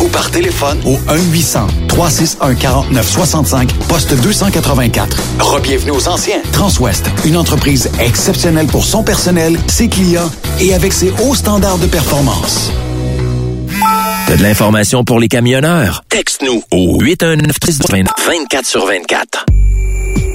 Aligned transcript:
ou 0.00 0.08
par 0.08 0.30
téléphone 0.30 0.80
au 0.84 0.96
1-800-361-4965 1.88 3.68
poste 3.88 4.14
284. 4.20 5.16
Rebienvenue 5.40 5.92
aux 5.92 6.08
anciens. 6.08 6.40
Transwest, 6.52 7.10
une 7.24 7.36
entreprise 7.36 7.90
exceptionnelle 8.00 8.66
pour 8.66 8.84
son 8.84 9.02
personnel, 9.02 9.58
ses 9.66 9.88
clients 9.88 10.30
et 10.60 10.74
avec 10.74 10.92
ses 10.92 11.12
hauts 11.22 11.34
standards 11.34 11.78
de 11.78 11.86
performance. 11.86 12.70
T'as 14.26 14.36
de 14.36 14.42
l'information 14.42 15.04
pour 15.04 15.18
les 15.18 15.28
camionneurs? 15.28 16.04
Texte-nous 16.08 16.62
au 16.70 17.00
819 17.00 17.56
24 18.26 18.66
sur 18.66 18.86
24. 18.86 19.46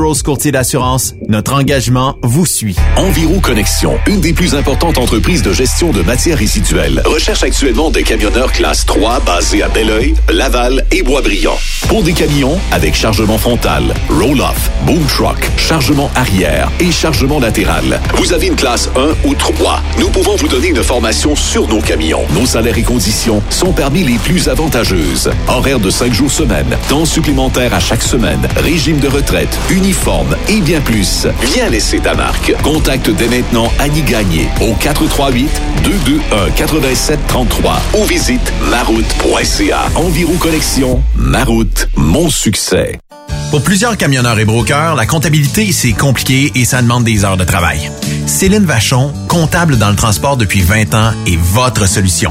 Burrows 0.00 0.22
Courtier 0.24 0.50
d'assurance, 0.50 1.14
notre 1.28 1.52
engagement 1.52 2.16
vous 2.22 2.46
suit. 2.46 2.74
Environ 2.96 3.38
Connexion, 3.38 3.98
une 4.06 4.22
des 4.22 4.32
plus 4.32 4.54
importantes 4.54 4.96
entreprises 4.96 5.42
de 5.42 5.52
gestion 5.52 5.92
de 5.92 6.00
matières 6.00 6.38
résiduelles, 6.38 7.02
recherche 7.04 7.42
actuellement 7.42 7.90
des 7.90 8.02
camionneurs 8.02 8.50
classe 8.50 8.86
3 8.86 9.20
basés 9.20 9.62
à 9.62 9.68
Belleuil, 9.68 10.14
Laval 10.32 10.86
et 10.90 11.02
Boisbriand. 11.02 11.58
Pour 11.86 12.02
des 12.02 12.14
camions 12.14 12.58
avec 12.72 12.94
chargement 12.94 13.36
frontal, 13.36 13.92
roll-off, 14.08 14.70
boom 14.86 15.04
truck, 15.04 15.50
chargement 15.58 16.10
arrière 16.14 16.70
et 16.80 16.90
chargement 16.90 17.38
latéral. 17.38 18.00
Vous 18.14 18.32
avez 18.32 18.46
une 18.46 18.56
classe 18.56 18.88
1 18.96 19.28
ou 19.28 19.34
3. 19.34 19.82
Nous 19.98 20.08
pouvons 20.08 20.36
vous 20.36 20.48
donner 20.48 20.68
une 20.68 20.82
formation 20.82 21.36
sur 21.36 21.68
nos 21.68 21.82
camions. 21.82 22.24
Nos 22.32 22.46
salaires 22.46 22.78
et 22.78 22.82
conditions 22.82 23.42
sont 23.50 23.72
parmi 23.72 24.04
les 24.04 24.16
plus 24.16 24.48
avantageuses. 24.48 25.30
Horaire 25.46 25.78
de 25.78 25.90
5 25.90 26.14
jours 26.14 26.30
semaine, 26.30 26.74
temps 26.88 27.04
supplémentaire 27.04 27.74
à 27.74 27.80
chaque 27.80 28.02
semaine, 28.02 28.48
régime 28.56 28.98
de 28.98 29.08
retraite, 29.08 29.58
uniforme 29.90 30.36
et 30.48 30.60
bien 30.60 30.80
plus. 30.80 31.26
Viens 31.42 31.68
laisser 31.68 31.98
ta 31.98 32.14
marque. 32.14 32.54
Contacte 32.62 33.10
dès 33.10 33.26
maintenant 33.26 33.72
Annie 33.80 34.02
Gagné 34.02 34.48
au 34.60 34.72
438 34.74 35.50
221 35.82 36.46
8733 36.56 37.80
ou 37.98 38.04
visite 38.04 38.52
maroute.ca. 38.70 39.88
Environ 39.96 40.36
Connexion, 40.36 41.02
Maroute, 41.16 41.88
mon 41.96 42.30
succès. 42.30 43.00
Pour 43.50 43.62
plusieurs 43.62 43.96
camionneurs 43.96 44.38
et 44.38 44.44
brokers, 44.44 44.94
la 44.94 45.06
comptabilité, 45.06 45.72
c'est 45.72 45.92
compliqué 45.92 46.52
et 46.54 46.64
ça 46.64 46.82
demande 46.82 47.02
des 47.02 47.24
heures 47.24 47.36
de 47.36 47.44
travail. 47.44 47.90
Céline 48.26 48.64
Vachon, 48.64 49.12
comptable 49.26 49.76
dans 49.76 49.90
le 49.90 49.96
transport 49.96 50.36
depuis 50.36 50.60
20 50.60 50.94
ans, 50.94 51.12
est 51.26 51.36
votre 51.36 51.88
solution. 51.88 52.30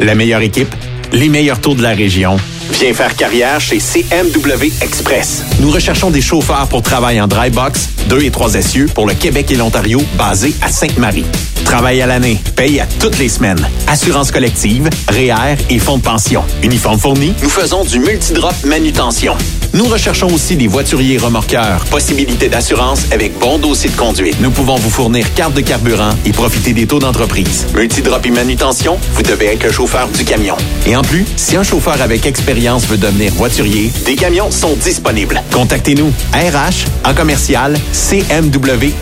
la 0.00 0.14
meilleure 0.14 0.42
équipe, 0.42 0.74
les 1.12 1.28
meilleurs 1.28 1.60
taux 1.60 1.74
de 1.74 1.82
la 1.82 1.90
région. 1.90 2.36
Viens 2.72 2.92
faire 2.92 3.14
carrière 3.16 3.60
chez 3.60 3.78
CMW 3.78 4.72
Express. 4.82 5.44
Nous 5.60 5.70
recherchons 5.70 6.10
des 6.10 6.20
chauffeurs 6.20 6.68
pour 6.68 6.82
travailler 6.82 7.20
en 7.20 7.28
dry 7.28 7.50
box, 7.50 7.90
2 8.08 8.24
et 8.24 8.30
3 8.30 8.54
essieux 8.56 8.86
pour 8.92 9.06
le 9.06 9.14
Québec 9.14 9.50
et 9.50 9.56
l'Ontario, 9.56 10.02
basés 10.18 10.54
à 10.62 10.68
Sainte-Marie. 10.68 11.24
Travail 11.66 12.00
à 12.00 12.06
l'année, 12.06 12.40
paye 12.54 12.78
à 12.78 12.86
toutes 12.86 13.18
les 13.18 13.28
semaines. 13.28 13.68
Assurance 13.88 14.30
collective, 14.30 14.88
REER 15.08 15.56
et 15.68 15.80
fonds 15.80 15.98
de 15.98 16.02
pension. 16.02 16.44
Uniforme 16.62 16.96
fourni, 16.98 17.34
nous 17.42 17.50
faisons 17.50 17.82
du 17.84 17.98
multidrop 17.98 18.54
manutention. 18.64 19.34
Nous 19.74 19.84
recherchons 19.86 20.28
aussi 20.28 20.54
des 20.56 20.68
voituriers 20.68 21.18
remorqueurs. 21.18 21.84
Possibilité 21.90 22.48
d'assurance 22.48 23.06
avec 23.10 23.36
bon 23.38 23.58
dossier 23.58 23.90
de 23.90 23.96
conduite. 23.96 24.40
Nous 24.40 24.50
pouvons 24.52 24.76
vous 24.76 24.88
fournir 24.88 25.34
carte 25.34 25.54
de 25.54 25.60
carburant 25.60 26.12
et 26.24 26.32
profiter 26.32 26.72
des 26.72 26.86
taux 26.86 27.00
d'entreprise. 27.00 27.66
Multidrop 27.74 28.24
et 28.24 28.30
manutention, 28.30 28.96
vous 29.12 29.22
devez 29.22 29.46
être 29.46 29.64
le 29.64 29.72
chauffeur 29.72 30.08
du 30.08 30.24
camion. 30.24 30.56
Et 30.86 30.94
en 30.96 31.02
plus, 31.02 31.26
si 31.36 31.56
un 31.56 31.64
chauffeur 31.64 32.00
avec 32.00 32.24
expérience 32.26 32.86
veut 32.86 32.96
devenir 32.96 33.34
voiturier, 33.34 33.92
des 34.06 34.14
camions 34.14 34.50
sont 34.52 34.76
disponibles. 34.76 35.42
Contactez-nous 35.52 36.12
RH 36.32 36.86
en 37.04 37.12
commercial 37.12 37.76
cmwexp.com 37.92 38.94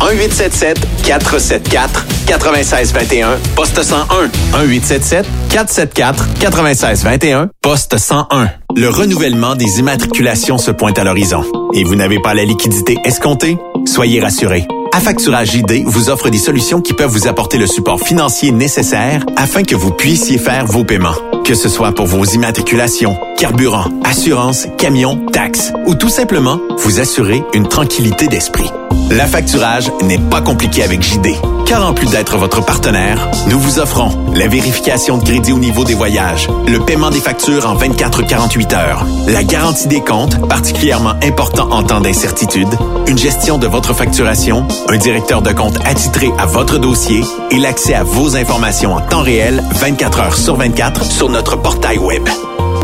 1877 0.00 0.78
474 1.02 2.04
9621 2.28 3.38
poste 3.54 3.82
101 3.82 4.30
1877 4.64 5.26
474 5.50 6.26
9621 6.40 7.50
poste 7.62 7.98
101 7.98 8.50
le 8.76 8.90
renouvellement 8.90 9.56
des 9.56 9.80
immatriculations 9.80 10.56
se 10.56 10.70
pointe 10.70 10.98
à 10.98 11.04
l'horizon 11.04 11.42
et 11.74 11.82
vous 11.82 11.96
n'avez 11.96 12.20
pas 12.20 12.34
la 12.34 12.44
liquidité 12.44 12.96
escomptée? 13.04 13.58
Soyez 13.86 14.20
rassurés. 14.20 14.68
Affacturage 14.92 15.50
JD 15.52 15.82
vous 15.84 16.10
offre 16.10 16.30
des 16.30 16.38
solutions 16.38 16.80
qui 16.80 16.92
peuvent 16.92 17.10
vous 17.10 17.26
apporter 17.26 17.58
le 17.58 17.66
support 17.66 18.00
financier 18.00 18.52
nécessaire 18.52 19.24
afin 19.36 19.62
que 19.62 19.74
vous 19.74 19.90
puissiez 19.90 20.38
faire 20.38 20.66
vos 20.66 20.84
paiements. 20.84 21.16
Que 21.44 21.54
ce 21.54 21.68
soit 21.68 21.92
pour 21.92 22.06
vos 22.06 22.24
immatriculations, 22.24 23.16
carburant, 23.36 23.90
assurance, 24.04 24.68
camion, 24.76 25.26
taxes 25.32 25.72
ou 25.86 25.94
tout 25.94 26.08
simplement 26.08 26.60
vous 26.78 27.00
assurer 27.00 27.42
une 27.54 27.66
tranquillité 27.68 28.28
d'esprit. 28.28 28.70
L'affacturage 29.10 29.90
n'est 30.02 30.18
pas 30.18 30.42
compliqué 30.42 30.82
avec 30.82 31.02
JD 31.02 31.28
Car 31.66 31.86
en 31.86 31.94
plus 31.94 32.10
d'être 32.10 32.36
votre 32.36 32.64
partenaire, 32.64 33.30
nous 33.48 33.58
vous 33.58 33.78
offrons 33.78 34.10
la 34.34 34.48
vérification 34.48 35.18
de 35.18 35.24
crédit 35.24 35.52
au 35.52 35.58
niveau 35.58 35.84
des 35.84 35.94
voyages, 35.94 36.48
le 36.66 36.78
paiement 36.80 37.10
des 37.10 37.20
factures 37.20 37.66
en 37.66 37.76
24-48 37.76 38.74
heures, 38.74 39.06
la 39.26 39.44
garantie 39.44 39.88
des 39.88 40.00
comptes, 40.00 40.46
particulièrement 40.48 41.14
important 41.22 41.68
en 41.70 41.82
temps 41.82 42.00
d'incertitude, 42.00 42.68
une 43.06 43.18
gestion 43.18 43.56
de 43.56 43.66
votre 43.66 43.94
facturation, 43.94 44.66
un 44.88 44.96
directeur 44.98 45.40
de 45.40 45.52
compte 45.52 45.78
attitré 45.86 46.30
à 46.38 46.46
votre 46.46 46.78
dossier 46.78 47.22
et 47.50 47.58
l'accès 47.58 47.94
à 47.94 48.04
vos 48.04 48.36
informations 48.36 48.94
en 48.94 49.00
temps 49.00 49.22
réel 49.22 49.62
24 49.72 50.20
heures 50.20 50.36
sur 50.36 50.56
24 50.56 51.04
sur 51.04 51.30
notre 51.30 51.56
portail 51.56 51.98
web. 51.98 52.28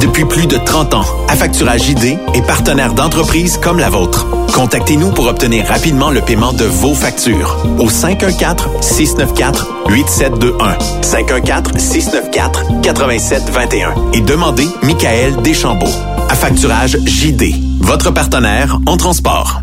Depuis 0.04 0.24
plus 0.26 0.46
de 0.46 0.58
30 0.58 0.92
ans, 0.92 1.06
Affacturage 1.28 1.88
ID 1.88 2.18
est 2.34 2.46
partenaire 2.46 2.92
d'entreprises 2.92 3.56
comme 3.56 3.78
la 3.78 3.88
vôtre. 3.88 4.26
Contactez-nous 4.52 5.12
pour 5.12 5.28
obtenir 5.28 5.66
rapidement 5.66 6.10
le 6.10 6.20
paiement 6.20 6.52
de 6.52 6.66
vos 6.66 6.94
factures 6.94 7.56
au 7.78 7.88
514-694-8721. 7.88 10.76
514-694-8721 11.00 13.94
et 14.12 14.20
demandez 14.20 14.68
Michael 14.82 15.40
Deschambault. 15.40 15.88
Affacturage 16.28 16.98
JD, 17.06 17.54
votre 17.80 18.10
partenaire 18.10 18.78
en 18.84 18.98
transport. 18.98 19.62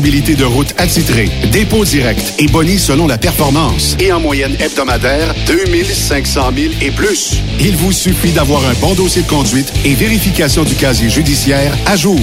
de 0.00 0.44
route 0.44 0.72
attitrée, 0.78 1.28
dépôt 1.50 1.84
direct 1.84 2.32
et 2.38 2.46
boni 2.46 2.78
selon 2.78 3.06
la 3.06 3.18
performance. 3.18 3.94
Et 4.00 4.10
en 4.10 4.20
moyenne 4.20 4.56
hebdomadaire, 4.58 5.34
2500 5.46 6.50
000 6.56 6.72
et 6.80 6.90
plus. 6.90 7.34
Il 7.60 7.76
vous 7.76 7.92
suffit 7.92 8.32
d'avoir 8.32 8.64
un 8.64 8.72
bon 8.74 8.94
dossier 8.94 9.20
de 9.20 9.28
conduite 9.28 9.70
et 9.84 9.94
vérification 9.94 10.64
du 10.64 10.74
casier 10.76 11.10
judiciaire 11.10 11.76
à 11.84 11.96
jour. 11.96 12.18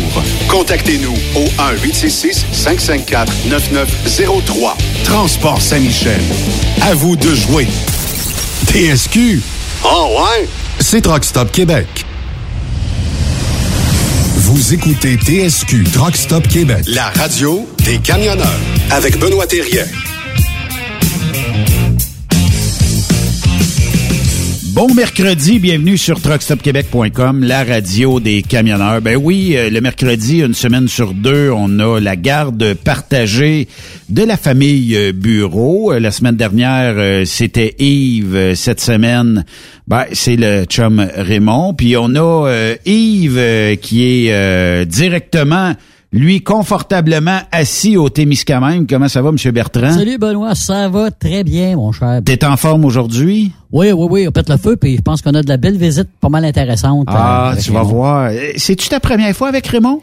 Contactez-nous 0.48 1.14
au 1.36 1.46
1-866-554-9903. 1.86 4.74
Transport 5.04 5.62
Saint-Michel. 5.62 6.22
À 6.82 6.96
vous 6.96 7.16
de 7.16 7.36
jouer. 7.36 7.68
TSQ. 8.66 9.44
Oh 9.84 10.18
ouais? 10.18 10.48
C'est 10.80 11.02
Truck 11.02 11.24
Stop 11.24 11.52
Québec. 11.52 12.09
Vous 14.52 14.74
écoutez 14.74 15.16
TSQ 15.16 15.84
Truck 15.94 16.16
Stop 16.16 16.48
Québec. 16.48 16.84
La 16.88 17.10
radio 17.10 17.70
des 17.86 18.00
camionneurs 18.00 18.48
avec 18.90 19.20
Benoît 19.20 19.46
Thérien. 19.46 19.86
Bon 24.74 24.94
mercredi, 24.94 25.58
bienvenue 25.58 25.98
sur 25.98 26.22
truckstopquebec.com, 26.22 27.44
la 27.44 27.64
radio 27.64 28.20
des 28.20 28.44
camionneurs. 28.44 29.02
Ben 29.02 29.16
oui, 29.16 29.56
euh, 29.56 29.70
le 29.70 29.82
mercredi, 29.82 30.42
une 30.42 30.54
semaine 30.54 30.88
sur 30.88 31.14
deux, 31.14 31.50
on 31.50 31.80
a 31.80 32.00
la 32.00 32.16
garde 32.16 32.76
partagée 32.76 33.68
de 34.10 34.24
la 34.24 34.38
famille 34.38 34.96
euh, 34.96 35.12
Bureau. 35.12 35.92
Euh, 35.92 36.00
La 36.00 36.12
semaine 36.12 36.36
dernière, 36.36 37.26
c'était 37.26 37.76
Yves. 37.80 38.54
Cette 38.56 38.80
semaine, 38.80 39.44
ben, 39.88 40.06
c'est 40.14 40.36
le 40.36 40.66
chum 40.66 41.06
Raymond. 41.16 41.74
Puis 41.74 41.98
on 41.98 42.16
a 42.16 42.74
Yves 42.86 43.78
qui 43.82 44.28
est 44.28 44.86
directement, 44.86 45.74
lui, 46.12 46.42
confortablement 46.42 47.40
assis 47.52 47.96
au 47.98 48.10
Témiscamingue. 48.10 48.88
Comment 48.90 49.08
ça 49.08 49.22
va, 49.22 49.32
Monsieur 49.32 49.52
Bertrand? 49.52 49.92
Salut 49.94 50.18
Benoît, 50.18 50.56
ça 50.56 50.90
va 50.90 51.12
très 51.12 51.44
bien, 51.44 51.76
mon 51.76 51.92
cher. 51.92 52.22
T'es 52.26 52.44
en 52.46 52.58
forme 52.58 52.86
aujourd'hui? 52.86 53.52
Oui, 53.72 53.92
oui, 53.92 54.08
oui, 54.10 54.28
on 54.28 54.32
pète 54.32 54.50
le 54.50 54.58
feu, 54.58 54.76
puis 54.76 54.96
je 54.98 55.02
pense 55.02 55.22
qu'on 55.22 55.36
a 55.36 55.44
de 55.44 55.50
la 55.50 55.58
belle 55.58 55.78
visite 55.78 56.10
pas 56.20 56.30
mal 56.30 56.46
intéressante. 56.46 57.06
Ah, 57.10 57.54
euh, 57.56 57.62
tu 57.62 57.72
vas 57.72 57.84
voir. 57.84 58.30
Euh, 58.32 58.38
C'est-tu 58.58 58.90
ta 58.90 59.00
première 59.00 59.36
fois 59.36 59.50
avec 59.50 59.68
Raymond? 59.68 60.02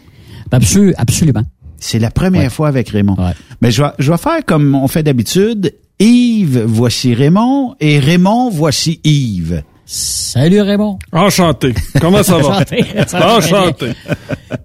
Absolu- 0.53 0.94
absolument. 0.97 1.43
C'est 1.79 1.99
la 1.99 2.11
première 2.11 2.44
Ouais. 2.44 2.50
fois 2.50 2.69
avec 2.69 2.88
Raymond. 2.91 3.17
Ouais. 3.19 3.32
Mais 3.61 3.70
je 3.73 3.82
vais, 3.82 3.88
je 3.99 4.11
vais 4.12 4.19
faire 4.19 4.44
comme 4.47 4.75
on 4.76 4.87
fait 4.88 5.03
d'habitude. 5.03 5.75
Yves, 5.99 6.62
voici 6.67 7.14
Raymond, 7.14 7.75
et 7.81 7.99
Raymond, 7.99 8.50
voici 8.50 9.00
Yves. 9.03 9.62
Salut 9.88 10.62
Raymond. 10.62 10.99
Enchanté. 11.12 11.73
Comment 12.00 12.25
ça 12.25 12.38
va? 12.38 12.49
Enchanté. 12.49 12.85
Enchanté. 13.15 13.87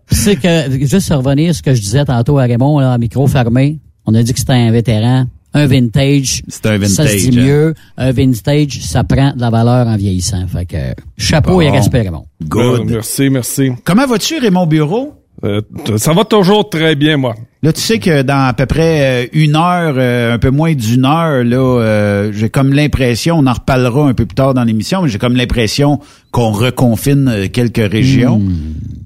C'est 0.09 0.35
que, 0.35 0.85
juste 0.85 1.13
revenir 1.13 1.51
à 1.51 1.53
ce 1.53 1.61
que 1.61 1.73
je 1.75 1.79
disais 1.79 2.03
tantôt 2.03 2.39
à 2.39 2.43
Raymond, 2.43 2.79
là, 2.79 2.97
micro 2.97 3.27
fermé, 3.27 3.79
on 4.07 4.15
a 4.15 4.23
dit 4.23 4.33
que 4.33 4.39
c'était 4.39 4.53
un 4.53 4.71
vétéran, 4.71 5.25
un 5.53 5.67
vintage. 5.67 6.41
C'est 6.47 6.65
un 6.65 6.83
Ça 6.85 7.07
se 7.07 7.15
dit 7.17 7.29
vintage, 7.29 7.37
hein. 7.37 7.45
mieux. 7.45 7.73
Un 7.97 8.11
vintage, 8.11 8.81
ça 8.81 9.03
prend 9.03 9.33
de 9.33 9.41
la 9.41 9.51
valeur 9.51 9.87
en 9.87 9.95
vieillissant. 9.95 10.47
Fait 10.47 10.65
que, 10.65 10.95
chapeau 11.17 11.61
et 11.61 11.69
respect, 11.69 12.01
Raymond. 12.01 12.25
Good. 12.43 12.89
Merci, 12.89 13.29
merci. 13.29 13.71
Comment 13.83 14.07
vas-tu, 14.07 14.39
Raymond 14.39 14.65
Bureau? 14.65 15.13
Euh, 15.43 15.61
ça 15.97 16.13
va 16.13 16.25
toujours 16.25 16.67
très 16.67 16.95
bien, 16.95 17.17
moi. 17.17 17.35
Là, 17.63 17.71
tu 17.71 17.79
sais 17.79 17.99
que 17.99 18.23
dans 18.23 18.47
à 18.47 18.53
peu 18.53 18.65
près 18.65 19.25
euh, 19.25 19.27
une 19.33 19.55
heure, 19.55 19.93
euh, 19.95 20.33
un 20.33 20.39
peu 20.39 20.49
moins 20.49 20.73
d'une 20.73 21.05
heure, 21.05 21.43
là, 21.43 21.57
euh, 21.57 22.31
j'ai 22.33 22.49
comme 22.49 22.73
l'impression, 22.73 23.37
on 23.37 23.45
en 23.45 23.53
reparlera 23.53 24.07
un 24.07 24.15
peu 24.15 24.25
plus 24.25 24.33
tard 24.33 24.55
dans 24.55 24.63
l'émission, 24.63 25.03
mais 25.03 25.09
j'ai 25.09 25.19
comme 25.19 25.35
l'impression 25.35 25.99
qu'on 26.31 26.49
reconfine 26.49 27.27
euh, 27.27 27.47
quelques 27.49 27.91
régions. 27.91 28.41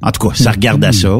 En 0.01 0.11
tout 0.11 0.29
cas, 0.29 0.35
ça 0.35 0.51
regarde 0.51 0.85
à 0.85 0.93
ça. 0.93 1.17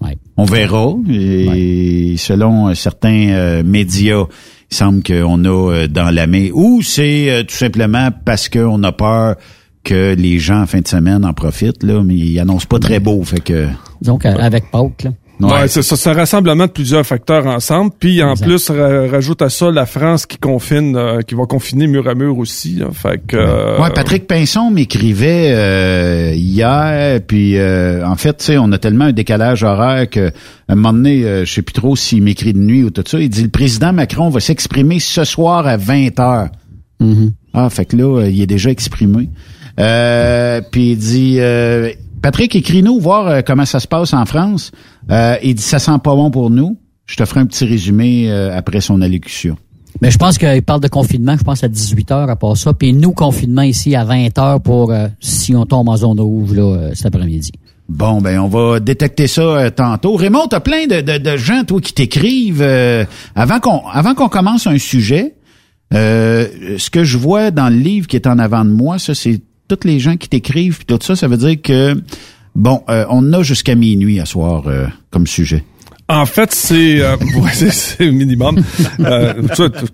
Ouais. 0.00 0.18
On 0.36 0.44
verra. 0.44 0.94
Et 1.08 2.16
selon 2.18 2.74
certains 2.74 3.28
euh, 3.28 3.62
médias, 3.62 4.24
il 4.72 4.76
semble 4.76 5.04
qu'on 5.04 5.44
a 5.44 5.86
dans 5.86 6.10
la 6.12 6.26
main. 6.26 6.48
Ou 6.54 6.82
c'est 6.82 7.44
tout 7.46 7.54
simplement 7.54 8.08
parce 8.24 8.48
qu'on 8.48 8.82
a 8.82 8.90
peur 8.90 9.36
que 9.84 10.16
les 10.16 10.40
gens 10.40 10.62
en 10.62 10.66
fin 10.66 10.80
de 10.80 10.88
semaine 10.88 11.24
en 11.24 11.34
profitent, 11.34 11.84
là, 11.84 12.02
mais 12.02 12.16
ils 12.16 12.40
annoncent 12.40 12.66
pas 12.68 12.80
très 12.80 12.98
beau. 12.98 13.22
Fait 13.22 13.38
que. 13.38 13.68
Donc, 14.02 14.26
avec 14.26 14.72
Pâques, 14.72 15.04
là. 15.04 15.10
Ouais, 15.40 15.66
c'est 15.68 15.82
ça. 15.82 16.10
Un 16.10 16.14
rassemblement 16.14 16.66
de 16.66 16.70
plusieurs 16.70 17.04
facteurs 17.04 17.46
ensemble. 17.46 17.90
Puis 17.98 18.22
en 18.22 18.30
Exact. 18.32 18.46
plus, 18.46 18.70
ra- 18.70 19.08
rajoute 19.10 19.42
à 19.42 19.50
ça 19.50 19.70
la 19.70 19.84
France 19.84 20.26
qui 20.26 20.38
confine, 20.38 20.96
euh, 20.96 21.20
qui 21.22 21.34
va 21.34 21.44
confiner 21.46 21.86
mur 21.88 22.08
à 22.08 22.14
mur 22.14 22.38
aussi. 22.38 22.76
là. 22.76 22.86
Fait 22.92 23.20
que. 23.26 23.36
euh, 23.36 23.78
Ouais, 23.80 23.90
Patrick 23.94 24.26
Pinson 24.28 24.70
m'écrivait 24.70 25.50
euh, 25.52 26.32
hier, 26.34 27.20
puis 27.26 27.58
euh, 27.58 28.06
en 28.06 28.14
fait, 28.16 28.36
tu 28.38 28.44
sais, 28.44 28.58
on 28.58 28.70
a 28.72 28.78
tellement 28.78 29.06
un 29.06 29.12
décalage 29.12 29.64
horaire 29.64 30.08
que 30.08 30.28
à 30.28 30.72
un 30.72 30.74
moment 30.76 30.92
donné, 30.92 31.24
euh, 31.24 31.44
je 31.44 31.52
sais 31.52 31.62
plus 31.62 31.74
trop 31.74 31.96
s'il 31.96 32.22
m'écrit 32.22 32.52
de 32.52 32.58
nuit 32.60 32.84
ou 32.84 32.90
tout 32.90 33.04
ça. 33.06 33.18
Il 33.18 33.28
dit 33.28 33.42
le 33.42 33.48
président 33.50 33.92
Macron 33.92 34.30
va 34.30 34.38
s'exprimer 34.40 35.00
ce 35.00 35.24
soir 35.24 35.66
à 35.66 35.76
20 35.76 36.20
heures. 36.20 36.48
Ah, 37.52 37.68
fait 37.70 37.84
que 37.84 37.96
là, 37.96 38.20
euh, 38.22 38.30
il 38.30 38.40
est 38.40 38.46
déjà 38.46 38.70
exprimé. 38.70 39.28
Euh, 39.80 40.60
puis 40.70 40.92
il 40.92 40.96
dit 40.96 41.36
euh, 41.40 41.90
Patrick, 42.24 42.56
écris-nous 42.56 42.98
voir 43.00 43.26
euh, 43.26 43.40
comment 43.46 43.66
ça 43.66 43.80
se 43.80 43.86
passe 43.86 44.14
en 44.14 44.24
France. 44.24 44.72
Euh, 45.10 45.36
il 45.42 45.56
dit 45.56 45.62
ça 45.62 45.78
sent 45.78 45.98
pas 46.02 46.14
bon 46.16 46.30
pour 46.30 46.48
nous. 46.48 46.78
Je 47.04 47.16
te 47.16 47.24
ferai 47.26 47.40
un 47.40 47.44
petit 47.44 47.66
résumé 47.66 48.30
euh, 48.32 48.56
après 48.56 48.80
son 48.80 49.02
allocution. 49.02 49.58
Mais 50.00 50.10
je 50.10 50.16
pense 50.16 50.38
qu'il 50.38 50.62
parle 50.62 50.80
de 50.80 50.88
confinement, 50.88 51.36
je 51.36 51.44
pense 51.44 51.62
à 51.62 51.68
18 51.68 52.12
heures 52.12 52.30
à 52.30 52.36
part 52.36 52.56
ça. 52.56 52.72
Puis 52.72 52.94
nous, 52.94 53.12
confinement 53.12 53.60
ici 53.60 53.94
à 53.94 54.04
20 54.04 54.38
heures 54.38 54.60
pour 54.62 54.90
euh, 54.90 55.08
si 55.20 55.54
on 55.54 55.66
tombe 55.66 55.86
en 55.90 55.98
zone 55.98 56.18
rouge 56.18 56.54
là, 56.54 56.62
euh, 56.62 56.90
cet 56.94 57.14
après-midi. 57.14 57.52
Bon, 57.90 58.22
ben 58.22 58.40
on 58.40 58.48
va 58.48 58.80
détecter 58.80 59.26
ça 59.26 59.42
euh, 59.42 59.68
tantôt. 59.68 60.16
Raymond, 60.16 60.46
t'as 60.48 60.60
plein 60.60 60.86
de, 60.86 61.02
de, 61.02 61.18
de 61.18 61.36
gens, 61.36 61.64
toi, 61.64 61.78
qui 61.78 61.92
t'écrivent. 61.92 62.62
euh, 62.62 63.04
avant 63.34 63.60
qu'on 63.60 63.86
avant 63.92 64.14
qu'on 64.14 64.30
commence 64.30 64.66
un 64.66 64.78
sujet, 64.78 65.34
euh, 65.92 66.46
ce 66.78 66.88
que 66.88 67.04
je 67.04 67.18
vois 67.18 67.50
dans 67.50 67.68
le 67.68 67.76
livre 67.76 68.06
qui 68.06 68.16
est 68.16 68.26
en 68.26 68.38
avant 68.38 68.64
de 68.64 68.70
moi, 68.70 68.98
ça, 68.98 69.14
c'est 69.14 69.42
tous 69.68 69.86
les 69.86 69.98
gens 69.98 70.16
qui 70.16 70.28
t'écrivent, 70.28 70.76
puis 70.78 70.86
tout 70.86 70.98
ça, 71.02 71.16
ça 71.16 71.28
veut 71.28 71.36
dire 71.38 71.60
que, 71.62 71.94
bon, 72.54 72.82
euh, 72.88 73.04
on 73.10 73.32
a 73.32 73.42
jusqu'à 73.42 73.74
minuit 73.74 74.20
à 74.20 74.26
soir 74.26 74.64
euh, 74.66 74.86
comme 75.10 75.26
sujet. 75.26 75.64
En 76.06 76.26
fait, 76.26 76.52
c'est 76.52 77.00
euh, 77.00 77.16
c'est- 77.54 78.10
minimum. 78.10 78.62
Euh, 79.00 79.32
tu- 79.56 79.70
tu- 79.70 79.86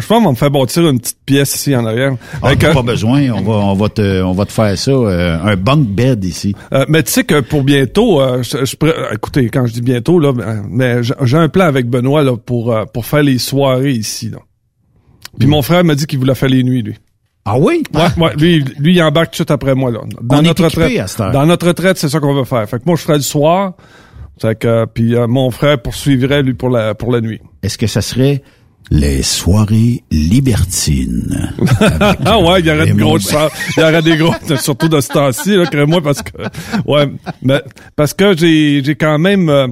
je 0.00 0.06
pense 0.06 0.06
qu'on 0.06 0.22
va 0.24 0.30
me 0.30 0.34
faire 0.34 0.50
bâtir 0.50 0.88
une 0.88 0.98
petite 0.98 1.18
pièce 1.26 1.54
ici 1.56 1.76
en 1.76 1.84
arrière. 1.84 2.16
Ah, 2.42 2.52
euh, 2.52 2.72
pas 2.72 2.80
besoin, 2.82 3.28
on 3.32 3.42
va, 3.42 3.52
on 3.52 3.74
va 3.74 3.90
te, 3.90 4.22
on 4.22 4.32
va 4.32 4.46
te 4.46 4.52
faire 4.52 4.78
ça, 4.78 4.90
euh, 4.90 5.38
un 5.44 5.56
bunk 5.56 5.88
bed 5.88 6.24
ici. 6.24 6.54
Euh, 6.72 6.86
mais 6.88 7.02
tu 7.02 7.12
sais 7.12 7.24
que 7.24 7.40
pour 7.40 7.64
bientôt, 7.64 8.22
euh, 8.22 8.42
je, 8.42 8.64
je 8.64 8.76
écoutez, 9.14 9.50
quand 9.50 9.66
je 9.66 9.74
dis 9.74 9.82
bientôt 9.82 10.18
là, 10.18 10.32
ben, 10.32 10.64
mais 10.70 11.02
j'ai 11.02 11.36
un 11.36 11.50
plan 11.50 11.66
avec 11.66 11.86
Benoît 11.86 12.22
là 12.22 12.34
pour 12.38 12.74
pour 12.94 13.04
faire 13.04 13.22
les 13.22 13.36
soirées 13.36 13.92
ici. 13.92 14.30
Là. 14.30 14.38
Puis 15.38 15.48
mon 15.48 15.60
frère 15.60 15.84
m'a 15.84 15.94
dit 15.94 16.06
qu'il 16.06 16.18
voulait 16.18 16.34
faire 16.34 16.48
les 16.48 16.64
nuits 16.64 16.80
lui. 16.82 16.94
Ah 17.44 17.58
oui? 17.58 17.82
Ouais, 17.92 18.02
ouais, 18.18 18.36
lui, 18.36 18.64
lui 18.78 18.94
il 18.94 19.02
embarque 19.02 19.26
tout 19.26 19.30
de 19.32 19.36
suite 19.36 19.50
après 19.50 19.74
moi 19.74 19.90
là. 19.90 20.00
Dans 20.22 20.36
On 20.36 20.40
est 20.40 20.42
notre 20.42 20.64
équipés 20.64 20.82
retraite, 20.84 21.00
à 21.00 21.06
cette 21.08 21.20
heure. 21.20 21.32
dans 21.32 21.46
notre 21.46 21.66
retraite, 21.66 21.98
c'est 21.98 22.08
ça 22.08 22.20
qu'on 22.20 22.34
veut 22.34 22.44
faire. 22.44 22.68
Fait 22.68 22.78
que 22.78 22.84
moi 22.86 22.96
je 22.96 23.02
ferai 23.02 23.18
du 23.18 23.24
soir. 23.24 23.72
Fait 24.40 24.58
que 24.58 24.66
euh, 24.68 24.86
puis 24.86 25.14
euh, 25.14 25.26
mon 25.26 25.50
frère 25.50 25.80
poursuivrait 25.82 26.42
lui 26.42 26.54
pour 26.54 26.70
la 26.70 26.94
pour 26.94 27.12
la 27.12 27.20
nuit. 27.20 27.40
Est-ce 27.62 27.76
que 27.78 27.86
ça 27.88 28.00
serait 28.00 28.42
les 28.90 29.22
soirées 29.22 30.02
libertines? 30.10 31.52
ah 32.24 32.38
ouais, 32.38 32.60
il 32.60 32.66
y 32.66 32.70
aurait 32.70 32.86
de 32.86 32.94
grosses 32.94 33.30
chances. 33.30 33.52
Il 33.76 33.80
y 33.80 33.82
aurait 33.84 34.02
des 34.02 34.16
grosses, 34.16 34.54
surtout 34.60 34.88
de 34.88 35.00
ce 35.00 35.08
temps-ci, 35.08 35.56
là, 35.56 35.66
crée-moi, 35.66 36.00
parce 36.02 36.22
que, 36.22 36.32
ouais, 36.86 37.08
mais, 37.42 37.62
parce 37.96 38.12
que 38.12 38.36
j'ai, 38.36 38.82
j'ai 38.84 38.94
quand 38.96 39.18
même, 39.18 39.48
euh, 39.48 39.68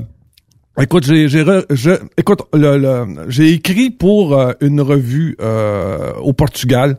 Écoute, 0.79 1.05
j'ai, 1.05 1.29
j'ai, 1.29 1.45
je, 1.71 1.91
écoute, 2.17 2.43
le, 2.55 2.79
le, 2.79 3.05
j'ai 3.29 3.53
écrit 3.53 3.91
pour 3.91 4.39
euh, 4.39 4.53
une 4.61 4.81
revue 4.81 5.37
euh, 5.41 6.13
au 6.23 6.33
Portugal 6.33 6.97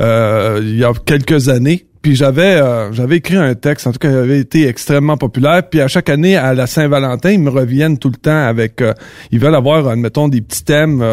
euh, 0.00 0.60
il 0.62 0.76
y 0.76 0.84
a 0.84 0.92
quelques 0.92 1.48
années. 1.48 1.86
Puis 2.02 2.14
j'avais 2.14 2.60
j'avais 2.92 3.16
écrit 3.16 3.36
un 3.36 3.56
texte, 3.56 3.88
en 3.88 3.92
tout 3.92 3.98
cas, 3.98 4.08
qui 4.08 4.14
avait 4.14 4.38
été 4.38 4.68
extrêmement 4.68 5.16
populaire. 5.16 5.68
Puis 5.68 5.80
à 5.80 5.88
chaque 5.88 6.08
année, 6.08 6.36
à 6.36 6.54
la 6.54 6.68
Saint-Valentin, 6.68 7.32
ils 7.32 7.40
me 7.40 7.50
reviennent 7.50 7.98
tout 7.98 8.10
le 8.10 8.16
temps 8.16 8.46
avec... 8.46 8.80
ils 9.32 9.40
veulent 9.40 9.56
avoir, 9.56 9.88
admettons, 9.88 10.28
des 10.28 10.40
petits 10.40 10.62
thèmes... 10.62 11.04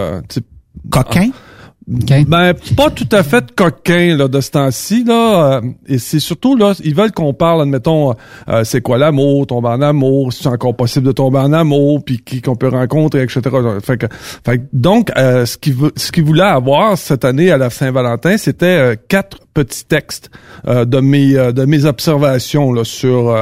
Ben 1.85 2.53
pas 2.77 2.89
tout 2.91 3.09
à 3.11 3.23
fait 3.23 3.53
coquin 3.53 4.15
là 4.15 4.29
de 4.29 4.39
ce 4.39 4.51
temps-ci 4.51 5.03
là. 5.03 5.55
Euh, 5.55 5.61
et 5.85 5.97
c'est 5.97 6.21
surtout 6.21 6.55
là 6.55 6.73
ils 6.83 6.95
veulent 6.95 7.11
qu'on 7.11 7.33
parle 7.33 7.61
admettons 7.61 8.13
euh, 8.47 8.63
c'est 8.63 8.81
quoi 8.81 8.97
l'amour 8.97 9.47
tomber 9.47 9.67
en 9.67 9.81
amour 9.81 10.31
si 10.31 10.43
c'est 10.43 10.49
encore 10.49 10.77
possible 10.77 11.05
de 11.05 11.11
tomber 11.11 11.39
en 11.39 11.51
amour 11.51 12.01
puis 12.03 12.19
qui 12.19 12.41
qu'on 12.41 12.55
peut 12.55 12.69
rencontrer 12.69 13.23
etc 13.23 13.41
fait 13.81 13.97
que, 13.97 14.05
fait 14.45 14.61
donc 14.71 15.11
euh, 15.17 15.45
ce 15.45 15.57
qu'ils 15.57 15.75
ce 15.97 16.21
voulaient 16.21 16.43
avoir 16.43 16.97
cette 16.97 17.25
année 17.25 17.51
à 17.51 17.57
la 17.57 17.69
Saint-Valentin 17.69 18.37
c'était 18.37 18.97
quatre 19.09 19.39
petits 19.53 19.85
textes 19.85 20.31
de 20.65 20.99
mes 21.01 21.33
de 21.33 21.65
mes 21.65 21.83
observations 21.83 22.71
là 22.71 22.85
sur 22.85 23.35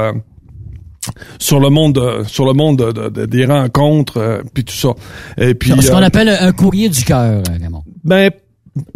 sur 1.38 1.60
le 1.60 1.70
monde 1.70 2.24
sur 2.26 2.44
le 2.44 2.54
monde 2.54 2.92
des 3.12 3.46
rencontres 3.46 4.42
puis 4.52 4.64
tout 4.64 4.74
ça. 4.74 4.94
Et 5.38 5.54
puis 5.54 5.70
ce 5.80 5.90
qu'on 5.90 5.98
appelle 5.98 6.28
un 6.28 6.52
courrier 6.52 6.88
du 6.88 7.04
cœur 7.04 7.42
Raymond 7.48 7.84
ben 8.04 8.30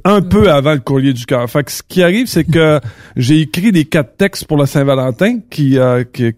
un 0.05 0.23
peu 0.23 0.51
avant 0.51 0.73
le 0.73 0.81
courrier 0.81 1.13
du 1.13 1.27
cœur. 1.27 1.49
Fait 1.51 1.65
que 1.65 1.71
ce 1.71 1.83
qui 1.83 2.03
arrive, 2.03 2.27
c'est 2.27 2.45
que 2.45 2.81
j'ai 3.17 3.41
écrit 3.41 3.73
des 3.73 3.85
quatre 3.85 4.17
textes 4.17 4.47
pour 4.47 4.57
la 4.57 4.67
Saint-Valentin 4.67 5.41
qui, 5.51 5.79
euh, 5.79 6.05
qui, 6.05 6.33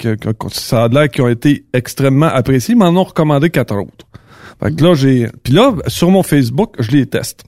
ça 0.51 0.85
a 0.85 0.89
l'air 0.89 1.09
qui 1.09 1.21
ont 1.21 1.29
été 1.29 1.65
extrêmement 1.73 2.27
appréciés, 2.27 2.75
m'en 2.75 2.89
ont 2.89 3.05
recommandé 3.05 3.51
quatre 3.51 3.77
autres. 3.77 4.07
Fait 4.63 4.75
que 4.75 4.83
là, 4.83 4.95
j'ai. 4.95 5.29
Puis 5.45 5.53
là, 5.53 5.75
sur 5.87 6.11
mon 6.11 6.23
Facebook, 6.23 6.75
je 6.81 6.91
les 6.91 7.07
teste. 7.07 7.45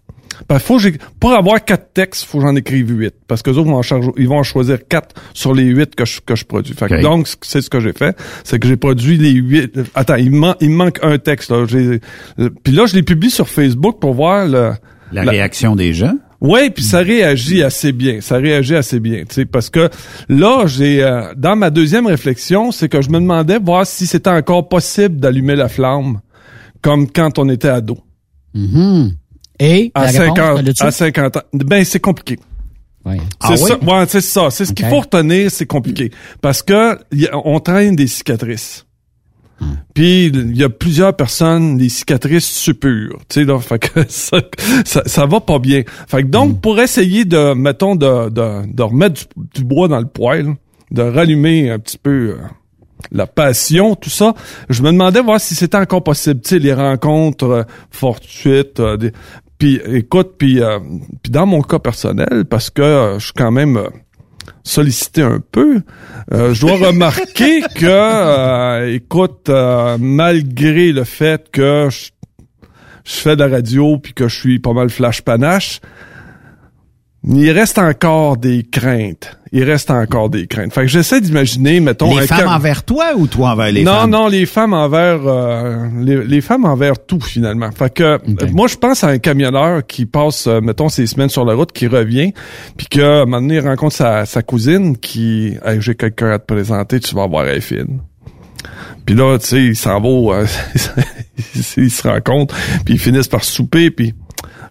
Ben, 0.49 0.59
faut 0.59 0.79
pour 1.19 1.33
avoir 1.33 1.63
quatre 1.65 1.93
textes, 1.93 2.25
faut 2.25 2.39
que 2.39 2.45
j'en 2.45 2.57
écrive 2.57 2.91
huit. 2.91 3.15
Parce 3.27 3.43
que 3.43 3.51
autres 3.51 3.65
vont 3.65 3.81
en 3.81 4.13
ils 4.17 4.29
vont 4.29 4.39
en 4.39 4.43
choisir 4.43 4.79
quatre 4.89 5.15
sur 5.35 5.53
les 5.53 5.65
huit 5.65 5.95
que 5.95 6.05
je, 6.05 6.21
que 6.21 6.35
je 6.35 6.45
produis. 6.45 6.73
Fait 6.73 6.89
que 6.89 7.03
donc, 7.03 7.29
c'est 7.43 7.61
ce 7.61 7.69
que 7.69 7.81
j'ai 7.81 7.93
fait. 7.93 8.17
C'est 8.45 8.59
que 8.59 8.67
j'ai 8.67 8.77
produit 8.77 9.19
les 9.19 9.33
huit. 9.33 9.79
Attends, 9.95 10.15
il, 10.15 10.31
me 10.31 10.53
il 10.61 10.71
manque 10.71 10.99
un 11.03 11.19
texte, 11.19 11.51
là. 11.51 11.67
Puis 11.67 12.73
là, 12.73 12.87
je 12.87 12.95
les 12.95 13.03
publie 13.03 13.31
sur 13.31 13.49
Facebook 13.49 13.99
pour 14.01 14.15
voir 14.15 14.47
le, 14.47 14.73
la, 15.13 15.23
réaction 15.23 15.77
des 15.77 15.93
gens? 15.93 16.15
Oui, 16.41 16.71
puis 16.71 16.83
ça 16.83 16.99
réagit 16.99 17.63
assez 17.63 17.93
bien. 17.93 18.21
Ça 18.21 18.37
réagit 18.37 18.77
assez 18.77 18.99
bien, 19.01 19.25
tu 19.29 19.35
sais, 19.35 19.45
parce 19.45 19.69
que 19.69 19.91
là, 20.29 20.67
j'ai 20.67 21.03
euh, 21.03 21.35
dans 21.37 21.57
ma 21.57 21.71
deuxième 21.71 22.07
réflexion, 22.07 22.73
c'est 22.73 22.89
que 22.89 23.03
je 23.03 23.11
me 23.11 23.21
demandais 23.21 23.59
voir 23.59 23.87
si 23.87 24.07
c'était 24.07 24.31
encore 24.31 24.69
possible 24.69 25.17
d'allumer 25.17 25.57
la 25.57 25.69
flamme 25.69 26.21
comme 26.83 27.11
quand 27.11 27.39
on 27.39 27.49
était 27.49 27.69
ado. 27.69 27.99
Mm-hmm. 28.55 29.13
Et 29.61 29.93
à 29.95 30.09
50, 30.09 30.81
à 30.81 30.91
50 30.91 31.37
ans, 31.37 31.43
ben 31.53 31.85
c'est 31.85 32.01
compliqué. 32.01 32.39
Oui. 33.05 33.17
C'est 33.43 33.53
ah 33.53 33.57
ça, 33.57 33.79
ouais, 33.79 34.05
c'est 34.09 34.21
ça. 34.21 34.51
C'est 34.51 34.65
ce 34.65 34.73
qu'il 34.73 34.87
faut 34.87 35.01
retenir, 35.01 35.51
c'est 35.51 35.67
compliqué 35.67 36.11
parce 36.41 36.63
que 36.63 36.99
on 37.33 37.61
traîne 37.61 37.97
des 37.97 38.07
cicatrices. 38.07 38.87
Puis 39.95 40.27
il 40.27 40.57
y 40.57 40.65
a 40.65 40.69
plusieurs 40.69 41.15
personnes, 41.15 41.77
des 41.77 41.89
cicatrices 41.89 42.47
supures, 42.47 43.19
tu 43.29 43.41
sais 43.41 43.45
là, 43.45 43.59
fait 43.61 43.79
que 43.79 44.05
ça, 44.09 44.41
ça, 44.85 45.27
va 45.27 45.41
pas 45.41 45.59
bien. 45.59 45.83
Fait 46.09 46.23
que 46.23 46.29
donc 46.29 46.57
mm. 46.57 46.61
pour 46.61 46.81
essayer 46.81 47.25
de 47.25 47.55
mettons 47.55 47.97
de, 47.97 48.31
de, 48.31 48.73
de 48.73 48.83
remettre 48.83 49.23
du, 49.55 49.65
bois 49.65 49.89
dans 49.89 50.01
le 50.01 50.07
poêle, 50.07 50.55
de 50.91 51.03
rallumer 51.03 51.71
un 51.71 51.79
petit 51.79 51.99
peu 51.99 52.11
euh, 52.11 52.37
la 53.13 53.27
passion, 53.27 53.95
tout 53.95 54.11
ça, 54.11 54.35
je 54.69 54.83
me 54.83 54.93
demandais 54.93 55.21
voir 55.21 55.41
si 55.41 55.55
c'était 55.55 55.77
encore 55.77 56.05
possible, 56.05 56.41
tu 56.41 56.51
sais 56.51 56.59
les 56.59 56.75
rencontres 56.75 57.51
euh, 57.51 57.63
fortuites 57.91 58.81
euh, 58.81 59.11
puis 59.59 59.81
écoute 59.85 60.37
puis 60.39 60.61
puis 61.23 61.31
dans 61.31 61.45
mon 61.45 61.61
cas 61.61 61.79
personnel 61.79 62.47
parce 62.49 62.71
que 62.71 63.17
je 63.19 63.25
suis 63.25 63.35
quand 63.35 63.51
même 63.51 63.79
sollicité 64.63 65.23
un 65.23 65.41
peu. 65.41 65.83
Euh, 66.33 66.55
je 66.55 66.61
dois 66.61 66.77
remarquer 66.89 67.63
que, 67.75 67.87
euh, 67.87 68.95
écoute, 68.95 69.49
euh, 69.49 69.97
malgré 69.99 70.93
le 70.93 71.05
fait 71.05 71.51
que 71.51 71.89
je, 71.91 72.11
fais 73.05 73.35
de 73.35 73.43
la 73.43 73.49
radio 73.49 73.99
puis 73.99 74.13
que 74.15 74.29
je 74.29 74.39
suis 74.39 74.59
pas 74.59 74.73
mal 74.73 74.91
flash 74.91 75.23
panache, 75.23 75.81
il 77.23 77.51
reste 77.51 77.79
encore 77.79 78.39
des 78.39 78.63
craintes. 78.63 79.37
Il 79.53 79.65
reste 79.65 79.91
encore 79.91 80.31
des 80.31 80.47
craintes. 80.47 80.73
Fait 80.73 80.83
que 80.83 80.87
j'essaie 80.87 81.21
d'imaginer, 81.21 81.81
mettons... 81.81 82.17
Les 82.17 82.27
femmes 82.27 82.49
envers 82.49 82.83
toi 82.85 83.13
ou 83.17 83.27
toi 83.27 83.51
envers 83.51 83.73
les 83.73 83.85
femmes? 83.85 84.11
Non, 84.11 84.23
non, 84.23 84.29
les 84.29 84.47
femmes 84.47 84.73
envers... 84.73 85.21
Euh, 85.27 85.87
les, 86.01 86.41
femmes 86.41 86.65
envers 86.65 87.05
tout, 87.05 87.21
finalement. 87.21 87.71
Fait 87.73 87.93
que 87.93 88.19
moi, 88.53 88.69
je 88.69 88.77
pense 88.77 89.05
à 89.05 89.09
un 89.09 89.19
camionneur 89.19 89.87
qui 89.87 90.07
passe, 90.07 90.47
euh, 90.47 90.61
mettons, 90.61 90.89
ses 90.89 91.07
semaines 91.07 91.29
sur 91.29 91.45
la 91.45 91.55
route, 91.55 91.73
qui 91.73 91.89
revient, 91.89 92.33
puis 92.77 92.87
que, 92.87 93.01
à 93.01 93.23
un 93.23 93.25
moment 93.27 93.43
donné, 93.43 93.57
il 93.57 93.69
rencontre 93.69 93.97
sa, 93.97 94.43
cousine 94.43 94.97
qui... 94.97 95.57
Hey, 95.65 95.81
j'ai 95.81 95.97
quelqu'un 95.97 96.31
à 96.31 96.39
te 96.39 96.47
présenter, 96.47 97.01
tu 97.01 97.15
vas 97.15 97.27
voir 97.27 97.47
elle 97.47 97.61
fine. 97.61 98.01
Puis 99.05 99.15
là, 99.15 99.37
tu 99.39 99.47
sais, 99.47 99.65
il 99.65 99.77
s'en 99.77 100.01
va, 100.01 100.37
euh, 100.37 100.47
ils 101.77 101.91
se 101.91 102.09
rencontrent, 102.09 102.55
puis 102.85 102.95
ils 102.95 103.01
finissent 103.01 103.29
par 103.29 103.45
souper, 103.45 103.91
puis 103.91 104.15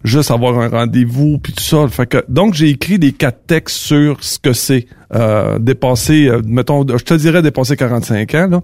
juste 0.04 0.30
avoir 0.30 0.58
un 0.58 0.68
rendez-vous 0.68 1.38
puis 1.38 1.52
tout 1.52 1.62
ça. 1.62 1.86
Fait 1.88 2.06
que 2.06 2.24
donc 2.28 2.54
j'ai 2.54 2.68
écrit 2.68 2.98
des 2.98 3.12
quatre 3.12 3.46
textes 3.46 3.76
sur 3.76 4.22
ce 4.22 4.38
que 4.38 4.52
c'est 4.52 4.86
euh, 5.14 5.58
dépasser, 5.58 6.28
euh, 6.28 6.40
mettons, 6.44 6.86
je 6.86 7.04
te 7.04 7.14
dirais 7.14 7.42
dépasser 7.42 7.76
45 7.76 8.34
ans 8.34 8.48
là. 8.48 8.60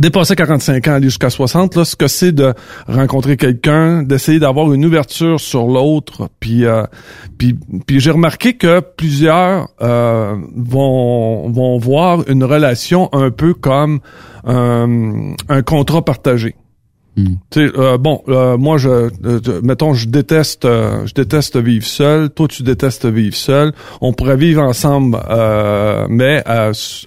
Dépasser 0.00 0.34
45 0.34 0.88
ans, 0.88 0.94
aller 0.94 1.04
jusqu'à 1.04 1.30
60, 1.30 1.76
là, 1.76 1.84
ce 1.84 1.94
que 1.94 2.08
c'est 2.08 2.32
de 2.32 2.52
rencontrer 2.88 3.36
quelqu'un, 3.36 4.02
d'essayer 4.02 4.40
d'avoir 4.40 4.72
une 4.72 4.84
ouverture 4.84 5.38
sur 5.38 5.68
l'autre, 5.68 6.28
puis, 6.40 6.64
euh, 6.64 6.82
puis, 7.38 7.56
puis 7.86 8.00
j'ai 8.00 8.10
remarqué 8.10 8.54
que 8.54 8.80
plusieurs 8.80 9.68
euh, 9.82 10.34
vont 10.56 11.48
vont 11.48 11.78
voir 11.78 12.28
une 12.28 12.42
relation 12.42 13.08
un 13.12 13.30
peu 13.30 13.54
comme 13.54 14.00
un 14.46 15.62
contrat 15.64 16.04
partagé. 16.04 16.56
Hmm. 17.16 17.34
Euh, 17.56 17.96
bon, 17.96 18.22
euh, 18.28 18.56
moi, 18.56 18.76
je, 18.76 18.88
euh, 18.88 19.10
mettons, 19.62 19.94
je 19.94 20.08
déteste, 20.08 20.64
je 20.64 21.14
déteste 21.14 21.56
vivre 21.56 21.86
seul. 21.86 22.30
Toi, 22.30 22.48
tu 22.48 22.64
détestes 22.64 23.06
vivre 23.06 23.36
seul. 23.36 23.72
On 24.00 24.12
pourrait 24.12 24.36
vivre 24.36 24.62
ensemble, 24.62 25.18
mais 26.08 26.42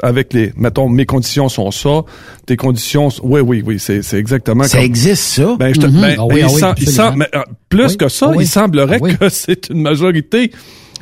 avec 0.01 0.33
les, 0.33 0.53
mettons, 0.55 0.87
mes 0.87 1.05
conditions 1.05 1.49
sont 1.49 1.71
ça. 1.71 2.03
Tes 2.45 2.55
conditions, 2.55 3.09
oui, 3.23 3.41
oui, 3.41 3.63
oui, 3.65 3.79
c'est, 3.79 4.01
c'est 4.01 4.17
exactement. 4.17 4.63
Ça 4.63 4.81
existe 4.81 5.23
ça? 5.23 5.55
Ben, 5.59 5.73
je 5.73 5.81
te, 5.81 5.87
ben, 5.87 6.15
il, 6.37 7.27
plus 7.67 7.97
que 7.97 8.07
ça, 8.07 8.31
il 8.39 8.47
semblerait 8.47 8.99
ah 9.03 9.17
que 9.17 9.29
c'est 9.29 9.69
une 9.69 9.81
majorité 9.81 10.51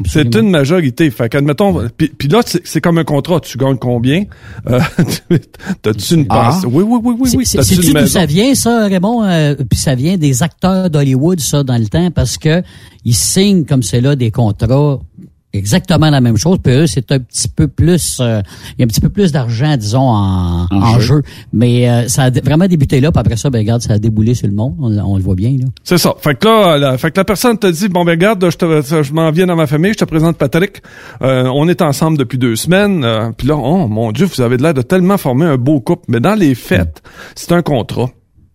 c'est 0.06 0.36
une 0.36 0.50
majorité. 0.50 1.10
Fait 1.12 1.30
qu'admettons, 1.30 1.88
puis, 1.98 2.28
là, 2.28 2.42
c'est 2.46 2.82
comme 2.82 2.98
un 2.98 3.04
contrat. 3.04 3.40
Tu 3.40 3.58
gagnes 3.58 3.78
combien? 3.78 4.24
Euh, 4.70 4.80
T'as-tu 5.82 6.16
une 6.16 6.28
passe? 6.28 6.62
Ah. 6.64 6.68
Oui, 6.68 6.84
oui, 6.88 7.00
oui, 7.04 7.16
oui. 7.20 7.30
oui. 7.38 7.46
C'est-tu 7.46 7.94
d'où 7.94 8.08
ça 8.08 8.26
vient, 8.26 8.54
ça, 8.56 8.86
Raymond? 8.86 9.24
Euh, 9.24 9.56
puis 9.70 9.80
ça 9.80 9.96
vient 9.96 10.18
des 10.18 10.44
acteurs 10.44 10.90
d'Hollywood, 10.90 11.40
ça, 11.40 11.64
dans 11.64 11.78
le 11.78 11.88
temps, 11.88 12.12
parce 12.12 12.38
que 12.38 12.62
ils 13.04 13.16
signent 13.16 13.66
comme 13.66 13.84
c'est 13.84 14.02
là 14.02 14.16
des 14.16 14.32
contrats 14.32 15.00
exactement 15.56 16.10
la 16.10 16.22
même 16.22 16.38
chose. 16.38 16.60
Puis 16.64 16.74
eux, 16.74 16.88
c'est 16.88 17.12
un 17.12 17.20
petit 17.20 17.48
peu 17.48 17.68
plus, 17.68 18.20
euh, 18.20 18.42
il 18.78 18.80
y 18.80 18.84
a 18.84 18.86
un 18.86 18.88
petit 18.88 19.02
peu 19.02 19.10
plus 19.10 19.32
d'argent, 19.32 19.76
disons, 19.78 20.10
en, 20.10 20.68
en, 20.72 21.00
jeu. 21.00 21.22
Mais 21.54 21.90
euh, 21.90 22.08
ça 22.08 22.24
a 22.24 22.30
vraiment 22.30 22.68
débuté 22.68 23.00
là. 23.00 23.12
Puis 23.12 23.20
après 23.20 23.38
ça, 23.38 23.50
ben 23.50 23.60
regarde, 23.60 23.82
ça 23.82 23.94
a 23.94 24.00
déboulé 24.00 24.34
sur 24.34 24.48
le 24.48 24.54
monde. 24.54 24.76
On, 24.80 25.18
le 25.18 25.24
voit 25.24 25.36
bien 25.36 25.52
là. 25.52 25.66
C'est 25.84 25.98
ça. 25.98 26.14
Fait 26.20 26.36
que 26.36 26.48
là, 26.48 26.78
la, 26.78 26.98
fait 26.98 27.12
que 27.12 27.20
la 27.20 27.26
personne 27.26 27.58
te 27.58 27.68
dit, 27.68 27.90
bon 27.90 28.06
ben 28.06 28.12
regarde, 28.12 28.50
je, 28.50 28.58
te, 28.58 29.04
je 29.04 29.14
m'en 29.14 29.32
viens 29.32 29.48
dans 29.48 29.56
ma 29.56 29.68
famille, 29.68 29.94
je 29.94 30.00
te 30.00 30.06
présente 30.06 30.38
Patrick. 30.38 30.82
Euh, 31.22 31.50
on 31.54 31.68
est 31.68 31.82
ensemble 31.82 32.18
depuis 32.18 32.38
deux 32.38 32.56
semaines. 32.56 33.06
puis 33.38 33.48
là, 33.48 33.56
oh 33.56 33.88
mon 33.88 34.12
Dieu, 34.12 34.26
vous 34.26 34.42
avez 34.42 34.58
l'air 34.58 34.74
de 34.74 34.82
tellement 34.82 35.18
former 35.18 35.46
un 35.46 35.58
beau 35.58 35.80
couple. 35.80 36.06
Mais 36.08 36.20
dans 36.20 36.36
les 36.36 36.56
fêtes, 36.56 37.02
c'est 37.36 37.52
un 37.52 37.62
contrat. 37.62 38.10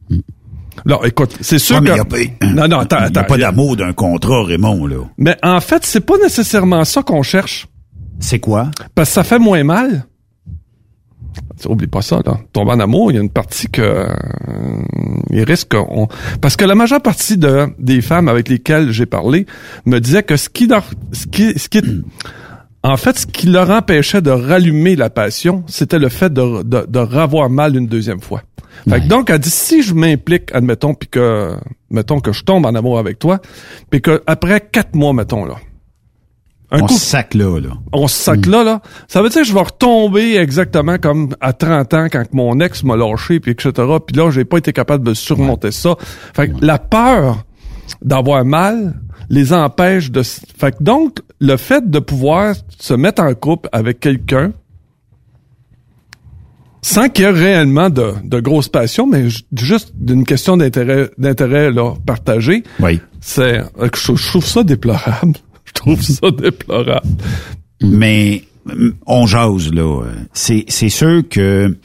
Mm. 0.09 0.19
Non, 0.87 1.03
écoute, 1.05 1.37
c'est 1.41 1.59
sûr 1.59 1.81
que... 1.83 2.45
non, 2.55 2.69
non, 2.69 2.79
attends, 2.81 2.97
attends. 2.97 3.07
Il 3.07 3.13
n'y 3.13 3.19
a 3.19 3.25
pas 3.25 3.39
d'amour 3.39 3.77
d'un 3.77 3.93
contrat, 3.93 4.45
Raymond, 4.45 4.87
là. 4.87 4.97
Mais 5.19 5.37
en 5.43 5.61
fait, 5.61 5.85
c'est 5.85 6.01
pas 6.01 6.19
nécessairement 6.19 6.85
ça 6.85 7.03
qu'on 7.03 7.23
cherche. 7.23 7.69
C'est 8.19 8.39
quoi? 8.39 8.71
Parce 8.95 9.09
que 9.11 9.15
ça 9.15 9.25
fait 9.25 9.39
moins 9.39 9.65
mal. 9.65 10.05
Oublie 11.67 11.87
pas 11.87 12.03
ça, 12.03 12.21
là. 12.25 12.39
Tomber 12.53 12.73
en 12.73 12.81
amour, 12.81 13.13
il 13.13 13.17
y 13.17 13.19
a 13.19 13.21
une 13.21 13.31
partie 13.31 13.69
que 13.69 13.83
euh, 13.83 14.07
il 15.31 15.43
risque 15.43 15.75
on... 15.75 16.09
parce 16.41 16.57
que 16.57 16.65
la 16.65 16.75
majeure 16.75 17.03
partie 17.03 17.37
de 17.37 17.69
des 17.79 18.01
femmes 18.01 18.29
avec 18.29 18.49
lesquelles 18.49 18.91
j'ai 18.93 19.07
parlé 19.07 19.47
me 19.85 19.99
disaient 20.01 20.23
que 20.23 20.37
ce 20.37 20.49
qui 20.49 20.67
leur 20.67 20.85
ce 21.13 21.27
qui 21.27 21.59
ce 21.59 21.69
qui 21.69 21.83
en 22.83 22.97
fait 22.97 23.19
ce 23.19 23.27
qui 23.27 23.47
leur 23.47 23.71
empêchait 23.71 24.23
de 24.23 24.31
rallumer 24.31 24.97
la 24.97 25.11
passion, 25.11 25.63
c'était 25.67 25.99
le 25.99 26.09
fait 26.09 26.33
de 26.33 26.63
de, 26.63 26.87
de 26.89 26.99
revoir 26.99 27.51
mal 27.51 27.77
une 27.77 27.87
deuxième 27.87 28.21
fois. 28.21 28.43
Fait 28.89 29.01
que 29.01 29.07
donc, 29.07 29.31
elle 29.31 29.39
dit, 29.39 29.51
si 29.51 29.83
je 29.83 29.95
m'implique, 29.95 30.55
admettons, 30.55 30.95
puis 30.95 31.09
que, 31.09 31.57
mettons 31.91 32.21
que 32.21 32.33
je 32.33 32.45
tombe 32.45 32.67
en 32.67 32.75
amour 32.75 32.99
avec 32.99 33.19
toi, 33.19 33.41
puis 33.91 34.01
que 34.01 34.23
après 34.27 34.61
quatre 34.61 34.95
mois, 34.95 35.13
mettons, 35.13 35.45
là, 35.45 35.57
un 36.73 36.83
on 36.83 36.89
se 36.89 37.01
sac 37.01 37.35
là, 37.35 37.59
là. 37.59 37.71
On 37.93 38.07
se 38.07 38.15
sac 38.15 38.47
là, 38.47 38.63
là. 38.63 38.81
Ça 39.09 39.23
veut 39.23 39.29
dire 39.29 39.43
que 39.43 39.49
je 39.49 39.53
vais 39.53 39.61
retomber 39.61 40.37
exactement 40.37 40.99
comme 40.99 41.35
à 41.41 41.53
30 41.53 41.95
ans 41.95 42.07
quand 42.11 42.33
mon 42.33 42.61
ex 42.61 42.85
m'a 42.85 42.97
lâché, 42.97 43.41
puis 43.41 43.53
etc. 43.53 43.73
Puis 44.07 44.17
là, 44.17 44.31
j'ai 44.31 44.45
pas 44.45 44.59
été 44.59 44.73
capable 44.73 45.05
de 45.05 45.15
surmonter 45.15 45.73
ça. 45.73 45.97
Fait 46.35 46.49
que 46.49 46.65
la 46.65 46.79
peur 46.79 47.45
d'avoir 48.03 48.45
mal 48.45 49.01
les 49.31 49.53
empêche 49.53 50.13
de... 50.13 50.23
Fait 50.23 50.77
que 50.77 50.83
donc, 50.83 51.19
le 51.41 51.57
fait 51.57 51.89
de 51.89 51.99
pouvoir 51.99 52.55
se 52.79 52.95
mettre 52.95 53.23
en 53.23 53.35
couple 53.35 53.69
avec 53.73 53.99
quelqu'un 53.99 54.53
sans 56.83 57.09
qu'il 57.09 57.25
y 57.25 57.29
ait 57.29 57.31
réellement 57.31 57.91
de, 57.91 58.13
de 58.25 58.41
grosses 58.41 58.69
passions, 58.69 59.07
mais 59.07 59.29
juste 59.53 59.93
d'une 59.97 60.25
question 60.25 60.57
d'intérêt 60.57 61.11
d'intérêt 61.19 61.71
là 61.71 61.95
partagé. 62.07 62.63
Oui. 62.81 63.01
C'est 63.21 63.61
je, 63.95 64.15
je 64.15 64.29
trouve 64.29 64.47
ça 64.47 64.63
déplorable. 64.63 65.35
Je 65.67 65.73
trouve 65.73 66.03
ça 66.03 66.31
déplorable. 66.33 67.07
Mais 67.81 68.43
on 69.07 69.27
jase, 69.27 69.73
là. 69.73 70.03
C'est, 70.33 70.65
c'est 70.69 70.89
sûr 70.89 71.23
que 71.29 71.77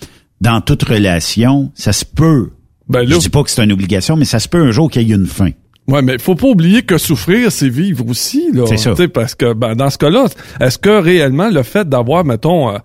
dans 0.41 0.59
toute 0.59 0.83
relation, 0.83 1.71
ça 1.75 1.93
se 1.93 2.03
peut. 2.03 2.49
Ben 2.89 3.01
là, 3.01 3.15
je 3.15 3.19
dis 3.19 3.29
pas 3.29 3.43
que 3.43 3.49
c'est 3.49 3.63
une 3.63 3.71
obligation, 3.71 4.15
mais 4.15 4.25
ça 4.25 4.39
se 4.39 4.47
peut 4.49 4.61
un 4.61 4.71
jour 4.71 4.89
qu'il 4.89 5.07
y 5.07 5.11
ait 5.11 5.15
une 5.15 5.27
fin. 5.27 5.51
Ouais, 5.87 6.01
mais 6.01 6.17
faut 6.17 6.35
pas 6.35 6.47
oublier 6.47 6.81
que 6.81 6.97
souffrir, 6.97 7.51
c'est 7.51 7.69
vivre 7.69 8.07
aussi, 8.07 8.51
là. 8.51 8.65
C'est 8.67 8.77
ça. 8.77 8.93
Parce 9.13 9.35
que 9.35 9.53
ben, 9.53 9.75
dans 9.75 9.89
ce 9.89 9.97
cas-là, 9.99 10.25
est-ce 10.59 10.79
que 10.79 10.99
réellement 10.99 11.49
le 11.49 11.63
fait 11.63 11.87
d'avoir, 11.87 12.25
mettons, 12.25 12.73
euh, 12.73 12.77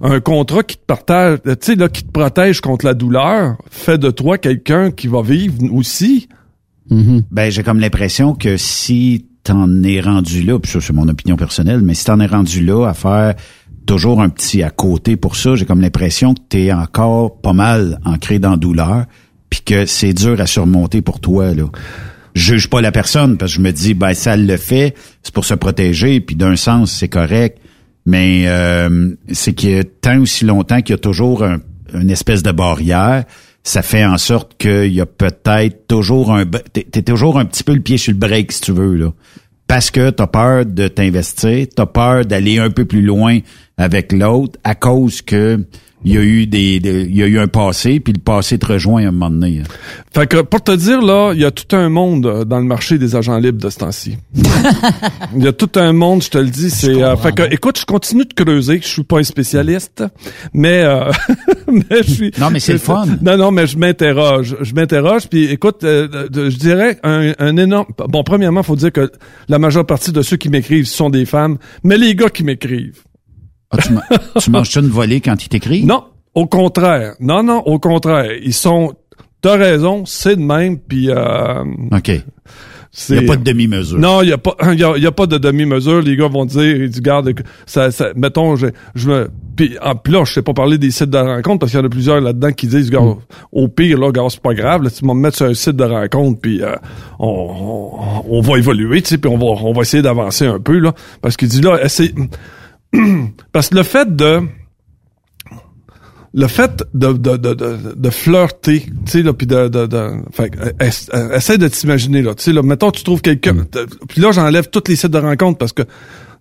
un 0.00 0.20
contrat 0.20 0.62
qui 0.62 0.76
te 0.76 0.84
partage, 0.84 1.38
tu 1.44 1.52
sais, 1.60 1.74
là, 1.74 1.88
qui 1.88 2.04
te 2.04 2.10
protège 2.10 2.60
contre 2.60 2.86
la 2.86 2.94
douleur, 2.94 3.56
fait 3.70 3.98
de 3.98 4.10
toi 4.10 4.38
quelqu'un 4.38 4.90
qui 4.90 5.08
va 5.08 5.22
vivre 5.22 5.56
aussi? 5.72 6.28
Mm-hmm. 6.90 7.22
Ben, 7.30 7.50
j'ai 7.50 7.62
comme 7.62 7.80
l'impression 7.80 8.34
que 8.34 8.56
si 8.56 9.26
t'en 9.44 9.82
es 9.82 10.00
rendu 10.00 10.42
là, 10.42 10.58
puis 10.58 10.70
ça 10.70 10.80
c'est 10.80 10.92
mon 10.92 11.08
opinion 11.08 11.36
personnelle, 11.36 11.80
mais 11.82 11.94
si 11.94 12.04
t'en 12.04 12.20
es 12.20 12.26
rendu 12.26 12.64
là 12.64 12.86
à 12.86 12.94
faire 12.94 13.34
toujours 13.86 14.20
un 14.20 14.28
petit 14.28 14.62
à 14.62 14.70
côté 14.70 15.16
pour 15.16 15.36
ça, 15.36 15.54
j'ai 15.54 15.64
comme 15.64 15.80
l'impression 15.80 16.34
que 16.34 16.40
t'es 16.48 16.72
encore 16.72 17.40
pas 17.40 17.52
mal 17.52 18.00
ancré 18.04 18.38
dans 18.38 18.52
la 18.52 18.56
douleur, 18.56 19.06
puis 19.48 19.60
que 19.64 19.86
c'est 19.86 20.12
dur 20.12 20.40
à 20.40 20.46
surmonter 20.46 21.02
pour 21.02 21.20
toi 21.20 21.54
là. 21.54 21.64
Je 22.34 22.54
juge 22.54 22.70
pas 22.70 22.80
la 22.80 22.92
personne 22.92 23.36
parce 23.36 23.52
que 23.52 23.56
je 23.56 23.62
me 23.62 23.72
dis 23.72 23.94
ben 23.94 24.14
ça 24.14 24.36
le 24.36 24.56
fait, 24.56 24.94
c'est 25.22 25.34
pour 25.34 25.44
se 25.44 25.54
protéger, 25.54 26.20
puis 26.20 26.36
d'un 26.36 26.56
sens 26.56 26.92
c'est 26.92 27.08
correct, 27.08 27.58
mais 28.06 28.44
euh, 28.46 29.14
c'est 29.32 29.52
a 29.64 29.84
tant 30.00 30.20
aussi 30.20 30.44
longtemps 30.44 30.80
qu'il 30.80 30.94
y 30.94 30.98
a 30.98 30.98
toujours 30.98 31.44
une 31.92 32.10
espèce 32.10 32.42
de 32.42 32.52
barrière 32.52 33.24
ça 33.62 33.82
fait 33.82 34.04
en 34.04 34.18
sorte 34.18 34.56
qu'il 34.58 34.92
y 34.92 35.00
a 35.00 35.06
peut-être 35.06 35.86
toujours 35.86 36.32
un 36.32 36.44
t'es 36.46 37.02
toujours 37.02 37.38
un 37.38 37.44
petit 37.44 37.62
peu 37.62 37.74
le 37.74 37.80
pied 37.80 37.98
sur 37.98 38.12
le 38.12 38.18
break 38.18 38.52
si 38.52 38.60
tu 38.62 38.72
veux 38.72 38.94
là. 38.94 39.12
Parce 39.66 39.90
que 39.90 40.10
t'as 40.10 40.26
peur 40.26 40.66
de 40.66 40.88
t'investir 40.88 41.66
t'as 41.74 41.86
peur 41.86 42.24
d'aller 42.24 42.58
un 42.58 42.70
peu 42.70 42.84
plus 42.84 43.02
loin 43.02 43.38
avec 43.76 44.12
l'autre 44.12 44.58
à 44.64 44.74
cause 44.74 45.22
que 45.22 45.64
il 46.04 46.14
y 46.14 46.16
a 46.16 46.22
eu 46.22 46.46
des, 46.46 46.76
il 46.76 47.16
y 47.16 47.22
a 47.22 47.26
eu 47.26 47.38
un 47.38 47.48
passé 47.48 48.00
puis 48.00 48.12
le 48.12 48.20
passé 48.20 48.58
te 48.58 48.66
rejoint 48.66 49.04
à 49.04 49.08
un 49.08 49.10
moment 49.10 49.30
donné. 49.30 49.62
Fait 50.12 50.26
que 50.26 50.40
pour 50.40 50.62
te 50.62 50.72
dire 50.72 51.02
là, 51.02 51.32
il 51.34 51.40
y 51.40 51.44
a 51.44 51.50
tout 51.50 51.76
un 51.76 51.88
monde 51.88 52.26
euh, 52.26 52.44
dans 52.44 52.58
le 52.58 52.64
marché 52.64 52.98
des 52.98 53.16
agents 53.16 53.38
libres 53.38 53.60
de 53.62 53.70
ce 53.70 53.78
temps-ci. 53.78 54.16
Il 55.36 55.44
y 55.44 55.46
a 55.46 55.52
tout 55.52 55.70
un 55.76 55.92
monde, 55.92 56.22
je 56.22 56.30
te 56.30 56.38
le 56.38 56.48
dis, 56.48 56.70
c'est 56.70 57.02
euh, 57.02 57.16
fait 57.16 57.32
que 57.32 57.42
écoute, 57.54 57.78
je 57.78 57.84
continue 57.84 58.24
de 58.24 58.32
creuser, 58.32 58.80
je 58.82 58.88
suis 58.88 59.04
pas 59.04 59.18
un 59.18 59.22
spécialiste, 59.22 60.02
mais 60.52 60.82
euh, 60.82 61.12
mais 61.72 62.02
je 62.02 62.10
suis 62.10 62.32
Non, 62.38 62.50
mais 62.50 62.60
c'est 62.60 62.72
le 62.72 62.78
fun. 62.78 63.06
Non 63.22 63.36
non, 63.36 63.50
mais 63.50 63.66
je 63.66 63.78
m'interroge, 63.78 64.56
je 64.60 64.74
m'interroge 64.74 65.28
puis 65.28 65.44
écoute, 65.44 65.78
je 65.82 66.56
dirais 66.56 66.98
un, 67.04 67.32
un 67.38 67.56
énorme 67.56 67.86
bon 68.08 68.24
premièrement, 68.24 68.62
faut 68.62 68.76
dire 68.76 68.92
que 68.92 69.12
la 69.48 69.58
majeure 69.58 69.86
partie 69.86 70.12
de 70.12 70.22
ceux 70.22 70.36
qui 70.36 70.48
m'écrivent 70.48 70.86
sont 70.86 71.10
des 71.10 71.24
femmes, 71.24 71.58
mais 71.84 71.96
les 71.96 72.14
gars 72.14 72.30
qui 72.30 72.42
m'écrivent 72.42 73.02
ah, 73.70 73.76
tu, 74.40 74.50
manges-tu 74.50 74.78
une 74.80 74.88
volée 74.88 75.20
quand 75.20 75.42
ils 75.44 75.48
t'écrivent? 75.48 75.86
Non, 75.86 76.04
au 76.34 76.46
contraire. 76.46 77.14
Non, 77.20 77.42
non, 77.42 77.58
au 77.66 77.78
contraire. 77.78 78.32
Ils 78.42 78.54
sont... 78.54 78.94
T'as 79.42 79.56
raison, 79.56 80.04
c'est 80.04 80.36
de 80.36 80.42
même, 80.42 80.78
puis... 80.78 81.10
Euh, 81.10 81.64
OK. 81.92 82.10
Il 83.08 83.20
n'y 83.20 83.24
a 83.24 83.28
pas 83.28 83.36
de 83.36 83.44
demi-mesure. 83.44 83.98
Non, 83.98 84.20
il 84.22 84.26
n'y 84.26 84.32
a 84.32 84.38
pas, 84.38 84.56
il 84.72 84.78
y 84.78 85.06
a, 85.06 85.12
pas 85.12 85.26
de 85.26 85.38
demi-mesure. 85.38 86.02
Les 86.02 86.16
gars 86.16 86.26
vont 86.26 86.44
dire, 86.44 86.76
ils 86.76 86.90
disent, 86.90 87.00
garde, 87.00 87.32
ça, 87.64 87.92
ça, 87.92 88.08
mettons, 88.16 88.56
je, 88.56 88.66
je 88.96 89.08
me, 89.08 89.30
puis, 89.54 89.76
en 89.80 89.94
plus 89.94 90.12
là, 90.12 90.24
je 90.24 90.32
sais 90.32 90.42
pas 90.42 90.54
parler 90.54 90.76
des 90.76 90.90
sites 90.90 91.10
de 91.10 91.18
rencontre 91.18 91.60
parce 91.60 91.72
qu'il 91.72 91.80
y 91.80 91.82
en 91.82 91.86
a 91.86 91.90
plusieurs 91.90 92.20
là-dedans 92.20 92.50
qui 92.50 92.66
disent, 92.66 92.90
gars, 92.90 93.02
au 93.52 93.68
pire, 93.68 93.96
là, 93.96 94.10
gars, 94.10 94.26
c'est 94.28 94.42
pas 94.42 94.54
grave, 94.54 94.82
là, 94.82 94.90
tu 94.90 95.06
vas 95.06 95.14
me 95.14 95.20
mettre 95.20 95.36
sur 95.36 95.46
un 95.46 95.54
site 95.54 95.76
de 95.76 95.84
rencontre, 95.84 96.40
puis 96.40 96.62
euh, 96.62 96.74
on, 97.20 97.92
on, 98.28 98.40
va 98.40 98.58
évoluer, 98.58 99.02
tu 99.02 99.10
sais, 99.10 99.18
puis 99.18 99.30
on 99.30 99.38
va, 99.38 99.62
on 99.62 99.72
va 99.72 99.82
essayer 99.82 100.02
d'avancer 100.02 100.46
un 100.46 100.58
peu, 100.58 100.78
là, 100.78 100.92
parce 101.22 101.36
qu'il 101.36 101.48
dit, 101.48 101.60
là, 101.60 101.78
essaye, 101.84 102.12
Parce 103.52 103.68
que 103.68 103.76
le 103.76 103.82
fait 103.82 104.14
de 104.14 104.42
le 106.32 106.46
fait 106.46 106.84
de, 106.94 107.12
de, 107.12 107.36
de, 107.36 107.54
de, 107.96 108.10
flirter, 108.10 108.82
tu 109.04 109.10
sais, 109.10 109.22
là, 109.22 109.32
puis 109.32 109.48
de, 109.48 109.66
de, 109.66 109.86
de 109.86 110.10
fait, 110.30 110.52
essaie 111.34 111.58
de 111.58 111.66
t'imaginer, 111.66 112.22
là, 112.22 112.36
tu 112.36 112.44
sais, 112.44 112.52
là, 112.52 112.62
mettons, 112.62 112.92
tu 112.92 113.02
trouves 113.02 113.20
quelqu'un, 113.20 113.54
mm. 113.54 113.66
puis 114.08 114.20
là, 114.20 114.30
j'enlève 114.30 114.70
tous 114.70 114.84
les 114.86 114.94
sites 114.94 115.10
de 115.10 115.18
rencontres 115.18 115.58
parce 115.58 115.72
que 115.72 115.82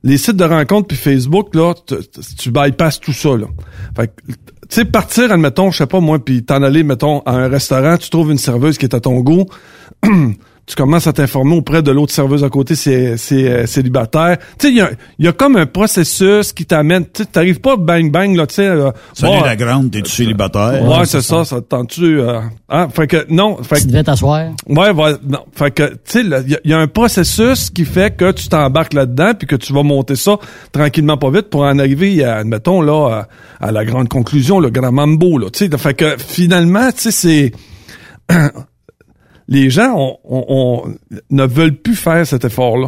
les 0.03 0.17
sites 0.17 0.35
de 0.35 0.45
rencontres 0.45 0.87
puis 0.87 0.97
Facebook, 0.97 1.55
là, 1.55 1.73
tu 2.37 2.51
bypasses 2.51 2.99
tout 2.99 3.13
ça, 3.13 3.35
là. 3.35 3.47
Fait 3.95 4.13
tu 4.27 4.35
sais, 4.69 4.85
partir, 4.85 5.31
admettons, 5.31 5.71
je 5.71 5.79
sais 5.79 5.87
pas 5.87 5.99
moi, 5.99 6.23
puis 6.23 6.43
t'en 6.43 6.61
aller, 6.61 6.83
mettons, 6.83 7.21
à 7.21 7.31
un 7.31 7.47
restaurant, 7.47 7.97
tu 7.97 8.11
trouves 8.11 8.29
une 8.29 8.37
serveuse 8.37 8.77
qui 8.77 8.85
est 8.85 8.93
à 8.93 8.99
ton 8.99 9.19
goût, 9.21 9.45
tu 10.69 10.75
commences 10.75 11.07
à 11.07 11.13
t'informer 11.13 11.55
auprès 11.55 11.81
de 11.81 11.89
l'autre 11.89 12.13
serveuse 12.13 12.43
à 12.43 12.49
côté, 12.49 12.75
c'est 12.75 13.17
c'est 13.17 13.65
célibataire. 13.65 14.37
Tu 14.59 14.67
sais, 14.67 14.71
il 14.71 14.77
y 14.77 14.81
a, 14.81 14.91
y 15.17 15.27
a, 15.27 15.31
comme 15.31 15.55
un 15.55 15.65
processus 15.65 16.53
qui 16.53 16.63
t'amène. 16.63 17.05
Tu 17.11 17.25
t'arrives 17.25 17.59
pas 17.59 17.75
bang 17.75 18.11
bang 18.11 18.35
là, 18.35 18.45
tu 18.45 18.55
sais. 18.55 18.69
Salut 19.13 19.43
la 19.43 19.55
grande, 19.55 19.89
t'es-tu 19.89 20.11
célibataire? 20.11 20.87
Ouais, 20.87 21.05
c'est 21.05 21.23
ça. 21.23 21.43
Ça 21.43 21.59
tente-tu 21.61 22.19
euh, 22.19 22.41
hein? 22.69 22.87
Fait 22.93 23.07
que 23.07 23.25
non. 23.29 23.57
Fait 23.63 23.81
tu 23.81 23.87
devais 23.87 24.03
t'asseoir? 24.03 24.51
Ouais, 24.67 24.91
ouais. 24.91 25.13
Non. 25.27 25.43
Fait 25.53 25.71
que 25.71 25.89
tu 25.89 25.97
sais, 26.05 26.21
il 26.21 26.59
y, 26.65 26.73
a 26.73 26.77
un 26.77 26.87
processus 26.87 27.71
qui 27.71 27.83
fait 27.83 28.15
que 28.15 28.31
tu 28.31 28.47
t'embarques 28.47 28.93
là-dedans 28.93 29.31
puis 29.33 29.47
que 29.47 29.55
tu 29.55 29.73
vas 29.73 29.81
monter 29.81 30.15
ça 30.15 30.37
tranquillement 30.71 31.17
pas 31.17 31.31
vite 31.31 31.49
pour 31.49 31.61
en 31.61 31.79
arriver, 31.79 32.23
à, 32.23 32.37
admettons 32.37 32.83
là, 32.83 33.27
à, 33.59 33.71
la 33.71 33.85
grande 33.85 34.07
conclusion, 34.07 34.59
le 34.59 34.69
grand 34.69 34.91
mambo 34.91 35.39
là. 35.39 35.49
Tu 35.49 35.67
sais, 35.67 35.77
fait 35.79 35.95
que 35.95 36.15
finalement, 36.19 36.91
tu 36.91 37.11
sais, 37.11 37.11
c'est 37.11 37.51
les 39.49 39.69
gens 39.69 40.19
on, 40.23 40.83
ne 41.31 41.45
veulent 41.45 41.75
plus 41.75 41.95
faire 41.95 42.25
cet 42.25 42.45
effort-là. 42.45 42.87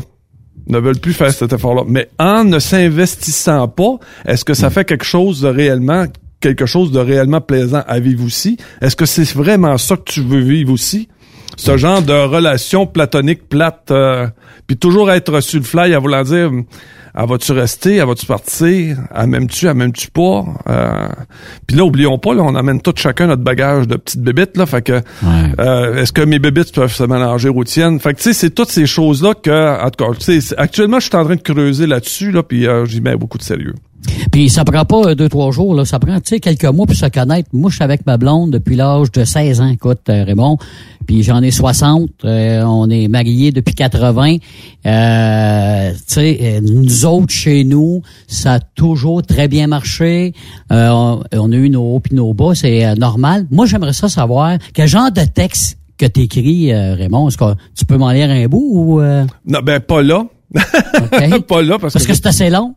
Ne 0.68 0.78
veulent 0.78 1.00
plus 1.00 1.14
faire 1.14 1.34
cet 1.34 1.52
effort-là. 1.52 1.84
Mais 1.88 2.08
en 2.20 2.44
ne 2.44 2.60
s'investissant 2.60 3.68
pas, 3.68 3.98
est-ce 4.26 4.46
que 4.46 4.54
ça 4.54 4.68
hmm. 4.68 4.72
fait 4.72 4.86
quelque 4.86 5.04
chose 5.04 5.42
de 5.42 5.48
réellement 5.48 6.06
quelque 6.40 6.66
chose 6.66 6.92
de 6.92 7.00
réellement 7.00 7.42
plaisant 7.42 7.84
à 7.88 8.00
vivre 8.00 8.24
aussi? 8.24 8.58
Est-ce 8.80 8.96
que 8.96 9.06
c'est 9.06 9.32
vraiment 9.34 9.78
ça 9.78 9.98
que 9.98 10.04
tu 10.06 10.22
veux 10.22 10.40
vivre 10.40 10.72
aussi? 10.72 11.10
Ce 11.58 11.78
genre 11.78 12.02
de 12.02 12.14
relation 12.14 12.86
platonique 12.88 13.48
plate, 13.48 13.92
euh, 13.92 14.28
puis 14.68 14.78
toujours 14.78 15.12
être 15.12 15.42
sur 15.42 15.60
le 15.60 15.66
fly 15.66 15.94
à 15.94 16.00
vouloir 16.00 16.24
dire 16.24 16.52
elle 17.14 17.28
va-tu 17.28 17.52
rester, 17.52 17.98
elle 17.98 18.08
va-tu 18.08 18.26
partir, 18.26 18.98
elle 19.14 19.28
m'aime-tu, 19.28 19.68
elle 19.68 19.74
m'aime-tu 19.74 20.10
pas? 20.10 20.46
Euh, 20.68 21.10
puis 21.68 21.76
là, 21.76 21.84
oublions 21.84 22.18
pas, 22.18 22.34
là, 22.34 22.44
on 22.44 22.56
amène 22.56 22.82
tout 22.82 22.94
chacun 22.96 23.28
notre 23.28 23.42
bagage 23.42 23.88
de 23.88 23.98
petites 23.98 24.22
bébites, 24.22 24.56
là, 24.56 24.66
fait 24.66 24.82
que 24.82 25.02
euh, 25.60 25.96
est-ce 25.98 26.14
que 26.14 26.22
mes 26.22 26.40
bébites 26.40 26.74
peuvent 26.74 26.94
se 26.94 27.04
mélanger 27.04 27.50
aux 27.50 27.64
tiennes? 27.64 28.00
Fait 28.00 28.14
que 28.14 28.18
tu 28.18 28.24
sais, 28.24 28.34
c'est 28.34 28.52
toutes 28.52 28.70
ces 28.70 28.86
choses-là 28.86 29.34
que, 29.34 29.84
en 29.84 29.90
tout 29.90 30.06
cas, 30.06 30.32
actuellement, 30.58 31.00
je 31.00 31.08
suis 31.08 31.16
en 31.16 31.26
train 31.26 31.36
de 31.36 31.42
creuser 31.42 31.88
là-dessus, 31.88 32.32
là, 32.32 32.44
puis 32.44 32.66
euh, 32.66 32.86
j'y 32.86 33.02
mets 33.02 33.16
beaucoup 33.16 33.38
de 33.38 33.44
sérieux. 33.44 33.76
Puis 34.32 34.50
ça 34.50 34.64
prend 34.64 34.86
pas 34.86 35.10
euh, 35.10 35.16
deux, 35.16 35.30
trois 35.30 35.52
jours, 35.52 35.76
là. 35.76 35.86
Ça 35.86 36.00
prend, 36.00 36.16
tu 36.20 36.30
sais, 36.30 36.40
quelques 36.40 36.66
mois 36.66 36.86
pour 36.86 36.96
se 36.96 37.06
connaître. 37.08 37.50
Moi, 37.54 37.70
je 37.70 37.76
suis 37.76 37.84
avec 37.84 38.06
ma 38.06 38.18
blonde 38.18 38.52
depuis 38.52 38.76
l'âge 38.76 39.12
de 39.12 39.24
16 39.24 39.62
ans, 39.62 39.68
écoute, 39.68 40.02
euh, 40.10 40.24
Raymond. 40.24 40.58
Puis 41.06 41.24
j'en 41.24 41.42
ai 41.42 41.52
60. 41.52 42.10
Euh, 42.24 42.64
on 42.64 42.90
est 42.90 43.08
mariés 43.08 43.52
depuis 43.52 43.76
80. 43.76 44.38
Euh, 44.86 45.92
tu 45.92 45.98
sais, 46.08 46.62
nous 46.62 47.06
autres, 47.06 47.34
chez 47.34 47.64
nous, 47.64 48.02
ça 48.28 48.54
a 48.54 48.60
toujours 48.60 49.22
très 49.24 49.48
bien 49.48 49.68
marché. 49.68 50.34
On, 50.70 51.22
a 51.32 51.56
eu 51.56 51.70
nos 51.70 51.96
hauts 51.96 52.00
puis 52.00 52.16
nos 52.16 52.34
bas, 52.34 52.54
c'est 52.56 52.96
normal. 52.96 53.48
Moi, 53.52 53.66
j'aimerais 53.66 53.94
ça 53.94 54.10
savoir 54.10 54.58
quel 54.74 54.88
genre 54.88 55.12
de 55.12 55.24
texte 55.24 55.78
que 55.98 56.06
t'écris, 56.06 56.74
Raymond. 56.74 57.28
Est-ce 57.28 57.38
que 57.38 57.56
tu 57.76 57.86
peux 57.86 57.98
m'en 57.98 58.12
lire 58.12 58.30
un 58.30 58.48
bout 58.48 58.72
ou... 58.72 59.02
Non, 59.02 59.60
ben 59.64 59.80
pas 59.80 60.02
là. 60.02 60.26
pas 61.48 61.62
là 61.62 61.80
parce, 61.80 61.94
parce 61.94 62.06
que 62.06 62.14
c'est 62.14 62.28
assez 62.28 62.50
long. 62.50 62.76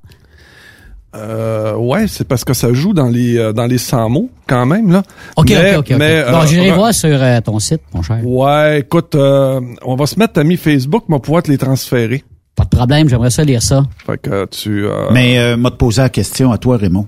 Euh, 1.14 1.76
ouais, 1.76 2.06
c'est 2.08 2.26
parce 2.26 2.44
que 2.44 2.54
ça 2.54 2.72
joue 2.72 2.92
dans 2.92 3.08
les 3.08 3.38
euh, 3.38 3.52
dans 3.52 3.66
les 3.66 3.78
100 3.78 4.08
mots 4.08 4.30
quand 4.48 4.66
même 4.66 4.90
là. 4.90 5.02
OK 5.36 5.52
OK 5.52 5.78
OK. 5.78 5.90
Mais, 5.98 6.24
bon, 6.24 6.44
j'irai 6.46 6.72
euh, 6.72 6.74
voir 6.74 6.92
sur 6.92 7.22
euh, 7.22 7.40
ton 7.40 7.58
site 7.60 7.82
mon 7.94 8.02
cher. 8.02 8.18
Ouais, 8.24 8.80
écoute, 8.80 9.14
on 9.14 9.96
va 9.96 10.06
se 10.06 10.18
mettre 10.18 10.40
à 10.40 10.44
mi 10.44 10.56
Facebook, 10.56 11.04
mais 11.08 11.14
on 11.14 11.18
va 11.18 11.22
pouvoir 11.22 11.42
te 11.42 11.50
les 11.50 11.58
transférer. 11.58 12.24
Pas 12.56 12.64
de 12.64 12.68
problème, 12.68 13.08
j'aimerais 13.08 13.30
ça 13.30 13.44
lire 13.44 13.62
ça. 13.62 13.84
Fait 14.06 14.18
que 14.18 14.46
tu 14.46 14.86
Mais 15.12 15.38
euh, 15.38 15.56
m'a 15.56 15.70
te 15.70 15.76
poser 15.76 16.02
la 16.02 16.08
question 16.08 16.52
à 16.52 16.58
toi 16.58 16.76
Raymond. 16.76 17.06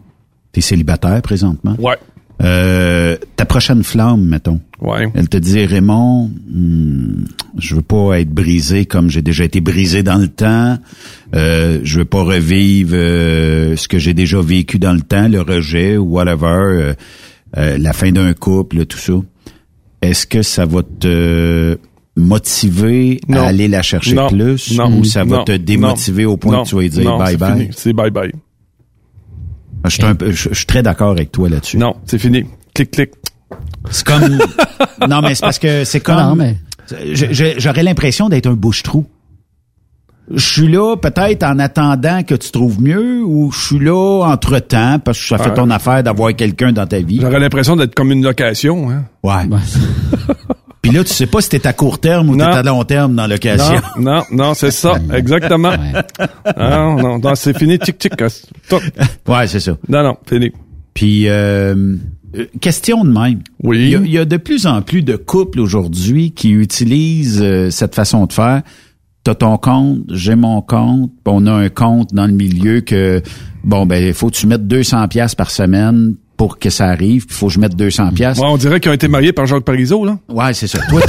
T'es 0.52 0.60
célibataire 0.60 1.20
présentement? 1.22 1.76
Ouais. 1.78 1.96
Euh, 2.42 3.16
ta 3.36 3.46
prochaine 3.46 3.82
flamme, 3.82 4.22
mettons. 4.26 4.60
Ouais. 4.80 5.08
Elle 5.14 5.28
te 5.28 5.38
dit 5.38 5.64
Raymond, 5.64 6.30
hmm, 6.50 7.24
je 7.58 7.74
veux 7.76 7.82
pas 7.82 8.20
être 8.20 8.28
brisé 8.30 8.84
comme 8.84 9.08
j'ai 9.08 9.22
déjà 9.22 9.44
été 9.44 9.60
brisé 9.62 10.02
dans 10.02 10.18
le 10.18 10.28
temps. 10.28 10.76
Euh, 11.34 11.80
je 11.82 12.00
veux 12.00 12.04
pas 12.04 12.22
revivre 12.22 12.92
euh, 12.94 13.74
ce 13.76 13.88
que 13.88 13.98
j'ai 13.98 14.12
déjà 14.12 14.40
vécu 14.40 14.78
dans 14.78 14.92
le 14.92 15.00
temps, 15.00 15.28
le 15.28 15.40
rejet 15.40 15.96
ou 15.96 16.04
whatever, 16.14 16.46
euh, 16.46 16.94
euh, 17.56 17.78
la 17.78 17.92
fin 17.94 18.12
d'un 18.12 18.34
couple, 18.34 18.84
tout 18.84 18.98
ça. 18.98 19.14
Est-ce 20.02 20.26
que 20.26 20.42
ça 20.42 20.66
va 20.66 20.82
te 20.82 21.78
motiver 22.16 23.18
Non. 23.28 23.38
à 23.40 23.44
aller 23.46 23.66
la 23.68 23.80
chercher 23.82 24.14
Non. 24.14 24.28
plus 24.28 24.76
Non. 24.76 24.98
ou 24.98 25.04
ça 25.04 25.24
va 25.24 25.42
te 25.44 25.52
démotiver 25.52 26.26
au 26.26 26.36
point 26.36 26.62
que 26.62 26.68
tu 26.68 26.74
vas 26.74 26.88
dire 26.88 27.16
bye 27.18 27.36
bye? 27.38 27.70
C'est 27.74 27.92
bye 27.94 28.10
bye. 28.10 28.32
Je 29.88 29.94
suis, 29.96 30.04
un 30.04 30.14
peu- 30.14 30.30
je- 30.30 30.48
je 30.50 30.54
suis 30.54 30.66
très 30.66 30.82
d'accord 30.82 31.10
avec 31.10 31.32
toi 31.32 31.48
là-dessus. 31.48 31.76
Non, 31.78 31.96
c'est 32.06 32.18
fini. 32.18 32.44
Clic, 32.74 32.90
clic. 32.90 33.10
C'est 33.90 34.04
comme. 34.06 34.38
non, 35.08 35.20
mais 35.22 35.34
c'est 35.34 35.40
parce 35.42 35.58
que 35.58 35.84
c'est 35.84 36.00
comme. 36.00 36.16
Non, 36.16 36.34
mais- 36.36 36.56
J'aurais 37.58 37.82
l'impression 37.82 38.28
d'être 38.28 38.46
un 38.46 38.54
bouche-trou. 38.54 39.06
Je 40.32 40.44
suis 40.44 40.68
là 40.68 40.96
peut-être 40.96 41.44
en 41.44 41.58
attendant 41.60 42.22
que 42.24 42.34
tu 42.34 42.50
trouves 42.50 42.80
mieux 42.82 43.22
ou 43.24 43.52
je 43.52 43.58
suis 43.66 43.78
là 43.78 44.24
entre-temps 44.24 44.98
parce 44.98 45.20
que 45.20 45.24
ça 45.26 45.38
fait 45.38 45.50
Ouais. 45.50 45.54
ton 45.54 45.70
affaire 45.70 46.02
d'avoir 46.02 46.34
quelqu'un 46.34 46.72
dans 46.72 46.86
ta 46.86 46.98
vie. 46.98 47.18
J'aurais 47.20 47.38
l'impression 47.38 47.76
d'être 47.76 47.94
comme 47.94 48.10
une 48.10 48.24
location. 48.24 48.90
Hein. 48.90 49.04
Ouais. 49.22 49.48
Puis 50.86 50.94
là, 50.94 51.02
tu 51.02 51.12
sais 51.12 51.26
pas 51.26 51.40
si 51.40 51.48
t'es 51.48 51.66
à 51.66 51.72
court 51.72 51.98
terme 51.98 52.30
ou 52.30 52.36
t'es 52.36 52.44
à 52.44 52.62
long 52.62 52.84
terme 52.84 53.16
dans 53.16 53.26
l'occasion. 53.26 53.74
Non, 53.98 54.18
non, 54.18 54.22
non, 54.30 54.54
c'est 54.54 54.70
ça, 54.70 54.94
exactement. 55.12 55.72
Non, 56.56 56.96
non, 57.02 57.18
non, 57.18 57.34
c'est 57.34 57.58
fini, 57.58 57.76
tic, 57.76 57.98
tic. 57.98 58.22
euh, 58.22 58.28
tout. 58.68 58.76
Ouais, 59.26 59.48
c'est 59.48 59.58
ça. 59.58 59.76
Non, 59.88 60.04
non, 60.04 60.16
fini. 60.28 60.52
Puis, 60.94 61.28
euh, 61.28 61.96
euh, 62.36 62.44
question 62.60 63.02
de 63.02 63.10
même. 63.10 63.40
Oui. 63.64 63.78
Il 63.78 63.88
y, 63.88 63.96
a, 63.96 63.98
il 63.98 64.10
y 64.12 64.18
a 64.18 64.24
de 64.24 64.36
plus 64.36 64.64
en 64.68 64.80
plus 64.80 65.02
de 65.02 65.16
couples 65.16 65.58
aujourd'hui 65.58 66.30
qui 66.30 66.52
utilisent 66.52 67.42
euh, 67.42 67.68
cette 67.70 67.96
façon 67.96 68.26
de 68.26 68.32
faire. 68.32 68.62
T'as 69.24 69.34
ton 69.34 69.58
compte, 69.58 70.02
j'ai 70.12 70.36
mon 70.36 70.62
compte, 70.62 71.10
on 71.26 71.48
a 71.48 71.52
un 71.52 71.68
compte 71.68 72.14
dans 72.14 72.26
le 72.28 72.32
milieu 72.32 72.80
que, 72.80 73.20
bon, 73.64 73.86
ben, 73.86 74.00
il 74.06 74.14
faut 74.14 74.30
que 74.30 74.36
tu 74.36 74.46
mettes 74.46 74.68
200 74.68 75.08
pièces 75.08 75.34
par 75.34 75.50
semaine 75.50 76.14
pour 76.36 76.58
que 76.58 76.70
ça 76.70 76.86
arrive, 76.86 77.26
puis 77.26 77.34
il 77.34 77.38
faut 77.38 77.46
que 77.46 77.52
je 77.54 77.60
mette 77.60 77.74
200 77.76 78.10
pièces. 78.12 78.38
Ouais, 78.38 78.46
on 78.46 78.56
dirait 78.56 78.80
qu'ils 78.80 78.90
ont 78.90 78.94
été 78.94 79.08
mariés 79.08 79.32
par 79.32 79.46
Jacques 79.46 79.64
Parizeau, 79.64 80.04
là. 80.04 80.18
Ouais, 80.28 80.52
c'est 80.54 80.66
ça. 80.66 80.78
Toi, 80.88 81.00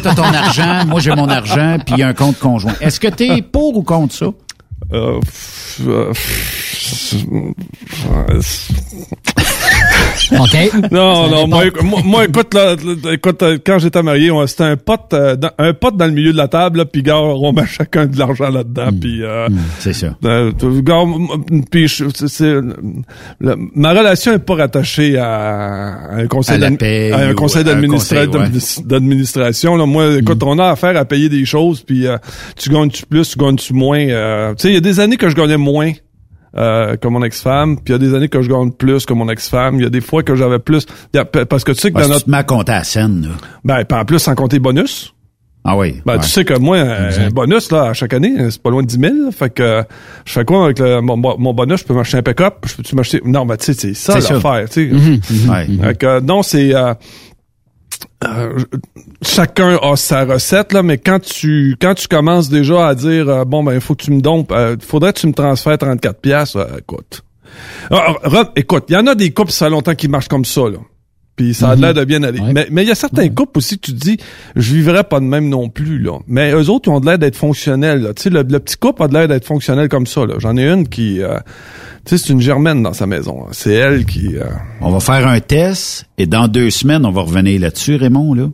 t'as, 0.00 0.14
ton 0.14 0.22
argent, 0.22 0.86
moi, 0.86 1.00
j'ai 1.00 1.14
mon 1.14 1.28
argent, 1.28 1.78
puis 1.84 1.96
il 1.96 2.00
y 2.00 2.02
a 2.02 2.08
un 2.08 2.14
compte 2.14 2.38
conjoint. 2.38 2.74
Est-ce 2.80 3.00
que 3.00 3.08
t'es 3.08 3.42
pour 3.42 3.76
ou 3.76 3.82
contre 3.82 4.14
ça? 4.14 4.26
Euh, 4.92 5.20
euh, 5.86 6.12
euh, 8.08 8.40
OK. 10.32 10.90
Non, 10.92 11.28
non, 11.28 11.46
moi, 11.46 11.64
moi, 11.82 12.00
moi, 12.04 12.24
écoute, 12.24 12.54
là, 12.54 12.76
écoute, 13.12 13.42
euh, 13.42 13.58
quand 13.64 13.78
j'étais 13.78 14.02
marié, 14.02 14.30
c'était 14.46 14.64
un 14.64 14.76
pote, 14.76 15.12
euh, 15.12 15.36
dans, 15.36 15.50
un 15.58 15.72
pote 15.72 15.96
dans 15.96 16.06
le 16.06 16.12
milieu 16.12 16.32
de 16.32 16.36
la 16.36 16.48
table, 16.48 16.84
puis 16.86 17.02
gars, 17.02 17.18
on 17.18 17.52
met 17.52 17.66
chacun 17.68 18.06
de 18.06 18.18
l'argent 18.18 18.50
là-dedans, 18.50 18.90
puis 19.00 19.22
euh, 19.22 19.48
C'est 19.78 19.92
ça. 19.92 20.16
euh, 20.24 20.52
puis 21.70 21.86
ma 23.40 23.90
relation 23.92 24.32
est 24.32 24.38
pas 24.38 24.54
rattachée 24.54 25.18
à, 25.18 26.10
un 26.12 26.26
conseil 26.26 26.60
À 27.12 27.18
un 27.18 27.34
conseil 27.34 27.64
ouais. 27.64 28.84
d'administration. 28.84 29.76
Là, 29.76 29.86
moi, 29.86 30.18
écoute, 30.18 30.42
on 30.42 30.58
a 30.58 30.70
affaire 30.70 30.96
à 30.96 31.04
payer 31.04 31.28
des 31.28 31.44
choses, 31.44 31.82
puis 31.82 32.06
euh, 32.06 32.16
tu 32.56 32.70
gagnes-tu 32.70 33.06
plus, 33.06 33.30
tu 33.30 33.38
gagnes-tu 33.38 33.72
moins. 33.74 34.00
euh, 34.00 34.50
tu 34.54 34.62
sais, 34.62 34.68
il 34.68 34.74
y 34.74 34.78
a 34.78 34.80
des 34.80 35.00
années 35.00 35.16
que 35.16 35.28
je 35.28 35.34
gagnais 35.34 35.56
moins 35.56 35.92
euh, 36.58 36.96
que 36.96 37.08
mon 37.08 37.22
ex-femme, 37.22 37.76
puis 37.76 37.84
il 37.88 37.92
y 37.92 37.94
a 37.94 37.98
des 37.98 38.14
années 38.14 38.28
que 38.28 38.40
je 38.42 38.48
gagne 38.50 38.70
plus 38.72 39.04
que 39.06 39.12
mon 39.12 39.28
ex-femme. 39.28 39.76
Il 39.76 39.82
y 39.82 39.86
a 39.86 39.90
des 39.90 40.00
fois 40.00 40.22
que 40.22 40.34
j'avais 40.34 40.58
plus. 40.58 40.86
Il 41.12 41.18
y 41.18 41.20
a- 41.20 41.24
Parce 41.24 41.64
que 41.64 41.72
tu 41.72 41.80
sais 41.80 41.88
que 41.90 41.94
Parce 41.94 42.06
dans 42.06 42.14
notre... 42.14 42.24
tu 42.24 42.26
te 42.26 42.30
mets 42.30 42.36
à 42.38 42.44
compter 42.44 42.72
à 42.72 42.78
la 42.78 42.84
scène, 42.84 43.22
là. 43.22 43.28
Ben, 43.64 43.84
puis 43.84 43.98
en 43.98 44.04
plus, 44.04 44.18
sans 44.18 44.34
compter 44.34 44.58
bonus. 44.58 45.12
Ah 45.68 45.76
oui. 45.76 46.00
Ben, 46.06 46.14
ouais. 46.14 46.20
tu 46.20 46.28
sais 46.28 46.44
que 46.44 46.54
moi, 46.58 46.78
un 46.78 47.28
bonus, 47.30 47.72
là, 47.72 47.86
à 47.86 47.92
chaque 47.92 48.14
année, 48.14 48.32
c'est 48.50 48.62
pas 48.62 48.70
loin 48.70 48.82
de 48.82 48.86
10 48.86 48.98
000. 49.00 49.12
là. 49.24 49.30
Fait 49.32 49.50
que 49.52 49.62
euh, 49.62 49.82
je 50.24 50.32
fais 50.32 50.44
quoi 50.44 50.64
avec 50.66 50.78
le- 50.78 51.00
mon, 51.00 51.16
mon 51.16 51.52
bonus? 51.52 51.80
Je 51.80 51.84
peux 51.84 51.94
m'acheter 51.94 52.18
un 52.18 52.22
pick-up? 52.22 52.54
Je 52.66 52.76
peux-tu 52.76 52.94
m'acheter... 52.94 53.20
Non, 53.24 53.44
mais 53.44 53.56
tu 53.56 53.64
sais, 53.66 53.72
c'est 53.74 53.94
ça 53.94 54.14
l'affaire, 54.20 54.68
tu 54.70 54.90
sais. 54.90 55.48
Ouais. 55.50 55.66
Fait 55.82 55.98
que, 55.98 56.20
non, 56.20 56.42
c'est... 56.42 56.72
euh, 56.74 56.94
euh, 58.24 58.58
chacun 59.22 59.76
a 59.76 59.94
sa 59.96 60.24
recette 60.24 60.72
là, 60.72 60.82
mais 60.82 60.98
quand 60.98 61.20
tu 61.20 61.76
quand 61.80 61.94
tu 61.94 62.08
commences 62.08 62.48
déjà 62.48 62.88
à 62.88 62.94
dire 62.94 63.28
euh, 63.28 63.44
bon 63.44 63.62
ben 63.62 63.74
il 63.74 63.80
faut 63.80 63.94
que 63.94 64.04
tu 64.04 64.10
me 64.10 64.20
donnes, 64.20 64.44
euh, 64.52 64.76
faudrait 64.80 65.12
que 65.12 65.20
tu 65.20 65.26
me 65.26 65.34
transfères 65.34 65.76
34 65.76 66.20
pièces, 66.20 66.56
écoute. 66.78 67.22
Alors, 67.90 68.18
Rob, 68.24 68.48
écoute, 68.56 68.84
il 68.88 68.94
y 68.94 68.96
en 68.96 69.06
a 69.06 69.14
des 69.14 69.32
couples 69.32 69.52
ça 69.52 69.68
longtemps 69.68 69.94
qui 69.94 70.08
marchent 70.08 70.28
comme 70.28 70.44
ça 70.44 70.62
là. 70.62 70.78
Puis 71.36 71.52
ça 71.52 71.68
a 71.70 71.76
l'air 71.76 71.92
de 71.94 72.02
bien 72.04 72.22
aller. 72.22 72.40
Ouais. 72.40 72.52
Mais 72.54 72.66
mais 72.70 72.82
il 72.82 72.88
y 72.88 72.90
a 72.90 72.94
certains 72.94 73.28
couples 73.28 73.58
aussi 73.58 73.78
que 73.78 73.86
tu 73.86 73.92
te 73.92 73.98
dis 73.98 74.16
je 74.56 74.74
vivrais 74.74 75.04
pas 75.04 75.20
de 75.20 75.26
même 75.26 75.48
non 75.50 75.68
plus 75.68 75.98
là. 75.98 76.18
Mais 76.26 76.52
eux 76.52 76.70
autres 76.70 76.88
ils 76.88 76.92
ont 76.94 77.00
de 77.00 77.04
l'air 77.06 77.18
d'être 77.18 77.36
fonctionnels 77.36 78.00
là. 78.02 78.14
Tu 78.14 78.22
sais 78.22 78.30
le, 78.30 78.42
le 78.42 78.58
petit 78.58 78.76
couple 78.78 79.02
a 79.02 79.08
de 79.08 79.12
l'air 79.12 79.28
d'être 79.28 79.44
fonctionnel 79.44 79.88
comme 79.90 80.06
ça 80.06 80.24
là. 80.24 80.36
J'en 80.38 80.56
ai 80.56 80.66
une 80.66 80.88
qui 80.88 81.20
euh, 81.22 81.36
tu 82.06 82.16
sais 82.16 82.24
c'est 82.26 82.32
une 82.32 82.40
germaine 82.40 82.82
dans 82.82 82.94
sa 82.94 83.06
maison. 83.06 83.42
hein. 83.44 83.50
C'est 83.52 83.74
elle 83.74 84.06
qui 84.06 84.36
euh, 84.38 84.44
On 84.80 84.90
va 84.90 85.00
faire 85.00 85.26
un 85.28 85.40
test 85.40 86.06
et 86.16 86.26
dans 86.26 86.48
deux 86.48 86.70
semaines, 86.70 87.04
on 87.04 87.12
va 87.12 87.20
revenir 87.22 87.60
là-dessus, 87.60 87.96
Raymond, 87.96 88.32
là. 88.32 88.48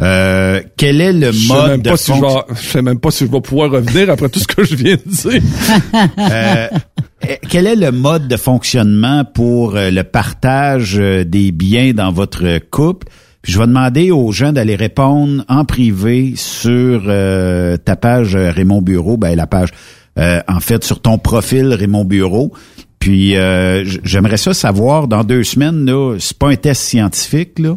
Euh, 0.00 0.62
quel 0.76 1.00
est 1.00 1.12
le 1.12 1.32
je 1.32 1.46
sais 1.46 1.52
mode 1.52 1.70
même 1.70 1.82
de 1.82 1.90
pas 1.90 1.96
si 1.96 2.12
je 2.12 2.20
vais, 2.20 2.54
je 2.54 2.66
sais 2.66 2.82
même 2.82 2.98
pas 2.98 3.10
si 3.10 3.26
je 3.26 3.30
vais 3.30 3.40
pouvoir 3.40 3.70
revenir 3.70 4.10
après 4.10 4.28
tout 4.28 4.40
ce 4.40 4.46
que 4.46 4.64
je 4.64 4.74
viens 4.74 4.96
de 4.96 5.10
dire. 5.10 5.42
Euh, 6.18 6.68
eh, 7.28 7.38
quel 7.48 7.66
est 7.66 7.76
le 7.76 7.92
mode 7.92 8.26
de 8.26 8.36
fonctionnement 8.36 9.24
pour 9.24 9.76
euh, 9.76 9.90
le 9.90 10.02
partage 10.02 10.98
euh, 10.98 11.24
des 11.24 11.52
biens 11.52 11.92
dans 11.92 12.10
votre 12.10 12.58
couple? 12.70 13.08
Puis 13.42 13.52
je 13.52 13.58
vais 13.58 13.66
demander 13.66 14.10
aux 14.10 14.32
gens 14.32 14.52
d'aller 14.52 14.76
répondre 14.76 15.44
en 15.48 15.64
privé 15.64 16.34
sur 16.36 17.02
euh, 17.06 17.76
ta 17.76 17.96
page 17.96 18.36
Raymond 18.36 18.82
Bureau, 18.82 19.16
ben 19.16 19.36
la 19.36 19.46
page 19.46 19.70
euh, 20.18 20.40
en 20.46 20.60
fait 20.60 20.84
sur 20.84 21.00
ton 21.00 21.18
profil 21.18 21.72
Raymond 21.72 22.04
Bureau. 22.04 22.52
Puis 22.98 23.36
euh, 23.36 23.84
j'aimerais 24.04 24.36
ça 24.36 24.54
savoir 24.54 25.08
dans 25.08 25.24
deux 25.24 25.42
semaines 25.42 25.84
là, 25.84 26.16
c'est 26.20 26.38
pas 26.38 26.50
un 26.50 26.56
test 26.56 26.82
scientifique 26.82 27.58
là, 27.58 27.76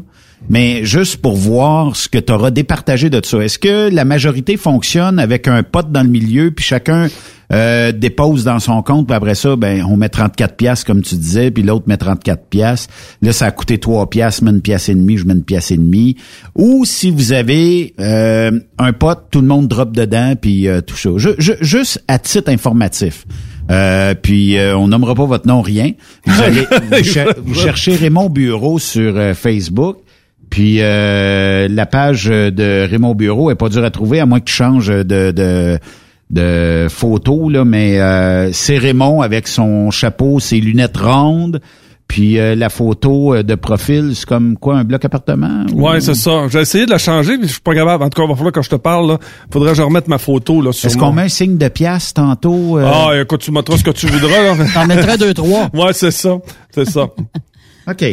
mais 0.49 0.85
juste 0.85 1.17
pour 1.17 1.35
voir 1.35 1.95
ce 1.95 2.07
que 2.09 2.17
tu 2.17 2.31
auras 2.31 2.51
départagé 2.51 3.09
de 3.09 3.19
ça. 3.23 3.39
Est-ce 3.39 3.59
que 3.59 3.89
la 3.93 4.05
majorité 4.05 4.57
fonctionne 4.57 5.19
avec 5.19 5.47
un 5.47 5.63
pote 5.63 5.91
dans 5.91 6.03
le 6.03 6.09
milieu, 6.09 6.51
puis 6.51 6.63
chacun 6.65 7.07
euh, 7.53 7.91
dépose 7.91 8.43
dans 8.43 8.59
son 8.59 8.81
compte, 8.81 9.05
puis 9.07 9.15
après 9.15 9.35
ça, 9.35 9.55
ben 9.55 9.83
on 9.87 9.97
met 9.97 10.09
34 10.09 10.55
pièces 10.55 10.83
comme 10.83 11.01
tu 11.03 11.15
disais, 11.15 11.51
puis 11.51 11.61
l'autre 11.63 11.85
met 11.87 11.97
34 11.97 12.45
pièces. 12.47 12.87
Là, 13.21 13.31
ça 13.33 13.45
a 13.47 13.51
coûté 13.51 13.77
3 13.77 14.09
pièces, 14.09 14.39
je 14.39 14.45
mets 14.45 14.51
une 14.51 14.61
pièce 14.61 14.89
et 14.89 14.95
demie, 14.95 15.17
je 15.17 15.25
mets 15.25 15.33
une 15.33 15.43
pièce 15.43 15.69
et 15.71 15.77
demie. 15.77 16.15
Ou 16.55 16.85
si 16.85 17.11
vous 17.11 17.33
avez 17.33 17.93
euh, 17.99 18.51
un 18.79 18.93
pote, 18.93 19.25
tout 19.31 19.41
le 19.41 19.47
monde 19.47 19.67
drop 19.67 19.91
dedans, 19.95 20.33
puis 20.39 20.67
euh, 20.67 20.81
tout 20.81 20.95
ça. 20.97 21.09
Je- 21.17 21.29
je- 21.37 21.53
juste 21.61 22.03
à 22.07 22.17
titre 22.17 22.49
informatif. 22.51 23.25
Euh, 23.71 24.13
puis 24.19 24.57
euh, 24.57 24.77
on 24.77 24.87
nommera 24.87 25.15
pas 25.15 25.25
votre 25.25 25.47
nom, 25.47 25.61
rien. 25.61 25.91
Vous 26.25 26.41
allez 26.43 26.65
vous, 26.91 27.03
cher- 27.03 27.33
vous 27.43 27.55
cherchez 27.55 27.95
Raymond 27.95 28.29
Bureau 28.29 28.79
sur 28.79 29.17
euh, 29.17 29.33
Facebook. 29.35 29.97
Puis 30.49 30.77
euh, 30.79 31.67
la 31.69 31.85
page 31.85 32.25
de 32.25 32.87
Raymond 32.89 33.15
Bureau 33.15 33.51
est 33.51 33.55
pas 33.55 33.69
dure 33.69 33.83
à 33.83 33.91
trouver, 33.91 34.19
à 34.19 34.25
moins 34.25 34.39
que 34.39 34.45
tu 34.45 34.53
changes 34.53 34.87
de, 34.87 35.03
de, 35.31 35.79
de 36.29 36.87
photo, 36.89 37.49
là, 37.49 37.65
mais 37.65 37.99
euh, 37.99 38.51
c'est 38.53 38.77
Raymond 38.77 39.21
avec 39.21 39.47
son 39.47 39.91
chapeau, 39.91 40.39
ses 40.39 40.59
lunettes 40.59 40.97
rondes. 40.97 41.59
Puis 42.07 42.37
euh, 42.37 42.53
la 42.53 42.69
photo 42.69 43.33
euh, 43.33 43.41
de 43.41 43.55
profil, 43.55 44.11
c'est 44.13 44.27
comme 44.27 44.57
quoi, 44.57 44.75
un 44.77 44.83
bloc 44.83 45.03
appartement? 45.03 45.65
ou- 45.73 45.81
Ouais, 45.87 45.99
c'est 46.01 46.13
ça. 46.13 46.47
J'ai 46.51 46.59
essayé 46.59 46.85
de 46.85 46.91
la 46.91 46.99
changer, 46.99 47.35
mais 47.35 47.47
je 47.47 47.53
suis 47.53 47.61
pas 47.61 47.73
capable. 47.73 48.03
En 48.03 48.09
tout 48.09 48.21
cas, 48.21 48.25
il 48.27 48.29
va 48.29 48.35
falloir 48.35 48.53
que 48.53 48.61
je 48.61 48.69
te 48.69 48.75
parle, 48.75 49.07
là. 49.07 49.17
Faudrait 49.51 49.71
que 49.71 49.77
je 49.77 49.81
remette 49.81 50.07
ma 50.07 50.19
photo, 50.19 50.61
là, 50.61 50.71
sur 50.71 50.87
Est-ce 50.87 50.97
qu'on 50.97 51.11
met 51.11 51.23
un 51.23 51.27
signe 51.29 51.57
de 51.57 51.67
pièce 51.67 52.13
tantôt? 52.13 52.77
euh? 52.77 52.85
Ah, 52.85 53.09
écoute, 53.19 53.41
tu 53.41 53.51
mettras 53.51 53.77
ce 53.77 53.83
que 53.83 53.89
tu 53.89 54.05
voudras, 54.05 54.43
là. 54.43 54.53
T'en 54.71 54.85
mettrais 54.85 55.17
deux, 55.17 55.33
trois. 55.33 55.67
ouais, 55.73 55.93
c'est 55.93 56.11
ça. 56.11 56.37
C'est 56.69 56.85
ça. 56.87 57.07
OK. 57.87 58.05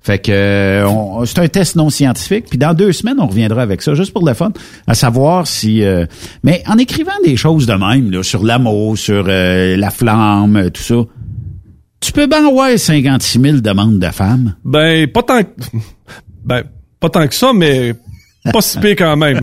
Fait 0.00 0.18
que 0.18 0.30
euh, 0.32 1.24
c'est 1.24 1.38
un 1.38 1.48
test 1.48 1.76
non 1.76 1.88
scientifique. 1.88 2.46
Puis 2.50 2.58
dans 2.58 2.74
deux 2.74 2.92
semaines, 2.92 3.18
on 3.18 3.26
reviendra 3.26 3.62
avec 3.62 3.80
ça, 3.80 3.94
juste 3.94 4.12
pour 4.12 4.26
le 4.26 4.34
fun, 4.34 4.52
à 4.86 4.94
savoir 4.94 5.46
si. 5.46 5.82
euh, 5.82 6.04
mais 6.42 6.62
en 6.66 6.76
écrivant 6.76 7.12
des 7.24 7.36
choses 7.36 7.66
de 7.66 7.72
même, 7.72 8.10
là, 8.10 8.22
sur 8.22 8.44
l'amour, 8.44 8.98
sur 8.98 9.24
euh, 9.28 9.76
la 9.76 9.90
flamme, 9.90 10.56
euh, 10.56 10.68
tout 10.70 10.82
ça, 10.82 10.96
tu 12.00 12.12
peux 12.12 12.26
bien 12.26 12.46
avoir 12.46 12.76
56 12.76 13.40
000 13.40 13.56
demandes 13.58 13.98
de 13.98 14.08
femmes. 14.08 14.56
Ben, 14.64 15.06
pas 15.06 15.22
tant 15.22 15.42
que... 15.42 15.48
Ben, 16.44 16.62
pas 17.00 17.08
tant 17.08 17.26
que 17.26 17.34
ça, 17.34 17.52
mais 17.54 17.94
pas 18.52 18.60
si 18.60 18.78
pire 18.78 18.96
quand 18.96 19.16
même. 19.16 19.40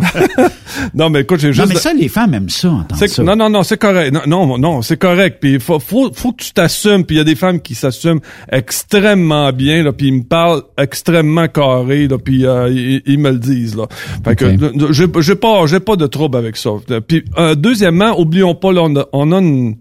non, 0.93 1.09
mais 1.09 1.21
écoute, 1.21 1.39
j'ai 1.39 1.47
Non, 1.47 1.53
juste... 1.53 1.69
mais 1.69 1.75
ça, 1.75 1.93
les 1.93 2.07
femmes 2.07 2.33
aiment 2.33 2.49
ça, 2.49 2.69
entendre 2.69 3.07
ça. 3.07 3.23
Non, 3.23 3.35
non, 3.35 3.49
non, 3.49 3.63
c'est 3.63 3.77
correct. 3.77 4.13
Non, 4.13 4.45
non, 4.45 4.57
non, 4.57 4.81
c'est 4.81 4.97
correct. 4.97 5.37
Puis 5.41 5.59
faut, 5.59 5.79
faut, 5.79 6.11
faut 6.13 6.31
que 6.33 6.43
tu 6.43 6.53
t'assumes. 6.53 7.03
Puis 7.03 7.15
il 7.15 7.17
y 7.17 7.21
a 7.21 7.23
des 7.23 7.35
femmes 7.35 7.61
qui 7.61 7.73
s'assument 7.73 8.19
extrêmement 8.51 9.51
bien. 9.51 9.83
Là, 9.83 9.91
puis 9.91 10.07
ils 10.07 10.13
me 10.13 10.23
parlent 10.23 10.61
extrêmement 10.77 11.47
carré. 11.47 12.07
Là, 12.07 12.17
puis 12.17 12.45
euh, 12.45 12.69
ils, 12.69 13.01
ils 13.05 13.17
me 13.19 13.31
le 13.31 13.39
disent. 13.39 13.75
Là. 13.75 13.87
Fait 14.23 14.35
que 14.35 14.55
j'ai, 14.91 15.05
j'ai 15.19 15.35
pas, 15.35 15.65
j'ai 15.65 15.79
pas 15.79 15.95
de 15.95 16.05
trouble 16.07 16.37
avec 16.37 16.55
ça. 16.55 16.69
Puis 17.07 17.23
euh, 17.37 17.55
deuxièmement, 17.55 18.19
oublions 18.19 18.55
pas, 18.55 18.71
là, 18.71 18.81
on 18.83 18.95
a, 18.95 19.05
on 19.13 19.31
a 19.31 19.39
une, 19.39 19.77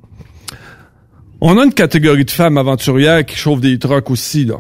on 1.43 1.59
a 1.59 1.65
une 1.65 1.75
catégorie 1.75 2.25
de 2.25 2.31
femmes 2.31 2.59
aventurières 2.59 3.25
qui 3.25 3.37
chauffent 3.37 3.61
des 3.61 3.79
trucks 3.79 4.11
aussi. 4.11 4.45
Là. 4.45 4.57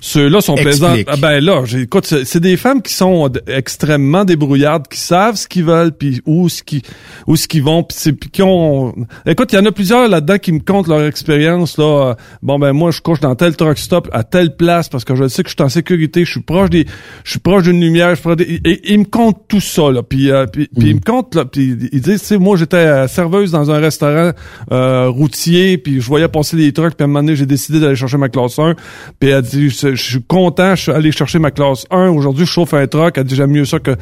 Ceux-là 0.00 0.40
sont 0.40 0.56
plaisants. 0.56 0.94
Ah 1.06 1.16
ben 1.16 1.38
là, 1.38 1.62
écoute, 1.80 2.12
c'est 2.24 2.40
des 2.40 2.56
femmes 2.56 2.82
qui 2.82 2.92
sont 2.92 3.30
extrêmement 3.46 4.24
débrouillardes, 4.24 4.88
qui 4.88 4.98
savent 4.98 5.36
ce 5.36 5.46
qu'ils 5.46 5.64
veulent, 5.64 5.92
puis 5.92 6.20
où 6.26 6.48
ce 6.48 6.62
qui 6.64 6.82
où 7.28 7.36
ce 7.36 7.46
qu'ils 7.46 7.62
vont, 7.62 7.84
puis 7.84 8.30
qui 8.30 8.42
ont. 8.42 8.94
Écoute, 9.26 9.52
il 9.52 9.56
y 9.56 9.58
en 9.60 9.66
a 9.66 9.70
plusieurs 9.70 10.08
là-dedans 10.08 10.38
qui 10.38 10.50
me 10.52 10.58
comptent 10.58 10.88
leur 10.88 11.04
expérience 11.04 11.78
là. 11.78 12.10
Euh, 12.10 12.14
Bon 12.42 12.58
ben 12.58 12.72
moi, 12.72 12.90
je 12.90 13.00
couche 13.00 13.20
dans 13.20 13.34
tel 13.36 13.54
truck 13.56 13.78
stop 13.78 14.08
à 14.12 14.24
telle 14.24 14.56
place 14.56 14.88
parce 14.88 15.04
que 15.04 15.14
je 15.14 15.28
sais 15.28 15.44
que 15.44 15.48
je 15.48 15.54
suis 15.54 15.62
en 15.62 15.68
sécurité, 15.68 16.24
je 16.24 16.32
suis 16.32 16.40
proche 16.40 16.70
des, 16.70 16.84
je 17.22 17.30
suis 17.30 17.38
proche 17.40 17.62
d'une 17.62 17.80
lumière, 17.80 18.10
je 18.10 18.14
suis 18.16 18.22
proche 18.22 18.36
des- 18.36 18.60
et, 18.64 18.92
ils 18.92 18.98
me 18.98 19.04
comptent 19.04 19.42
tout 19.46 19.60
ça 19.60 19.90
là. 19.92 20.02
Puis 20.02 20.32
euh, 20.32 20.46
puis, 20.46 20.68
puis 20.76 20.88
ils 20.90 20.96
me 20.96 21.00
comptent 21.00 21.36
là, 21.36 21.44
puis 21.44 21.76
ils 21.92 22.00
disent, 22.00 22.20
tu 22.22 22.26
sais, 22.26 22.38
moi 22.38 22.56
j'étais 22.56 22.76
euh, 22.76 23.06
serveuse 23.06 23.52
dans 23.52 23.70
un 23.70 23.78
restaurant 23.78 24.32
euh, 24.72 25.08
routier, 25.08 25.78
puis 25.78 26.00
je 26.00 26.06
voyais 26.08 26.26
passer 26.28 26.56
les 26.56 26.72
trucks, 26.72 26.94
puis 26.96 27.02
à 27.02 27.04
un 27.04 27.06
moment 27.06 27.20
donné, 27.22 27.36
j'ai 27.36 27.46
décidé 27.46 27.78
d'aller 27.78 27.94
chercher 27.96 28.16
ma 28.18 28.28
classe 28.28 28.58
1. 28.58 28.74
Puis 29.20 29.30
elle 29.30 29.42
dit, 29.42 29.70
je, 29.72 29.94
suis 29.94 30.22
content, 30.22 30.74
je 30.74 30.82
suis 30.82 30.92
allé 30.92 31.12
chercher 31.12 31.38
ma 31.38 31.50
classe 31.50 31.86
1. 31.90 32.08
Aujourd'hui, 32.08 32.46
je 32.46 32.50
chauffe 32.50 32.74
un 32.74 32.86
truck. 32.86 33.16
Elle 33.16 33.24
dit, 33.24 33.34
j'aime 33.34 33.50
mieux 33.50 33.64
ça 33.64 33.78
que... 33.78 33.96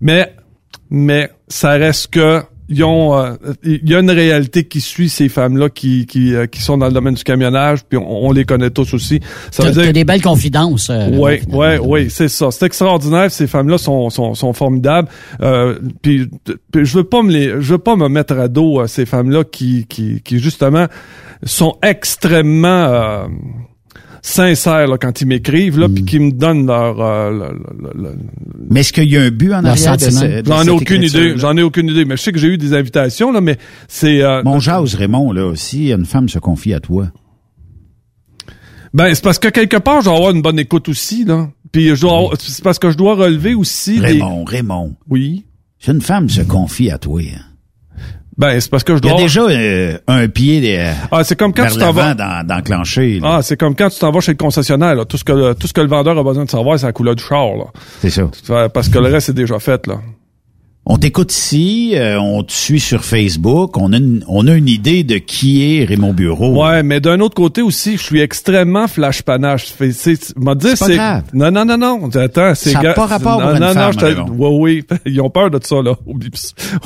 Mais, 0.00 0.34
mais 0.90 1.30
ça 1.48 1.70
reste 1.72 2.12
que 2.12 2.42
ils 2.68 2.84
ont, 2.84 3.18
euh, 3.18 3.34
il 3.62 3.88
y 3.88 3.94
a 3.94 3.98
une 3.98 4.10
réalité 4.10 4.64
qui 4.64 4.80
suit 4.80 5.10
ces 5.10 5.28
femmes-là 5.28 5.68
qui, 5.68 6.06
qui, 6.06 6.34
euh, 6.34 6.46
qui 6.46 6.62
sont 6.62 6.78
dans 6.78 6.86
le 6.86 6.92
domaine 6.92 7.12
du 7.14 7.24
camionnage, 7.24 7.84
puis 7.84 7.98
on, 7.98 8.26
on 8.28 8.32
les 8.32 8.44
connaît 8.44 8.70
tous 8.70 8.94
aussi. 8.94 9.20
Ça 9.50 9.64
veut 9.64 9.82
dire 9.82 9.92
des 9.92 10.04
belles 10.04 10.22
confidences. 10.22 10.88
euh, 10.88 11.08
oui, 11.12 11.40
finalement. 11.40 11.84
oui, 11.84 12.02
oui, 12.04 12.10
c'est 12.10 12.28
ça. 12.28 12.50
C'est 12.50 12.64
extraordinaire. 12.64 13.30
Ces 13.30 13.46
femmes-là 13.46 13.76
sont, 13.76 14.08
sont, 14.08 14.34
sont 14.34 14.52
formidables. 14.54 15.08
Euh, 15.42 15.78
puis, 16.00 16.28
puis 16.72 16.86
je 16.86 16.96
veux 16.96 17.04
pas 17.04 17.22
me 17.22 17.30
les, 17.30 17.48
je 17.60 17.72
veux 17.72 17.78
pas 17.78 17.96
me 17.96 18.08
mettre 18.08 18.38
à 18.38 18.48
dos 18.48 18.80
euh, 18.80 18.86
ces 18.86 19.04
femmes-là 19.04 19.44
qui, 19.44 19.86
qui, 19.86 20.22
qui 20.22 20.38
justement 20.38 20.86
sont 21.44 21.76
extrêmement 21.82 22.68
euh, 22.68 23.26
sincères 24.22 24.86
là, 24.86 24.96
quand 24.98 25.20
ils 25.20 25.26
m'écrivent 25.26 25.78
là, 25.78 25.88
puis 25.88 26.04
qui 26.04 26.18
me 26.20 26.30
donnent 26.30 26.66
leur. 26.66 27.00
euh, 27.00 27.30
le- 27.30 27.58
le- 27.92 28.02
le- 28.02 28.16
Mais 28.70 28.80
est-ce 28.80 28.92
qu'il 28.92 29.10
y 29.10 29.16
a 29.16 29.22
un 29.22 29.30
but 29.30 29.52
en 29.52 29.64
arrière 29.64 29.96
de, 29.96 30.02
sentiment. 30.02 30.20
ce- 30.20 30.40
de 30.42 30.46
J'en 30.46 30.62
ai 30.64 30.70
aucune 30.70 31.02
idée. 31.02 31.34
J'en 31.36 31.56
ai 31.56 31.62
aucune 31.62 31.88
idée. 31.88 32.04
Mais 32.04 32.16
je 32.16 32.22
sais 32.22 32.32
que 32.32 32.38
j'ai 32.38 32.48
eu 32.48 32.56
des 32.58 32.72
invitations 32.72 33.32
là, 33.32 33.40
mais 33.40 33.58
c'est. 33.88 34.22
euh, 34.22 34.42
Mon 34.44 34.60
jase, 34.60 34.94
Raymond, 34.94 35.32
là, 35.32 35.52
si 35.56 35.90
une 35.90 36.06
femme 36.06 36.28
se 36.28 36.38
confie 36.38 36.72
à 36.72 36.80
toi, 36.80 37.08
ben 38.94 39.14
c'est 39.14 39.24
parce 39.24 39.38
que 39.38 39.48
quelque 39.48 39.76
part, 39.78 40.00
je 40.02 40.06
dois 40.06 40.16
avoir 40.16 40.30
une 40.32 40.42
bonne 40.42 40.58
écoute 40.58 40.88
aussi 40.88 41.24
là. 41.24 41.48
Puis 41.72 41.94
je 41.96 42.00
dois, 42.02 42.12
avoir- 42.18 42.32
c'est 42.38 42.62
parce 42.62 42.78
que 42.78 42.90
je 42.90 42.96
dois 42.96 43.14
relever 43.14 43.54
aussi 43.54 43.94
des. 43.98 44.06
Raymond, 44.06 44.44
Raymond, 44.44 44.94
Oui. 45.08 45.46
si 45.78 45.90
une 45.90 46.02
femme 46.02 46.28
se 46.28 46.42
confie 46.42 46.90
à 46.90 46.98
toi, 46.98 47.20
hein, 47.22 47.40
Ben 48.38 48.58
c'est 48.60 48.70
parce 48.70 48.82
que 48.82 48.94
je 48.94 49.00
il 49.02 49.06
y 49.06 49.08
dois. 49.10 49.18
a 49.18 49.22
déjà 49.22 49.42
euh, 49.42 49.98
un 50.08 50.26
pied 50.28 50.78
euh, 50.80 50.92
Ah, 51.10 51.22
c'est 51.22 51.36
comme 51.38 51.52
quand 51.52 51.62
vers 51.64 51.72
tu 51.72 51.78
t'en 51.78 51.92
vas. 51.92 52.14
l'avant 52.14 52.14
dans, 52.14 52.46
dans 52.46 52.62
clencher. 52.62 53.20
là. 53.20 53.34
Ah, 53.36 53.42
c'est 53.42 53.58
comme 53.58 53.74
quand 53.76 53.90
tu 53.90 53.98
t'en 53.98 54.10
vas 54.10 54.20
chez 54.20 54.32
le 54.32 54.38
concessionnaire, 54.38 54.94
là. 54.94 55.04
Tout 55.04 55.18
ce 55.18 55.24
que 55.24 55.32
le, 55.32 55.54
tout 55.54 55.66
ce 55.66 55.72
que 55.74 55.80
le 55.82 55.88
vendeur 55.88 56.16
a 56.18 56.22
besoin 56.24 56.44
de 56.46 56.50
savoir, 56.50 56.78
c'est 56.78 56.86
la 56.86 56.92
couleur 56.92 57.14
du 57.14 57.22
char, 57.22 57.56
là. 57.56 57.64
C'est 58.00 58.10
ça. 58.10 58.22
Parce 58.72 58.88
que 58.88 58.98
le 58.98 59.08
reste 59.08 59.28
est 59.28 59.34
déjà 59.34 59.58
fait, 59.58 59.86
là. 59.86 59.96
On 60.84 60.96
t'écoute 60.96 61.32
ici, 61.32 61.92
euh, 61.94 62.18
on 62.18 62.42
te 62.42 62.50
suit 62.50 62.80
sur 62.80 63.04
Facebook, 63.04 63.76
on 63.78 63.92
a 63.92 63.98
une, 63.98 64.24
on 64.26 64.48
a 64.48 64.54
une 64.54 64.68
idée 64.68 65.04
de 65.04 65.14
qui 65.18 65.62
est 65.78 65.84
Raymond 65.84 66.12
Bureau. 66.12 66.60
Ouais, 66.66 66.82
mais 66.82 66.98
d'un 67.00 67.20
autre 67.20 67.36
côté 67.36 67.62
aussi, 67.62 67.96
je 67.96 68.02
suis 68.02 68.20
extrêmement 68.20 68.88
flash 68.88 69.22
panache. 69.22 69.66
C'est, 69.92 70.36
m'a 70.36 70.56
dit, 70.56 70.66
C'est 70.70 70.78
pas 70.80 70.86
c'est, 70.86 70.94
grave. 70.96 71.22
non, 71.34 71.52
non, 71.52 71.64
non, 71.64 71.78
non. 71.78 72.08
Attends, 72.16 72.56
c'est 72.56 72.70
Ça 72.70 72.80
a 72.80 72.82
ga- 72.82 72.94
pas 72.94 73.06
rapport 73.06 73.38
non, 73.38 73.46
pour 73.46 73.54
une 73.54 73.60
non, 73.60 73.74
non, 73.74 73.92
femme, 73.92 74.26
oui, 74.36 74.82
oui. 74.90 74.96
Ils 75.06 75.20
ont 75.20 75.30
peur 75.30 75.50
de 75.52 75.60
ça, 75.62 75.80
là. 75.82 75.94
Oublie, 76.06 76.30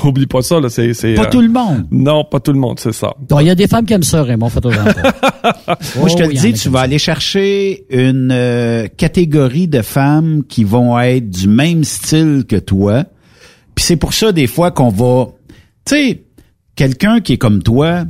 oublie 0.03 0.27
pas 0.27 0.43
ça, 0.43 0.59
là. 0.59 0.69
C'est, 0.69 0.93
c'est, 0.93 1.15
Pas 1.15 1.23
euh, 1.23 1.29
tout 1.31 1.41
le 1.41 1.49
monde. 1.49 1.87
Non, 1.89 2.23
pas 2.23 2.39
tout 2.39 2.53
le 2.53 2.59
monde, 2.59 2.79
c'est 2.79 2.93
ça. 2.93 3.15
Donc, 3.27 3.41
il 3.41 3.47
y 3.47 3.49
a 3.49 3.55
des 3.55 3.67
femmes 3.67 3.85
qui 3.87 3.93
aiment 3.93 4.03
ça, 4.03 4.21
Raymond, 4.21 4.49
fais 4.49 4.59
Moi, 4.63 6.07
je 6.07 6.15
te 6.15 6.23
Oh, 6.23 6.27
le 6.27 6.33
dis, 6.33 6.53
tu 6.53 6.69
vas 6.69 6.79
ça. 6.79 6.83
aller 6.83 6.99
chercher 6.99 7.85
une 7.89 8.29
euh, 8.31 8.87
catégorie 8.95 9.67
de 9.67 9.81
femmes 9.81 10.43
qui 10.47 10.63
vont 10.65 10.99
être 10.99 11.31
du 11.31 11.47
même 11.47 11.83
style 11.83 12.43
que 12.47 12.57
toi. 12.57 13.05
Puis 13.77 13.85
c'est 13.85 13.95
pour 13.95 14.15
ça, 14.15 14.31
des 14.31 14.47
fois, 14.47 14.71
qu'on 14.71 14.89
va... 14.89 15.27
Tu 15.85 15.95
sais, 15.95 16.23
quelqu'un 16.75 17.21
qui 17.21 17.33
est 17.33 17.37
comme 17.37 17.61
toi 17.61 18.05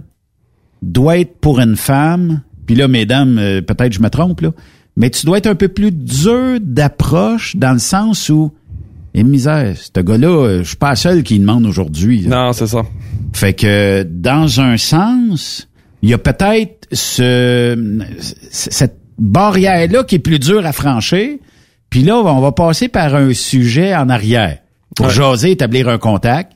doit 0.81 1.17
être 1.17 1.37
pour 1.41 1.59
une 1.59 1.75
femme... 1.75 2.41
Puis 2.65 2.75
là, 2.75 2.87
mesdames, 2.87 3.37
euh, 3.37 3.61
peut-être 3.61 3.91
je 3.91 3.99
me 3.99 4.09
trompe, 4.09 4.39
là, 4.39 4.51
mais 4.95 5.09
tu 5.09 5.25
dois 5.25 5.39
être 5.39 5.47
un 5.47 5.55
peu 5.55 5.67
plus 5.67 5.91
dur 5.91 6.59
d'approche 6.61 7.57
dans 7.57 7.73
le 7.73 7.79
sens 7.79 8.29
où... 8.29 8.53
Et 9.13 9.23
misère, 9.23 9.75
ce 9.75 9.99
gars-là, 9.99 10.27
euh, 10.27 10.59
je 10.59 10.69
suis 10.69 10.77
pas 10.77 10.91
la 10.91 10.95
seule 10.95 11.23
qui 11.23 11.37
demande 11.37 11.65
aujourd'hui. 11.65 12.25
Non, 12.27 12.53
c'est 12.53 12.67
ça. 12.67 12.83
Fait 13.33 13.53
que 13.53 14.03
dans 14.09 14.61
un 14.61 14.77
sens, 14.77 15.67
il 16.01 16.09
y 16.09 16.13
a 16.13 16.17
peut-être 16.17 16.87
ce 16.93 18.05
cette 18.51 19.01
barrière-là 19.17 20.05
qui 20.05 20.15
est 20.15 20.19
plus 20.19 20.39
dure 20.39 20.65
à 20.65 20.71
franchir. 20.71 21.39
Puis 21.89 22.03
là, 22.03 22.15
on 22.15 22.39
va 22.39 22.53
passer 22.53 22.87
par 22.87 23.15
un 23.15 23.33
sujet 23.33 23.93
en 23.93 24.07
arrière 24.07 24.59
Ouais. 25.05 25.09
jaser, 25.09 25.51
établir 25.51 25.87
un 25.89 25.97
contact. 25.97 26.53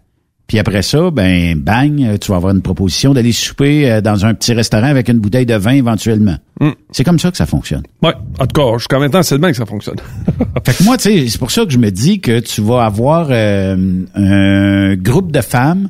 Puis 0.47 0.60
après 0.60 0.82
ça, 0.82 1.12
ben 1.12 1.58
bang, 1.58 2.17
tu 2.19 2.30
vas 2.30 2.36
avoir 2.36 2.54
une 2.54 2.62
proposition 2.62 3.13
d'aller 3.13 3.32
souper 3.32 3.89
euh, 3.89 4.01
dans 4.01 4.25
un 4.25 4.34
petit 4.34 4.54
restaurant 4.54 4.88
avec 4.88 5.08
une 5.08 5.19
bouteille 5.19 5.45
de 5.45 5.56
vin 5.56 5.71
éventuellement. 5.71 6.36
Mm. 6.60 6.71
C'est 6.91 7.06
comme 7.06 7.19
ça 7.19 7.32
que 7.32 7.38
ça 7.38 7.45
fonctionne. 7.45 7.84
Ouais. 8.01 8.12
En 8.38 8.45
tout 8.47 8.62
cas, 8.62 8.77
jusqu'à 8.77 8.99
maintenant, 8.99 9.23
c'est 9.23 9.36
le 9.36 9.39
même 9.41 9.51
que 9.51 9.58
ça 9.58 9.65
fonctionne. 9.65 9.95
Fait 10.65 10.73
que 10.73 10.84
moi, 10.84 10.97
tu 10.97 11.04
sais, 11.04 11.27
c'est 11.30 11.38
pour 11.39 11.51
ça 11.51 11.63
que 11.65 11.71
je 11.71 11.77
me 11.77 11.89
dis 11.89 12.19
que 12.19 12.39
tu 12.41 12.60
vas 12.62 12.84
avoir 12.84 13.27
euh, 13.32 13.77
un 14.15 14.95
groupe 14.95 15.32
de 15.32 15.39
femmes 15.39 15.88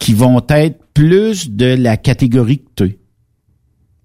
qui 0.00 0.12
vont 0.12 0.42
être 0.48 0.78
plus 0.92 1.50
de 1.50 1.74
la 1.76 1.96
catégorie 1.96 2.58
que 2.58 2.68
tu 2.76 2.84
es. 2.90 2.98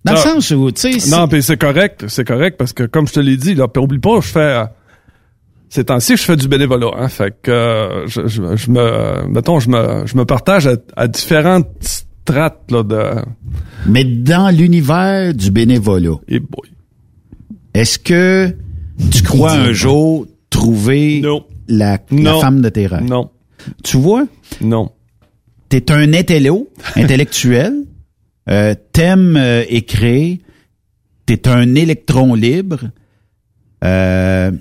Dans 0.05 0.13
le 0.13 0.19
Ah. 0.19 0.21
sens 0.21 0.51
où, 0.51 0.71
tu 0.71 0.99
sais, 0.99 1.09
Non, 1.09 1.27
puis 1.27 1.41
c'est 1.41 1.57
correct, 1.57 2.05
c'est 2.09 2.25
correct 2.27 2.57
parce 2.57 2.73
que 2.73 2.83
comme 2.83 3.07
je 3.07 3.13
te 3.13 3.19
l'ai 3.19 3.37
dit, 3.37 3.55
là, 3.55 3.67
puis 3.67 3.81
oublie 3.83 3.97
pas, 3.99 4.19
je 4.21 4.27
fais 4.27 4.39
euh, 4.39 4.63
ces 5.69 5.83
temps-ci, 5.85 6.17
je 6.17 6.23
fais 6.23 6.35
du 6.35 6.47
bénévolat, 6.47 6.91
hein, 6.97 7.07
fait 7.09 7.33
que 7.41 7.51
euh, 7.51 8.07
je, 8.07 8.27
je, 8.27 8.55
je 8.55 8.71
me, 8.71 9.27
mettons, 9.27 9.59
je 9.59 9.69
me, 9.69 10.05
je 10.07 10.17
me 10.17 10.25
partage 10.25 10.65
à, 10.67 10.75
à 10.95 11.07
différentes 11.07 11.67
strates 11.81 12.71
là 12.71 12.83
de. 12.83 13.03
mais 13.85 14.03
dans 14.03 14.49
l'univers 14.55 15.33
du 15.33 15.51
bénévolat, 15.51 16.15
Et 16.27 16.41
est-ce 17.73 17.99
que 17.99 18.55
tu 19.11 19.21
crois 19.23 19.51
un 19.53 19.71
jour 19.71 20.25
trouver 20.49 21.21
Non. 21.21 21.45
la, 21.67 21.99
femme 22.41 22.61
de 22.61 22.69
tes 22.69 22.87
rêves? 22.87 23.03
Non, 23.03 23.29
Tu 23.83 23.97
vois, 23.97 24.25
non. 24.61 24.91
t'es 25.69 25.91
un 25.91 26.13
intello, 26.13 26.67
intellectuel, 26.95 27.73
euh, 28.49 28.73
t'aimes 28.91 29.37
euh, 29.37 29.63
écrire, 29.69 30.37
t'es 31.27 31.47
un 31.47 31.75
électron 31.75 32.33
libre. 32.33 32.79
Euh, 33.83 34.51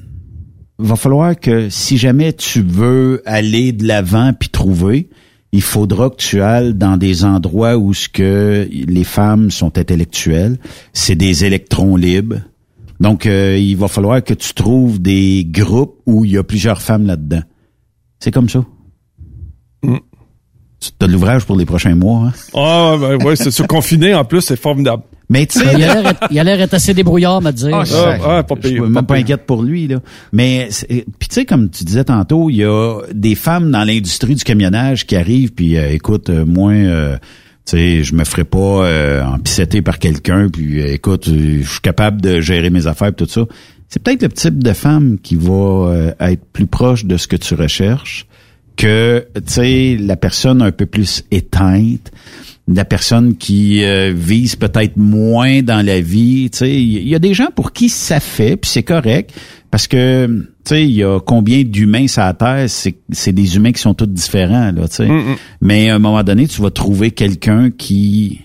va 0.78 0.96
falloir 0.96 1.38
que 1.38 1.68
si 1.68 1.98
jamais 1.98 2.32
tu 2.32 2.62
veux 2.62 3.22
aller 3.26 3.72
de 3.72 3.86
l'avant 3.86 4.32
puis 4.32 4.48
trouver, 4.48 5.08
il 5.52 5.62
faudra 5.62 6.10
que 6.10 6.16
tu 6.16 6.42
ailles 6.42 6.74
dans 6.74 6.96
des 6.96 7.24
endroits 7.24 7.76
où 7.76 7.94
ce 7.94 8.08
que 8.08 8.68
les 8.70 9.04
femmes 9.04 9.50
sont 9.50 9.78
intellectuelles, 9.78 10.58
c'est 10.92 11.16
des 11.16 11.44
électrons 11.44 11.96
libres. 11.96 12.40
Donc 13.00 13.26
euh, 13.26 13.56
il 13.58 13.76
va 13.76 13.88
falloir 13.88 14.22
que 14.22 14.34
tu 14.34 14.54
trouves 14.54 15.00
des 15.00 15.46
groupes 15.48 16.00
où 16.06 16.24
il 16.24 16.32
y 16.32 16.36
a 16.36 16.44
plusieurs 16.44 16.82
femmes 16.82 17.06
là-dedans. 17.06 17.42
C'est 18.20 18.32
comme 18.32 18.48
ça. 18.48 18.64
Mm. 19.82 19.96
Tu 20.80 20.90
as 21.00 21.06
de 21.06 21.12
l'ouvrage 21.12 21.44
pour 21.44 21.56
les 21.56 21.66
prochains 21.66 21.94
mois. 21.94 22.26
Hein? 22.26 22.32
Ah, 22.54 22.96
ben 23.00 23.22
ouais, 23.24 23.36
c'est 23.36 23.50
sur 23.50 23.66
confiné 23.66 24.14
en 24.14 24.24
plus, 24.24 24.42
c'est 24.42 24.56
formidable. 24.56 25.02
Mais 25.30 25.44
tu 25.46 25.58
sais, 25.58 25.66
Il 25.76 25.82
a 25.84 26.00
l'air 26.02 26.14
il 26.30 26.38
a 26.38 26.44
l'air 26.44 26.56
d'être 26.56 26.74
assez 26.74 26.94
débrouillard, 26.94 27.42
me 27.42 27.50
dire. 27.50 27.70
Ah, 27.76 27.84
Ah, 27.92 28.16
ah, 28.38 28.42
pas 28.42 28.54
je 28.56 28.60
payé, 28.62 28.74
suis 28.74 28.80
pas 28.80 28.86
même 28.88 28.94
pas 29.06 29.14
payé. 29.14 29.24
inquiète 29.24 29.46
pour 29.46 29.62
lui 29.62 29.86
là. 29.86 30.00
Mais 30.32 30.68
c'est- 30.70 30.86
puis 31.18 31.28
tu 31.28 31.34
sais 31.34 31.44
comme 31.44 31.68
tu 31.70 31.84
disais 31.84 32.04
tantôt, 32.04 32.48
il 32.50 32.56
y 32.56 32.64
a 32.64 33.00
des 33.12 33.34
femmes 33.34 33.70
dans 33.70 33.84
l'industrie 33.84 34.34
du 34.34 34.44
camionnage 34.44 35.06
qui 35.06 35.16
arrivent 35.16 35.52
puis 35.52 35.76
euh, 35.76 35.90
écoute 35.92 36.30
euh, 36.30 36.44
moi 36.46 36.72
euh, 36.72 37.16
tu 37.66 37.76
sais, 37.76 38.02
je 38.04 38.14
me 38.14 38.24
ferai 38.24 38.44
pas 38.44 38.58
euh, 38.86 39.22
empisseter 39.24 39.82
par 39.82 39.98
quelqu'un 39.98 40.48
puis 40.50 40.80
euh, 40.80 40.94
écoute, 40.94 41.28
euh, 41.28 41.60
je 41.62 41.68
suis 41.70 41.80
capable 41.82 42.22
de 42.22 42.40
gérer 42.40 42.70
mes 42.70 42.86
affaires 42.86 43.08
et 43.08 43.12
tout 43.12 43.26
ça. 43.28 43.42
C'est 43.90 44.02
peut-être 44.02 44.22
le 44.22 44.28
type 44.30 44.62
de 44.62 44.72
femme 44.72 45.18
qui 45.22 45.36
va 45.36 45.52
euh, 45.52 46.12
être 46.20 46.44
plus 46.52 46.66
proche 46.66 47.04
de 47.04 47.16
ce 47.18 47.26
que 47.28 47.36
tu 47.36 47.54
recherches 47.54 48.26
que 48.76 49.26
tu 49.34 49.42
sais 49.46 49.96
la 50.00 50.16
personne 50.16 50.62
un 50.62 50.70
peu 50.72 50.86
plus 50.86 51.24
éteinte 51.30 52.12
la 52.70 52.85
personne 52.85 53.37
qui 53.37 53.83
euh, 53.83 54.12
vise 54.14 54.54
peut-être 54.54 54.96
moins 54.96 55.62
dans 55.62 55.85
la 55.85 56.00
vie, 56.00 56.50
tu 56.50 56.59
sais, 56.59 56.74
il 56.74 57.09
y 57.09 57.14
a 57.14 57.18
des 57.18 57.33
gens 57.33 57.48
pour 57.54 57.72
qui 57.72 57.88
ça 57.88 58.20
fait, 58.20 58.57
puis 58.57 58.70
c'est 58.70 58.83
correct, 58.83 59.33
parce 59.70 59.87
que, 59.87 60.26
tu 60.26 60.44
sais, 60.64 60.85
il 60.85 60.92
y 60.92 61.02
a 61.02 61.18
combien 61.18 61.62
d'humains 61.62 62.09
sur 62.09 62.22
la 62.22 62.35
Terre, 62.35 62.68
c'est, 62.68 62.96
c'est 63.11 63.33
des 63.33 63.57
humains 63.57 63.72
qui 63.72 63.81
sont 63.81 63.94
tous 63.94 64.07
différents, 64.07 64.70
là, 64.70 64.87
tu 64.87 64.96
sais. 64.96 65.09
Mais 65.62 65.88
à 65.88 65.96
un 65.96 65.98
moment 65.98 66.22
donné, 66.22 66.46
tu 66.46 66.61
vas 66.61 66.70
trouver 66.70 67.11
quelqu'un 67.11 67.70
qui 67.70 68.42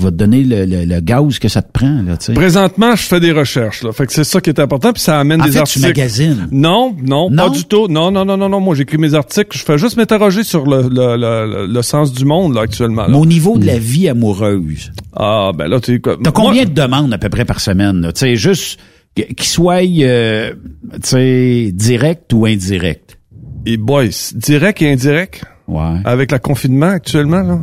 va 0.00 0.10
te 0.10 0.16
donner 0.16 0.42
le, 0.42 0.64
le, 0.64 0.84
le 0.84 1.00
gaz 1.00 1.38
que 1.38 1.48
ça 1.48 1.62
te 1.62 1.70
prend, 1.72 2.02
là. 2.02 2.16
Présentement, 2.34 2.96
je 2.96 3.02
fais 3.02 3.20
des 3.20 3.32
recherches, 3.32 3.82
là. 3.82 3.92
Fait 3.92 4.06
que 4.06 4.12
c'est 4.12 4.24
ça 4.24 4.40
qui 4.40 4.50
est 4.50 4.58
important, 4.60 4.92
puis 4.92 5.02
ça 5.02 5.18
amène 5.20 5.40
En 5.40 5.44
des 5.44 5.50
fait, 5.50 5.56
tu 5.58 5.60
articles. 5.60 5.86
magasines. 5.86 6.48
Non, 6.50 6.94
non, 7.02 7.30
Non? 7.30 7.48
pas 7.48 7.50
du 7.56 7.64
tout. 7.64 7.88
Non, 7.88 8.10
non, 8.10 8.24
non, 8.24 8.36
non, 8.36 8.48
non. 8.48 8.60
Moi, 8.60 8.74
j'écris 8.74 8.98
mes 8.98 9.14
articles. 9.14 9.56
Je 9.56 9.62
fais 9.64 9.78
juste 9.78 9.96
m'interroger 9.96 10.42
sur 10.42 10.66
le, 10.66 10.82
le, 10.88 11.66
le, 11.66 11.82
sens 11.82 12.12
du 12.12 12.24
monde, 12.24 12.54
là, 12.54 12.62
actuellement. 12.62 13.06
là. 13.06 13.16
Au 13.16 13.26
niveau 13.26 13.58
de 13.58 13.66
la 13.66 13.78
vie 13.78 14.08
amoureuse, 14.08 14.92
Ah, 15.14 15.52
ben 15.54 15.68
là, 15.68 15.80
tu. 15.80 16.00
T'as 16.00 16.16
moi- 16.16 16.32
combien 16.32 16.64
de 16.64 16.70
demandes 16.70 17.12
à 17.12 17.18
peu 17.18 17.28
près 17.28 17.44
par 17.44 17.60
semaine? 17.60 18.10
Tu 18.14 18.20
sais, 18.20 18.36
juste 18.36 18.78
Qu'il 19.16 19.42
soit, 19.42 19.82
euh, 19.84 20.52
tu 20.94 20.98
sais, 21.02 21.70
direct 21.72 22.32
ou 22.32 22.46
indirect? 22.46 23.18
Et 23.66 23.76
boys, 23.76 24.04
direct 24.34 24.80
et 24.82 24.92
indirect? 24.92 25.44
Ouais. 25.66 25.96
Avec 26.04 26.30
le 26.32 26.38
confinement 26.38 26.90
actuellement, 26.90 27.42
là? 27.42 27.58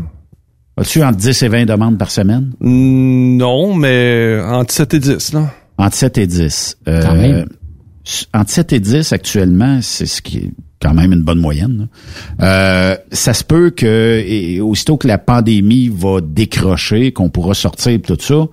As-tu 0.77 1.03
entre 1.03 1.17
10 1.17 1.41
et 1.43 1.47
20 1.47 1.65
demandes 1.65 1.97
par 1.97 2.11
semaine? 2.11 2.51
Mm, 2.59 3.37
non, 3.37 3.75
mais 3.75 4.39
entre 4.43 4.71
7 4.73 4.93
et 4.93 4.99
10, 4.99 5.33
là. 5.33 5.51
Entre 5.77 5.95
7 5.95 6.17
et 6.19 6.27
10. 6.27 6.77
Euh, 6.87 7.01
Quand 7.01 7.15
même. 7.15 7.45
Entre 8.33 8.49
7 8.51 8.73
et 8.73 8.79
10 8.79 9.11
actuellement, 9.11 9.79
c'est 9.81 10.05
ce 10.05 10.21
qui 10.21 10.37
est 10.37 10.51
quand 10.81 10.93
même 10.93 11.11
une 11.11 11.23
bonne 11.23 11.39
moyenne. 11.39 11.87
là. 12.39 12.45
Euh, 12.47 12.97
ça 13.11 13.33
se 13.33 13.43
peut 13.43 13.71
que, 13.71 14.23
et 14.25 14.61
aussitôt 14.61 14.97
que 14.97 15.07
la 15.07 15.17
pandémie 15.17 15.89
va 15.89 16.21
décrocher, 16.21 17.11
qu'on 17.11 17.29
pourra 17.29 17.53
sortir 17.55 17.91
et 17.93 17.99
tout 17.99 18.15
ça, 18.19 18.45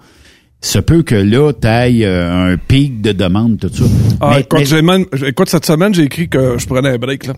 se 0.62 0.78
peut 0.78 1.02
que 1.02 1.14
là, 1.14 1.52
tu 1.52 1.68
ailles 1.68 2.06
un 2.06 2.56
pic 2.56 3.02
de 3.02 3.12
demande, 3.12 3.58
tout 3.58 3.68
ça. 3.70 3.84
Ah, 4.20 4.30
mais, 4.34 4.40
écoute, 4.40 4.60
mais- 4.60 4.64
j'ai 4.64 4.80
même- 4.82 5.04
écoute, 5.26 5.50
cette 5.50 5.66
semaine, 5.66 5.94
j'ai 5.94 6.04
écrit 6.04 6.28
que 6.30 6.56
je 6.58 6.66
prenais 6.66 6.88
un 6.88 6.96
break, 6.98 7.26
là. 7.26 7.34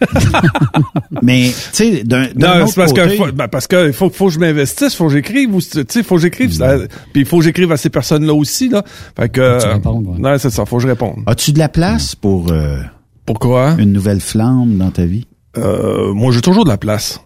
mais, 1.22 1.44
tu 1.48 1.54
sais, 1.72 2.04
d'un 2.04 2.26
Non, 2.36 2.66
c'est 2.66 2.74
parce 2.76 2.92
côté- 2.92 3.16
que, 3.16 3.16
faut, 3.16 3.32
ben, 3.32 3.48
parce 3.48 3.66
que 3.66 3.92
faut, 3.92 4.10
faut 4.10 4.26
que 4.26 4.32
je 4.32 4.38
m'investisse, 4.38 4.94
faut 4.94 5.06
que 5.06 5.12
j'écrive, 5.12 5.54
ou, 5.54 5.60
tu 5.60 5.84
sais, 5.88 6.02
faut 6.02 6.16
que 6.16 6.20
j'écrive, 6.22 6.52
ça- 6.52 6.78
puis 7.12 7.22
il 7.22 7.26
faut 7.26 7.38
que 7.38 7.44
j'écrive 7.44 7.72
à 7.72 7.76
ces 7.76 7.90
personnes-là 7.90 8.34
aussi, 8.34 8.68
là. 8.68 8.82
Fait 9.18 9.28
que, 9.28 9.72
répondes, 9.72 10.06
ouais. 10.06 10.18
non, 10.18 10.36
c'est 10.38 10.50
ça, 10.50 10.64
faut 10.66 10.76
que 10.76 10.82
je 10.82 10.88
réponde. 10.88 11.22
As-tu 11.26 11.52
de 11.52 11.58
la 11.58 11.68
place 11.68 12.14
pour 12.14 12.50
euh, 12.52 12.78
Pourquoi? 13.26 13.74
une 13.78 13.92
nouvelle 13.92 14.20
flamme 14.20 14.76
dans 14.78 14.90
ta 14.90 15.04
vie? 15.04 15.26
Euh, 15.56 16.12
moi, 16.12 16.32
j'ai 16.32 16.40
toujours 16.42 16.64
de 16.64 16.70
la 16.70 16.76
place. 16.78 17.20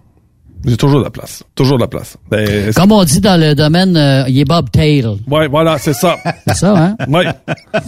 J'ai 0.65 0.77
toujours 0.77 1.01
de 1.01 1.05
la 1.05 1.11
place. 1.11 1.43
Toujours 1.55 1.77
de 1.77 1.83
la 1.83 1.89
place. 1.89 2.17
Ben, 2.31 2.47
c'est- 2.47 2.75
Comme 2.81 2.93
on 2.93 3.05
dit 3.05 3.21
dans 3.21 3.39
le 3.41 3.55
domaine, 3.55 3.97
euh, 3.97 4.25
il 4.29 4.39
est 4.39 4.45
bobtail. 4.45 5.05
ouais, 5.29 5.49
voilà, 5.49 5.79
c'est 5.79 5.93
ça. 5.93 6.17
C'est 6.47 6.55
ça, 6.55 6.77
hein? 6.77 6.97
Ouais. 7.09 7.27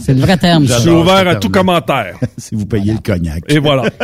C'est 0.04 0.14
le 0.14 0.20
vrai 0.20 0.36
terme, 0.36 0.66
Je 0.66 0.72
suis 0.74 0.90
ouvert 0.90 1.26
à 1.28 1.36
tout 1.36 1.50
commentaire. 1.50 2.16
si 2.38 2.54
vous 2.54 2.66
payez 2.66 2.92
le 2.92 2.98
cognac. 2.98 3.42
Et 3.48 3.58
voilà. 3.58 3.84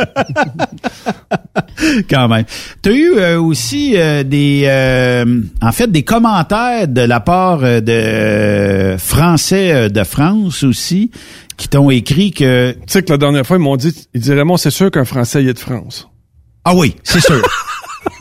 quand 2.09 2.27
même. 2.27 2.45
Tu 2.81 2.89
as 2.89 2.93
eu 2.93 3.13
euh, 3.17 3.41
aussi 3.41 3.93
euh, 3.97 4.23
des 4.23 4.63
euh, 4.65 5.41
en 5.61 5.71
fait 5.71 5.91
des 5.91 6.03
commentaires 6.03 6.87
de 6.87 7.01
la 7.01 7.19
part 7.19 7.63
euh, 7.63 7.81
de 7.81 7.91
euh, 7.91 8.97
Français 8.97 9.71
euh, 9.73 9.89
de 9.89 10.03
France 10.03 10.63
aussi 10.63 11.11
qui 11.57 11.67
t'ont 11.67 11.89
écrit 11.91 12.31
que 12.31 12.71
tu 12.71 12.77
sais 12.87 13.03
que 13.03 13.11
la 13.11 13.17
dernière 13.17 13.45
fois, 13.45 13.57
ils 13.57 13.61
m'ont 13.61 13.75
dit, 13.75 13.93
ils 14.15 14.21
diraient, 14.21 14.43
moi, 14.43 14.57
c'est 14.57 14.71
sûr 14.71 14.89
qu'un 14.89 15.05
Français 15.05 15.43
y 15.43 15.49
est 15.49 15.53
de 15.53 15.59
France. 15.59 16.07
Ah 16.65 16.73
oui, 16.75 16.95
c'est 17.03 17.19
sûr. 17.21 17.41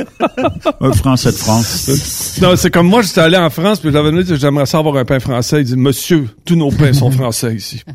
Un 0.80 0.92
Français 0.92 1.30
de 1.32 1.36
France. 1.36 2.38
Non, 2.40 2.54
c'est 2.56 2.70
comme 2.70 2.86
moi, 2.88 3.02
j'étais 3.02 3.20
allé 3.20 3.36
en 3.36 3.50
France, 3.50 3.80
puis 3.80 3.90
j'avais 3.92 4.10
dit, 4.22 4.34
j'aimerais 4.36 4.66
ça 4.66 4.78
avoir 4.78 4.96
un 4.96 5.04
pain 5.04 5.20
français. 5.20 5.60
Il 5.60 5.64
dit, 5.64 5.76
monsieur, 5.76 6.28
tous 6.44 6.56
nos 6.56 6.70
pains 6.70 6.92
sont 6.92 7.10
français 7.10 7.54
ici. 7.54 7.82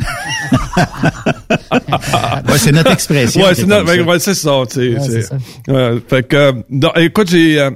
Ouais, 2.47 2.57
c'est 2.57 2.71
notre 2.71 2.91
expression. 2.91 3.41
ouais, 3.43 3.55
c'est 3.55 3.65
notre- 3.65 3.87
ça. 3.87 4.01
ouais, 4.03 4.19
c'est 4.19 4.33
ça, 4.33 4.51
tu 4.69 4.73
sais, 4.75 4.89
Ouais, 4.89 4.99
c'est- 4.99 5.11
c'est 5.11 5.21
ça. 5.23 5.37
ouais, 5.67 6.01
fait 6.07 6.27
que, 6.27 6.35
euh, 6.35 6.51
non, 6.69 6.91
écoute, 6.95 7.29
j'ai, 7.29 7.69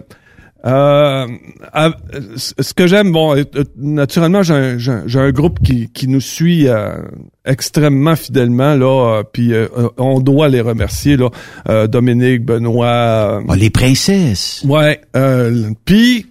euh, 0.66 1.28
euh, 1.76 1.90
euh, 2.14 2.22
ce 2.36 2.74
que 2.74 2.86
j'aime, 2.88 3.12
bon, 3.12 3.36
euh, 3.36 3.44
naturellement, 3.78 4.44
j'ai 4.44 4.54
un, 4.54 4.78
j'ai 4.78 5.32
groupe 5.32 5.60
qui, 5.64 5.90
qui 5.90 6.08
nous 6.08 6.20
suit 6.20 6.68
euh, 6.68 6.98
extrêmement 7.46 8.16
fidèlement, 8.16 8.76
là, 8.76 9.20
euh, 9.20 9.24
puis 9.32 9.54
euh, 9.54 9.68
euh, 9.78 9.90
on 9.98 10.20
doit 10.20 10.50
les 10.50 10.62
remercier, 10.62 11.18
là, 11.18 11.30
euh, 11.70 11.88
Dominique, 11.88 12.44
Benoît, 12.46 12.88
euh, 12.88 13.42
Ah, 13.48 13.56
les 13.56 13.70
princesses. 13.70 14.64
ouais, 14.68 15.02
euh, 15.16 15.72
puis 15.86 16.26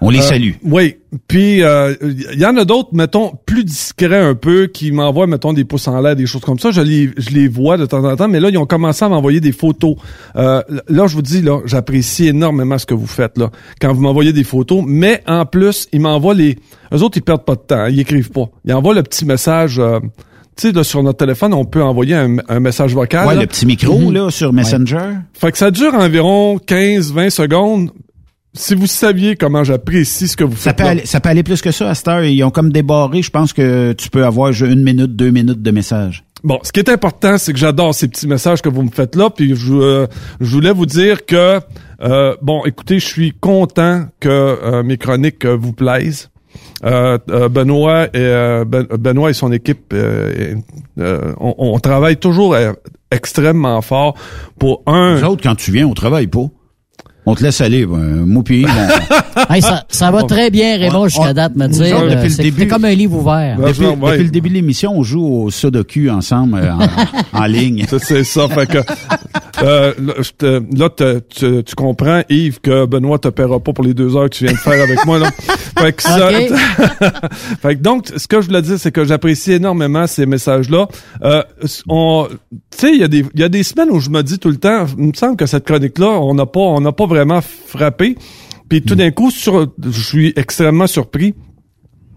On 0.00 0.10
les 0.10 0.18
euh, 0.18 0.22
salue. 0.22 0.50
Oui. 0.62 0.96
Puis 1.28 1.60
il 1.60 2.38
y 2.38 2.44
en 2.44 2.56
a 2.56 2.64
d'autres, 2.64 2.90
mettons, 2.92 3.32
plus 3.46 3.64
discrets 3.64 4.20
un 4.20 4.34
peu, 4.34 4.66
qui 4.66 4.92
m'envoient, 4.92 5.26
mettons, 5.26 5.52
des 5.52 5.64
pouces 5.64 5.88
en 5.88 6.00
l'air, 6.00 6.14
des 6.16 6.26
choses 6.26 6.42
comme 6.42 6.58
ça. 6.58 6.70
Je 6.70 6.80
les, 6.82 7.10
je 7.16 7.30
les 7.30 7.48
vois 7.48 7.76
de 7.78 7.86
temps 7.86 8.04
en 8.04 8.16
temps, 8.16 8.28
mais 8.28 8.40
là, 8.40 8.50
ils 8.50 8.58
ont 8.58 8.66
commencé 8.66 9.04
à 9.04 9.08
m'envoyer 9.08 9.40
des 9.40 9.52
photos. 9.52 9.96
Euh, 10.36 10.62
là, 10.88 11.06
je 11.06 11.14
vous 11.14 11.22
dis, 11.22 11.40
là, 11.42 11.60
j'apprécie 11.64 12.26
énormément 12.28 12.78
ce 12.78 12.86
que 12.86 12.94
vous 12.94 13.06
faites, 13.06 13.38
là, 13.38 13.50
quand 13.80 13.92
vous 13.92 14.02
m'envoyez 14.02 14.32
des 14.32 14.44
photos. 14.44 14.84
Mais 14.86 15.22
en 15.26 15.46
plus, 15.46 15.88
ils 15.92 16.00
m'envoient 16.00 16.34
les... 16.34 16.56
Eux 16.92 17.02
autres, 17.02 17.16
ils 17.16 17.22
perdent 17.22 17.44
pas 17.44 17.54
de 17.54 17.60
temps, 17.60 17.76
hein, 17.76 17.88
ils 17.88 18.00
écrivent 18.00 18.30
pas. 18.30 18.48
Ils 18.64 18.74
envoient 18.74 18.94
le 18.94 19.02
petit 19.02 19.24
message... 19.24 19.78
euh, 19.78 20.00
tu 20.56 20.68
sais, 20.68 20.72
là, 20.72 20.84
sur 20.84 21.02
notre 21.02 21.18
téléphone, 21.18 21.52
on 21.52 21.66
peut 21.66 21.82
envoyer 21.82 22.14
un, 22.14 22.36
un 22.48 22.60
message 22.60 22.94
vocal. 22.94 23.26
Ouais, 23.28 23.34
là. 23.34 23.42
le 23.42 23.46
petit 23.46 23.66
micro 23.66 24.10
là 24.10 24.30
sur 24.30 24.54
Messenger. 24.54 25.18
Fait 25.34 25.52
que 25.52 25.58
ça 25.58 25.70
dure 25.70 25.92
environ 25.94 26.56
15-20 26.56 27.28
secondes. 27.28 27.90
Si 28.56 28.74
vous 28.74 28.86
saviez 28.86 29.36
comment 29.36 29.64
j'apprécie 29.64 30.28
ce 30.28 30.36
que 30.36 30.44
vous 30.44 30.56
Ça 30.56 30.70
faites 30.70 30.76
peut, 30.78 30.84
aller, 30.84 31.06
ça 31.06 31.20
peut 31.20 31.28
aller 31.28 31.42
plus 31.42 31.60
que 31.60 31.70
ça 31.70 31.90
à 31.90 31.94
cette 31.94 32.08
heure. 32.08 32.24
Ils 32.24 32.42
ont 32.42 32.50
comme 32.50 32.72
débarré. 32.72 33.22
Je 33.22 33.30
pense 33.30 33.52
que 33.52 33.92
tu 33.92 34.08
peux 34.10 34.24
avoir 34.24 34.50
une 34.50 34.82
minute, 34.82 35.14
deux 35.14 35.30
minutes 35.30 35.62
de 35.62 35.70
message. 35.70 36.24
Bon, 36.42 36.58
ce 36.62 36.70
qui 36.72 36.80
est 36.80 36.88
important, 36.88 37.38
c'est 37.38 37.52
que 37.52 37.58
j'adore 37.58 37.94
ces 37.94 38.08
petits 38.08 38.26
messages 38.28 38.62
que 38.62 38.68
vous 38.68 38.82
me 38.82 38.90
faites 38.90 39.16
là, 39.16 39.30
puis 39.30 39.54
je, 39.56 39.72
euh, 39.72 40.06
je 40.40 40.50
voulais 40.50 40.72
vous 40.72 40.86
dire 40.86 41.24
que, 41.26 41.60
euh, 42.02 42.36
bon, 42.42 42.64
écoutez, 42.66 42.98
je 42.98 43.06
suis 43.06 43.32
content 43.32 44.06
que 44.20 44.28
euh, 44.28 44.82
mes 44.82 44.96
chroniques 44.96 45.44
vous 45.46 45.72
plaisent. 45.72 46.30
Benoît 46.82 48.04
et 48.06 48.10
euh, 48.16 48.64
Ben- 48.64 48.86
Benoît 48.98 49.30
et 49.30 49.34
son 49.34 49.50
équipe, 49.50 49.92
et, 49.92 50.54
on, 50.98 51.54
on 51.58 51.78
travaille 51.78 52.16
toujours 52.16 52.54
extrêmement 53.10 53.80
fort 53.82 54.14
pour 54.58 54.82
un. 54.86 55.18
Nous 55.18 55.24
autres, 55.24 55.42
quand 55.42 55.54
tu 55.56 55.72
viens, 55.72 55.86
on 55.86 55.94
travaille 55.94 56.26
pas. 56.26 56.46
On 57.26 57.34
te 57.34 57.42
laisse 57.42 57.60
aller. 57.60 57.84
ben, 57.86 58.24
Hey, 59.50 59.60
ça, 59.60 59.84
ça 59.88 60.10
va 60.10 60.22
très 60.22 60.50
bien, 60.50 60.78
Raymond, 60.78 61.08
jusqu'à 61.08 61.34
date, 61.34 61.56
me 61.56 61.66
dire. 61.68 62.00
depuis 62.02 62.26
euh, 62.26 62.52
C'est 62.56 62.66
comme 62.68 62.84
un 62.84 62.94
livre 62.94 63.16
ouvert. 63.18 63.56
Ben, 63.58 63.68
depuis, 63.68 63.84
ouais. 63.86 64.18
le 64.18 64.28
début 64.30 64.48
de 64.48 64.54
l'émission, 64.54 64.92
on 64.96 65.02
joue 65.02 65.24
au 65.26 65.50
Sudoku 65.50 66.08
ensemble 66.08 66.58
euh, 66.62 66.70
en, 66.72 67.42
en 67.42 67.44
ligne. 67.46 67.84
C'est 67.98 68.24
ça, 68.24 68.48
fait 68.48 68.66
que 68.66 68.78
euh, 69.62 69.92
là, 70.76 70.88
tu, 71.28 71.64
tu 71.64 71.74
comprends, 71.74 72.22
Yves, 72.28 72.60
que 72.60 72.86
Benoît 72.86 73.18
te 73.18 73.28
paiera 73.28 73.58
pas 73.60 73.72
pour 73.72 73.84
les 73.84 73.94
deux 73.94 74.16
heures 74.16 74.30
que 74.30 74.36
tu 74.36 74.44
viens 74.44 74.52
de 74.54 74.58
faire 74.58 74.82
avec 74.82 75.04
moi. 75.04 75.18
Là. 75.18 75.30
Fait 75.78 75.92
que 75.92 76.02
ça- 76.02 76.30
fait 77.60 77.76
que 77.76 77.82
donc, 77.82 78.06
ce 78.16 78.26
que 78.26 78.40
je 78.40 78.46
voulais 78.46 78.62
dire, 78.62 78.76
c'est 78.78 78.90
que 78.90 79.04
j'apprécie 79.04 79.52
énormément 79.52 80.06
ces 80.06 80.24
messages-là. 80.24 80.88
Euh, 81.22 81.42
on, 81.86 82.28
tu 82.30 82.58
sais, 82.78 82.92
il 82.94 83.00
y 83.00 83.04
a 83.04 83.08
des, 83.08 83.24
il 83.34 83.40
y 83.40 83.44
a 83.44 83.50
des 83.50 83.62
semaines 83.62 83.90
où 83.90 84.00
je 84.00 84.08
me 84.08 84.22
dis 84.22 84.38
tout 84.38 84.48
le 84.48 84.56
temps, 84.56 84.86
il 84.98 85.08
me 85.08 85.12
semble 85.12 85.36
que 85.36 85.44
cette 85.44 85.66
chronique-là, 85.66 86.06
on 86.08 86.32
n'a 86.32 86.46
pas, 86.46 86.60
on 86.60 86.80
n'a 86.80 86.92
pas 86.92 87.04
vraiment 87.04 87.15
frappé. 87.40 88.16
Puis 88.68 88.82
tout 88.82 88.94
d'un 88.96 89.10
coup, 89.10 89.30
sur, 89.30 89.72
je 89.82 90.00
suis 90.00 90.32
extrêmement 90.36 90.86
surpris. 90.86 91.34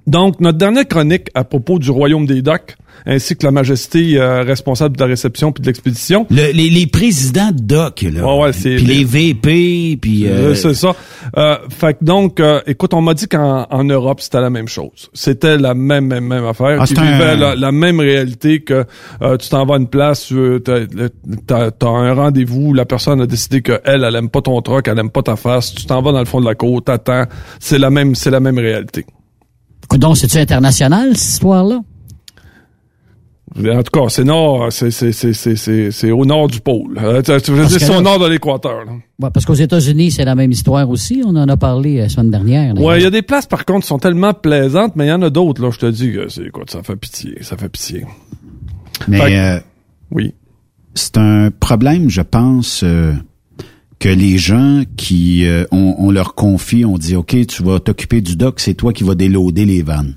Donc, 0.10 0.40
notre 0.40 0.58
dernière 0.58 0.88
chronique 0.88 1.28
à 1.36 1.44
propos 1.44 1.78
du 1.80 1.92
royaume 1.92 2.26
des 2.26 2.42
docks, 2.42 2.76
ainsi 3.06 3.36
que 3.38 3.46
la 3.46 3.52
majesté 3.52 4.18
euh, 4.20 4.42
responsable 4.42 4.98
de 4.98 5.02
la 5.02 5.08
réception 5.08 5.52
puis 5.52 5.62
de 5.62 5.68
l'expédition. 5.68 6.26
Le- 6.30 6.52
les, 6.52 6.70
les 6.70 6.88
présidents 6.88 7.52
de 7.52 7.62
doc, 7.62 8.02
là. 8.02 8.26
Ouais, 8.26 8.42
ouais, 8.44 8.54
c'est- 8.54 8.76
Puis 8.76 8.86
les 8.86 9.04
VP, 9.06 9.98
puis... 10.02 10.28
euh, 10.28 10.50
Euh, 10.50 10.56
c'est 10.56 10.74
ça. 10.74 10.96
Euh, 11.38 11.56
fait 11.70 11.94
que 11.94 12.04
donc, 12.04 12.40
euh, 12.40 12.60
écoute, 12.68 12.94
on 12.94 13.02
m'a 13.02 13.14
dit 13.14 13.28
qu'en 13.28 13.68
en 13.70 13.84
Europe, 13.84 14.20
c'était 14.20 14.42
la 14.42 14.50
même 14.50 14.68
chose. 14.68 15.10
C'était 15.14 15.58
la 15.58 15.74
même, 15.76 16.08
même, 16.08 16.26
même 16.26 16.46
affaire. 16.46 16.78
Ah, 16.80 16.86
Ils 16.90 16.96
c'est 16.96 17.00
un- 17.00 17.36
la, 17.36 17.56
la 17.56 17.72
même 17.72 18.00
réalité 18.00 18.62
que 18.62 18.84
euh, 19.22 19.38
tu 19.38 19.48
t'en 19.50 19.66
vas 19.66 19.76
à 19.76 19.78
une 19.78 19.88
place, 19.88 20.26
tu 20.26 20.36
t'as, 20.66 21.72
t'as 21.72 21.88
un 21.88 22.14
rendez-vous, 22.14 22.74
la 22.74 22.86
personne 22.86 23.22
a 23.22 23.28
décidé 23.28 23.62
qu'elle, 23.62 23.80
elle, 23.86 24.04
elle 24.04 24.16
aime 24.16 24.30
pas 24.30 24.42
ton 24.42 24.60
truck, 24.62 24.88
elle 24.88 24.98
aime 25.00 25.12
pas 25.12 25.22
ta 25.22 25.36
face, 25.36 25.74
tu 25.74 25.86
t'en 25.86 26.02
vas 26.02 26.12
dans 26.12 26.20
le 26.20 26.26
fond 26.26 26.42
de 26.42 26.46
la 26.46 26.56
côte, 26.56 26.86
t'attends. 26.86 27.26
C'est 27.60 27.78
la 27.78 27.90
même, 27.92 28.16
c'est 28.16 28.32
la 28.32 28.40
même 28.40 28.58
réalité. 28.58 29.06
Donc, 29.98 30.18
c'est-tu 30.18 30.38
international, 30.38 31.16
cette 31.16 31.30
histoire-là? 31.34 31.82
En 33.58 33.82
tout 33.84 33.92
cas, 33.92 34.10
c'est 34.10 34.24
nord, 34.24 34.72
c'est, 34.72 34.92
c'est, 34.92 35.12
c'est, 35.12 35.34
c'est, 35.34 35.56
c'est, 35.56 35.90
c'est 35.92 36.12
au 36.12 36.24
nord 36.24 36.48
du 36.48 36.62
pôle. 36.62 37.00
Euh, 37.02 37.22
tu- 37.24 37.52
veux 37.52 37.66
dire, 37.66 37.80
c'est 37.80 37.96
au 37.96 38.00
nord 38.02 38.20
de 38.20 38.28
l'équateur. 38.28 38.86
là. 38.86 38.92
Ouais, 39.20 39.30
parce 39.34 39.44
qu'aux 39.46 39.56
États-Unis, 39.56 40.12
c'est 40.12 40.24
la 40.24 40.36
même 40.36 40.52
histoire 40.52 40.88
aussi. 40.88 41.24
On 41.26 41.36
en 41.36 41.50
a 41.50 41.58
parlé 41.58 41.98
la 41.98 42.10
semaine 42.10 42.30
dernière. 42.30 42.80
Ouais, 42.80 43.00
il 43.00 43.04
y 43.04 43.08
a 43.08 43.10
des 43.10 43.24
places 43.24 43.48
par 43.48 43.66
contre 43.66 43.82
qui 43.82 43.88
sont 43.88 43.98
tellement 43.98 44.34
plaisantes, 44.36 44.96
mais 44.96 45.08
il 45.08 45.10
y 45.10 45.12
en 45.12 45.24
a 45.24 45.32
d'autres 45.32 45.64
là. 45.64 45.72
Je 45.72 45.80
te 45.80 45.88
dis 45.88 46.14
que 46.14 46.30
c'est 46.30 46.44
écoute, 46.46 46.70
ça 46.70 46.84
fait 46.84 46.96
pitié, 46.96 47.38
ça 47.42 47.58
fait 47.58 47.70
pitié. 47.70 48.06
Mais 49.08 49.18
Fait 49.18 49.30
que- 49.32 49.36
euh, 49.36 49.60
Oui. 50.12 50.36
c'est 50.94 51.18
un 51.18 51.50
problème, 51.50 52.08
je 52.10 52.22
pense, 52.22 52.82
euh, 52.84 53.14
que 54.00 54.10
les 54.10 54.38
gens 54.38 54.84
qui 54.98 55.46
euh, 55.46 55.66
on, 55.72 55.96
on 55.98 56.12
leur 56.12 56.34
confie, 56.36 56.86
on 56.86 56.98
dit 56.98 57.16
OK, 57.16 57.36
tu 57.48 57.64
vas 57.64 57.80
t'occuper 57.80 58.22
du 58.22 58.36
doc, 58.36 58.60
c'est 58.60 58.74
toi 58.74 58.94
qui 58.94 59.04
vas 59.04 59.16
déloader 59.16 59.66
les 59.66 59.82
vannes. 59.82 60.16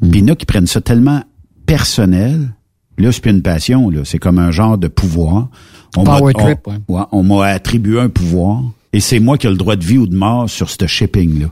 Puis 0.00 0.10
il 0.14 0.18
y 0.20 0.22
en 0.24 0.28
a 0.32 0.36
qui 0.36 0.46
prennent 0.46 0.66
ça 0.66 0.80
tellement 0.80 1.22
personnel. 1.66 2.54
Là, 2.98 3.12
c'est 3.12 3.20
plus 3.20 3.30
une 3.30 3.42
passion, 3.42 3.90
là. 3.90 4.00
C'est 4.04 4.18
comme 4.18 4.38
un 4.38 4.50
genre 4.50 4.76
de 4.78 4.88
pouvoir. 4.88 5.48
On 5.96 6.02
m'a- 6.04 6.18
Power 6.18 6.32
on- 6.36 6.42
trip, 6.44 6.66
ouais. 6.66 6.74
ouais, 6.88 7.02
on 7.12 7.22
m'a 7.22 7.46
attribué 7.46 8.00
un 8.00 8.08
pouvoir. 8.08 8.62
Et 8.92 9.00
c'est 9.00 9.20
moi 9.20 9.38
qui 9.38 9.46
ai 9.46 9.50
le 9.50 9.56
droit 9.56 9.76
de 9.76 9.84
vie 9.84 9.98
ou 9.98 10.06
de 10.06 10.16
mort 10.16 10.48
sur 10.50 10.68
ce 10.68 10.86
shipping-là. 10.86 11.46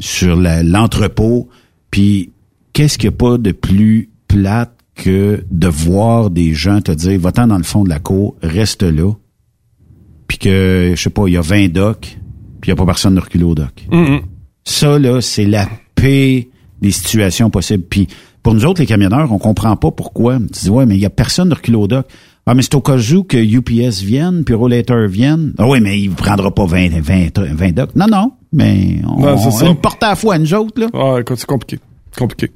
Sur 0.00 0.36
la- 0.36 0.62
l'entrepôt. 0.62 1.48
Puis, 1.90 2.30
qu'est-ce 2.72 2.98
qu'il 2.98 3.08
n'y 3.10 3.14
a 3.14 3.18
pas 3.18 3.38
de 3.38 3.50
plus 3.52 4.10
plate 4.28 4.72
que 4.94 5.44
de 5.50 5.66
voir 5.68 6.30
des 6.30 6.54
gens 6.54 6.80
te 6.80 6.92
dire, 6.92 7.18
va-t'en 7.18 7.48
dans 7.48 7.56
le 7.58 7.64
fond 7.64 7.82
de 7.82 7.88
la 7.88 7.98
cour, 7.98 8.36
reste 8.42 8.82
là. 8.84 9.12
Puis 10.30 10.38
que, 10.38 10.92
je 10.94 11.02
sais 11.02 11.10
pas, 11.10 11.24
il 11.26 11.32
y 11.32 11.36
a 11.36 11.40
20 11.40 11.72
docks, 11.72 12.16
puis 12.60 12.70
il 12.70 12.72
n'y 12.72 12.72
a 12.72 12.76
pas 12.76 12.86
personne 12.86 13.16
de 13.16 13.20
reculer 13.20 13.42
au 13.42 13.56
dock. 13.56 13.84
Mhm. 13.90 14.20
Ça, 14.62 14.96
là, 14.96 15.20
c'est 15.20 15.44
la 15.44 15.68
paix 15.96 16.48
des 16.80 16.92
situations 16.92 17.50
possibles. 17.50 17.82
Puis 17.82 18.06
Pour 18.40 18.54
nous 18.54 18.64
autres, 18.64 18.80
les 18.80 18.86
camionneurs, 18.86 19.32
on 19.32 19.38
comprend 19.38 19.74
pas 19.74 19.90
pourquoi. 19.90 20.38
Tu 20.38 20.62
dis, 20.62 20.70
ouais, 20.70 20.86
mais 20.86 20.94
il 20.94 21.00
y 21.00 21.04
a 21.04 21.10
personne 21.10 21.48
de 21.48 21.54
recul 21.54 21.74
au 21.74 21.88
dock. 21.88 22.06
Ah, 22.46 22.54
mais 22.54 22.62
c'est 22.62 22.76
au 22.76 22.80
cas 22.80 22.96
où 22.96 23.24
que 23.24 23.36
UPS 23.36 24.02
vienne, 24.02 24.44
puis 24.44 24.54
Rollator 24.54 25.08
vienne. 25.08 25.52
Ah 25.58 25.66
oui, 25.66 25.80
mais 25.80 25.98
il 25.98 26.10
prendra 26.10 26.54
pas 26.54 26.64
20, 26.64 27.00
20, 27.00 27.36
20 27.36 27.72
docks. 27.72 27.96
Non, 27.96 28.06
non, 28.06 28.30
mais 28.52 29.00
on, 29.04 29.50
c'est 29.50 29.66
on 29.66 29.74
porte 29.74 30.00
à 30.04 30.10
la 30.10 30.14
fois, 30.14 30.38
nous 30.38 30.54
autres, 30.54 30.80
là. 30.80 30.86
Ah, 30.94 31.16
écoute, 31.20 31.38
c'est 31.40 31.46
compliqué. 31.46 31.82
Compliqué. 32.16 32.52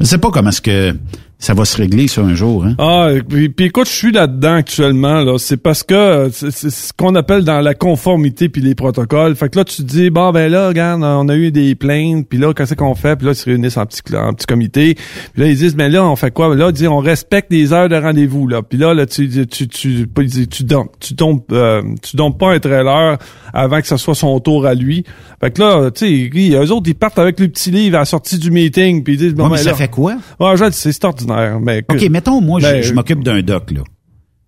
Je 0.00 0.04
sais 0.04 0.18
pas 0.18 0.30
comment 0.30 0.50
est-ce 0.50 0.62
que 0.62 0.96
ça 1.40 1.54
va 1.54 1.64
se 1.64 1.78
régler, 1.78 2.06
ça, 2.06 2.20
un 2.20 2.34
jour, 2.34 2.66
hein? 2.66 2.74
Ah, 2.78 3.08
puis, 3.26 3.48
puis 3.48 3.66
écoute, 3.66 3.86
je 3.86 3.92
suis 3.92 4.12
là-dedans 4.12 4.56
actuellement. 4.56 5.22
Là, 5.22 5.38
c'est 5.38 5.56
parce 5.56 5.82
que 5.82 6.28
c'est 6.30 6.70
ce 6.70 6.92
qu'on 6.92 7.14
appelle 7.14 7.44
dans 7.44 7.62
la 7.62 7.72
conformité 7.72 8.50
puis 8.50 8.60
les 8.60 8.74
protocoles. 8.74 9.34
Fait 9.34 9.48
que 9.48 9.56
là, 9.56 9.64
tu 9.64 9.76
te 9.78 9.82
dis 9.82 10.10
bon 10.10 10.32
ben 10.32 10.52
là, 10.52 10.68
regarde, 10.68 11.02
on 11.02 11.28
a 11.30 11.34
eu 11.34 11.50
des 11.50 11.74
plaintes, 11.74 12.28
puis 12.28 12.38
là, 12.38 12.52
qu'est-ce 12.52 12.74
qu'on 12.74 12.94
fait? 12.94 13.16
Puis 13.16 13.24
là, 13.24 13.32
ils 13.32 13.36
se 13.36 13.46
réunissent 13.46 13.78
en 13.78 13.86
petit 13.86 14.02
en 14.14 14.34
petit 14.34 14.46
comité. 14.46 14.94
Puis 15.32 15.42
là, 15.42 15.48
ils 15.48 15.56
disent 15.56 15.74
ben 15.74 15.90
là, 15.90 16.04
on 16.04 16.14
fait 16.14 16.30
quoi? 16.30 16.54
Là, 16.54 16.68
ils 16.68 16.74
disent 16.74 16.88
on 16.88 16.98
respecte 16.98 17.50
les 17.50 17.72
heures 17.72 17.88
de 17.88 17.96
rendez-vous 17.96 18.46
là. 18.46 18.60
Puis 18.62 18.76
là, 18.76 18.92
là, 18.92 19.06
tu 19.06 19.26
tu 19.28 19.46
tu 19.46 20.06
tu 20.06 20.24
disent, 20.26 20.48
tu 20.50 20.64
dompes, 20.64 20.92
tu 21.00 21.14
dompes, 21.14 21.50
euh, 21.52 21.80
tu 22.02 22.16
dompes 22.16 22.38
pas 22.38 22.52
un 22.52 22.58
trailer 22.58 23.16
avant 23.54 23.80
que 23.80 23.86
ce 23.86 23.96
soit 23.96 24.14
son 24.14 24.38
tour 24.40 24.66
à 24.66 24.74
lui. 24.74 25.04
Fait 25.40 25.50
que 25.50 25.60
là, 25.62 25.90
tu 25.90 26.30
sais, 26.30 26.50
eux 26.54 26.70
autres, 26.72 26.88
ils 26.90 26.94
partent 26.94 27.18
avec 27.18 27.40
le 27.40 27.48
petit 27.48 27.70
livre 27.70 27.96
à 27.96 28.00
la 28.00 28.04
sortie 28.04 28.38
du 28.38 28.50
meeting, 28.50 29.02
puis 29.02 29.14
ils 29.14 29.18
disent 29.18 29.34
bon 29.34 29.44
Ouais, 29.44 29.50
mais 29.50 29.56
ben 29.56 29.62
ça 29.62 29.70
là- 29.70 29.76
fait 29.76 29.88
quoi? 29.88 30.16
Ouais, 30.38 30.56
je 30.56 30.70
c'est 30.72 31.04
ordinaire. 31.04 31.58
Mais 31.60 31.82
que- 31.82 31.94
OK, 31.94 32.10
mettons, 32.10 32.40
moi, 32.42 32.60
je- 32.60 32.66
Ben, 32.66 32.82
je, 32.82 32.92
m'occupe 32.92 33.24
d'un 33.24 33.40
dock, 33.40 33.70
là. 33.70 33.80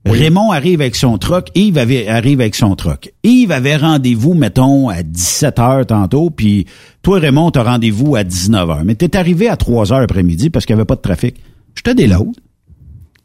Raymond 0.04 0.50
arrive 0.50 0.80
avec 0.80 0.96
son 0.96 1.16
truck, 1.16 1.48
Yves 1.54 1.78
avait- 1.78 2.08
arrive 2.08 2.40
avec 2.40 2.56
son 2.56 2.74
truck. 2.74 3.12
Yves 3.22 3.52
avait 3.52 3.76
rendez-vous, 3.76 4.34
mettons, 4.34 4.88
à 4.88 5.02
17 5.04 5.58
heures 5.60 5.86
tantôt, 5.86 6.28
puis 6.30 6.66
toi, 7.02 7.20
Raymond, 7.20 7.52
t'as 7.52 7.62
rendez-vous 7.62 8.16
à 8.16 8.24
19 8.24 8.68
heures. 8.68 8.84
Mais 8.84 8.96
t'es 8.96 9.16
arrivé 9.16 9.48
à 9.48 9.56
3 9.56 9.92
heures 9.92 10.02
après-midi 10.02 10.50
parce 10.50 10.66
qu'il 10.66 10.74
n'y 10.74 10.80
avait 10.80 10.86
pas 10.86 10.96
de 10.96 11.00
trafic. 11.02 11.36
Je 11.76 11.82
te 11.82 11.90
déload. 11.90 12.32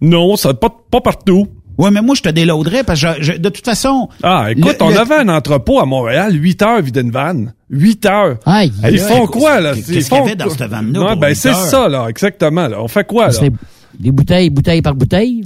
Non, 0.01 0.35
ça 0.35 0.53
pas, 0.53 0.69
pas 0.91 1.01
partout. 1.01 1.47
Ouais, 1.77 1.91
mais 1.91 2.01
moi, 2.01 2.15
je 2.15 2.21
te 2.21 2.29
déloaderais 2.29 2.83
parce 2.83 3.01
que 3.01 3.07
je- 3.19 3.33
je- 3.33 3.37
de 3.37 3.49
toute 3.49 3.65
façon... 3.65 4.09
Ah, 4.23 4.47
écoute, 4.51 4.77
le- 4.79 4.83
on 4.83 4.89
le- 4.89 4.99
avait 4.99 5.15
un 5.15 5.29
entrepôt 5.29 5.79
à 5.79 5.85
Montréal, 5.85 6.33
8 6.33 6.61
heures 6.63 6.81
vide 6.81 6.97
une 6.97 7.11
vanne. 7.11 7.53
8 7.69 8.05
heures. 8.05 8.37
Aïe. 8.45 8.71
Ils 8.79 8.85
Aïe, 8.85 8.97
font 8.97 9.27
quoi, 9.27 9.59
là? 9.59 9.73
qu'est-ce 9.75 9.91
Ils 9.91 9.93
qu'il 9.93 10.01
y 10.01 10.05
font 10.05 10.25
avait 10.25 10.35
dans 10.35 10.49
cette 10.49 10.63
vanne-là 10.63 11.15
ben, 11.15 11.35
c'est 11.35 11.53
ça, 11.53 11.87
là, 11.87 12.07
exactement, 12.09 12.67
là. 12.67 12.81
On 12.81 12.87
fait 12.87 13.05
quoi, 13.05 13.27
là? 13.27 13.33
Des 13.99 14.11
bouteilles, 14.11 14.49
bouteille 14.49 14.81
par 14.81 14.93
bouteille? 14.95 15.43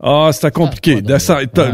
Ah, 0.00 0.30
c'était 0.32 0.52
compliqué. 0.52 0.98
Ah, 0.98 1.00
ah, 1.00 1.10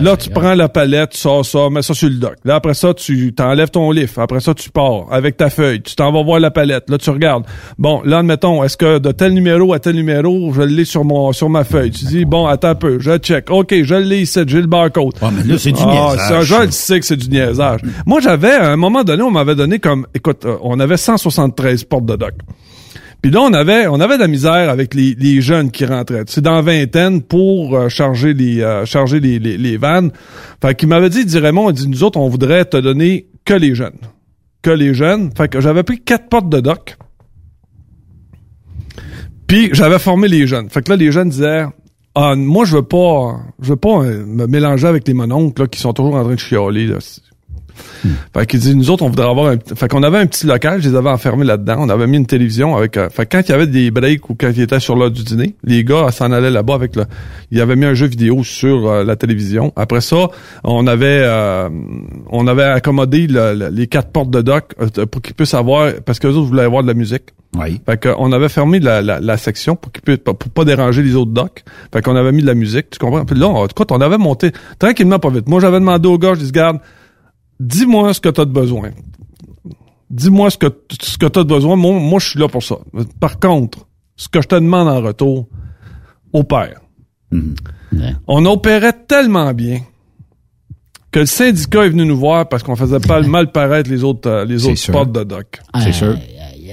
là, 0.00 0.16
c'est 0.16 0.16
tu 0.24 0.30
prends 0.30 0.54
la 0.54 0.70
palette, 0.70 1.10
tu 1.10 1.18
sors 1.18 1.44
ça, 1.44 1.68
mets 1.70 1.82
ça 1.82 1.92
sur 1.92 2.08
le 2.08 2.14
dock. 2.14 2.36
Là, 2.44 2.54
après 2.54 2.72
ça, 2.72 2.94
tu 2.94 3.34
t'enlèves 3.34 3.70
ton 3.70 3.90
livre. 3.90 4.18
Après 4.18 4.40
ça, 4.40 4.54
tu 4.54 4.70
pars 4.70 5.06
avec 5.10 5.36
ta 5.36 5.50
feuille. 5.50 5.82
Tu 5.82 5.94
t'en 5.94 6.10
vas 6.10 6.22
voir 6.22 6.40
la 6.40 6.50
palette. 6.50 6.88
Là, 6.88 6.96
tu 6.96 7.10
regardes. 7.10 7.44
Bon, 7.76 8.00
là, 8.04 8.18
admettons, 8.18 8.64
est-ce 8.64 8.78
que 8.78 8.98
de 8.98 9.12
tel 9.12 9.34
numéro 9.34 9.74
à 9.74 9.78
tel 9.78 9.94
numéro, 9.94 10.52
je 10.54 10.62
l'ai 10.62 10.86
sur 10.86 11.04
mon 11.04 11.32
sur 11.32 11.50
ma 11.50 11.64
feuille? 11.64 11.90
Tu 11.90 12.06
dis, 12.06 12.24
bon, 12.24 12.46
attends 12.46 12.68
un 12.68 12.74
peu, 12.74 12.98
je 12.98 13.18
check. 13.18 13.50
OK, 13.50 13.74
je 13.82 13.94
l'ai 13.94 14.22
ici, 14.22 14.40
j'ai 14.46 14.60
le 14.62 14.66
barcode. 14.68 15.12
Ah, 15.20 15.30
mais 15.30 15.42
là, 15.44 15.58
c'est 15.58 15.72
du 15.72 15.82
Ah, 15.82 16.12
niaisage, 16.12 16.28
ça, 16.28 16.40
je 16.40 16.62
le 16.64 16.70
sais 16.70 17.00
que 17.00 17.06
c'est 17.06 17.16
du 17.16 17.28
niaisage. 17.28 17.80
Moi, 18.06 18.20
j'avais, 18.20 18.52
à 18.52 18.70
un 18.70 18.76
moment 18.76 19.04
donné, 19.04 19.22
on 19.22 19.30
m'avait 19.30 19.54
donné 19.54 19.78
comme, 19.80 20.06
écoute, 20.14 20.46
euh, 20.46 20.56
on 20.62 20.80
avait 20.80 20.96
173 20.96 21.84
portes 21.84 22.06
de 22.06 22.16
dock. 22.16 22.32
Puis 23.24 23.32
là, 23.32 23.40
on 23.40 23.54
avait, 23.54 23.86
on 23.86 24.00
avait 24.00 24.16
de 24.16 24.20
la 24.20 24.28
misère 24.28 24.68
avec 24.68 24.92
les, 24.92 25.14
les 25.14 25.40
jeunes 25.40 25.70
qui 25.70 25.86
rentraient. 25.86 26.24
C'est 26.26 26.42
dans 26.42 26.60
vingtaine 26.60 27.22
pour 27.22 27.74
euh, 27.74 27.88
charger 27.88 28.34
les, 28.34 28.60
euh, 28.60 28.84
charger 28.84 29.18
les, 29.18 29.38
les, 29.38 29.76
vannes. 29.78 30.12
Fait 30.60 30.74
qu'il 30.74 30.90
m'avait 30.90 31.08
dit, 31.08 31.20
il 31.20 31.24
dit 31.24 31.40
dit, 31.40 31.88
nous 31.88 32.04
autres, 32.04 32.18
on 32.18 32.28
voudrait 32.28 32.66
te 32.66 32.76
donner 32.76 33.28
que 33.46 33.54
les 33.54 33.74
jeunes. 33.74 33.96
Que 34.60 34.68
les 34.68 34.92
jeunes. 34.92 35.30
Fait 35.34 35.48
que 35.48 35.62
j'avais 35.62 35.82
pris 35.84 36.00
quatre 36.00 36.28
portes 36.28 36.50
de 36.50 36.60
dock. 36.60 36.98
Puis 39.46 39.70
j'avais 39.72 39.98
formé 39.98 40.28
les 40.28 40.46
jeunes. 40.46 40.68
Fait 40.68 40.82
que 40.82 40.90
là, 40.90 40.96
les 40.96 41.10
jeunes 41.10 41.30
disaient, 41.30 41.64
ah, 42.14 42.34
moi, 42.36 42.66
je 42.66 42.76
veux 42.76 42.82
pas, 42.82 43.40
je 43.58 43.70
veux 43.70 43.76
pas 43.76 44.02
euh, 44.02 44.26
me 44.26 44.46
mélanger 44.46 44.86
avec 44.86 45.08
les 45.08 45.14
mononcles, 45.14 45.62
là, 45.62 45.68
qui 45.68 45.80
sont 45.80 45.94
toujours 45.94 46.16
en 46.16 46.24
train 46.24 46.34
de 46.34 46.38
chialer, 46.38 46.88
là. 46.88 46.98
Fait 48.32 48.46
qu'il 48.46 48.60
dit, 48.60 48.74
nous 48.74 48.90
autres, 48.90 49.02
on 49.04 49.08
voudrait 49.08 49.28
avoir 49.28 49.50
un... 49.52 49.56
Fait 49.74 49.88
qu'on 49.88 50.02
avait 50.02 50.18
un 50.18 50.26
petit 50.26 50.46
local, 50.46 50.82
je 50.82 50.88
les 50.90 50.96
avais 50.96 51.10
enfermés 51.10 51.44
là-dedans. 51.44 51.76
On 51.78 51.88
avait 51.88 52.06
mis 52.06 52.16
une 52.16 52.26
télévision 52.26 52.76
avec... 52.76 52.96
euh, 52.96 53.08
Fait 53.08 53.26
que 53.26 53.36
quand 53.36 53.42
il 53.48 53.50
y 53.50 53.54
avait 53.54 53.66
des 53.66 53.90
breaks 53.90 54.28
ou 54.30 54.34
quand 54.34 54.50
ils 54.54 54.60
étaient 54.62 54.80
sur 54.80 54.96
l'heure 54.96 55.10
du 55.10 55.24
dîner, 55.24 55.54
les 55.64 55.84
gars 55.84 56.10
s'en 56.10 56.32
allaient 56.32 56.50
là-bas 56.50 56.74
avec 56.74 56.96
le... 56.96 57.04
Ils 57.50 57.60
avaient 57.60 57.76
mis 57.76 57.86
un 57.86 57.94
jeu 57.94 58.06
vidéo 58.06 58.42
sur 58.44 58.88
euh, 58.88 59.04
la 59.04 59.16
télévision. 59.16 59.72
Après 59.76 60.00
ça, 60.00 60.28
on 60.64 60.86
avait... 60.86 61.20
euh, 61.22 61.68
on 62.30 62.46
avait 62.46 62.64
accommodé 62.64 63.26
le- 63.26 63.54
le- 63.54 63.68
les 63.68 63.86
quatre 63.86 64.10
portes 64.10 64.30
de 64.30 64.42
dock 64.42 64.74
euh, 64.80 65.06
pour 65.06 65.22
qu'ils 65.22 65.34
puissent 65.34 65.54
avoir... 65.54 65.92
Parce 66.04 66.18
que 66.18 66.26
autres 66.28 66.40
voulaient 66.48 66.62
avoir 66.64 66.82
de 66.82 66.88
la 66.88 66.94
musique. 66.94 67.24
Oui. 67.56 67.80
Fait 67.86 68.02
qu'on 68.02 68.32
avait 68.32 68.48
fermé 68.48 68.80
la, 68.80 69.00
la, 69.00 69.20
la 69.20 69.36
section 69.36 69.76
pour, 69.76 69.92
qu'ils 69.92 70.02
puissent- 70.02 70.18
pour 70.18 70.36
pas 70.36 70.64
déranger 70.64 71.02
les 71.02 71.14
autres 71.14 71.30
docks. 71.30 71.62
Fait 71.92 72.02
qu'on 72.02 72.16
avait 72.16 72.32
mis 72.32 72.42
de 72.42 72.46
la 72.48 72.54
musique, 72.54 72.90
tu 72.90 72.98
comprends? 72.98 73.24
Puis 73.24 73.38
là, 73.38 73.46
on, 73.46 73.64
écoute, 73.66 73.92
on 73.92 74.00
avait 74.00 74.18
monté 74.18 74.50
tranquillement, 74.80 75.20
pas 75.20 75.30
vite. 75.30 75.48
Moi, 75.48 75.60
j'avais 75.60 75.78
demandé 75.78 76.08
au 76.08 76.18
gars, 76.18 76.34
je 76.34 76.40
dis, 76.40 76.50
garde, 76.50 76.78
dis-moi 77.60 78.14
ce 78.14 78.20
que 78.20 78.28
tu 78.28 78.40
as 78.40 78.44
de 78.44 78.52
besoin. 78.52 78.90
Dis-moi 80.10 80.50
ce 80.50 80.58
que, 80.58 80.66
ce 81.00 81.18
que 81.18 81.26
tu 81.26 81.38
as 81.38 81.42
de 81.44 81.48
besoin. 81.48 81.76
Moi, 81.76 81.98
moi 81.98 82.18
je 82.20 82.28
suis 82.30 82.38
là 82.38 82.48
pour 82.48 82.62
ça. 82.62 82.76
Par 83.20 83.38
contre, 83.40 83.86
ce 84.16 84.28
que 84.28 84.40
je 84.40 84.48
te 84.48 84.54
demande 84.54 84.88
en 84.88 85.00
retour, 85.00 85.48
opère. 86.32 86.80
Ouais. 87.32 88.14
On 88.26 88.44
opérait 88.46 88.92
tellement 89.06 89.52
bien 89.52 89.80
que 91.10 91.20
le 91.20 91.26
syndicat 91.26 91.86
est 91.86 91.90
venu 91.90 92.04
nous 92.04 92.16
voir 92.18 92.48
parce 92.48 92.62
qu'on 92.62 92.76
faisait 92.76 93.00
pas 93.00 93.20
mal 93.26 93.52
paraître 93.52 93.88
les 93.90 94.02
autres, 94.04 94.28
euh, 94.28 94.44
les 94.44 94.66
autres 94.66 94.78
sûr. 94.78 94.94
spots 94.94 95.06
de 95.12 95.24
dock. 95.24 95.60
C'est 95.82 95.92
sûr. 95.92 96.16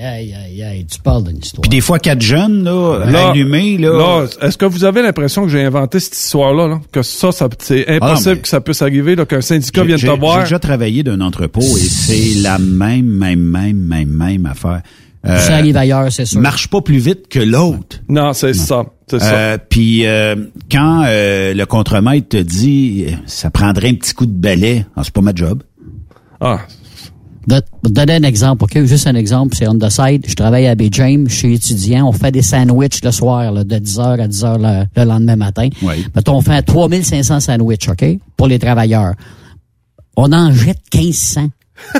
Aïe, 0.01 0.33
aïe, 0.33 0.63
aïe, 0.63 0.85
tu 0.85 0.99
parles 0.99 1.23
d'une 1.25 1.37
histoire. 1.37 1.61
Puis 1.61 1.69
des 1.69 1.81
fois, 1.81 1.99
quatre 1.99 2.21
jeunes, 2.21 2.63
là, 2.63 3.05
Là, 3.05 3.29
allumés, 3.29 3.77
là... 3.77 3.89
Là, 3.97 4.25
est-ce 4.41 4.57
que 4.57 4.65
vous 4.65 4.83
avez 4.83 5.01
l'impression 5.01 5.43
que 5.43 5.49
j'ai 5.49 5.63
inventé 5.63 5.99
cette 5.99 6.15
histoire-là, 6.15 6.67
là? 6.67 6.81
que 6.91 7.01
ça, 7.03 7.31
ça 7.31 7.47
c'est 7.59 7.87
impossible 7.87 7.99
Ah 8.01 8.13
non, 8.29 8.35
mais- 8.35 8.41
que 8.41 8.47
ça 8.47 8.61
puisse 8.61 8.81
arriver, 8.81 9.15
là, 9.15 9.25
qu'un 9.25 9.41
syndicat 9.41 9.83
vienne 9.83 9.99
te 9.99 10.05
voir? 10.19 10.37
J'ai 10.37 10.43
déjà 10.43 10.59
travaillé 10.59 11.03
d'un 11.03 11.21
entrepôt 11.21 11.61
et 11.61 11.81
c'est 11.81 12.41
la 12.41 12.57
même, 12.57 13.05
même, 13.05 13.39
même, 13.39 13.77
même, 13.77 14.09
même 14.09 14.45
affaire. 14.45 14.81
Euh, 15.27 15.37
ça 15.37 15.57
arrive 15.57 15.77
ailleurs, 15.77 16.11
c'est 16.11 16.25
sûr. 16.25 16.41
marche 16.41 16.67
pas 16.67 16.81
plus 16.81 16.97
vite 16.97 17.27
que 17.29 17.37
l'autre. 17.39 17.97
Non, 18.09 18.33
c'est 18.33 18.53
ça, 18.55 18.85
c'est 19.07 19.19
ça. 19.19 19.33
Euh, 19.35 19.57
Puis 19.69 20.07
euh, 20.07 20.35
quand 20.71 21.03
euh, 21.05 21.53
le 21.53 21.65
contremaître 21.67 22.29
te 22.29 22.37
dit 22.37 23.05
ça 23.27 23.51
prendrait 23.51 23.89
un 23.89 23.93
petit 23.93 24.15
coup 24.15 24.25
de 24.25 24.31
balai, 24.31 24.83
ah, 24.95 25.01
c'est 25.03 25.13
pas 25.13 25.21
ma 25.21 25.35
job. 25.35 25.61
Ah, 26.39 26.61
Je 27.49 27.55
vais 27.55 27.61
te 27.61 27.89
donner 27.89 28.13
un 28.15 28.23
exemple, 28.23 28.63
OK? 28.65 28.83
Juste 28.85 29.07
un 29.07 29.15
exemple, 29.15 29.55
c'est 29.57 29.67
on 29.67 29.73
the 29.77 29.89
side. 29.89 30.25
Je 30.27 30.35
travaille 30.35 30.67
à 30.67 30.75
Bay 30.75 30.89
James, 30.91 31.25
je 31.27 31.33
suis 31.35 31.53
étudiant. 31.55 32.07
On 32.07 32.11
fait 32.11 32.31
des 32.31 32.41
sandwichs 32.43 33.03
le 33.03 33.11
soir, 33.11 33.51
là, 33.51 33.63
de 33.63 33.75
10h 33.75 34.19
à 34.21 34.27
10h 34.27 34.57
le, 34.61 34.85
le 34.95 35.07
lendemain 35.07 35.35
matin. 35.35 35.67
Oui. 35.81 36.05
Mettons, 36.15 36.35
on 36.37 36.41
fait 36.41 36.61
3500 36.61 37.39
sandwichs, 37.39 37.89
OK? 37.89 38.05
Pour 38.37 38.47
les 38.47 38.59
travailleurs. 38.59 39.13
On 40.15 40.31
en 40.33 40.51
jette 40.53 40.79
1500. 40.93 41.49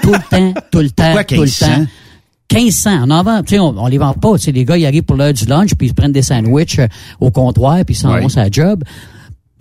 Tout 0.04 0.12
le 0.12 0.20
temps, 0.30 0.54
tout 0.72 0.80
le 0.80 0.92
temps, 0.92 1.06
Pourquoi 1.06 1.24
tout 1.24 1.36
le 1.36 1.42
1500? 1.42 1.66
temps. 1.68 1.86
1500, 2.54 2.92
on 3.06 3.10
en 3.12 3.24
vend, 3.24 3.42
tu 3.44 3.56
sais, 3.56 3.60
on, 3.60 3.70
on 3.82 3.88
les 3.88 3.98
vend 3.98 4.14
pas, 4.14 4.34
tu 4.38 4.44
sais, 4.44 4.52
les 4.52 4.66
gars, 4.66 4.78
ils 4.78 4.86
arrivent 4.86 5.04
pour 5.04 5.16
l'heure 5.16 5.34
du 5.34 5.46
lunch, 5.46 5.74
puis 5.76 5.88
ils 5.88 5.94
prennent 5.94 6.12
des 6.12 6.22
sandwichs 6.22 6.80
euh, 6.80 6.88
au 7.22 7.32
comptoir, 7.32 7.78
puis 7.86 7.96
ils 7.96 7.98
s'en 7.98 8.14
Oui. 8.14 8.22
vont 8.22 8.30
sur 8.30 8.42
la 8.42 8.52
job. 8.52 8.84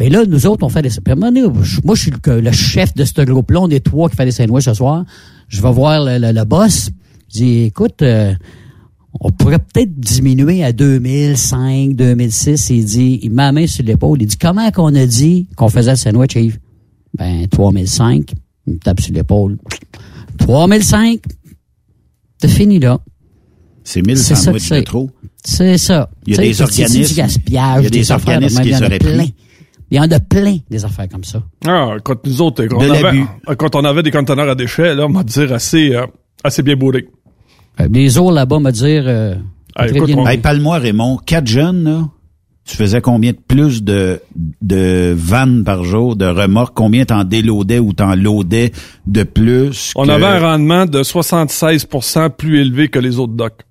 Mais 0.01 0.09
là, 0.11 0.25
nous 0.27 0.47
autres, 0.47 0.67
on 0.67 0.69
fait 0.69 0.83
des... 0.83 0.91
À 1.09 1.15
moi, 1.15 1.31
je 1.95 2.01
suis 2.01 2.11
le, 2.27 2.41
le 2.41 2.53
chef 2.53 2.93
de 2.95 3.05
ce 3.05 3.21
groupe-là. 3.23 3.61
On 3.61 3.69
est 3.71 3.85
trois 3.85 4.09
qui 4.11 4.17
fait 4.17 4.25
des 4.25 4.33
sandwichs 4.33 4.65
ce 4.65 4.75
soir. 4.75 5.05
Je 5.51 5.61
vais 5.61 5.73
voir 5.73 6.03
le, 6.05 6.19
le- 6.19 6.33
le 6.33 6.45
boss. 6.45 6.89
Je 7.29 7.39
dis, 7.39 7.59
écoute, 7.65 8.01
euh, 8.03 8.33
on 9.21 9.31
pourrait 9.31 9.59
peut-être 9.59 9.99
diminuer 10.01 10.65
à 10.65 10.73
2005, 10.73 11.95
2006. 11.95 12.71
Il 12.71 12.85
dit, 12.85 13.21
il 13.23 13.35
la 13.35 13.53
main 13.53 13.67
sur 13.67 13.85
l'épaule. 13.85 14.23
Il 14.23 14.27
dit, 14.27 14.39
comment 14.39 14.71
qu'on 14.71 14.95
a 14.95 15.05
dit 15.07 15.47
qu'on 15.57 15.69
faisait 15.69 15.91
le 15.91 15.97
sandwich, 15.97 16.35
Yves? 16.37 16.59
Ben, 17.19 17.47
3005. 17.49 18.31
Il 18.67 18.75
me 18.75 18.79
tape 18.79 19.01
sur 19.01 19.13
l'épaule. 19.13 19.59
3005. 20.39 21.21
C'est 22.41 22.49
fini, 22.49 22.79
là. 22.79 23.01
C'est 23.85 24.03
1000 24.07 24.17
C'est 24.19 24.35
ça 24.35 24.43
sandwichs 24.45 24.71
de 24.71 24.75
c'est. 24.77 24.83
trop. 24.85 25.11
C'est 25.45 25.79
ça. 25.79 26.11
Il 26.27 26.35
y 26.35 26.39
a 26.39 26.43
des 26.43 26.63
organismes- 26.63 26.97
il 27.47 27.53
y 27.53 27.59
a 27.59 27.81
des 27.91 28.13
organismes 28.13 28.63
qui 28.63 28.75
a 28.75 28.79
auraient 28.87 28.99
plein. 28.99 29.19
pris. 29.19 29.35
Il 29.91 29.97
y 29.97 30.01
en 30.01 30.11
a 30.11 30.21
plein 30.21 30.59
des 30.71 30.85
affaires 30.85 31.09
comme 31.09 31.25
ça. 31.25 31.43
ah, 31.67 31.97
quand 32.05 32.25
nous 32.27 32.41
autres, 32.43 32.65
quand, 32.67 32.79
De 32.79 32.89
on 32.89 32.93
avait, 32.93 33.57
quand 33.57 33.75
on 33.75 33.85
avait 33.85 34.03
des 34.03 34.11
conteneurs 34.13 34.49
à 34.49 34.55
déchets, 34.55 34.95
là, 34.95 35.07
on 35.07 35.13
va 35.13 35.25
dire 35.25 35.53
assez, 35.53 35.95
euh, 35.95 36.07
assez 36.45 36.63
bien 36.63 36.77
bourrés. 36.77 37.09
Euh, 37.81 37.89
Les 37.93 38.19
eaux 38.19 38.31
là-bas 38.31 38.61
me 38.61 38.71
dire 38.71 39.05
euh, 39.07 39.35
Ah, 39.75 39.89
écoute, 39.89 40.11
on- 40.17 40.27
Hey, 40.27 40.39
parle-moi, 40.39 40.79
Raymond, 40.79 41.19
quatre 41.27 41.47
jeunes, 41.47 41.85
là, 41.85 42.09
tu 42.65 42.77
faisais 42.77 43.01
combien 43.01 43.33
de 43.33 43.39
plus 43.39 43.83
de, 43.83 44.21
de 44.63 45.13
vannes 45.17 45.65
par 45.65 45.83
jour, 45.83 46.15
de 46.15 46.27
remorques? 46.27 46.77
Combien 46.77 47.05
t'en 47.05 47.25
déloadais 47.25 47.79
ou 47.81 47.93
t'en 47.93 48.15
loadais 48.15 48.71
de 49.09 49.23
plus? 49.25 49.93
On 49.97 50.07
que- 50.07 50.11
avait 50.11 50.25
un 50.27 50.39
rendement 50.41 50.87
de 50.87 51.03
76% 51.03 52.31
plus 52.31 52.61
élevé 52.61 52.89
que 52.89 52.99
les 52.99 53.19
autres 53.19 53.33
docks. 53.33 53.63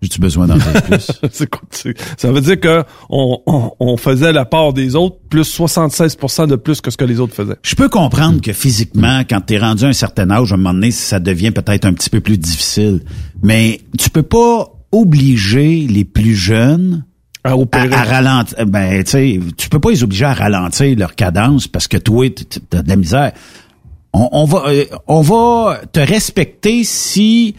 J'ai-tu 0.00 0.20
besoin 0.20 0.46
d'en 0.46 0.56
dire 0.56 0.82
plus? 0.82 1.10
Ça 2.16 2.30
veut 2.30 2.40
dire 2.40 2.60
que 2.60 2.84
on, 3.10 3.40
on, 3.46 3.72
on 3.80 3.96
faisait 3.96 4.32
la 4.32 4.44
part 4.44 4.72
des 4.72 4.94
autres 4.94 5.16
plus 5.28 5.58
76% 5.58 6.46
de 6.46 6.56
plus 6.56 6.80
que 6.80 6.90
ce 6.90 6.96
que 6.96 7.04
les 7.04 7.18
autres 7.18 7.34
faisaient. 7.34 7.56
Je 7.62 7.74
peux 7.74 7.88
comprendre 7.88 8.40
que 8.40 8.52
physiquement, 8.52 9.22
quand 9.28 9.40
t'es 9.40 9.58
rendu 9.58 9.84
à 9.84 9.88
un 9.88 9.92
certain 9.92 10.30
âge, 10.30 10.52
à 10.52 10.54
un 10.54 10.58
moment 10.58 10.74
donné, 10.74 10.92
ça 10.92 11.18
devient 11.18 11.50
peut-être 11.50 11.84
un 11.84 11.92
petit 11.94 12.10
peu 12.10 12.20
plus 12.20 12.38
difficile. 12.38 13.02
Mais 13.42 13.80
tu 13.98 14.10
peux 14.10 14.22
pas 14.22 14.68
obliger 14.92 15.86
les 15.88 16.04
plus 16.04 16.36
jeunes 16.36 17.04
à, 17.42 17.54
à, 17.54 18.04
ralentir. 18.04 18.66
Ben, 18.66 19.02
tu 19.02 19.10
sais, 19.10 19.40
tu 19.56 19.68
peux 19.68 19.80
pas 19.80 19.90
les 19.90 20.04
obliger 20.04 20.26
à 20.26 20.34
ralentir 20.34 20.96
leur 20.96 21.16
cadence 21.16 21.66
parce 21.66 21.88
que 21.88 21.96
toi, 21.96 22.26
t'as 22.70 22.82
de 22.82 22.88
la 22.88 22.96
misère. 22.96 23.32
On, 24.12 24.28
on 24.32 24.44
va, 24.44 24.64
euh, 24.68 24.84
on 25.06 25.20
va 25.22 25.80
te 25.92 26.00
respecter 26.00 26.84
si 26.84 27.56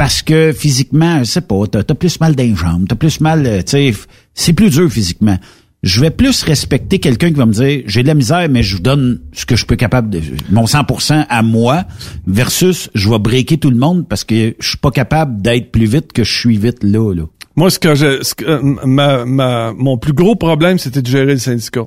parce 0.00 0.22
que 0.22 0.54
physiquement, 0.54 1.18
je 1.18 1.24
sais 1.24 1.42
pas, 1.42 1.66
t'as 1.66 1.80
as 1.80 1.94
plus 1.94 2.20
mal 2.20 2.34
d'un 2.34 2.56
jambes, 2.56 2.86
t'as 2.88 2.94
plus 2.94 3.20
mal, 3.20 3.44
euh, 3.44 3.58
tu 3.58 3.72
sais, 3.72 3.92
c'est 4.32 4.54
plus 4.54 4.70
dur 4.70 4.90
physiquement. 4.90 5.36
Je 5.82 6.00
vais 6.00 6.08
plus 6.08 6.42
respecter 6.42 7.00
quelqu'un 7.00 7.28
qui 7.28 7.34
va 7.34 7.44
me 7.44 7.52
dire 7.52 7.82
j'ai 7.84 8.02
de 8.02 8.06
la 8.06 8.14
misère 8.14 8.48
mais 8.48 8.62
je 8.62 8.76
vous 8.76 8.82
donne 8.82 9.20
ce 9.34 9.44
que 9.44 9.56
je 9.56 9.66
peux 9.66 9.76
capable 9.76 10.08
de 10.08 10.22
mon 10.50 10.64
100% 10.64 11.26
à 11.28 11.42
moi 11.42 11.84
versus 12.26 12.88
je 12.94 13.10
vais 13.10 13.18
breaker 13.18 13.58
tout 13.58 13.68
le 13.68 13.76
monde 13.76 14.08
parce 14.08 14.24
que 14.24 14.54
je 14.58 14.68
suis 14.70 14.78
pas 14.78 14.90
capable 14.90 15.42
d'être 15.42 15.70
plus 15.70 15.84
vite 15.84 16.14
que 16.14 16.24
je 16.24 16.32
suis 16.32 16.56
vite 16.56 16.82
là 16.82 17.12
là. 17.12 17.24
Moi, 17.56 17.68
ce 17.68 17.78
que 17.78 17.94
je, 17.94 18.22
ce 18.22 18.34
que, 18.34 18.46
euh, 18.46 18.62
ma, 18.86 19.26
ma, 19.26 19.74
mon 19.74 19.98
plus 19.98 20.14
gros 20.14 20.34
problème, 20.34 20.78
c'était 20.78 21.02
de 21.02 21.08
gérer 21.08 21.34
le 21.34 21.38
syndicat. 21.38 21.84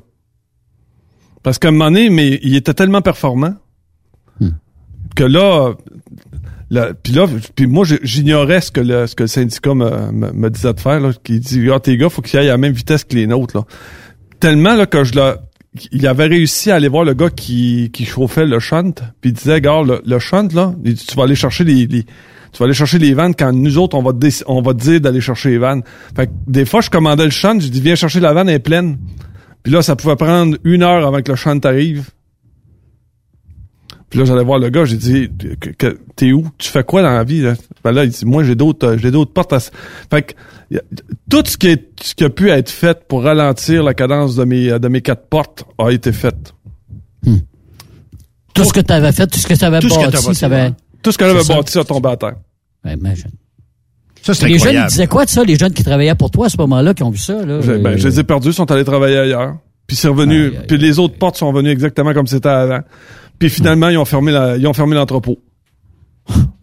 Parce 1.42 1.58
qu'à 1.58 1.66
un 1.66 1.72
moment 1.72 1.86
donné, 1.86 2.10
mais 2.10 2.38
il 2.44 2.54
était 2.54 2.74
tellement 2.74 3.02
performant 3.02 3.56
hmm. 4.38 4.50
que 5.16 5.24
là, 5.24 5.74
puis 7.02 7.12
là, 7.12 7.26
puis 7.54 7.66
moi, 7.66 7.84
j'ignorais 8.02 8.60
ce 8.60 8.70
que 8.70 8.80
le, 8.80 9.06
ce 9.06 9.14
que 9.14 9.24
le 9.24 9.28
syndicat 9.28 9.74
me, 9.74 10.48
disait 10.48 10.72
de 10.72 10.80
faire. 10.80 11.00
Là, 11.00 11.12
qui 11.22 11.40
dit, 11.40 11.68
ah, 11.72 11.80
tes 11.80 11.96
gars, 11.96 12.08
faut 12.08 12.22
qu'ils 12.22 12.38
aillent 12.38 12.48
à 12.48 12.52
la 12.52 12.58
même 12.58 12.72
vitesse 12.72 13.04
que 13.04 13.14
les 13.14 13.26
nôtres. 13.26 13.56
Là. 13.56 13.64
Tellement 14.40 14.74
là 14.74 14.86
que 14.86 15.04
je 15.04 15.14
l'ai 15.14 15.32
il 15.90 16.06
avait 16.06 16.26
réussi 16.26 16.70
à 16.70 16.76
aller 16.76 16.88
voir 16.88 17.04
le 17.04 17.14
gars 17.14 17.30
qui, 17.30 17.90
qui 17.92 18.04
chauffait 18.04 18.46
le 18.46 18.60
shunt, 18.60 18.92
puis 19.20 19.30
il 19.30 19.32
disait, 19.32 19.60
gars, 19.60 19.82
le, 19.82 20.00
le 20.06 20.18
shunt, 20.20 20.48
là, 20.54 20.72
tu 20.84 21.16
vas 21.16 21.24
aller 21.24 21.34
chercher 21.34 21.64
les, 21.64 21.86
les 21.86 22.04
tu 22.04 22.58
vas 22.60 22.66
aller 22.66 22.74
chercher 22.74 22.98
les 23.00 23.14
vannes 23.14 23.34
quand 23.36 23.52
nous 23.52 23.78
autres, 23.78 23.96
on 23.96 24.02
va 24.02 24.12
te, 24.12 24.28
on 24.46 24.62
va 24.62 24.74
dire 24.74 25.00
d'aller 25.00 25.20
chercher 25.20 25.50
les 25.50 25.58
vannes. 25.58 25.82
Fait 26.14 26.28
que 26.28 26.32
des 26.46 26.64
fois, 26.64 26.80
je 26.80 26.88
commandais 26.88 27.24
le 27.24 27.30
shunt, 27.30 27.58
je 27.58 27.66
dis, 27.66 27.80
viens 27.80 27.96
chercher 27.96 28.20
la 28.20 28.32
vanne, 28.32 28.48
elle 28.48 28.54
est 28.54 28.60
pleine. 28.60 28.98
Puis 29.64 29.72
là, 29.72 29.82
ça 29.82 29.96
pouvait 29.96 30.14
prendre 30.14 30.56
une 30.62 30.84
heure 30.84 31.04
avant 31.04 31.20
que 31.20 31.32
le 31.32 31.36
shunt 31.36 31.58
arrive. 31.64 32.10
Puis 34.14 34.20
là, 34.20 34.26
j'allais 34.26 34.44
voir 34.44 34.60
le 34.60 34.70
gars, 34.70 34.84
j'ai 34.84 34.96
dit, 34.96 35.28
t'es 36.14 36.30
où? 36.30 36.46
Tu 36.56 36.68
fais 36.68 36.84
quoi 36.84 37.02
dans 37.02 37.10
la 37.10 37.24
vie? 37.24 37.40
Là? 37.40 37.54
Ben 37.82 37.90
là, 37.90 38.04
il 38.04 38.10
dit, 38.10 38.24
moi, 38.24 38.44
j'ai 38.44 38.54
d'autres, 38.54 38.96
j'ai 38.96 39.10
d'autres 39.10 39.32
portes 39.32 39.52
à... 39.52 39.58
Fait 39.58 40.22
que, 40.22 40.76
tout 41.28 41.42
ce 41.44 41.56
qui, 41.56 41.66
est, 41.66 41.88
ce 42.00 42.14
qui 42.14 42.22
a 42.22 42.30
pu 42.30 42.48
être 42.48 42.70
fait 42.70 43.08
pour 43.08 43.24
ralentir 43.24 43.82
la 43.82 43.92
cadence 43.92 44.36
de 44.36 44.44
mes, 44.44 44.78
de 44.78 44.86
mes 44.86 45.00
quatre 45.00 45.26
portes 45.26 45.64
a 45.78 45.90
été 45.90 46.12
fait. 46.12 46.54
Hmm. 47.24 47.38
Tout 48.54 48.62
ce 48.62 48.72
que 48.72 48.78
tu 48.78 48.92
avais 48.92 49.10
fait, 49.10 49.26
tout 49.26 49.40
ce 49.40 49.48
que 49.48 49.54
tu 49.54 49.64
avais 49.64 49.80
bâti, 49.80 50.32
ça 50.36 50.46
avait... 50.46 50.70
Tout 51.02 51.10
ce 51.10 51.18
que 51.18 51.26
j'avais 51.26 51.42
bâti, 51.42 51.72
ça 51.72 51.82
tombé 51.82 52.10
à 52.10 52.16
terre. 52.16 52.36
Ben, 52.84 52.96
imagine. 52.96 53.32
Ça, 54.22 54.32
c'est 54.32 54.46
Les 54.46 54.60
jeunes, 54.60 54.76
ils 54.76 54.86
disaient 54.86 55.08
quoi 55.08 55.24
de 55.24 55.30
ça, 55.30 55.42
les 55.42 55.56
jeunes 55.56 55.72
qui 55.72 55.82
travaillaient 55.82 56.14
pour 56.14 56.30
toi 56.30 56.46
à 56.46 56.50
ce 56.50 56.56
moment-là, 56.58 56.94
qui 56.94 57.02
ont 57.02 57.10
vu 57.10 57.18
ça? 57.18 57.44
Là? 57.44 57.58
Ben, 57.78 57.96
je 57.96 58.06
les 58.06 58.20
ai 58.20 58.22
perdus, 58.22 58.52
sont 58.52 58.70
allés 58.70 58.84
travailler 58.84 59.18
ailleurs. 59.18 59.56
Puis 59.88 59.96
c'est 59.96 60.06
revenu, 60.06 60.52
puis 60.68 60.78
les 60.78 61.00
autres 61.00 61.18
portes 61.18 61.36
sont 61.36 61.48
revenues 61.48 61.70
exactement 61.70 62.14
comme 62.14 62.28
c'était 62.28 62.48
avant. 62.48 62.80
Puis 63.38 63.50
finalement, 63.50 63.88
ils 63.88 63.98
ont 63.98 64.04
fermé 64.04 64.32
la, 64.32 64.56
ils 64.56 64.66
ont 64.66 64.72
fermé 64.72 64.94
l'entrepôt. 64.94 65.38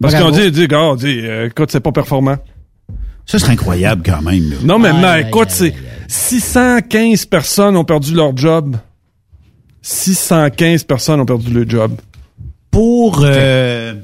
Parce 0.00 0.14
qu'ils 0.14 0.24
ont 0.24 0.30
dit, 0.30 0.50
dit, 0.50 0.66
gars, 0.66 0.94
dit, 0.96 1.20
euh, 1.22 1.46
écoute, 1.46 1.70
c'est 1.70 1.80
pas 1.80 1.92
performant. 1.92 2.36
Ça, 3.24 3.38
c'est 3.38 3.50
incroyable 3.50 4.02
quand 4.04 4.20
même. 4.22 4.50
Là. 4.50 4.56
Non, 4.64 4.78
mais, 4.78 4.92
mais 4.92 5.28
écoute, 5.28 5.50
c'est 5.50 5.72
615 6.08 7.26
personnes 7.26 7.76
ont 7.76 7.84
perdu 7.84 8.14
leur 8.14 8.36
job. 8.36 8.76
615 9.82 10.84
personnes 10.84 11.20
ont 11.20 11.24
perdu 11.24 11.52
leur 11.52 11.68
job. 11.68 11.92
Pour 12.70 13.20
euh, 13.22 13.94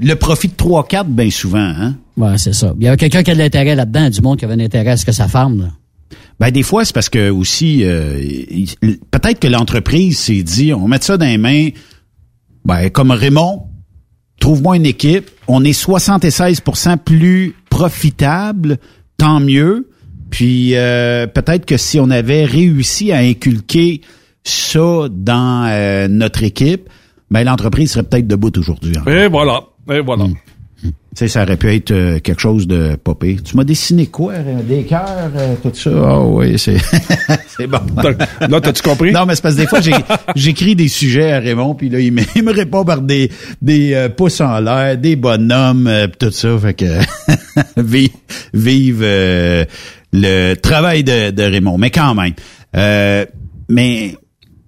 le 0.00 0.14
profit 0.14 0.48
de 0.48 0.54
3-4, 0.54 1.04
bien 1.06 1.30
souvent, 1.30 1.58
hein? 1.58 1.96
Ouais, 2.16 2.38
c'est 2.38 2.54
ça. 2.54 2.72
Il 2.78 2.84
y 2.84 2.88
avait 2.88 2.96
quelqu'un 2.96 3.22
qui 3.22 3.30
a 3.30 3.34
de 3.34 3.38
l'intérêt 3.38 3.74
là-dedans, 3.74 4.08
du 4.08 4.20
monde 4.22 4.38
qui 4.38 4.44
avait 4.44 4.54
un 4.54 4.60
intérêt 4.60 4.90
à 4.90 4.96
ce 4.96 5.04
que 5.04 5.12
ça 5.12 5.28
ferme, 5.28 5.60
là. 5.60 5.68
Ben 6.40 6.50
des 6.50 6.62
fois 6.62 6.84
c'est 6.84 6.94
parce 6.94 7.08
que 7.08 7.30
aussi 7.30 7.84
euh, 7.84 8.20
peut-être 9.10 9.40
que 9.40 9.48
l'entreprise 9.48 10.18
s'est 10.18 10.42
dit 10.42 10.72
on 10.72 10.88
met 10.88 11.00
ça 11.00 11.16
dans 11.16 11.26
les 11.26 11.38
mains 11.38 11.68
ben 12.64 12.90
comme 12.90 13.10
Raymond 13.10 13.68
trouve-moi 14.40 14.76
une 14.76 14.86
équipe, 14.86 15.30
on 15.46 15.64
est 15.64 15.78
76% 15.78 16.98
plus 16.98 17.54
profitable, 17.70 18.78
tant 19.16 19.40
mieux. 19.40 19.90
Puis 20.30 20.76
euh, 20.76 21.26
peut-être 21.26 21.64
que 21.64 21.76
si 21.76 21.98
on 22.00 22.10
avait 22.10 22.44
réussi 22.44 23.12
à 23.12 23.18
inculquer 23.18 24.02
ça 24.44 25.08
dans 25.10 25.66
euh, 25.68 26.08
notre 26.08 26.42
équipe, 26.42 26.88
ben 27.30 27.44
l'entreprise 27.44 27.92
serait 27.92 28.04
peut-être 28.04 28.26
debout 28.26 28.52
aujourd'hui. 28.56 28.94
Et 29.06 29.28
voilà, 29.28 29.64
et 29.90 30.00
voilà. 30.00 30.24
Hmm. 30.24 30.34
Tu 31.18 31.24
sais, 31.24 31.32
ça 31.32 31.42
aurait 31.42 31.56
pu 31.56 31.74
être 31.74 31.90
euh, 31.90 32.20
quelque 32.20 32.40
chose 32.40 32.68
de 32.68 32.94
popé. 32.94 33.38
Tu 33.44 33.56
m'as 33.56 33.64
dessiné 33.64 34.06
quoi? 34.06 34.34
Des 34.38 34.84
cœurs, 34.84 35.32
euh, 35.36 35.56
tout 35.60 35.72
ça? 35.74 35.90
Ah 35.92 36.20
oui, 36.20 36.56
c'est 36.60 36.76
c'est 37.48 37.66
bon. 37.66 37.80
Là, 38.48 38.60
t'as-tu 38.60 38.82
compris? 38.82 39.10
Non, 39.10 39.26
mais 39.26 39.34
c'est 39.34 39.42
parce 39.42 39.56
que 39.56 39.62
des 39.62 39.66
fois, 39.66 39.80
j'écris 40.36 40.76
des 40.76 40.86
sujets 40.86 41.32
à 41.32 41.40
Raymond, 41.40 41.74
puis 41.74 41.88
là, 41.88 41.98
il 41.98 42.12
me, 42.12 42.22
il 42.36 42.44
me 42.44 42.52
répond 42.52 42.84
par 42.84 43.00
des, 43.00 43.32
des 43.60 43.94
euh, 43.94 44.08
pouces 44.08 44.40
en 44.40 44.60
l'air, 44.60 44.96
des 44.96 45.16
bonhommes, 45.16 45.90
tout 46.20 46.30
ça. 46.30 46.56
Fait 46.56 46.74
que 46.74 47.00
vive, 47.76 48.10
vive 48.54 49.00
le 49.02 50.54
travail 50.54 51.02
de, 51.02 51.32
de 51.32 51.42
Raymond. 51.42 51.78
Mais 51.78 51.90
quand 51.90 52.14
même. 52.14 52.34
mais 53.68 54.14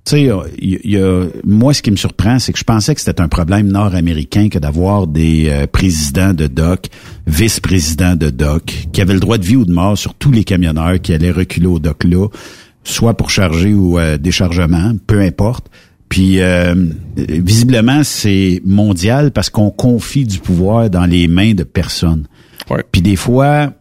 tu 0.05 0.17
sais, 0.17 0.31
y, 0.63 0.97
a, 0.97 1.27
moi, 1.45 1.75
ce 1.75 1.83
qui 1.83 1.91
me 1.91 1.97
surprend, 1.97 2.39
c'est 2.39 2.53
que 2.53 2.59
je 2.59 2.65
pensais 2.65 2.95
que 2.95 3.01
c'était 3.01 3.21
un 3.21 3.29
problème 3.29 3.69
nord-américain 3.69 4.49
que 4.49 4.59
d'avoir 4.59 5.07
des 5.07 5.49
euh, 5.51 5.67
présidents 5.67 6.33
de 6.33 6.47
doc, 6.47 6.87
vice-présidents 7.27 8.17
de 8.17 8.31
doc, 8.31 8.87
qui 8.93 9.03
avaient 9.03 9.15
le 9.15 9.21
droit 9.21 9.37
de 9.37 9.45
vie 9.45 9.57
ou 9.57 9.65
de 9.65 9.73
mort 9.73 9.99
sur 9.99 10.15
tous 10.15 10.31
les 10.31 10.45
camionneurs 10.45 11.01
qui 11.01 11.13
allaient 11.13 11.31
reculer 11.31 11.67
au 11.67 11.79
doc-là, 11.79 12.29
soit 12.83 13.15
pour 13.15 13.31
charger 13.31 13.75
ou 13.75 13.99
euh, 13.99 14.17
déchargement, 14.17 14.95
peu 15.07 15.21
importe. 15.21 15.67
Puis, 16.09 16.41
euh, 16.41 16.75
visiblement, 17.17 18.03
c'est 18.03 18.63
mondial 18.65 19.31
parce 19.31 19.51
qu'on 19.51 19.71
confie 19.71 20.25
du 20.25 20.39
pouvoir 20.39 20.91
dans 20.91 21.07
les 21.07 21.29
mains 21.29 21.53
de 21.53 21.63
personnes. 21.63 22.27
Puis 22.91 23.03
des 23.03 23.17
fois, 23.17 23.73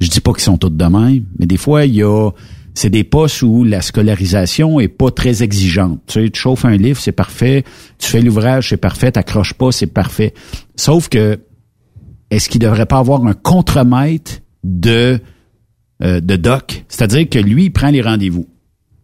je 0.00 0.08
dis 0.08 0.20
pas 0.20 0.32
qu'ils 0.32 0.42
sont 0.42 0.58
tous 0.58 0.70
de 0.70 0.84
même, 0.84 1.24
mais 1.38 1.46
des 1.46 1.56
fois, 1.56 1.84
il 1.84 1.94
y 1.94 2.02
a 2.02 2.30
c'est 2.78 2.90
des 2.90 3.02
postes 3.02 3.42
où 3.42 3.64
la 3.64 3.82
scolarisation 3.82 4.78
est 4.78 4.86
pas 4.86 5.10
très 5.10 5.42
exigeante. 5.42 6.00
Tu 6.06 6.24
sais, 6.24 6.30
tu 6.30 6.40
chauffes 6.40 6.64
un 6.64 6.76
livre, 6.76 7.00
c'est 7.00 7.10
parfait. 7.10 7.64
Tu 7.98 8.08
fais 8.08 8.20
l'ouvrage, 8.20 8.68
c'est 8.68 8.76
parfait. 8.76 9.10
T'accroches 9.10 9.54
pas, 9.54 9.72
c'est 9.72 9.88
parfait. 9.88 10.32
Sauf 10.76 11.08
que, 11.08 11.40
est-ce 12.30 12.48
qu'il 12.48 12.60
devrait 12.60 12.86
pas 12.86 12.98
avoir 12.98 13.26
un 13.26 13.32
contremaître 13.32 14.30
de 14.62 15.18
euh, 16.04 16.20
de 16.20 16.36
doc, 16.36 16.84
c'est-à-dire 16.86 17.28
que 17.28 17.40
lui, 17.40 17.64
il 17.64 17.70
prend 17.72 17.90
les 17.90 18.00
rendez-vous. 18.00 18.46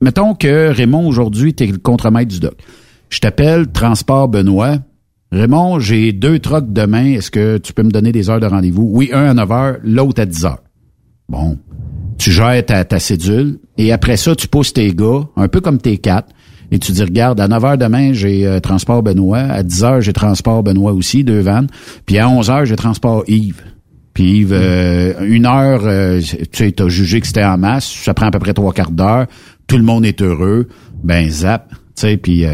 Mettons 0.00 0.36
que 0.36 0.68
Raymond 0.68 1.08
aujourd'hui, 1.08 1.52
t'es 1.52 1.66
le 1.66 1.78
contremaître 1.78 2.32
du 2.32 2.38
doc. 2.38 2.54
Je 3.10 3.18
t'appelle 3.18 3.66
Transport 3.72 4.28
Benoît. 4.28 4.78
Raymond, 5.32 5.80
j'ai 5.80 6.12
deux 6.12 6.38
trocs 6.38 6.72
demain. 6.72 7.06
Est-ce 7.06 7.32
que 7.32 7.58
tu 7.58 7.72
peux 7.72 7.82
me 7.82 7.90
donner 7.90 8.12
des 8.12 8.30
heures 8.30 8.38
de 8.38 8.46
rendez-vous? 8.46 8.88
Oui, 8.92 9.10
un 9.12 9.30
à 9.30 9.34
9 9.34 9.50
heures, 9.50 9.76
l'autre 9.82 10.22
à 10.22 10.26
10 10.26 10.44
heures. 10.44 10.62
Bon 11.28 11.58
tu 12.24 12.32
gères 12.32 12.64
ta, 12.64 12.86
ta 12.86 12.98
cédule 12.98 13.58
et 13.76 13.92
après 13.92 14.16
ça, 14.16 14.34
tu 14.34 14.48
pousses 14.48 14.72
tes 14.72 14.94
gars, 14.94 15.28
un 15.36 15.46
peu 15.46 15.60
comme 15.60 15.76
tes 15.76 15.98
quatre, 15.98 16.28
et 16.70 16.78
tu 16.78 16.92
dis, 16.92 17.02
regarde, 17.02 17.38
à 17.38 17.48
9 17.48 17.62
h 17.62 17.76
demain, 17.76 18.14
j'ai 18.14 18.46
euh, 18.46 18.60
transport 18.60 19.02
Benoît, 19.02 19.40
à 19.40 19.62
10 19.62 19.82
h 19.82 20.00
j'ai 20.00 20.14
transport 20.14 20.62
Benoît 20.62 20.94
aussi, 20.94 21.22
deux 21.22 21.40
vannes, 21.40 21.66
puis 22.06 22.18
à 22.18 22.26
11 22.30 22.48
h 22.48 22.64
j'ai 22.64 22.76
transport 22.76 23.24
Yves. 23.28 23.60
Puis 24.14 24.38
Yves, 24.38 24.54
euh, 24.54 25.12
une 25.26 25.44
heure, 25.44 25.82
euh, 25.84 26.22
tu 26.22 26.46
sais, 26.50 26.80
as 26.80 26.88
jugé 26.88 27.20
que 27.20 27.26
c'était 27.26 27.44
en 27.44 27.58
masse, 27.58 27.92
ça 27.92 28.14
prend 28.14 28.28
à 28.28 28.30
peu 28.30 28.38
près 28.38 28.54
trois 28.54 28.72
quarts 28.72 28.90
d'heure, 28.90 29.26
tout 29.66 29.76
le 29.76 29.84
monde 29.84 30.06
est 30.06 30.22
heureux, 30.22 30.68
ben 31.02 31.28
zap, 31.28 31.68
tu 31.72 31.76
sais, 31.96 32.16
puis 32.16 32.46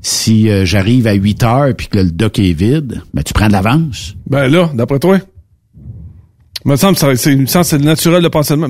si 0.00 0.48
j'arrive 0.66 1.06
à 1.06 1.12
8 1.12 1.42
heures 1.44 1.74
puis 1.76 1.86
que 1.86 1.98
le 1.98 2.10
dock 2.10 2.40
est 2.40 2.54
vide, 2.54 3.02
ben 3.14 3.22
tu 3.22 3.32
prends 3.32 3.46
de 3.46 3.52
l'avance. 3.52 4.16
Ben 4.26 4.48
là, 4.48 4.68
d'après 4.74 4.98
toi? 4.98 5.18
Me 6.64 6.76
semble 6.76 6.96
c'est 6.96 7.32
une 7.32 7.46
sens 7.46 7.68
c'est 7.68 7.78
naturel 7.78 8.22
de 8.22 8.28
penser 8.28 8.56
mais, 8.56 8.68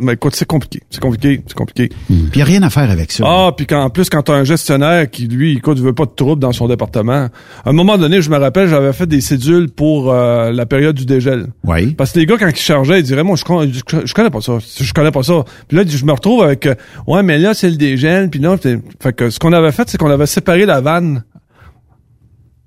mais 0.00 0.12
écoute 0.12 0.34
c'est 0.34 0.46
compliqué 0.46 0.80
c'est 0.90 1.00
compliqué 1.00 1.42
c'est 1.46 1.56
compliqué. 1.56 1.88
Hmm. 2.08 2.28
puis 2.30 2.40
y 2.40 2.42
a 2.42 2.46
rien 2.46 2.62
à 2.62 2.70
faire 2.70 2.90
avec 2.90 3.12
ça. 3.12 3.24
Ah 3.26 3.50
puis 3.56 3.66
en 3.74 3.90
plus 3.90 4.10
quand 4.10 4.22
t'as 4.22 4.34
un 4.34 4.44
gestionnaire 4.44 5.10
qui 5.10 5.26
lui 5.26 5.56
écoute 5.56 5.78
veut 5.78 5.92
pas 5.92 6.04
de 6.04 6.12
trouble 6.14 6.40
dans 6.40 6.52
son 6.52 6.68
département 6.68 7.28
à 7.64 7.70
un 7.70 7.72
moment 7.72 7.98
donné 7.98 8.22
je 8.22 8.30
me 8.30 8.38
rappelle 8.38 8.68
j'avais 8.68 8.92
fait 8.92 9.06
des 9.06 9.20
cédules 9.20 9.70
pour 9.70 10.12
euh, 10.12 10.52
la 10.52 10.66
période 10.66 10.94
du 10.94 11.06
dégel. 11.06 11.46
Oui 11.64 11.94
parce 11.94 12.12
que 12.12 12.20
les 12.20 12.26
gars 12.26 12.36
quand 12.38 12.48
ils 12.48 12.56
chargeaient 12.56 13.00
ils 13.00 13.04
diraient 13.04 13.24
moi 13.24 13.36
je, 13.36 14.02
je, 14.04 14.14
connais 14.14 14.30
pas 14.30 14.40
ça 14.40 14.58
je 14.80 14.92
connais 14.92 15.10
pas 15.10 15.22
ça. 15.22 15.44
Puis 15.68 15.76
là 15.76 15.84
je 15.86 16.04
me 16.04 16.12
retrouve 16.12 16.42
avec 16.42 16.66
euh, 16.66 16.74
ouais 17.06 17.22
mais 17.22 17.38
là 17.38 17.54
c'est 17.54 17.70
le 17.70 17.76
dégel 17.76 18.30
puis 18.30 18.40
non 18.40 18.56
fait 18.56 19.12
que 19.12 19.30
ce 19.30 19.38
qu'on 19.38 19.52
avait 19.52 19.72
fait 19.72 19.88
c'est 19.88 19.98
qu'on 19.98 20.10
avait 20.10 20.26
séparé 20.26 20.66
la 20.66 20.80
vanne 20.80 21.24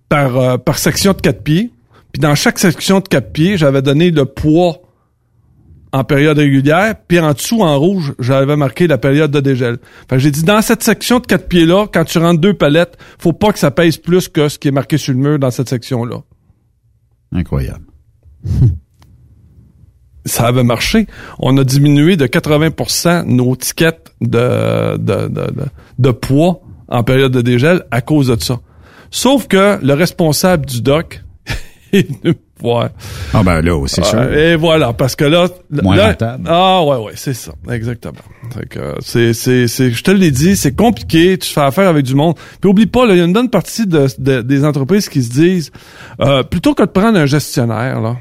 par 0.10 0.38
euh, 0.38 0.58
par 0.58 0.78
section 0.78 1.14
de 1.14 1.22
quatre 1.22 1.44
pieds 1.44 1.72
puis 2.16 2.22
dans 2.22 2.34
chaque 2.34 2.60
section 2.60 3.02
de 3.02 3.10
quatre 3.10 3.34
pieds, 3.34 3.58
j'avais 3.58 3.82
donné 3.82 4.10
le 4.10 4.24
poids 4.24 4.78
en 5.92 6.06
période 6.06 6.38
régulière, 6.38 6.96
puis 7.10 7.20
en 7.20 7.34
dessous, 7.34 7.62
en 7.62 7.78
rouge, 7.78 8.14
j'avais 8.20 8.56
marqué 8.56 8.88
la 8.88 8.98
période 8.98 9.32
de 9.32 9.42
dégel. 9.42 9.80
Fait 10.10 10.18
j'ai 10.18 10.32
dit, 10.32 10.44
dans 10.44 10.62
cette 10.62 10.82
section 10.82 11.20
de 11.20 11.26
quatre 11.26 11.50
pieds-là, 11.50 11.88
quand 11.94 12.06
tu 12.06 12.18
rentres 12.20 12.40
deux 12.40 12.54
palettes, 12.54 12.98
faut 13.20 13.34
pas 13.34 13.52
que 13.52 13.60
ça 13.60 13.70
pèse 13.70 13.98
plus 13.98 14.30
que 14.30 14.48
ce 14.48 14.58
qui 14.58 14.70
est 14.70 14.72
marqué 14.72 14.98
sur 14.98 15.12
le 15.12 15.20
mur 15.20 15.38
dans 15.38 15.52
cette 15.52 15.68
section-là. 15.68 16.22
Incroyable. 17.34 17.84
ça 20.26 20.48
avait 20.48 20.64
marché. 20.64 21.08
On 21.40 21.58
a 21.58 21.66
diminué 21.66 22.16
de 22.16 22.28
80% 22.28 23.26
nos 23.26 23.58
tickets 23.58 24.14
de, 24.22 24.96
de, 24.96 25.28
de, 25.28 25.52
de, 26.00 26.12
poids 26.12 26.62
en 26.88 27.04
période 27.04 27.34
de 27.34 27.42
dégel 27.42 27.84
à 27.92 28.00
cause 28.00 28.28
de 28.28 28.42
ça. 28.42 28.62
Sauf 29.12 29.50
que 29.50 29.84
le 29.86 29.94
responsable 29.94 30.66
du 30.66 30.82
doc 30.82 31.25
est 32.00 32.24
venu 32.24 32.36
voir. 32.60 32.90
Ah 33.34 33.44
ben 33.44 33.62
là, 33.62 33.84
c'est 33.88 34.04
sûr. 34.04 34.34
et 34.34 34.56
voilà, 34.56 34.94
parce 34.94 35.16
que 35.16 35.26
là... 35.26 35.48
Moins 35.70 35.96
là, 35.96 36.16
Ah 36.48 36.84
ouais, 36.84 36.98
ouais, 36.98 37.14
c'est 37.16 37.34
ça, 37.34 37.52
exactement. 37.70 38.20
C'est 39.02 39.34
c'est, 39.34 39.68
c'est, 39.68 39.92
je 39.92 40.04
te 40.04 40.12
l'ai 40.12 40.32
dit, 40.32 40.56
c'est 40.56 40.76
compliqué, 40.76 41.38
tu 41.38 41.52
fais 41.52 41.62
affaire 41.62 41.90
avec 41.90 42.06
du 42.06 42.16
monde. 42.16 42.36
Puis 42.62 42.70
oublie 42.70 42.86
pas, 42.86 43.06
il 43.06 43.18
y 43.18 43.22
a 43.22 43.26
une 43.26 43.34
bonne 43.34 43.50
partie 43.50 43.86
de, 43.88 44.08
des 44.42 44.66
entreprises 44.66 45.10
qui 45.10 45.24
se 45.24 45.32
disent, 45.32 45.72
euh, 46.22 46.44
plutôt 46.44 46.74
que 46.74 46.84
de 46.84 46.90
prendre 46.90 47.18
un 47.18 47.26
gestionnaire, 47.26 48.02
là, 48.02 48.18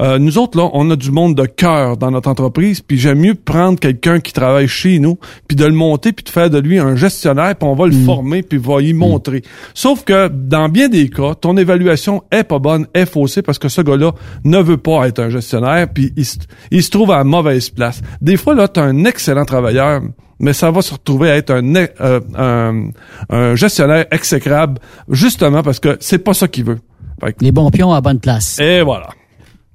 euh, 0.00 0.18
nous 0.18 0.38
autres, 0.38 0.58
là, 0.58 0.68
on 0.72 0.90
a 0.90 0.96
du 0.96 1.10
monde 1.10 1.36
de 1.36 1.46
cœur 1.46 1.96
dans 1.96 2.10
notre 2.10 2.28
entreprise, 2.28 2.80
puis 2.80 2.98
j'aime 2.98 3.20
mieux 3.20 3.34
prendre 3.34 3.78
quelqu'un 3.78 4.18
qui 4.20 4.32
travaille 4.32 4.66
chez 4.66 4.98
nous, 4.98 5.18
puis 5.46 5.56
de 5.56 5.64
le 5.64 5.72
monter, 5.72 6.12
puis 6.12 6.24
de 6.24 6.30
faire 6.30 6.50
de 6.50 6.58
lui 6.58 6.78
un 6.78 6.96
gestionnaire, 6.96 7.54
puis 7.54 7.68
on 7.68 7.74
va 7.74 7.86
le 7.86 7.94
mm. 7.94 8.04
former, 8.04 8.42
puis 8.42 8.58
va 8.58 8.82
y 8.82 8.92
montrer. 8.92 9.42
Sauf 9.72 10.04
que, 10.04 10.28
dans 10.28 10.68
bien 10.68 10.88
des 10.88 11.08
cas, 11.08 11.34
ton 11.34 11.56
évaluation 11.56 12.24
est 12.32 12.44
pas 12.44 12.58
bonne, 12.58 12.86
est 12.94 13.06
faussée, 13.06 13.42
parce 13.42 13.58
que 13.58 13.68
ce 13.68 13.82
gars-là 13.82 14.12
ne 14.44 14.58
veut 14.58 14.78
pas 14.78 15.06
être 15.06 15.20
un 15.20 15.30
gestionnaire, 15.30 15.86
puis 15.92 16.12
il, 16.16 16.82
se 16.82 16.90
trouve 16.90 17.12
à 17.12 17.22
mauvaise 17.22 17.70
place. 17.70 18.02
Des 18.20 18.36
fois, 18.36 18.54
là, 18.54 18.66
tu 18.66 18.80
as 18.80 18.84
un 18.84 19.04
excellent 19.04 19.44
travailleur, 19.44 20.02
mais 20.40 20.52
ça 20.52 20.72
va 20.72 20.82
se 20.82 20.92
retrouver 20.92 21.30
à 21.30 21.36
être 21.36 21.50
un, 21.50 21.74
euh, 21.76 22.20
un, 22.36 22.88
un 23.30 23.54
gestionnaire 23.54 24.06
exécrable, 24.10 24.80
justement 25.08 25.62
parce 25.62 25.78
que 25.78 25.96
c'est 26.00 26.18
pas 26.18 26.34
ça 26.34 26.48
qu'il 26.48 26.64
veut. 26.64 26.78
Les 27.40 27.52
bons 27.52 27.70
pions 27.70 27.92
à 27.92 28.00
bonne 28.00 28.18
place. 28.18 28.58
Et 28.58 28.82
voilà. 28.82 29.08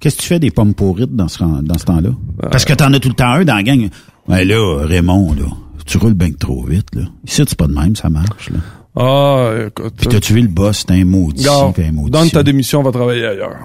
Qu'est-ce 0.00 0.16
que 0.16 0.22
tu 0.22 0.28
fais 0.28 0.38
des 0.38 0.50
pommes 0.50 0.72
pourrites 0.74 1.14
dans 1.14 1.28
ce, 1.28 1.44
dans 1.62 1.78
ce 1.78 1.84
temps-là? 1.84 2.10
Parce 2.50 2.64
que 2.64 2.72
t'en 2.72 2.92
as 2.94 3.00
tout 3.00 3.10
le 3.10 3.14
temps 3.14 3.32
un 3.32 3.44
dans 3.44 3.54
la 3.56 3.62
gang. 3.62 3.88
Ouais, 4.28 4.44
là, 4.46 4.86
Raymond, 4.86 5.34
là, 5.34 5.44
tu 5.84 5.98
roules 5.98 6.14
bien 6.14 6.30
trop 6.32 6.64
vite, 6.64 6.94
là. 6.94 7.02
Ici, 7.26 7.42
c'est 7.46 7.58
pas 7.58 7.66
de 7.66 7.74
même, 7.74 7.94
ça 7.94 8.08
marche, 8.08 8.50
là. 8.50 8.60
Ah, 8.96 9.52
écoute. 9.68 9.94
Puis 9.96 10.08
t'as 10.08 10.18
tué 10.18 10.40
le 10.40 10.48
boss, 10.48 10.84
t'es 10.84 10.94
un 10.94 11.04
maudit. 11.04 11.46
un 11.48 11.92
maudit. 11.92 12.10
Donne 12.10 12.30
ta 12.30 12.42
démission, 12.42 12.80
on 12.80 12.82
va 12.82 12.90
travailler 12.90 13.24
ailleurs. 13.24 13.56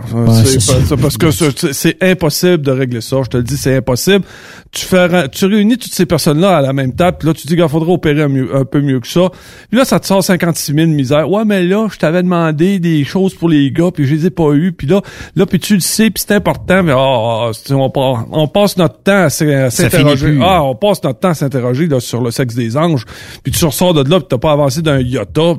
c'est 0.45 0.97
parce 0.97 1.17
que 1.17 1.31
c'est 1.31 2.03
impossible 2.03 2.61
de 2.61 2.71
régler 2.71 3.01
ça. 3.01 3.17
Je 3.23 3.29
te 3.29 3.37
le 3.37 3.43
dis, 3.43 3.57
c'est 3.57 3.77
impossible. 3.77 4.23
Tu 4.71 4.85
fais, 4.85 5.27
tu 5.29 5.45
réunis 5.45 5.77
toutes 5.77 5.93
ces 5.93 6.05
personnes-là 6.05 6.57
à 6.57 6.61
la 6.61 6.73
même 6.73 6.93
table, 6.93 7.17
puis 7.19 7.27
là, 7.27 7.33
tu 7.33 7.47
dis 7.47 7.55
qu'il 7.55 7.67
faudrait 7.67 7.93
opérer 7.93 8.21
un, 8.21 8.65
peu 8.65 8.81
mieux 8.81 8.99
que 8.99 9.07
ça. 9.07 9.29
Puis 9.69 9.79
là, 9.79 9.85
ça 9.85 9.99
te 9.99 10.05
sort 10.05 10.23
56 10.23 10.73
000 10.73 10.87
misères. 10.89 11.29
Ouais, 11.29 11.43
mais 11.43 11.63
là, 11.63 11.87
je 11.91 11.97
t'avais 11.97 12.21
demandé 12.21 12.77
des 12.79 13.03
choses 13.03 13.33
pour 13.33 13.49
les 13.49 13.71
gars, 13.71 13.89
puis 13.91 14.05
je 14.05 14.13
les 14.13 14.25
ai 14.27 14.29
pas 14.29 14.51
eues. 14.51 14.73
Puis 14.73 14.85
là, 14.85 15.01
là, 15.35 15.45
puis 15.47 15.59
tu 15.59 15.73
le 15.73 15.79
sais, 15.79 16.11
puis 16.11 16.23
c'est 16.25 16.35
important, 16.35 16.83
mais 16.83 16.93
oh, 16.95 17.51
on, 17.71 18.47
passe 18.47 18.77
notre 18.77 19.01
temps 19.01 19.23
à 19.23 19.29
s'interroger. 19.29 20.37
Ah, 20.41 20.63
on 20.63 20.75
passe 20.75 21.01
notre 21.03 21.19
temps 21.19 21.29
à 21.29 21.33
s'interroger 21.33 21.89
sur 21.99 22.21
le 22.21 22.29
sexe 22.29 22.53
des 22.53 22.77
anges. 22.77 23.05
Puis 23.41 23.51
tu 23.51 23.65
ressors 23.65 23.95
de 23.95 24.07
là, 24.07 24.19
puis 24.19 24.27
t'as 24.29 24.37
pas 24.37 24.51
avancé 24.51 24.83
d'un 24.83 25.01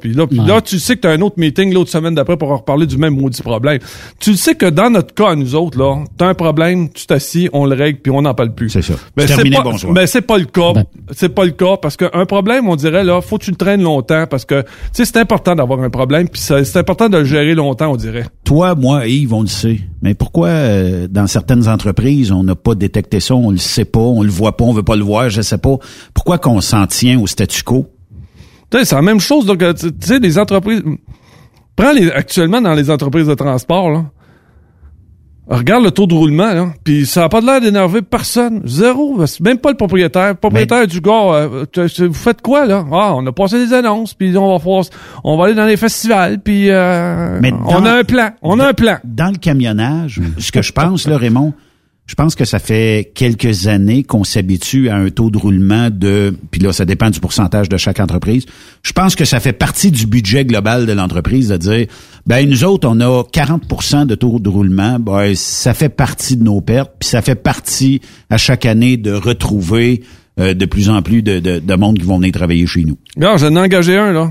puis 0.00 0.12
là, 0.12 0.26
là, 0.30 0.60
tu 0.60 0.78
sais 0.78 0.96
que 0.96 1.02
tu 1.02 1.08
as 1.08 1.12
un 1.12 1.20
autre 1.20 1.36
meeting 1.38 1.72
l'autre 1.72 1.90
semaine 1.90 2.14
d'après 2.14 2.36
pour 2.36 2.50
en 2.50 2.56
reparler 2.56 2.86
du 2.86 2.96
même 2.96 3.14
maudit 3.18 3.42
problème. 3.42 3.78
Tu 4.18 4.34
sais 4.34 4.54
que 4.54 4.66
dans 4.66 4.90
notre 4.90 5.14
cas, 5.14 5.34
nous 5.34 5.54
autres, 5.54 5.78
là, 5.78 6.04
t'as 6.16 6.28
un 6.28 6.34
problème, 6.34 6.90
tu 6.90 7.06
t'assis, 7.06 7.48
on 7.52 7.66
le 7.66 7.74
règle, 7.74 8.00
puis 8.00 8.12
on 8.12 8.22
n'en 8.22 8.34
parle 8.34 8.54
plus. 8.54 8.70
C'est 8.70 8.82
ça. 8.82 8.94
Mais 9.16 9.26
c'est 9.26 9.50
pas, 9.50 9.62
mais 9.92 10.06
c'est 10.06 10.22
pas 10.22 10.38
le 10.38 10.44
cas. 10.46 10.72
Ben. 10.74 10.84
C'est 11.12 11.28
pas 11.28 11.44
le 11.44 11.52
cas 11.52 11.76
parce 11.76 11.96
qu'un 11.96 12.26
problème, 12.26 12.68
on 12.68 12.76
dirait, 12.76 13.04
là, 13.04 13.20
faut 13.20 13.38
que 13.38 13.44
tu 13.44 13.50
le 13.50 13.56
traînes 13.56 13.82
longtemps 13.82 14.26
parce 14.28 14.44
que, 14.44 14.62
tu 14.62 14.68
sais, 14.92 15.04
c'est 15.04 15.18
important 15.18 15.54
d'avoir 15.54 15.80
un 15.80 15.90
problème, 15.90 16.28
puis 16.28 16.40
c'est 16.40 16.76
important 16.76 17.08
de 17.08 17.18
le 17.18 17.24
gérer 17.24 17.54
longtemps, 17.54 17.92
on 17.92 17.96
dirait. 17.96 18.26
Toi, 18.44 18.74
moi, 18.74 19.06
Yves, 19.06 19.32
on 19.32 19.42
le 19.42 19.48
sait. 19.48 19.80
Mais 20.02 20.14
pourquoi, 20.14 20.48
euh, 20.48 21.08
dans 21.08 21.26
certaines 21.26 21.68
entreprises, 21.68 22.32
on 22.32 22.42
n'a 22.42 22.54
pas 22.54 22.74
détecté 22.74 23.20
ça, 23.20 23.34
on 23.34 23.50
le 23.50 23.56
sait 23.56 23.84
pas, 23.84 24.00
on 24.00 24.22
le 24.22 24.30
voit 24.30 24.56
pas, 24.56 24.64
on 24.64 24.72
veut 24.72 24.82
pas 24.82 24.96
le 24.96 25.04
voir, 25.04 25.30
je 25.30 25.42
sais 25.42 25.58
pas. 25.58 25.76
Pourquoi 26.14 26.38
qu'on 26.38 26.60
s'en 26.60 26.86
tient 26.86 27.20
au 27.20 27.26
statu 27.26 27.62
quo? 27.62 27.86
C'est 28.72 28.94
la 28.94 29.02
même 29.02 29.20
chose. 29.20 29.46
Donc, 29.46 29.58
tu 29.58 29.88
sais, 30.00 30.18
les 30.18 30.38
entreprises. 30.38 30.82
Prends 31.74 31.92
les, 31.92 32.10
actuellement 32.10 32.60
dans 32.60 32.74
les 32.74 32.90
entreprises 32.90 33.26
de 33.26 33.34
transport, 33.34 33.90
là. 33.90 34.04
Regarde 35.48 35.84
le 35.84 35.92
taux 35.92 36.08
de 36.08 36.14
roulement, 36.14 36.52
là. 36.52 36.72
Puis 36.82 37.06
ça 37.06 37.20
n'a 37.20 37.28
pas 37.28 37.40
l'air 37.40 37.60
d'énerver 37.60 38.02
personne. 38.02 38.62
Zéro. 38.64 39.16
Même 39.40 39.58
pas 39.58 39.70
le 39.70 39.76
propriétaire. 39.76 40.30
Le 40.30 40.34
propriétaire 40.34 40.88
du 40.88 41.00
gars, 41.00 41.12
euh, 41.12 41.66
vous 41.98 42.12
faites 42.14 42.42
quoi, 42.42 42.66
là? 42.66 42.84
Ah, 42.90 43.14
on 43.14 43.24
a 43.26 43.32
passé 43.32 43.64
des 43.64 43.72
annonces, 43.72 44.12
puis 44.12 44.36
on 44.36 44.56
va 44.56 44.80
on 45.22 45.36
va 45.36 45.44
aller 45.44 45.54
dans 45.54 45.66
les 45.66 45.76
festivals, 45.76 46.40
puis 46.40 46.68
euh, 46.68 47.40
on 47.64 47.84
a 47.84 47.92
un 47.92 48.02
plan. 48.02 48.30
On 48.42 48.58
a 48.58 48.66
un 48.66 48.72
plan. 48.72 48.96
Dans 49.04 49.30
le 49.30 49.38
camionnage, 49.38 50.20
ce 50.38 50.50
que 50.50 50.62
je 50.62 50.72
pense, 50.72 51.06
là, 51.06 51.16
Raymond, 51.16 51.52
je 52.06 52.14
pense 52.14 52.34
que 52.36 52.44
ça 52.44 52.58
fait 52.58 53.10
quelques 53.14 53.66
années 53.66 54.04
qu'on 54.04 54.22
s'habitue 54.22 54.88
à 54.88 54.96
un 54.96 55.10
taux 55.10 55.30
de 55.30 55.38
roulement 55.38 55.90
de, 55.90 56.34
puis 56.50 56.60
là, 56.60 56.72
ça 56.72 56.84
dépend 56.84 57.10
du 57.10 57.18
pourcentage 57.18 57.68
de 57.68 57.76
chaque 57.76 57.98
entreprise. 57.98 58.46
Je 58.82 58.92
pense 58.92 59.16
que 59.16 59.24
ça 59.24 59.40
fait 59.40 59.52
partie 59.52 59.90
du 59.90 60.06
budget 60.06 60.44
global 60.44 60.86
de 60.86 60.92
l'entreprise 60.92 61.48
de 61.48 61.56
dire, 61.56 61.86
ben 62.26 62.48
nous 62.48 62.64
autres, 62.64 62.88
on 62.88 63.00
a 63.00 63.22
40% 63.22 64.06
de 64.06 64.14
taux 64.14 64.38
de 64.38 64.48
roulement, 64.48 64.98
ben 65.00 65.34
ça 65.34 65.74
fait 65.74 65.88
partie 65.88 66.36
de 66.36 66.44
nos 66.44 66.60
pertes, 66.60 66.92
puis 67.00 67.08
ça 67.08 67.22
fait 67.22 67.34
partie 67.34 68.00
à 68.30 68.36
chaque 68.36 68.66
année 68.66 68.96
de 68.96 69.12
retrouver 69.12 70.02
euh, 70.38 70.54
de 70.54 70.66
plus 70.66 70.90
en 70.90 71.02
plus 71.02 71.22
de, 71.22 71.40
de, 71.40 71.58
de 71.58 71.74
monde 71.74 71.98
qui 71.98 72.04
vont 72.04 72.18
venir 72.18 72.32
travailler 72.32 72.66
chez 72.66 72.84
nous. 72.84 72.98
Regarde, 73.16 73.38
j'en 73.40 73.56
ai 73.56 73.58
engagé 73.60 73.96
un, 73.96 74.12
là. 74.12 74.30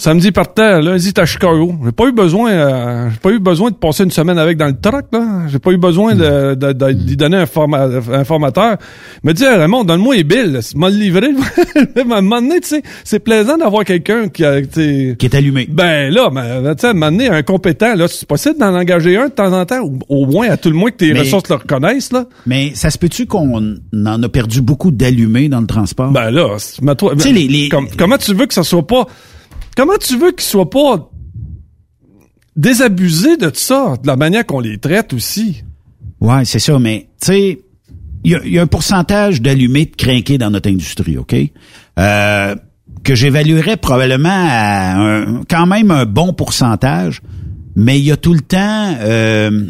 Samedi 0.00 0.30
partait, 0.30 0.80
lundi 0.80 1.12
à 1.16 1.26
Chicago. 1.26 1.74
J'ai 1.84 1.90
pas 1.90 2.06
eu 2.06 2.12
besoin, 2.12 2.52
euh, 2.52 3.10
j'ai 3.10 3.18
pas 3.18 3.30
eu 3.30 3.40
besoin 3.40 3.72
de 3.72 3.74
passer 3.74 4.04
une 4.04 4.12
semaine 4.12 4.38
avec 4.38 4.56
dans 4.56 4.68
le 4.68 4.80
truck, 4.80 5.06
là. 5.12 5.48
J'ai 5.48 5.58
pas 5.58 5.72
eu 5.72 5.76
besoin 5.76 6.14
de, 6.14 6.54
de, 6.54 6.72
de, 6.72 6.92
d'y 6.92 7.16
donner 7.16 7.38
un, 7.38 7.46
formateur. 8.24 8.76
Il 9.24 9.26
m'a 9.26 9.32
dit, 9.32 9.44
Raymond, 9.44 9.82
donne-moi 9.82 10.14
les 10.14 10.22
billes, 10.22 10.56
m'a 10.76 10.88
livré. 10.88 11.30
à 11.74 12.00
un 12.00 12.04
moment 12.22 12.40
donné, 12.40 12.60
tu 12.60 12.68
sais, 12.68 12.82
c'est 13.02 13.18
plaisant 13.18 13.56
d'avoir 13.56 13.84
quelqu'un 13.84 14.28
qui 14.28 14.44
a, 14.44 14.62
qui 14.62 15.16
est 15.20 15.34
allumé. 15.34 15.66
Ben, 15.68 16.14
là, 16.14 16.30
ben, 16.30 16.76
tu 16.76 16.82
sais, 16.82 16.86
à 16.86 16.90
un 16.90 16.92
moment 16.92 17.10
donné, 17.10 17.28
un 17.28 17.42
compétent, 17.42 17.96
là, 17.96 18.06
c'est 18.06 18.28
possible 18.28 18.56
d'en 18.56 18.76
engager 18.76 19.16
un 19.16 19.26
de 19.26 19.32
temps 19.32 19.52
en 19.52 19.66
temps, 19.66 19.80
ou 19.80 19.98
au 20.08 20.26
moins, 20.26 20.48
à 20.48 20.56
tout 20.56 20.68
le 20.68 20.76
moins 20.76 20.92
que 20.92 20.98
tes 20.98 21.12
ressources 21.12 21.48
le 21.48 21.56
reconnaissent, 21.56 22.12
là. 22.12 22.26
Mais 22.46 22.70
ça 22.76 22.90
se 22.90 22.98
peut-tu 22.98 23.26
qu'on 23.26 23.74
en 23.92 24.22
a 24.22 24.28
perdu 24.28 24.62
beaucoup 24.62 24.92
d'allumés 24.92 25.48
dans 25.48 25.60
le 25.60 25.66
transport? 25.66 26.12
Ben 26.12 26.30
là, 26.30 26.56
toi, 26.94 27.16
ben, 27.16 27.34
les, 27.34 27.48
les... 27.48 27.68
comment 27.68 28.16
tu 28.16 28.32
veux 28.32 28.46
que 28.46 28.54
ça 28.54 28.62
soit 28.62 28.86
pas 28.86 29.08
Comment 29.78 29.96
tu 29.96 30.18
veux 30.18 30.32
qu'ils 30.32 30.42
soient 30.42 30.68
pas 30.68 31.08
désabusés 32.56 33.36
de 33.36 33.48
ça, 33.54 33.94
de 34.02 34.08
la 34.08 34.16
manière 34.16 34.44
qu'on 34.44 34.58
les 34.58 34.76
traite 34.76 35.12
aussi? 35.12 35.62
Ouais, 36.20 36.44
c'est 36.44 36.58
ça, 36.58 36.80
mais 36.80 37.06
tu 37.20 37.26
sais, 37.28 37.60
il 38.24 38.40
y, 38.44 38.58
a 38.58 38.62
un 38.62 38.66
pourcentage 38.66 39.40
d'allumés 39.40 39.84
de 39.84 39.94
crinqués 39.94 40.36
dans 40.36 40.50
notre 40.50 40.68
industrie, 40.68 41.16
OK? 41.16 41.36
Euh, 41.96 42.56
que 43.04 43.14
j'évaluerais 43.14 43.76
probablement 43.76 44.48
à 44.50 45.24
quand 45.48 45.66
même 45.66 45.92
un 45.92 46.06
bon 46.06 46.32
pourcentage, 46.32 47.22
mais 47.76 48.00
il 48.00 48.04
y 48.04 48.10
a 48.10 48.16
tout 48.16 48.34
le 48.34 48.40
temps, 48.40 48.96
euh, 48.98 49.64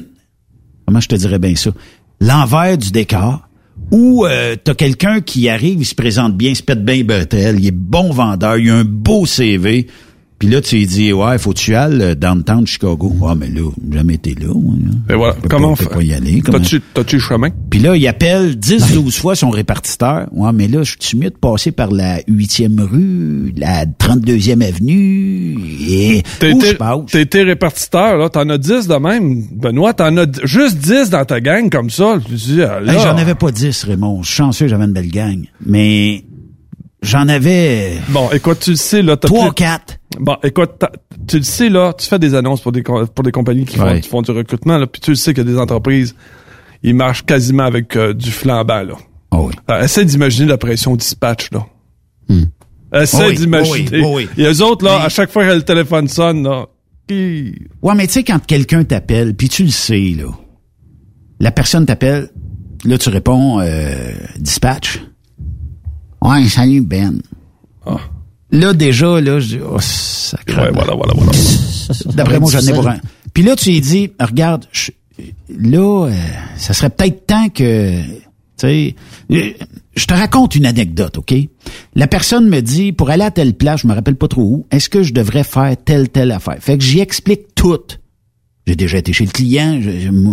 comment 0.87 1.01
je 1.01 1.09
te 1.09 1.17
dirais 1.17 1.39
bien 1.39 1.55
ça, 1.55 1.73
l'envers 2.23 2.79
du 2.79 2.93
décor 2.93 3.47
où 3.91 4.27
euh, 4.27 4.57
t'as 4.63 4.75
quelqu'un 4.75 5.21
qui 5.21 5.49
arrive, 5.49 5.81
il 5.81 5.87
se 5.87 5.95
présente 5.95 6.37
bien, 6.37 6.51
il 6.51 6.57
se 6.57 6.63
pète 6.63 6.85
bien 6.85 6.97
il 6.97 7.67
est 7.67 7.71
bon 7.71 8.11
vendeur, 8.11 8.59
il 8.59 8.71
a 8.71 8.77
un 8.77 8.85
beau 8.85 9.27
CV, 9.27 9.87
puis 10.39 10.49
là, 10.49 10.61
tu 10.61 10.77
lui 10.77 10.87
dis, 10.87 11.13
ouais, 11.13 11.37
faut 11.39 11.51
que 11.51 11.59
tu 11.59 11.75
ailles 11.75 12.01
euh, 12.01 12.15
downtown 12.15 12.63
de 12.63 12.69
Chicago. 12.69 13.13
Ouais, 13.21 13.35
mais 13.37 13.49
là, 13.49 13.69
jamais 13.91 14.15
été 14.15 14.37
là. 14.37 14.53
Et 15.11 15.15
voilà. 15.15 15.35
Comment 15.51 15.73
on 15.73 15.77
fait? 15.77 15.87
pas 15.89 16.03
y 16.03 16.13
aller. 16.13 16.41
T'as-tu, 16.43 16.81
t'as-tu 16.95 17.17
le 17.17 17.23
chemin? 17.23 17.49
Puis 17.71 17.81
là, 17.81 17.97
il 17.97 18.07
appelle 18.07 18.57
10, 18.57 18.93
12 18.95 19.19
fois 19.19 19.35
son 19.35 19.51
répartiteur. 19.51 20.29
Ouais, 20.33 20.53
mais 20.55 20.69
là, 20.69 20.85
je 20.85 20.95
suis 21.01 21.19
mieux 21.19 21.31
de 21.31 21.37
passer 21.37 21.73
par 21.73 21.91
la 21.91 22.21
8e 22.21 22.81
rue, 22.81 23.53
la 23.57 23.85
32e 23.87 24.65
avenue, 24.65 25.59
et 25.89 26.23
où 26.43 26.61
je 26.61 26.75
passe? 26.75 27.07
T'es 27.11 27.23
été 27.23 27.43
répartiteur, 27.43 28.17
là. 28.17 28.29
T'en 28.29 28.49
as 28.49 28.59
10 28.59 28.87
de 28.87 28.95
même. 28.95 29.43
Benoît, 29.51 29.93
t'en 29.93 30.17
as 30.19 30.27
juste 30.45 30.79
10 30.79 31.11
dans 31.11 31.25
ta 31.25 31.41
gang 31.41 31.69
comme 31.69 31.91
ça. 31.91 32.19
Ah, 32.19 32.81
j'en 32.87 33.17
avais 33.17 33.35
pas 33.35 33.51
10, 33.51 33.85
Raymond. 33.85 34.23
Je 34.23 34.29
suis 34.29 34.37
chanceux, 34.37 34.69
j'avais 34.69 34.85
une 34.85 34.93
belle 34.93 35.11
gang. 35.11 35.45
Mais 35.67 36.23
J'en 37.03 37.29
avais. 37.29 37.99
Bon, 38.09 38.29
écoute, 38.31 38.61
tu 38.61 38.71
le 38.71 38.77
sais, 38.77 39.03
là. 39.03 39.17
Trois, 39.17 39.53
quatre. 39.53 39.99
Bon, 40.19 40.37
écoute, 40.43 40.85
tu 41.29 41.37
le 41.39 41.43
sais, 41.45 41.69
là, 41.69 41.93
tu 41.93 42.09
fais 42.09 42.19
des 42.19 42.35
annonces 42.35 42.61
pour 42.61 42.73
des, 42.73 42.83
pour 42.83 43.23
des 43.23 43.31
compagnies 43.31 43.65
qui, 43.65 43.77
font, 43.77 44.01
qui 44.01 44.09
font 44.09 44.23
du 44.23 44.31
recrutement, 44.31 44.79
là, 44.79 44.87
puis 44.87 45.01
tu 45.01 45.11
le 45.11 45.17
sais 45.17 45.33
qu'il 45.33 45.47
y 45.47 45.49
a 45.49 45.53
des 45.53 45.59
entreprises, 45.59 46.17
ils 46.83 46.95
marchent 46.95 47.25
quasiment 47.25 47.65
avec 47.65 47.97
euh, 47.97 48.15
du 48.15 48.31
flambant, 48.31 48.83
là. 48.83 48.95
Oh 49.31 49.49
oui. 49.49 49.55
Euh, 49.71 49.83
essaie 49.83 50.05
d'imaginer 50.05 50.49
la 50.49 50.59
pression 50.59 50.97
dispatch, 50.97 51.51
là. 51.53 51.67
Hmm. 52.29 52.45
Essaie 52.93 53.29
oh 53.29 53.33
d'imaginer. 53.33 54.03
Oh 54.03 54.17
oui, 54.17 54.29
Et 54.37 54.45
eux 54.45 54.63
autres, 54.63 54.85
là, 54.85 55.03
à 55.03 55.09
chaque 55.09 55.31
fois 55.31 55.47
que 55.47 55.53
le 55.53 55.63
téléphone 55.63 56.09
sonne, 56.09 56.43
là, 56.43 56.67
Ouais, 57.11 57.95
mais 57.97 58.07
tu 58.07 58.15
sais, 58.15 58.25
quand 58.25 58.45
quelqu'un 58.45 58.85
t'appelle, 58.85 59.35
puis 59.35 59.49
tu 59.49 59.65
le 59.65 59.71
sais, 59.71 60.15
là, 60.17 60.31
la 61.41 61.51
personne 61.51 61.87
t'appelle, 61.87 62.31
là, 62.85 62.99
tu 62.99 63.09
réponds 63.09 63.61
euh, 63.61 64.13
dispatch. 64.39 65.01
Ouais, 66.23 66.49
salut 66.49 66.83
Ben. 66.83 67.21
Ah. 67.87 67.99
Là, 68.51 68.73
déjà, 68.73 69.21
là, 69.21 69.41
je 69.41 69.57
dis, 69.57 69.59
oh, 69.61 69.79
ça 69.81 70.39
Ouais, 70.49 70.71
voilà, 70.73 70.95
voilà, 70.95 71.13
voilà. 71.15 71.33
D'après 72.15 72.41
moi, 72.41 72.51
j'en 72.51 72.61
ai 72.61 72.73
pour 72.73 72.89
un. 72.89 72.99
Puis 73.35 73.43
là, 73.43 73.57
tu 73.57 73.71
lui 73.71 73.81
dis, 73.81 74.11
regarde, 74.19 74.65
là, 75.51 76.07
euh, 76.07 76.13
ça 76.57 76.73
serait 76.73 76.91
peut-être 76.91 77.27
temps 77.27 77.49
que, 77.51 78.01
tu 78.03 78.17
sais, 78.57 78.97
euh, 79.33 79.53
je 79.95 80.07
te 80.07 80.15
raconte 80.15 80.55
une 80.55 80.67
anecdote, 80.67 81.19
OK? 81.19 81.35
La 81.95 82.07
personne 82.07 82.49
me 82.49 82.61
dit, 82.61 82.93
pour 82.93 83.11
aller 83.11 83.25
à 83.25 83.31
telle 83.31 83.55
place, 83.55 83.83
je 83.83 83.87
me 83.87 83.95
rappelle 83.95 84.17
pas 84.17 84.29
trop 84.29 84.43
où, 84.43 84.67
est-ce 84.71 84.89
que 84.89 85.03
je 85.03 85.13
devrais 85.13 85.45
faire 85.45 85.77
telle, 85.85 86.09
telle 86.09 86.33
affaire? 86.33 86.57
Fait 86.61 86.79
que 86.79 86.85
j'y 86.85 87.01
explique 87.01 87.55
tout. 87.55 87.79
J'ai 88.67 88.77
déjà 88.77 88.99
été 88.99 89.13
chez 89.13 89.25
le 89.25 89.31
client, 89.31 89.81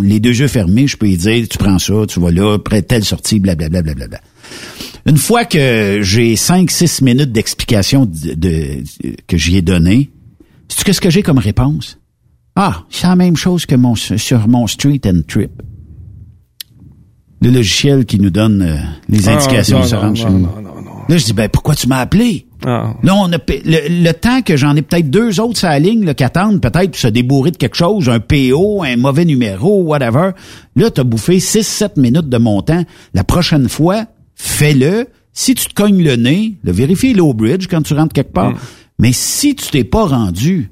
les 0.03 0.19
deux 0.19 0.37
yeux 0.37 0.47
fermés, 0.47 0.87
je 0.87 0.97
peux 0.97 1.05
lui 1.05 1.17
dire, 1.17 1.47
tu 1.49 1.57
prends 1.57 1.79
ça, 1.79 1.93
tu 2.07 2.19
vas 2.19 2.31
là, 2.31 2.55
après 2.55 2.81
telle 2.81 3.05
sortie, 3.05 3.39
blablabla. 3.39 3.81
Bla, 3.81 3.93
bla, 3.93 4.07
bla, 4.07 4.19
Une 5.05 5.17
fois 5.17 5.45
que 5.45 5.99
j'ai 6.01 6.35
cinq, 6.35 6.71
six 6.71 7.01
minutes 7.01 7.31
d'explication 7.31 8.07
de, 8.07 8.83
que 9.27 9.37
j'y 9.37 9.57
ai 9.57 9.61
donné, 9.61 10.09
sais-tu 10.67 10.83
qu'est-ce 10.83 11.01
que 11.01 11.11
j'ai 11.11 11.21
comme 11.21 11.37
réponse? 11.37 11.99
Ah, 12.55 12.83
c'est 12.89 13.05
la 13.05 13.15
même 13.15 13.35
chose 13.35 13.65
que 13.65 13.75
mon, 13.75 13.95
sur 13.95 14.47
mon 14.47 14.65
Street 14.65 15.01
and 15.05 15.21
Trip. 15.27 15.51
Le 17.41 17.51
logiciel 17.51 18.05
qui 18.05 18.19
nous 18.19 18.31
donne 18.31 18.61
euh, 18.63 18.77
les 19.09 19.27
ah, 19.29 19.33
indications 19.33 19.81
de 19.81 19.85
se 19.85 19.95
rendre 19.95 20.17
chez 20.17 20.29
nous. 20.29 20.47
Là, 21.07 21.17
je 21.17 21.25
dis, 21.25 21.33
ben, 21.33 21.49
pourquoi 21.49 21.75
tu 21.75 21.87
m'as 21.87 21.99
appelé? 21.99 22.47
Ah. 22.65 22.95
Là, 23.03 23.15
on 23.15 23.31
a, 23.31 23.37
le, 23.47 24.11
temps 24.13 24.41
que 24.41 24.57
j'en 24.57 24.75
ai 24.75 24.81
peut-être 24.81 25.11
deux 25.11 25.39
autres 25.39 25.59
sur 25.59 25.67
la 25.67 25.77
ligne, 25.77 26.11
qui 26.15 26.23
attendent 26.23 26.61
peut-être 26.61 26.91
pour 26.91 26.99
se 26.99 27.07
débourrer 27.07 27.51
de 27.51 27.57
quelque 27.57 27.75
chose, 27.75 28.09
un 28.09 28.19
PO, 28.19 28.81
un 28.81 28.95
mauvais 28.95 29.25
numéro, 29.25 29.83
whatever. 29.83 30.31
Là, 30.75 30.89
t'as 30.89 31.03
bouffé 31.03 31.37
6-7 31.37 31.99
minutes 31.99 32.29
de 32.29 32.37
mon 32.39 32.63
temps. 32.63 32.83
La 33.13 33.23
prochaine 33.23 33.69
fois, 33.69 34.05
fais-le. 34.35 35.07
Si 35.33 35.53
tu 35.53 35.67
te 35.67 35.73
cognes 35.73 36.03
le 36.03 36.15
nez, 36.15 36.53
le 36.63 36.71
vérifie 36.71 37.13
low 37.13 37.33
bridge 37.33 37.67
quand 37.69 37.81
tu 37.81 37.93
rentres 37.93 38.13
quelque 38.13 38.33
part. 38.33 38.51
Mm. 38.51 38.57
Mais 38.99 39.11
si 39.11 39.55
tu 39.55 39.69
t'es 39.69 39.83
pas 39.83 40.05
rendu, 40.05 40.69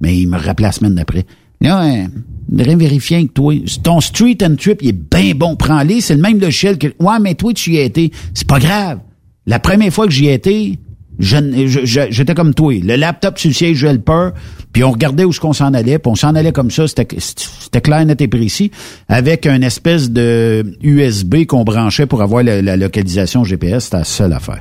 mais 0.00 0.16
il 0.16 0.28
me 0.28 0.38
rappelait 0.38 0.68
la 0.68 0.72
semaine 0.72 0.94
d'après. 0.94 1.26
Là, 1.60 1.82
hein, 1.82 2.08
rien 2.56 2.76
vérifier 2.76 3.18
avec 3.18 3.34
toi. 3.34 3.54
Ton 3.82 4.00
street 4.00 4.38
and 4.42 4.56
trip, 4.56 4.78
il 4.82 4.88
est 4.88 4.92
bien 4.92 5.34
bon. 5.34 5.56
Prends-les. 5.56 6.00
C'est 6.00 6.14
le 6.14 6.22
même 6.22 6.38
logiciel 6.38 6.78
que, 6.78 6.88
ouais, 6.98 7.18
mais 7.20 7.34
toi, 7.34 7.52
tu 7.52 7.72
y 7.72 7.78
as 7.78 7.82
été. 7.82 8.10
C'est 8.34 8.46
pas 8.46 8.58
grave. 8.58 9.00
La 9.46 9.58
première 9.58 9.92
fois 9.92 10.06
que 10.06 10.12
j'y 10.12 10.28
étais, 10.28 10.78
j'étais 11.18 12.34
comme 12.34 12.54
toi. 12.54 12.74
Le 12.82 12.96
laptop 12.96 13.38
sur 13.38 13.48
le 13.48 13.54
siège 13.54 13.84
helper, 13.84 14.30
puis 14.72 14.84
on 14.84 14.90
regardait 14.90 15.24
où 15.24 15.32
ce 15.32 15.40
qu'on 15.40 15.52
s'en 15.52 15.72
allait, 15.74 15.98
puis 15.98 16.10
on 16.10 16.14
s'en 16.14 16.34
allait 16.34 16.52
comme 16.52 16.70
ça, 16.70 16.86
c'était 16.88 17.80
clair, 17.80 18.04
net 18.04 18.20
et 18.20 18.28
précis, 18.28 18.70
avec 19.08 19.46
une 19.46 19.62
espèce 19.62 20.10
de 20.10 20.64
USB 20.82 21.46
qu'on 21.46 21.64
branchait 21.64 22.06
pour 22.06 22.22
avoir 22.22 22.42
la, 22.42 22.76
localisation 22.76 23.44
GPS, 23.44 23.84
c'était 23.84 23.98
la 23.98 24.04
seule 24.04 24.32
affaire. 24.32 24.60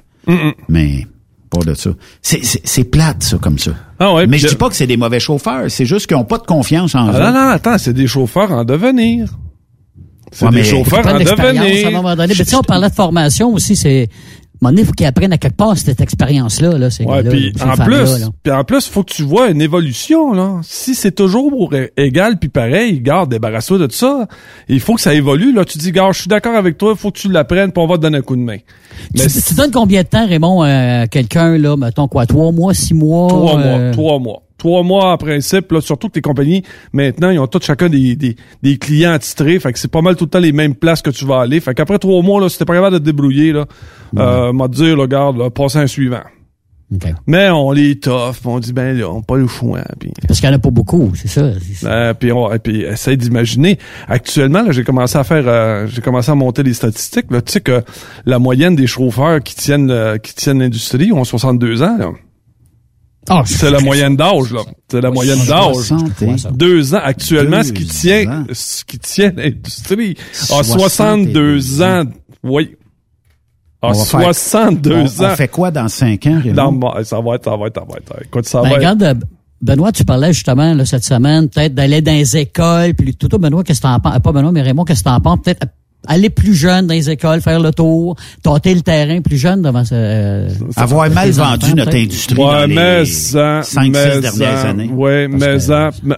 Mais 0.70 1.08
pas 1.50 1.60
de 1.60 1.74
ça. 1.74 1.92
C'est 2.22 2.84
plate, 2.86 3.24
ça, 3.24 3.38
comme 3.38 3.60
ça. 3.60 3.72
Ah 4.00 4.14
ouais, 4.14 4.28
Mais 4.28 4.38
je 4.38 4.48
dis 4.48 4.56
pas 4.56 4.70
que 4.70 4.76
c'est 4.76 4.88
des 4.88 4.98
mauvais 4.98 5.20
chauffeurs, 5.20 5.70
c'est 5.70 5.86
juste 5.86 6.08
qu'ils 6.08 6.18
ont 6.18 6.26
pas 6.26 6.38
de 6.38 6.46
confiance 6.46 6.96
en 6.96 7.08
ah 7.10 7.18
eux. 7.18 7.24
Non, 7.24 7.32
non, 7.32 7.50
attends, 7.50 7.78
c'est 7.78 7.94
des 7.94 8.08
chauffeurs 8.08 8.52
en 8.52 8.64
devenir. 8.64 9.28
C'est 10.32 10.50
des 10.50 10.64
chauffeurs 10.64 11.06
en 11.06 11.20
devenir. 11.20 11.86
À 11.86 11.90
un 11.90 11.92
moment 11.92 12.16
donné. 12.16 12.34
Mais 12.38 12.46
tu 12.46 12.56
on 12.56 12.62
parlait 12.62 12.90
de 12.90 12.94
formation 12.94 13.54
aussi, 13.54 13.76
c'est 13.76 14.10
moment 14.62 14.78
il 14.78 14.86
faut 14.86 14.92
qu'ils 14.92 15.06
apprennent 15.06 15.34
à 15.34 15.38
quelque 15.38 15.56
part 15.56 15.78
cette 15.78 16.02
expérience-là. 16.02 16.78
Là, 16.78 16.90
ouais, 17.06 17.24
puis 17.24 17.54
en 17.62 17.78
plus, 17.78 18.30
puis 18.44 18.54
en 18.54 18.64
plus, 18.64 18.88
faut 18.88 19.04
que 19.04 19.14
tu 19.14 19.24
vois 19.24 19.50
une 19.50 19.62
évolution. 19.62 20.34
Là. 20.34 20.60
Si 20.64 20.96
c'est 20.96 21.12
toujours 21.12 21.72
égal 21.98 22.40
puis 22.40 22.50
pareil, 22.50 23.02
garde, 23.02 23.30
débarrasse-toi 23.32 23.80
de 23.80 23.88
tout 23.88 23.96
ça. 23.96 24.28
Il 24.68 24.80
faut 24.80 24.96
que 24.96 25.02
ça 25.02 25.14
évolue. 25.14 25.54
Là, 25.54 25.66
tu 25.66 25.78
dis, 25.78 25.92
gars, 25.92 26.10
je 26.12 26.22
suis 26.22 26.28
d'accord 26.28 26.56
avec 26.56 26.78
toi, 26.78 26.94
il 26.96 27.00
faut 27.00 27.12
que 27.12 27.20
tu 27.20 27.32
l'apprennes, 27.32 27.72
puis 27.72 27.84
on 27.84 27.88
va 27.88 27.98
te 27.98 28.02
donner 28.02 28.18
un 28.18 28.22
coup 28.22 28.36
de 28.36 28.42
main. 28.42 28.58
Mais 29.14 29.28
tu, 29.28 29.54
donnes 29.56 29.72
combien 29.72 30.04
de 30.04 30.08
temps, 30.08 30.28
Raymond, 30.28 30.62
à 30.62 31.08
quelqu'un 31.08 31.58
là, 31.58 31.76
mettons 31.76 32.08
quoi, 32.08 32.26
trois 32.26 32.52
mois, 32.52 32.74
six 32.74 32.94
mois? 32.94 33.28
Trois 33.28 33.58
mois, 33.58 33.78
euh, 33.78 33.92
trois 33.94 34.20
mois 34.20 34.45
trois 34.58 34.84
mois 34.84 35.12
en 35.12 35.18
principe, 35.18 35.72
là, 35.72 35.82
surtout 35.82 36.10
que 36.10 36.16
les 36.16 36.22
compagnies, 36.22 36.64
maintenant, 36.94 37.30
ils 37.30 37.40
ont 37.40 37.48
tous 37.48 37.64
chacun 37.64 37.90
des, 37.90 38.16
des, 38.16 38.36
des 38.64 38.78
clients 38.78 39.12
attitrés. 39.12 39.60
Fait 39.60 39.74
que 39.74 39.80
c'est 39.80 39.92
pas 39.92 40.02
mal 40.02 40.16
tout 40.16 40.26
le 40.26 40.30
temps 40.30 40.40
les 40.40 40.52
mêmes 40.52 40.76
places 40.76 41.02
que 41.02 41.10
tu 41.10 41.26
vas 41.26 41.42
aller. 41.42 41.60
Fait 41.60 41.74
qu'après 41.74 42.00
trois 42.00 42.22
mois, 42.22 42.42
là, 42.42 42.50
si 42.50 42.58
t'es 42.58 42.66
pas 42.66 42.76
capable 42.76 42.96
de 42.96 43.00
te 43.00 43.04
débrouiller, 43.04 43.52
là, 43.54 43.66
euh, 44.18 44.54
m'a 44.54 44.68
dire, 44.68 44.96
là, 44.96 45.08
garde, 45.08 45.38
là, 45.38 45.50
passe 45.50 45.76
un 45.76 45.88
suivant. 45.88 46.24
Mais 47.26 47.50
on 47.50 47.72
les 47.72 48.00
tough, 48.00 48.36
on 48.46 48.60
dit 48.60 48.72
ben 48.72 48.96
là, 48.98 49.10
on 49.10 49.22
pas 49.22 49.38
le 49.38 49.48
choix. 49.48 49.82
Parce 50.28 50.40
qu'il 50.40 50.48
y 50.48 50.52
en 50.52 50.56
a 50.56 50.60
pas 50.60 50.70
beaucoup, 50.70 51.12
c'est 51.16 51.28
ça. 51.28 51.52
Euh, 51.84 52.14
puis 52.14 52.32
on, 52.32 52.50
puis 52.60 52.84
essaye 52.84 53.18
d'imaginer. 53.18 53.80
Actuellement, 54.08 54.62
là, 54.62 54.72
j'ai 54.72 54.84
commencé 54.84 55.18
à 55.18 55.24
faire, 55.24 55.46
euh, 55.48 55.88
j'ai 55.88 56.02
commencé 56.02 56.32
à 56.32 56.36
monter 56.36 56.62
les 56.62 56.74
statistiques. 56.74 57.32
Là, 57.32 57.42
tu 57.42 57.54
sais 57.54 57.62
que 57.62 57.84
la 58.26 58.38
moyenne 58.38 58.76
des 58.76 58.88
chauffeurs 58.88 59.42
qui 59.42 59.56
tiennent, 59.56 59.90
euh, 59.90 60.18
qui 60.18 60.36
tiennent 60.36 60.60
l'industrie 60.60 61.12
ont 61.12 61.24
62 61.24 61.82
ans. 61.82 61.98
Là. 61.98 62.12
Ah, 63.30 63.44
c'est 63.46 63.72
la 63.72 63.80
moyenne 63.80 64.16
d'âge, 64.16 64.52
là. 64.52 64.62
C'est 64.90 65.02
la 65.02 65.12
moyenne 65.12 65.44
d'âge. 65.46 65.94
Deux 66.52 66.94
ans. 66.94 67.02
Actuellement, 67.04 67.64
ce 67.64 67.72
qui 67.72 67.86
tient, 67.86 68.46
ce 68.52 68.84
qui 68.86 69.00
tient 69.00 69.32
l'industrie 69.36 70.16
a 70.52 70.64
62 70.64 71.82
ans. 71.82 72.04
Oui. 72.44 72.76
A 73.82 73.94
62 73.94 75.22
ans. 75.22 75.32
On 75.32 75.36
fait 75.36 75.48
quoi 75.48 75.72
dans 75.72 75.88
cinq 75.88 76.26
ans, 76.28 76.42
Dans, 76.54 77.04
ça 77.04 77.20
va 77.22 77.36
être, 77.36 77.46
ça 77.46 77.56
va 77.56 77.68
être, 77.68 77.76
ça 77.76 77.86
va 77.88 77.98
être. 77.98 78.24
Écoute, 78.24 78.46
ça 78.46 78.62
ben, 78.62 78.70
va 78.70 78.76
regarde, 78.76 79.04
être. 79.04 79.28
Benoît, 79.62 79.92
tu 79.92 80.04
parlais 80.04 80.34
justement 80.34 80.74
là, 80.74 80.86
cette 80.86 81.06
semaine, 81.06 81.50
peut-être 81.50 81.74
d'aller 81.74 82.02
dans 82.02 82.12
les 82.12 82.38
écoles, 82.38 82.94
puis 82.94 83.16
tout, 83.16 83.30
Benoît, 83.40 83.64
qu'est-ce 83.64 83.82
que 83.82 83.88
t'en 83.88 84.00
penses? 84.00 84.20
Pas 84.20 84.32
Benoît, 84.32 84.52
mais 84.52 84.62
Raymond, 84.62 84.84
qu'est-ce 84.86 85.04
que 85.04 85.10
t'en 85.10 85.20
penses? 85.20 85.40
Peut-être 85.44 85.66
aller 86.08 86.30
plus 86.30 86.56
jeune 86.56 86.88
dans 86.88 86.94
les 86.94 87.10
écoles, 87.10 87.42
faire 87.42 87.60
le 87.60 87.72
tour, 87.72 88.16
tâter 88.44 88.74
le 88.74 88.82
terrain 88.82 89.22
plus 89.22 89.38
jeune 89.38 89.62
devant 89.62 89.84
euh, 89.92 90.50
avoir 90.76 91.10
mal 91.10 91.32
vendu 91.32 91.74
notre 91.74 91.96
industrie 91.96 92.36
ouais, 92.38 92.68
dans 92.68 92.68
mais 92.68 93.00
les 93.00 93.06
cinq, 93.06 93.92
dernières 93.92 94.66
années. 94.66 94.90
Oui, 94.92 95.28
mais, 95.28 95.58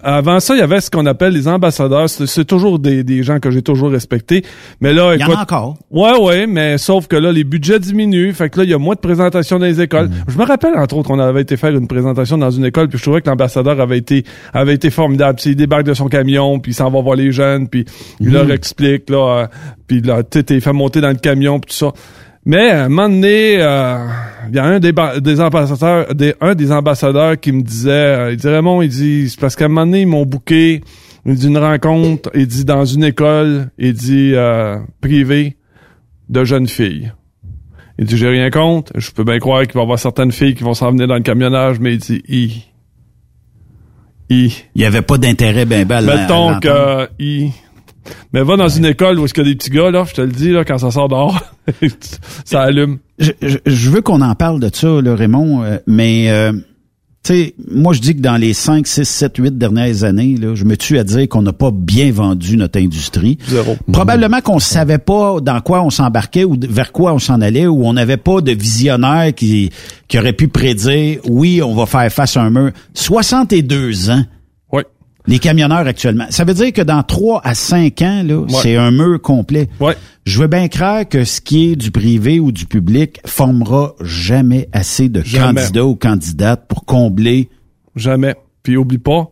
avant 0.02 0.40
ça, 0.40 0.54
il 0.54 0.58
y 0.58 0.62
avait 0.62 0.80
ce 0.80 0.90
qu'on 0.90 1.06
appelle 1.06 1.32
les 1.32 1.48
ambassadeurs. 1.48 2.08
C'est 2.08 2.44
toujours 2.44 2.78
des, 2.78 3.04
des 3.04 3.22
gens 3.22 3.38
que 3.38 3.50
j'ai 3.50 3.62
toujours 3.62 3.90
respectés. 3.90 4.44
Mais 4.80 4.92
là, 4.92 5.14
il 5.14 5.20
y 5.20 5.24
en 5.24 5.32
a 5.32 5.42
encore. 5.42 5.76
Ouais, 5.90 6.18
ouais, 6.18 6.46
mais 6.46 6.78
sauf 6.78 7.06
que 7.06 7.16
là, 7.16 7.32
les 7.32 7.44
budgets 7.44 7.78
diminuent. 7.78 8.32
Fait 8.32 8.50
que 8.50 8.58
là, 8.58 8.64
il 8.64 8.70
y 8.70 8.74
a 8.74 8.78
moins 8.78 8.94
de 8.94 9.00
présentations 9.00 9.58
dans 9.58 9.66
les 9.66 9.80
écoles. 9.80 10.08
Mm. 10.08 10.24
Je 10.28 10.38
me 10.38 10.44
rappelle, 10.44 10.76
entre 10.76 10.96
autres, 10.96 11.08
qu'on 11.08 11.18
avait 11.18 11.42
été 11.42 11.56
faire 11.56 11.74
une 11.74 11.88
présentation 11.88 12.38
dans 12.38 12.50
une 12.50 12.64
école, 12.64 12.88
puis 12.88 12.98
je 12.98 13.02
trouvais 13.02 13.20
que 13.20 13.28
l'ambassadeur 13.28 13.80
avait 13.80 13.98
été 13.98 14.24
avait 14.52 14.74
été 14.74 14.90
formidable. 14.90 15.38
Puis 15.40 15.50
il 15.50 15.56
débarque 15.56 15.84
de 15.84 15.94
son 15.94 16.08
camion, 16.08 16.58
puis 16.58 16.72
il 16.72 16.74
s'en 16.74 16.90
va 16.90 17.00
voir 17.00 17.16
les 17.16 17.32
jeunes, 17.32 17.68
puis 17.68 17.84
il 18.20 18.30
mm. 18.30 18.32
leur 18.32 18.50
explique 18.50 19.10
là. 19.10 19.16
Euh, 19.18 19.46
puis 19.88 20.02
là, 20.02 20.22
tu 20.22 20.44
t'es 20.44 20.60
fait 20.60 20.72
monter 20.72 21.00
dans 21.00 21.08
le 21.08 21.16
camion, 21.16 21.58
puis 21.58 21.70
tout 21.70 21.76
ça. 21.76 21.92
Mais 22.44 22.70
à 22.70 22.84
un 22.84 22.88
moment 22.88 23.08
donné, 23.08 23.60
euh, 23.60 24.06
il 24.48 24.54
y 24.54 24.58
a 24.58 24.64
un 24.64 24.78
des, 24.78 24.92
des 25.20 25.40
ambassadeurs, 25.40 26.14
des, 26.14 26.34
un 26.40 26.54
des 26.54 26.70
ambassadeurs 26.70 27.38
qui 27.40 27.52
me 27.52 27.62
disait, 27.62 27.90
euh, 27.90 28.32
il 28.32 28.36
dit 28.36 28.48
Raymond, 28.48 28.82
il 28.82 28.88
dit, 28.88 29.28
c'est 29.28 29.40
parce 29.40 29.56
qu'à 29.56 29.64
un 29.64 29.68
moment 29.68 29.86
donné, 29.86 30.02
ils 30.02 30.06
m'ont 30.06 30.24
booké, 30.24 30.82
il 31.26 31.34
dit 31.34 31.48
une 31.48 31.58
rencontre, 31.58 32.30
il 32.34 32.46
dit 32.46 32.64
dans 32.64 32.84
une 32.84 33.04
école, 33.04 33.70
il 33.78 33.92
dit 33.92 34.32
euh, 34.34 34.78
privée 35.00 35.56
de 36.28 36.44
jeunes 36.44 36.68
filles. 36.68 37.12
Il 37.98 38.04
dit 38.04 38.16
j'ai 38.16 38.28
rien 38.28 38.50
contre, 38.50 38.92
je 38.94 39.10
peux 39.10 39.24
bien 39.24 39.40
croire 39.40 39.62
qu'il 39.62 39.74
va 39.74 39.80
y 39.80 39.82
avoir 39.82 39.98
certaines 39.98 40.32
filles 40.32 40.54
qui 40.54 40.62
vont 40.62 40.74
s'en 40.74 40.90
venir 40.92 41.08
dans 41.08 41.16
le 41.16 41.22
camionnage, 41.22 41.80
mais 41.80 41.94
il 41.94 41.98
dit 41.98 42.22
i. 42.28 42.64
I. 44.30 44.64
Il 44.74 44.82
y 44.82 44.84
avait 44.84 45.02
pas 45.02 45.18
d'intérêt 45.18 45.64
ben 45.64 45.84
ben 45.84 46.02
Mettons 46.02 46.60
que 46.60 47.08
i 47.18 47.50
mais 48.32 48.42
va 48.42 48.56
dans 48.56 48.68
une 48.68 48.84
école 48.84 49.18
où 49.18 49.24
est-ce 49.24 49.34
qu'il 49.34 49.44
y 49.44 49.46
a 49.46 49.50
des 49.50 49.56
petits 49.56 49.70
gars, 49.70 49.90
là, 49.90 50.04
je 50.08 50.14
te 50.14 50.20
le 50.20 50.28
dis, 50.28 50.50
là, 50.50 50.64
quand 50.64 50.78
ça 50.78 50.90
sort 50.90 51.08
dehors, 51.08 51.40
ça 52.44 52.62
allume. 52.62 52.98
Je, 53.18 53.90
veux 53.90 54.00
qu'on 54.00 54.20
en 54.20 54.34
parle 54.34 54.60
de 54.60 54.70
ça, 54.72 55.00
là, 55.02 55.14
Raymond, 55.14 55.62
euh, 55.64 55.78
mais 55.86 56.30
euh, 56.30 56.52
tu 57.24 57.34
sais, 57.34 57.54
moi 57.70 57.92
je 57.92 58.00
dis 58.00 58.14
que 58.14 58.20
dans 58.20 58.36
les 58.36 58.52
5, 58.52 58.86
6, 58.86 59.04
7, 59.04 59.36
8 59.38 59.58
dernières 59.58 60.04
années, 60.04 60.36
là, 60.36 60.54
je 60.54 60.64
me 60.64 60.76
tue 60.76 60.98
à 60.98 61.04
dire 61.04 61.28
qu'on 61.28 61.42
n'a 61.42 61.52
pas 61.52 61.70
bien 61.72 62.12
vendu 62.12 62.56
notre 62.56 62.78
industrie. 62.78 63.38
Zéro. 63.48 63.76
Probablement 63.92 64.40
qu'on 64.40 64.60
savait 64.60 64.98
pas 64.98 65.40
dans 65.40 65.60
quoi 65.60 65.82
on 65.82 65.90
s'embarquait 65.90 66.44
ou 66.44 66.56
vers 66.68 66.92
quoi 66.92 67.12
on 67.12 67.18
s'en 67.18 67.40
allait, 67.40 67.66
ou 67.66 67.84
on 67.84 67.92
n'avait 67.92 68.16
pas 68.16 68.40
de 68.40 68.52
visionnaire 68.52 69.34
qui, 69.34 69.70
qui 70.06 70.18
aurait 70.18 70.32
pu 70.32 70.48
prédire, 70.48 71.20
oui, 71.28 71.60
on 71.62 71.74
va 71.74 71.86
faire 71.86 72.10
face 72.12 72.36
à 72.36 72.42
un 72.42 72.50
mur. 72.50 72.70
62 72.94 74.10
ans 74.10 74.24
les 75.28 75.38
camionneurs 75.38 75.86
actuellement. 75.86 76.26
Ça 76.30 76.44
veut 76.44 76.54
dire 76.54 76.72
que 76.72 76.82
dans 76.82 77.02
trois 77.02 77.40
à 77.44 77.54
cinq 77.54 78.02
ans, 78.02 78.22
là, 78.24 78.44
c'est 78.48 78.76
un 78.76 78.90
mur 78.90 79.20
complet. 79.20 79.68
Ouais. 79.78 79.96
Je 80.24 80.40
veux 80.40 80.48
bien 80.48 80.68
croire 80.68 81.08
que 81.08 81.24
ce 81.24 81.40
qui 81.40 81.72
est 81.72 81.76
du 81.76 81.90
privé 81.90 82.40
ou 82.40 82.50
du 82.50 82.66
public 82.66 83.20
formera 83.24 83.94
jamais 84.00 84.68
assez 84.72 85.08
de 85.08 85.22
candidats 85.22 85.84
ou 85.84 85.94
candidates 85.94 86.66
pour 86.68 86.84
combler. 86.84 87.48
Jamais. 87.94 88.34
Puis 88.62 88.76
oublie 88.76 88.98
pas, 88.98 89.30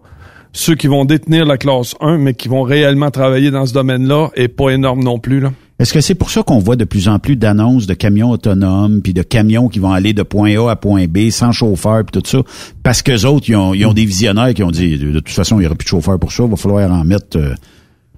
ceux 0.53 0.75
qui 0.75 0.87
vont 0.87 1.05
détenir 1.05 1.45
la 1.45 1.59
classe 1.59 1.95
1, 2.01 2.19
mais 2.19 2.35
qui 2.35 2.49
vont 2.49 2.63
réellement 2.63 3.11
travailler 3.11 3.51
dans 3.51 3.67
ce 3.67 3.75
domaine-là, 3.75 4.31
est 4.35 4.49
pas 4.49 4.71
énorme 4.71 5.03
non 5.03 5.19
plus. 5.19 5.41
Là. 5.41 5.53
Est-ce 5.79 5.93
que 5.93 6.01
c'est 6.01 6.15
pour 6.15 6.31
ça 6.31 6.43
qu'on 6.43 6.59
voit 6.59 6.77
de 6.77 6.85
plus 6.85 7.07
en 7.09 7.19
plus 7.19 7.37
d'annonces 7.37 7.87
de 7.87 7.93
camions 7.95 8.31
autonomes, 8.31 9.03
puis 9.03 9.13
de 9.13 9.23
camions 9.23 9.69
qui 9.69 9.79
vont 9.79 9.93
aller 9.93 10.15
de 10.15 10.23
point 10.23 10.57
A 10.59 10.71
à 10.71 10.77
point 10.77 11.07
B 11.07 11.29
sans 11.31 11.53
chauffeur, 11.53 12.03
puis 12.05 12.19
tout 12.21 12.27
ça? 12.27 12.39
Parce 12.83 13.03
que 13.03 13.27
autres, 13.27 13.51
ils 13.51 13.57
ont, 13.57 13.75
ils 13.75 13.85
ont 13.85 13.93
des 13.93 14.07
visionnaires 14.07 14.55
qui 14.55 14.63
ont 14.63 14.71
dit, 14.71 14.97
de 14.99 15.13
toute 15.21 15.29
façon, 15.29 15.57
il 15.57 15.61
n'y 15.61 15.67
aura 15.67 15.75
plus 15.75 15.85
de 15.85 15.91
chauffeur 15.91 16.19
pour 16.19 16.33
ça, 16.33 16.45
il 16.45 16.51
va 16.51 16.57
falloir 16.57 16.91
en 16.91 17.05
mettre... 17.05 17.37
Euh, 17.39 17.55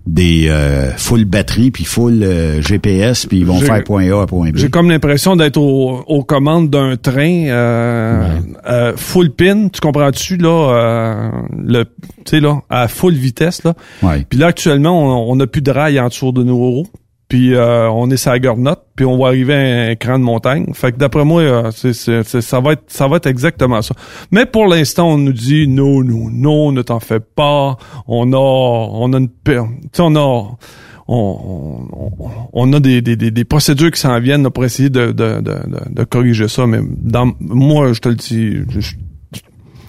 des 0.06 0.46
euh, 0.48 0.90
full 0.96 1.26
batterie 1.26 1.70
puis 1.70 1.84
full 1.84 2.22
euh, 2.22 2.62
GPS 2.62 3.26
puis 3.26 3.40
ils 3.40 3.44
vont 3.44 3.58
faire 3.60 3.84
point 3.84 4.10
A 4.10 4.22
à 4.22 4.26
point 4.26 4.48
B. 4.52 4.56
J'ai 4.56 4.70
comme 4.70 4.88
l'impression 4.88 5.36
d'être 5.36 5.58
au- 5.58 6.00
aux 6.06 6.24
commandes 6.24 6.70
d'un 6.70 6.96
train 6.96 7.44
euh, 7.48 8.38
euh, 8.66 8.92
full 8.96 9.28
pin, 9.32 9.68
tu 9.68 9.80
comprends-tu 9.82 10.38
là, 10.38 10.48
euh, 10.72 11.30
le, 11.62 11.84
tu 11.84 11.90
sais 12.24 12.40
là, 12.40 12.62
à 12.70 12.88
full 12.88 13.12
vitesse 13.12 13.64
là? 13.64 13.74
Ouais. 14.02 14.24
Puis 14.26 14.38
là 14.38 14.46
actuellement, 14.46 15.28
on 15.30 15.36
n'a 15.36 15.46
plus 15.46 15.60
de 15.60 15.70
rail 15.70 16.00
en 16.00 16.08
dessous 16.08 16.32
de 16.32 16.42
nos 16.42 16.56
roues. 16.56 16.86
Puis 17.28 17.54
euh, 17.54 17.90
on 17.90 18.10
est 18.10 18.16
sur 18.16 18.30
la 18.30 18.38
gornotte, 18.38 18.84
puis 18.96 19.04
on 19.04 19.18
va 19.18 19.26
arriver 19.28 19.54
à 19.54 19.90
un 19.90 19.94
cran 19.96 20.18
de 20.18 20.24
montagne. 20.24 20.66
Fait 20.72 20.92
que 20.92 20.96
d'après 20.96 21.24
moi, 21.26 21.42
euh, 21.42 21.70
c'est, 21.72 21.92
c'est- 21.92 22.22
c'est- 22.22 22.40
ça 22.40 22.60
va 22.60 22.72
être 22.72 22.84
ça 22.86 23.06
va 23.06 23.16
être 23.18 23.26
exactement 23.26 23.82
ça. 23.82 23.94
Mais 24.30 24.46
pour 24.46 24.66
l'instant, 24.66 25.10
on 25.10 25.18
nous 25.18 25.32
dit 25.34 25.68
non, 25.68 26.02
non, 26.02 26.30
non, 26.30 26.72
ne 26.72 26.80
t'en 26.80 27.00
fais 27.00 27.20
pas. 27.20 27.76
On 28.06 28.32
a 28.32 28.36
on 28.38 29.12
a 29.12 29.18
une 29.18 29.28
on 29.98 30.16
a 30.16 30.20
on, 31.10 31.88
on, 31.92 32.10
on 32.52 32.72
a 32.74 32.80
des, 32.80 33.00
des, 33.00 33.16
des, 33.16 33.44
procédures 33.44 33.90
qui 33.90 33.98
s'en 34.00 34.20
viennent 34.20 34.50
pour 34.50 34.64
essayer 34.66 34.90
de, 34.90 35.06
de, 35.06 35.40
de, 35.40 35.40
de, 35.40 35.80
de 35.94 36.04
corriger 36.04 36.48
ça. 36.48 36.66
Mais 36.66 36.80
dans 36.82 37.32
moi, 37.40 37.94
je 37.94 38.00
te 38.00 38.10
le 38.10 38.14
dis, 38.14 38.56
je, 38.68 38.90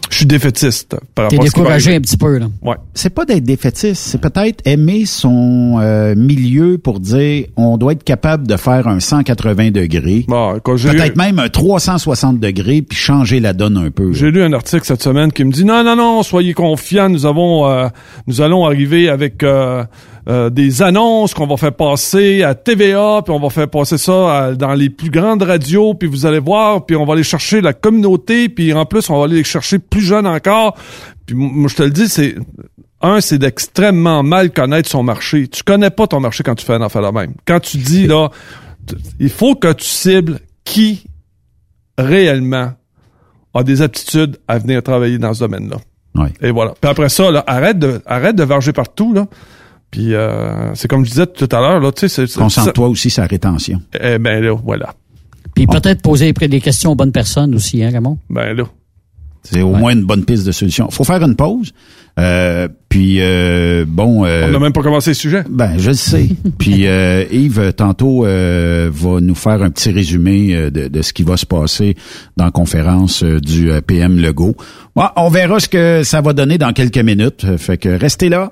je- 0.10 0.18
suis 0.18 0.26
défaitiste 0.26 0.96
par 1.16 1.28
T'es 1.30 1.36
rapport 1.38 1.46
à 1.46 1.48
ce 1.48 1.54
qui 1.54 1.60
va 1.60 1.64
découragé 1.64 1.96
un 1.96 2.02
petit 2.02 2.18
peu, 2.18 2.38
là. 2.38 2.48
Ouais. 2.62 2.76
C'est 2.94 3.10
pas 3.14 3.26
d'être 3.26 3.44
défaitiste, 3.44 3.96
c'est 4.02 4.20
peut-être 4.20 4.62
aimer 4.66 5.06
son 5.06 5.78
euh, 5.82 6.16
milieu 6.16 6.78
pour 6.78 7.00
dire 7.00 7.46
on 7.56 7.78
doit 7.78 7.94
être 7.94 8.04
capable 8.04 8.48
de 8.48 8.58
faire 8.58 8.88
un 8.88 9.00
180 9.00 9.72
degrés. 9.72 10.26
Bon, 10.28 10.60
quand 10.64 10.76
j'ai 10.78 10.90
Peut-être 10.92 11.16
même 11.16 11.40
un 11.40 11.50
360 11.50 12.40
degrés 12.40 12.82
puis 12.82 12.98
changer 12.98 13.40
la 13.40 13.54
donne 13.54 13.78
un 13.78 13.92
peu. 13.92 14.12
J'ai 14.14 14.32
lu 14.32 14.42
un 14.44 14.54
article 14.54 14.86
cette 14.86 15.04
semaine 15.04 15.32
qui 15.32 15.44
me 15.44 15.52
dit 15.52 15.64
non 15.66 15.84
non 15.84 15.96
non 15.96 16.24
soyez 16.24 16.54
confiants 16.54 17.10
nous 17.10 17.26
avons 17.26 17.70
euh, 17.70 17.88
nous 18.28 18.42
allons 18.42 18.66
arriver 18.66 19.10
avec 19.10 19.44
euh, 19.44 19.84
euh, 20.30 20.50
des 20.52 20.82
annonces 20.84 21.34
qu'on 21.34 21.48
va 21.48 21.58
faire 21.58 21.74
passer 21.74 22.44
à 22.44 22.54
TVA 22.54 23.22
puis 23.26 23.34
on 23.34 23.40
va 23.40 23.50
faire 23.50 23.68
passer 23.70 23.98
ça 23.98 24.38
à- 24.38 24.54
dans 24.54 24.74
les 24.74 24.90
plus 24.90 25.10
grandes 25.10 25.42
radios 25.42 25.96
puis 25.96 26.08
vous 26.08 26.26
allez 26.28 26.40
voir 26.40 26.86
puis 26.86 26.96
on 26.96 27.06
va 27.06 27.14
aller 27.14 27.24
chercher 27.24 27.62
la 27.62 27.74
communauté 27.74 28.48
puis 28.48 28.72
en 28.74 28.86
plus 28.86 29.10
on 29.10 29.18
va 29.18 29.26
aller 29.26 29.38
les 29.38 29.44
chercher 29.44 29.80
plus 29.80 30.02
jeunes 30.02 30.28
encore 30.28 30.78
puis 31.26 31.36
moi 31.36 31.68
je 31.68 31.76
te 31.76 31.84
le 31.84 31.90
dis 31.90 32.08
c'est 32.08 32.36
un, 33.02 33.22
c'est 33.22 33.38
d'extrêmement 33.38 34.24
mal 34.24 34.52
connaître 34.52 34.90
son 34.90 35.04
marché. 35.04 35.48
Tu 35.48 35.64
connais 35.64 35.90
pas 35.90 36.06
ton 36.06 36.20
marché 36.20 36.44
quand 36.44 36.56
tu 36.56 36.66
fais 36.66 36.74
un 36.74 36.82
affaire 36.82 37.02
de 37.02 37.18
même. 37.18 37.34
Quand 37.48 37.62
tu 37.62 37.78
dis, 37.78 38.08
là, 38.08 38.28
il 39.22 39.30
faut 39.30 39.56
que 39.56 39.72
tu 39.72 39.86
cibles 39.86 40.40
qui 40.66 41.06
réellement 41.98 42.74
a 43.54 43.64
des 43.64 43.82
aptitudes 43.82 44.38
à 44.50 44.58
venir 44.60 44.84
travailler 44.84 45.18
dans 45.18 45.34
ce 45.34 45.40
domaine-là. 45.40 45.78
Et 46.42 46.52
voilà. 46.52 46.74
Puis 46.80 46.90
après 46.92 47.08
ça, 47.10 47.32
là, 47.32 47.44
arrête 47.48 47.80
de, 47.80 48.02
arrête 48.06 48.36
de 48.36 48.44
varger 48.44 48.74
partout, 48.74 49.14
là. 49.14 49.28
Puis 49.92 50.14
euh, 50.14 50.74
c'est 50.76 50.88
comme 50.88 51.04
je 51.06 51.10
disais 51.12 51.26
tout 51.28 51.50
à 51.52 51.60
l'heure, 51.60 51.80
là, 51.80 51.92
tu 51.92 52.02
sais, 52.02 52.10
c'est... 52.10 52.28
c'est- 52.28 52.40
Concentre-toi 52.40 52.88
aussi 52.90 53.10
sur 53.10 53.22
la 53.22 53.28
rétention. 53.28 53.82
Eh 54.00 54.20
ben 54.20 54.44
là, 54.44 54.56
voilà. 54.64 54.94
Puis 55.56 55.66
peut-être 55.68 56.02
poser 56.02 56.32
des 56.32 56.62
questions 56.62 56.92
aux 56.92 56.96
bonnes 56.96 57.12
personnes 57.12 57.56
aussi, 57.56 57.84
hein, 57.84 57.90
Raymond? 57.92 58.18
Ben 58.30 58.56
là. 58.56 58.64
C'est 59.44 59.62
au 59.62 59.72
moins 59.74 59.94
une 59.94 60.04
bonne 60.04 60.26
piste 60.26 60.46
de 60.46 60.52
solution. 60.52 60.92
Faut 60.92 61.06
faire 61.06 61.24
une 61.24 61.36
pause. 61.36 61.72
Euh, 62.20 62.68
puis 62.90 63.18
euh, 63.22 63.86
bon. 63.88 64.26
euh, 64.26 64.48
On 64.48 64.52
n'a 64.52 64.60
même 64.60 64.74
pas 64.74 64.84
commencé 64.84 65.12
le 65.12 65.16
sujet. 65.16 65.44
Ben, 65.50 65.78
je 65.78 65.90
le 65.92 65.96
sais. 65.96 66.28
Puis 66.60 66.86
euh, 66.86 67.24
Yves, 67.32 67.72
tantôt, 67.74 68.26
euh, 68.26 68.90
va 68.92 69.22
nous 69.22 69.36
faire 69.36 69.64
un 69.64 69.70
petit 69.70 69.92
résumé 69.92 70.54
euh, 70.54 70.70
de, 70.70 70.90
de 70.90 71.02
ce 71.02 71.14
qui 71.14 71.24
va 71.24 71.38
se 71.38 71.46
passer 71.46 71.96
dans 72.36 72.44
la 72.46 72.52
conférence 72.52 73.24
euh, 73.24 73.40
du 73.40 73.72
euh, 73.72 73.80
PM 73.80 74.18
Legault. 74.20 74.56
Bon, 74.98 75.06
on 75.16 75.30
verra 75.30 75.62
ce 75.62 75.70
que 75.70 76.04
ça 76.04 76.20
va 76.20 76.34
donner 76.34 76.58
dans 76.58 76.74
quelques 76.74 76.98
minutes. 76.98 77.46
Fait 77.58 77.78
que 77.78 77.88
restez 77.90 78.28
là. 78.28 78.52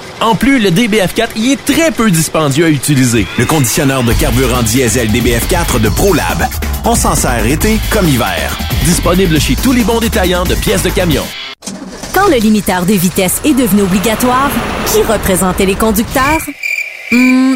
En 0.21 0.35
plus, 0.35 0.59
le 0.59 0.69
DBF4 0.69 1.29
y 1.35 1.51
est 1.51 1.65
très 1.65 1.89
peu 1.89 2.11
dispendieux 2.11 2.65
à 2.65 2.69
utiliser. 2.69 3.25
Le 3.39 3.45
conditionneur 3.45 4.03
de 4.03 4.13
carburant 4.13 4.61
diesel 4.61 5.09
DBF4 5.09 5.81
de 5.81 5.89
ProLab. 5.89 6.45
On 6.85 6.93
s'en 6.93 7.15
sert 7.15 7.43
été 7.47 7.79
comme 7.89 8.07
hiver. 8.07 8.55
Disponible 8.85 9.41
chez 9.41 9.55
tous 9.55 9.71
les 9.71 9.83
bons 9.83 9.99
détaillants 9.99 10.43
de 10.43 10.53
pièces 10.53 10.83
de 10.83 10.91
camion. 10.91 11.23
Quand 12.13 12.27
le 12.27 12.37
limiteur 12.37 12.85
de 12.85 12.93
vitesse 12.93 13.41
est 13.43 13.55
devenu 13.55 13.81
obligatoire, 13.81 14.51
qui 14.85 15.01
représentait 15.01 15.65
les 15.65 15.73
conducteurs? 15.73 16.41
Hmm, 17.11 17.55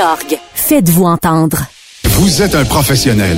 Faites-vous 0.55 1.05
entendre. 1.05 1.65
Vous 2.05 2.41
êtes 2.41 2.55
un 2.55 2.65
professionnel 2.65 3.37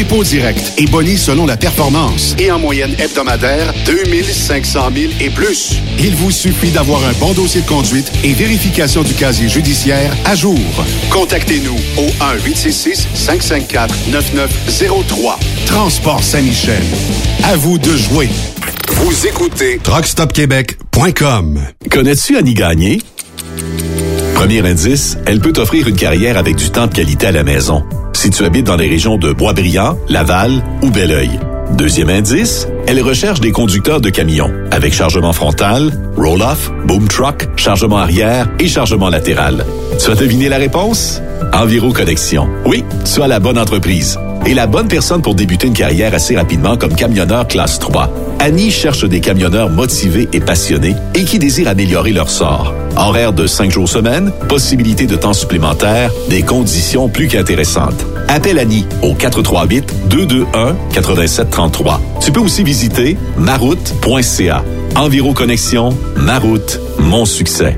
dépôt 0.01 0.23
direct 0.23 0.73
et 0.79 0.85
boni 0.85 1.15
selon 1.15 1.45
la 1.45 1.57
performance. 1.57 2.35
Et 2.39 2.51
en 2.51 2.57
moyenne 2.57 2.95
hebdomadaire, 2.97 3.71
2500 3.85 4.89
000 4.95 5.11
et 5.19 5.29
plus. 5.29 5.75
Il 5.99 6.15
vous 6.15 6.31
suffit 6.31 6.71
d'avoir 6.71 7.05
un 7.05 7.11
bon 7.19 7.33
dossier 7.33 7.61
de 7.61 7.67
conduite 7.67 8.11
et 8.23 8.33
vérification 8.33 9.03
du 9.03 9.13
casier 9.13 9.47
judiciaire 9.47 10.11
à 10.25 10.33
jour. 10.33 10.57
Contactez-nous 11.11 11.77
au 11.97 12.07
1-866-554-9903. 12.39 15.35
Transport 15.67 16.23
Saint-Michel. 16.23 16.81
À 17.43 17.55
vous 17.55 17.77
de 17.77 17.95
jouer. 17.95 18.29
Vous 18.87 19.27
écoutez 19.27 19.77
TruckStopQuébec.com. 19.83 21.61
Connais-tu 21.91 22.37
Annie 22.37 22.55
Gagné? 22.55 22.97
Premier 24.41 24.67
indice, 24.67 25.19
elle 25.27 25.39
peut 25.39 25.53
t'offrir 25.53 25.87
une 25.87 25.95
carrière 25.95 26.35
avec 26.35 26.55
du 26.55 26.71
temps 26.71 26.87
de 26.87 26.93
qualité 26.95 27.27
à 27.27 27.31
la 27.31 27.43
maison. 27.43 27.83
Si 28.13 28.31
tu 28.31 28.43
habites 28.43 28.65
dans 28.65 28.75
les 28.75 28.89
régions 28.89 29.17
de 29.17 29.33
Boisbriand, 29.33 29.99
Laval 30.09 30.63
ou 30.81 30.89
Belleuil. 30.89 31.39
Deuxième 31.73 32.09
indice, 32.09 32.67
elle 32.87 32.99
recherche 33.03 33.39
des 33.39 33.51
conducteurs 33.51 34.01
de 34.01 34.09
camions 34.09 34.51
avec 34.71 34.95
chargement 34.95 35.31
frontal, 35.31 35.91
roll-off, 36.17 36.71
boom 36.85 37.07
truck, 37.07 37.49
chargement 37.55 37.97
arrière 37.97 38.49
et 38.59 38.67
chargement 38.67 39.09
latéral. 39.09 39.63
Tu 40.03 40.09
as 40.09 40.15
deviné 40.15 40.49
la 40.49 40.57
réponse? 40.57 41.21
Enviro 41.53 41.93
Connexion. 41.93 42.49
Oui, 42.65 42.83
tu 43.05 43.21
as 43.21 43.27
la 43.27 43.39
bonne 43.39 43.59
entreprise 43.59 44.17
et 44.47 44.55
la 44.55 44.65
bonne 44.65 44.87
personne 44.87 45.21
pour 45.21 45.35
débuter 45.35 45.67
une 45.67 45.73
carrière 45.73 46.15
assez 46.15 46.35
rapidement 46.35 46.77
comme 46.77 46.95
camionneur 46.95 47.47
classe 47.47 47.77
3. 47.77 48.11
Annie 48.41 48.71
cherche 48.71 49.05
des 49.05 49.21
camionneurs 49.21 49.69
motivés 49.69 50.27
et 50.33 50.39
passionnés 50.39 50.95
et 51.13 51.25
qui 51.25 51.37
désirent 51.37 51.67
améliorer 51.67 52.11
leur 52.11 52.31
sort. 52.31 52.73
Horaire 52.97 53.33
de 53.33 53.45
5 53.45 53.69
jours 53.69 53.87
semaine, 53.87 54.31
possibilité 54.49 55.05
de 55.05 55.15
temps 55.15 55.33
supplémentaire, 55.33 56.09
des 56.27 56.41
conditions 56.41 57.07
plus 57.07 57.27
qu'intéressantes. 57.27 58.03
Appelle 58.27 58.57
Annie 58.57 58.87
au 59.03 59.13
438-221-8733. 59.13 61.99
Tu 62.19 62.31
peux 62.31 62.39
aussi 62.39 62.63
visiter 62.63 63.15
maroute.ca. 63.37 64.63
Enviro 64.95 65.33
Connexion, 65.33 65.95
ma 66.15 66.39
route, 66.39 66.79
mon 66.97 67.25
succès. 67.25 67.77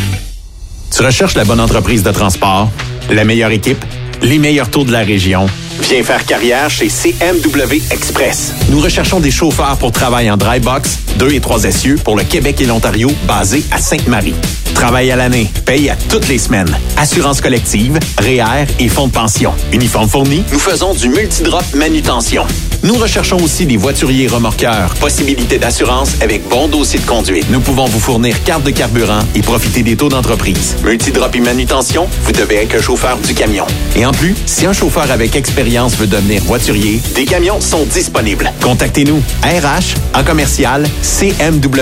Tu 0.91 1.03
recherches 1.03 1.35
la 1.35 1.45
bonne 1.45 1.59
entreprise 1.61 2.03
de 2.03 2.11
transport, 2.11 2.69
la 3.09 3.23
meilleure 3.23 3.51
équipe, 3.51 3.83
les 4.21 4.37
meilleurs 4.37 4.69
taux 4.69 4.83
de 4.83 4.91
la 4.91 4.99
région. 4.99 5.45
Viens 5.79 6.03
faire 6.03 6.25
carrière 6.25 6.69
chez 6.69 6.89
CMW 6.89 7.81
Express. 7.91 8.53
Nous 8.69 8.79
recherchons 8.79 9.19
des 9.19 9.31
chauffeurs 9.31 9.77
pour 9.77 9.91
travail 9.91 10.29
en 10.29 10.37
dry 10.37 10.59
box, 10.59 10.99
2 11.17 11.33
et 11.33 11.39
3 11.39 11.65
essieux 11.65 11.95
pour 12.03 12.15
le 12.15 12.23
Québec 12.23 12.59
et 12.61 12.65
l'Ontario, 12.65 13.09
basés 13.25 13.63
à 13.71 13.77
Sainte-Marie. 13.77 14.35
Travail 14.73 15.11
à 15.11 15.15
l'année, 15.15 15.49
paye 15.65 15.89
à 15.89 15.95
toutes 15.95 16.27
les 16.27 16.37
semaines. 16.37 16.75
Assurance 16.97 17.41
collective, 17.41 17.99
REER 18.19 18.65
et 18.79 18.89
fonds 18.89 19.07
de 19.07 19.11
pension. 19.11 19.53
Uniforme 19.71 20.09
fourni, 20.09 20.43
nous 20.51 20.59
faisons 20.59 20.93
du 20.93 21.09
multidrop 21.09 21.63
manutention. 21.73 22.45
Nous 22.83 22.95
recherchons 22.95 23.37
aussi 23.37 23.67
des 23.67 23.77
voituriers 23.77 24.27
remorqueurs. 24.27 24.95
Possibilité 24.95 25.59
d'assurance 25.59 26.15
avec 26.21 26.47
bon 26.49 26.67
dossier 26.67 26.99
de 26.99 27.05
conduite. 27.05 27.45
Nous 27.51 27.59
pouvons 27.59 27.85
vous 27.85 27.99
fournir 27.99 28.41
carte 28.43 28.63
de 28.63 28.71
carburant 28.71 29.19
et 29.35 29.41
profiter 29.41 29.83
des 29.83 29.95
taux 29.95 30.09
d'entreprise. 30.09 30.75
Multidrop 30.83 31.35
et 31.35 31.41
manutention, 31.41 32.07
vous 32.23 32.31
devez 32.31 32.55
être 32.55 32.75
un 32.75 32.81
chauffeur 32.81 33.17
du 33.19 33.35
camion. 33.35 33.67
Et 33.95 34.03
en 34.03 34.11
plus, 34.11 34.33
si 34.47 34.65
un 34.65 34.73
chauffeur 34.73 35.11
avec 35.11 35.35
expérience 35.35 35.70
veut 35.79 36.07
devenir 36.07 36.41
voiturier, 36.43 37.01
des 37.15 37.23
camions 37.25 37.61
sont 37.61 37.85
disponibles. 37.85 38.51
Contactez-nous. 38.61 39.21
RH 39.43 39.95
en 40.13 40.23
commercial 40.23 40.83
cmwexp.com 41.01 41.73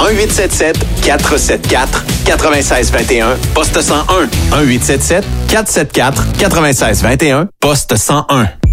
1877 0.00 0.78
474 1.02 2.04
9621 2.26 3.36
poste 3.54 3.80
101 3.80 4.28
1877 4.62 5.24
474 5.48 6.24
9621 6.40 7.48
poste 7.60 7.96
101 7.96 8.61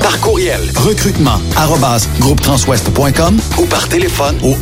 Par 0.00 0.20
courriel, 0.20 0.60
recrutement, 0.76 1.40
arrobas, 1.56 2.06
groupetranswest.com 2.20 3.40
ou 3.58 3.66
par 3.66 3.88
téléphone 3.88 4.36
au 4.42 4.54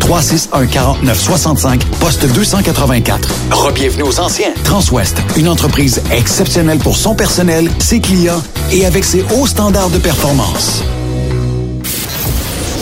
1-800-361-4965, 0.00 1.84
poste 2.00 2.26
284. 2.32 3.28
Rebienvenue 3.50 4.02
aux 4.04 4.20
anciens. 4.20 4.52
Transwest, 4.64 5.16
une 5.36 5.48
entreprise 5.48 6.02
exceptionnelle 6.10 6.78
pour 6.78 6.96
son 6.96 7.14
personnel, 7.14 7.70
ses 7.78 8.00
clients 8.00 8.42
et 8.72 8.86
avec 8.86 9.04
ses 9.04 9.24
hauts 9.34 9.46
standards 9.46 9.90
de 9.90 9.98
performance. 9.98 10.82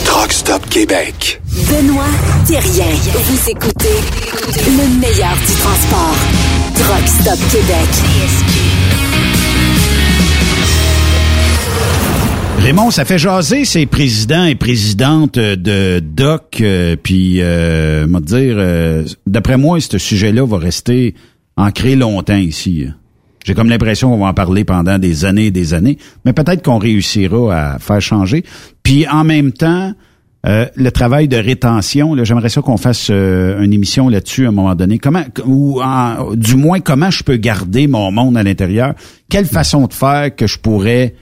Truck 0.05 0.33
Stop 0.33 0.69
Québec. 0.69 1.41
Benoît 1.71 2.05
Thérien. 2.47 2.93
Vous 3.15 3.51
écoutez 3.51 4.01
le 4.67 5.01
meilleur 5.01 5.35
du 5.47 5.55
transport. 5.61 6.17
Truck 6.75 7.09
Stop 7.09 7.39
Québec. 7.51 8.72
Raymond, 12.63 12.93
ça 12.93 13.05
fait 13.05 13.19
jaser 13.19 13.65
ces 13.65 13.87
présidents 13.87 14.45
et 14.45 14.55
présidentes 14.55 15.35
de 15.39 15.99
DOC, 15.99 16.61
euh, 16.61 16.97
puis, 17.03 17.39
euh, 17.41 18.07
moi 18.07 18.21
dire, 18.21 18.55
euh, 18.57 19.05
d'après 19.27 19.57
moi, 19.57 19.81
ce 19.81 19.99
sujet-là 19.99 20.47
va 20.47 20.59
rester 20.59 21.15
ancré 21.57 21.97
longtemps 21.97 22.37
ici. 22.37 22.87
J'ai 23.45 23.55
comme 23.55 23.69
l'impression 23.69 24.11
qu'on 24.11 24.19
va 24.19 24.27
en 24.29 24.35
parler 24.35 24.63
pendant 24.65 24.99
des 25.01 25.25
années 25.25 25.47
et 25.47 25.51
des 25.51 25.75
années, 25.75 25.99
mais 26.25 26.33
peut-être 26.33 26.63
qu'on 26.63 26.79
réussira 26.79 27.75
à 27.75 27.79
faire 27.81 28.01
changer. 28.01 28.45
Puis 28.83 29.07
en 29.09 29.25
même 29.25 29.53
temps, 29.53 29.93
Euh, 30.45 30.67
le 30.75 30.91
travail 30.91 31.29
de 31.29 31.37
rétention, 31.37 32.17
j'aimerais 32.25 32.49
ça 32.49 32.63
qu'on 32.63 32.77
fasse 32.77 33.11
euh, 33.13 33.63
une 33.63 33.73
émission 33.73 34.09
là-dessus 34.09 34.45
à 34.47 34.49
un 34.49 34.51
moment 34.51 34.75
donné. 34.75 34.99
Comment, 34.99 35.23
ou 35.47 35.81
en- 35.81 36.35
du 36.35 36.57
moins 36.57 36.81
comment 36.81 37.13
je 37.13 37.23
peux 37.23 37.37
garder 37.37 37.87
mon 37.87 38.11
monde 38.11 38.37
à 38.37 38.43
l'intérieur? 38.43 38.95
Quelle 39.31 39.45
façon 39.45 39.87
de 39.87 39.93
faire 39.93 40.35
que 40.35 40.49
je 40.49 40.59
pourrais, 40.59 41.15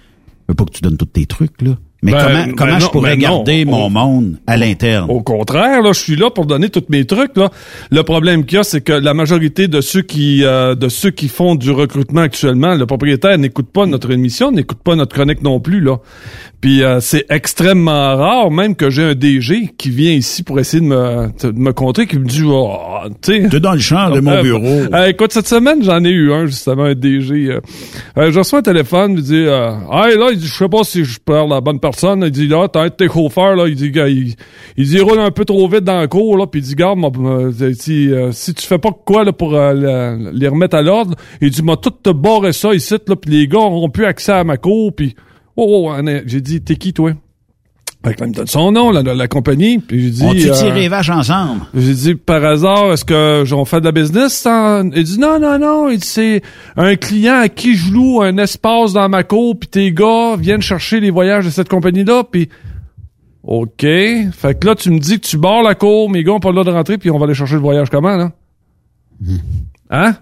veux 0.51 0.55
pas 0.55 0.64
que 0.64 0.72
tu 0.72 0.82
donnes 0.82 0.96
tous 0.96 1.07
tes 1.07 1.26
trucs 1.26 1.62
là, 1.62 1.72
mais 2.03 2.12
Ben, 2.12 2.18
comment 2.24 2.44
ben 2.46 2.55
comment 2.57 2.72
non, 2.72 2.78
je 2.80 2.86
pourrais 2.88 3.16
ben 3.16 3.22
non. 3.28 3.36
garder 3.36 3.64
mon 3.64 3.90
monde 3.90 4.36
à 4.46 4.57
l'interne? 4.57 5.11
Au 5.11 5.20
contraire, 5.22 5.82
là, 5.82 5.92
je 5.92 6.01
suis 6.01 6.16
là 6.16 6.30
pour 6.30 6.46
donner 6.46 6.70
tous 6.70 6.84
mes 6.88 7.05
trucs. 7.05 7.36
Là. 7.36 7.51
Le 7.90 8.03
problème 8.03 8.44
qu'il 8.46 8.57
y 8.57 8.61
a, 8.61 8.62
c'est 8.64 8.80
que 8.80 8.92
la 8.92 9.12
majorité 9.14 9.68
de 9.68 9.80
ceux 9.80 10.03
qui 10.03 10.44
euh, 10.44 10.74
de 10.74 10.88
ceux 10.88 11.11
qui 11.11 11.28
font 11.28 11.57
du 11.57 11.70
recrutement 11.70 12.22
actuellement, 12.22 12.74
le 12.74 12.86
propriétaire 12.86 13.36
n'écoute 13.38 13.68
pas 13.70 13.84
notre 13.86 14.11
émission, 14.12 14.51
n'écoute 14.51 14.78
pas 14.82 14.94
notre 14.96 15.14
chronique 15.14 15.42
non 15.42 15.61
plus. 15.61 15.80
Là. 15.80 15.98
Puis 16.61 16.82
euh, 16.82 17.00
c'est 17.00 17.24
extrêmement 17.30 18.16
rare, 18.16 18.50
même 18.50 18.76
que 18.76 18.90
j'ai 18.90 19.02
un 19.02 19.14
DG 19.14 19.70
qui 19.78 19.88
vient 19.88 20.12
ici 20.12 20.42
pour 20.42 20.61
essayer 20.61 20.82
de 20.82 20.86
me, 20.88 21.28
de 21.42 21.58
me 21.58 21.72
contrer, 21.72 22.06
qui 22.06 22.18
me 22.18 22.26
dit, 22.26 22.42
oh, 22.44 22.70
tu 23.22 23.32
sais. 23.42 23.48
T'es 23.48 23.61
dans 23.61 23.72
le 23.72 23.78
champ 23.78 24.11
de 24.11 24.20
mon 24.20 24.32
Euh, 24.32 24.42
bureau. 24.42 24.66
euh, 24.94 25.06
écoute, 25.06 25.32
cette 25.32 25.48
semaine, 25.48 25.82
j'en 25.82 26.04
ai 26.04 26.11
eu 26.11 26.30
un, 26.34 26.44
justement, 26.44 26.84
un 26.84 26.94
DG. 26.94 27.32
Euh, 27.48 27.61
euh, 28.18 28.30
je 28.30 28.38
reçois 28.38 28.58
un 28.58 28.62
téléphone, 28.62 29.14
il 29.16 29.22
dit, 29.22 29.36
euh, 29.46 29.70
hey, 29.90 30.18
là, 30.18 30.28
il 30.32 30.38
dit, 30.38 30.46
je 30.46 30.52
sais 30.54 30.68
pas 30.68 30.84
si 30.84 31.02
je 31.02 31.18
parle 31.18 31.50
à 31.52 31.54
la 31.56 31.61
bonne 31.62 31.80
personne. 31.80 32.22
Il 32.26 32.30
dit, 32.30 32.46
là, 32.46 32.68
t'as 32.68 32.90
tes 32.90 33.08
chauffeurs, 33.08 33.56
là, 33.56 33.66
il 33.66 33.74
dit, 33.74 33.90
il, 33.94 34.34
il 34.76 34.84
dit, 34.84 34.96
il 34.96 35.02
roule 35.02 35.18
un 35.18 35.30
peu 35.30 35.46
trop 35.46 35.66
vite 35.66 35.84
dans 35.84 36.02
le 36.02 36.08
cours, 36.08 36.36
là, 36.36 36.46
puis 36.46 36.61
il 36.61 36.64
dit, 36.64 36.74
garde, 36.74 36.98
euh, 37.20 37.72
si, 37.78 38.11
si 38.32 38.52
tu 38.54 38.66
fais 38.66 38.78
pas 38.78 38.90
quoi, 39.06 39.24
là, 39.24 39.32
pour 39.32 39.54
euh, 39.54 39.72
le- 39.72 40.30
les 40.38 40.46
remettre 40.48 40.76
à 40.76 40.82
l'ordre, 40.82 41.14
il 41.40 41.48
dit, 41.50 41.62
m'a 41.62 41.76
tout 41.78 41.88
te 41.90 42.11
barré 42.11 42.52
ça 42.52 42.74
ici, 42.74 42.96
là, 43.06 43.16
puis 43.16 43.30
les 43.30 43.48
gars 43.48 43.61
auront 43.61 43.88
plus 43.88 44.04
accès 44.04 44.32
à 44.32 44.44
ma 44.44 44.58
cour, 44.58 44.92
puis, 44.94 45.14
oh, 45.61 45.88
oh, 45.88 45.92
oh, 45.92 46.20
j'ai 46.26 46.40
dit, 46.40 46.61
t'es 46.62 46.76
qui, 46.76 46.92
toi? 46.92 47.12
Fait 48.02 48.14
que 48.14 48.20
là, 48.20 48.26
il 48.26 48.30
me 48.30 48.34
donne 48.34 48.46
son 48.46 48.72
nom, 48.72 48.90
la, 48.90 49.02
la, 49.02 49.14
la 49.14 49.28
compagnie, 49.28 49.78
puis 49.78 50.04
j'ai 50.04 50.11
dit... 50.11 50.24
On 50.24 50.32
tire 50.32 50.54
euh, 50.54 50.74
les 50.74 50.88
vaches 50.88 51.11
ensemble? 51.11 51.62
j'ai 51.74 51.92
dit, 51.92 52.14
par 52.14 52.42
hasard, 52.42 52.92
est-ce 52.92 53.04
que 53.04 53.42
j'en 53.44 53.66
fais 53.66 53.80
de 53.80 53.84
la 53.84 53.92
business? 53.92 54.48
Il 54.94 55.04
dit, 55.04 55.18
non, 55.18 55.38
non, 55.38 55.58
non. 55.58 55.90
Il 55.90 55.98
dit, 55.98 56.06
c'est 56.06 56.42
un 56.78 56.96
client 56.96 57.40
à 57.40 57.48
qui 57.50 57.76
je 57.76 57.92
loue 57.92 58.22
un 58.22 58.38
espace 58.38 58.94
dans 58.94 59.08
ma 59.11 59.22
cour, 59.22 59.58
puis 59.58 59.68
tes 59.68 59.92
gars 59.92 60.36
viennent 60.38 60.62
chercher 60.62 61.00
les 61.00 61.11
voyages 61.11 61.44
de 61.44 61.50
cette 61.50 61.68
compagnie-là, 61.68 62.24
puis... 62.24 62.48
OK. 63.42 63.82
Fait 63.82 64.58
que 64.58 64.66
là, 64.66 64.74
tu 64.74 64.90
me 64.90 64.98
dis 64.98 65.20
que 65.20 65.26
tu 65.26 65.36
barres 65.36 65.62
la 65.62 65.74
cour, 65.74 66.08
mes 66.08 66.24
gars 66.24 66.32
ont 66.32 66.40
pas 66.40 66.48
le 66.48 66.54
droit 66.54 66.64
de 66.64 66.70
rentrer, 66.70 66.96
puis 66.96 67.11
on 67.11 67.18
va 67.18 67.26
aller 67.26 67.34
chercher 67.34 67.54
le 67.54 67.61
voyage 67.61 67.90
comment, 67.90 68.16
là? 68.16 68.32
Hein? 69.90 70.14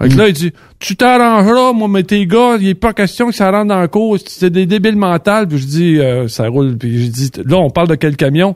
Fait 0.00 0.08
que 0.08 0.16
là, 0.16 0.28
il 0.28 0.32
dit, 0.32 0.52
tu 0.78 0.94
t'arrangeras, 0.96 1.72
moi, 1.72 1.88
mais 1.88 2.04
tes 2.04 2.24
gars, 2.26 2.56
il 2.60 2.68
est 2.68 2.74
pas 2.74 2.92
question 2.92 3.26
que 3.26 3.34
ça 3.34 3.50
rentre 3.50 3.66
dans 3.66 3.80
la 3.80 3.88
cour, 3.88 4.16
c'est 4.24 4.50
des 4.50 4.64
débiles 4.64 4.96
mentales. 4.96 5.48
Puis 5.48 5.58
je 5.58 5.66
dis, 5.66 5.98
euh, 5.98 6.28
ça 6.28 6.48
roule. 6.48 6.78
Puis 6.78 7.06
je 7.06 7.10
dis, 7.10 7.30
là, 7.44 7.56
on 7.56 7.70
parle 7.70 7.88
de 7.88 7.96
quel 7.96 8.16
camion? 8.16 8.54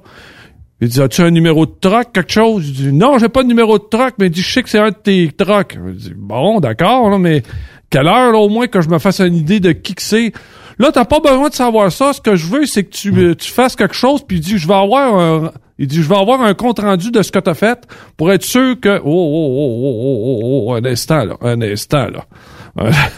Il 0.80 0.88
dit, 0.88 1.00
as-tu 1.00 1.22
un 1.22 1.30
numéro 1.30 1.66
de 1.66 1.72
troc, 1.80 2.12
quelque 2.12 2.32
chose? 2.32 2.64
Je 2.66 2.72
dis, 2.72 2.92
non, 2.92 3.18
j'ai 3.18 3.28
pas 3.28 3.42
de 3.42 3.48
numéro 3.48 3.78
de 3.78 3.84
troc, 3.84 4.14
mais 4.18 4.26
il 4.26 4.30
dit, 4.30 4.40
je 4.40 4.52
sais 4.52 4.62
que 4.62 4.68
c'est 4.68 4.78
un 4.78 4.90
de 4.90 4.94
tes. 4.94 5.26
Je 5.26 5.90
dis, 5.90 6.12
bon, 6.16 6.60
d'accord, 6.60 7.10
là, 7.10 7.18
mais 7.18 7.42
quelle 7.90 8.06
heure, 8.06 8.32
là, 8.32 8.38
au 8.38 8.48
moins, 8.48 8.68
que 8.68 8.80
je 8.80 8.88
me 8.88 8.98
fasse 8.98 9.20
une 9.20 9.36
idée 9.36 9.58
de 9.58 9.72
qui 9.72 9.94
que 9.94 10.02
c'est? 10.02 10.32
Là, 10.78 10.90
t'as 10.92 11.04
pas 11.04 11.20
besoin 11.20 11.48
de 11.48 11.54
savoir 11.54 11.90
ça. 11.92 12.12
Ce 12.12 12.20
que 12.20 12.36
je 12.36 12.46
veux, 12.46 12.66
c'est 12.66 12.84
que 12.84 12.90
tu, 12.90 13.12
euh, 13.16 13.34
tu 13.34 13.50
fasses 13.50 13.76
quelque 13.76 13.94
chose, 13.94 14.22
puis 14.26 14.38
il 14.38 14.40
dit, 14.40 14.58
je 14.58 14.66
vais 14.66 14.74
avoir 14.74 15.18
un, 15.18 15.52
il 15.82 15.88
dit, 15.88 16.00
je 16.02 16.08
vais 16.08 16.16
avoir 16.16 16.40
un 16.40 16.54
compte 16.54 16.78
rendu 16.78 17.10
de 17.10 17.20
ce 17.22 17.32
que 17.32 17.40
t'as 17.40 17.54
fait 17.54 17.86
pour 18.16 18.30
être 18.32 18.44
sûr 18.44 18.78
que, 18.80 18.98
oh, 18.98 19.02
oh, 19.04 19.04
oh, 19.04 19.80
oh, 19.82 20.00
oh, 20.04 20.40
oh, 20.44 20.64
oh, 20.70 20.74
un 20.74 20.84
instant, 20.84 21.24
là, 21.24 21.34
un 21.42 21.60
instant, 21.60 22.06
là. 22.06 22.24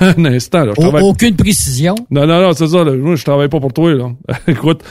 un 0.01 0.25
instant, 0.25 0.65
là. 0.65 0.73
Je 0.77 0.81
travaille- 0.81 1.03
aucune 1.05 1.37
précision. 1.37 1.95
non, 2.11 2.27
non, 2.27 2.41
non, 2.41 2.53
c'est 2.55 2.67
ça. 2.67 2.83
Là. 2.83 2.93
Moi, 2.93 3.17
je 3.17 3.25
travaille 3.25 3.49
pas 3.49 3.61
pour 3.61 3.73
toi. 3.73 3.93
Là. 3.95 4.11
Écoute, 4.49 4.83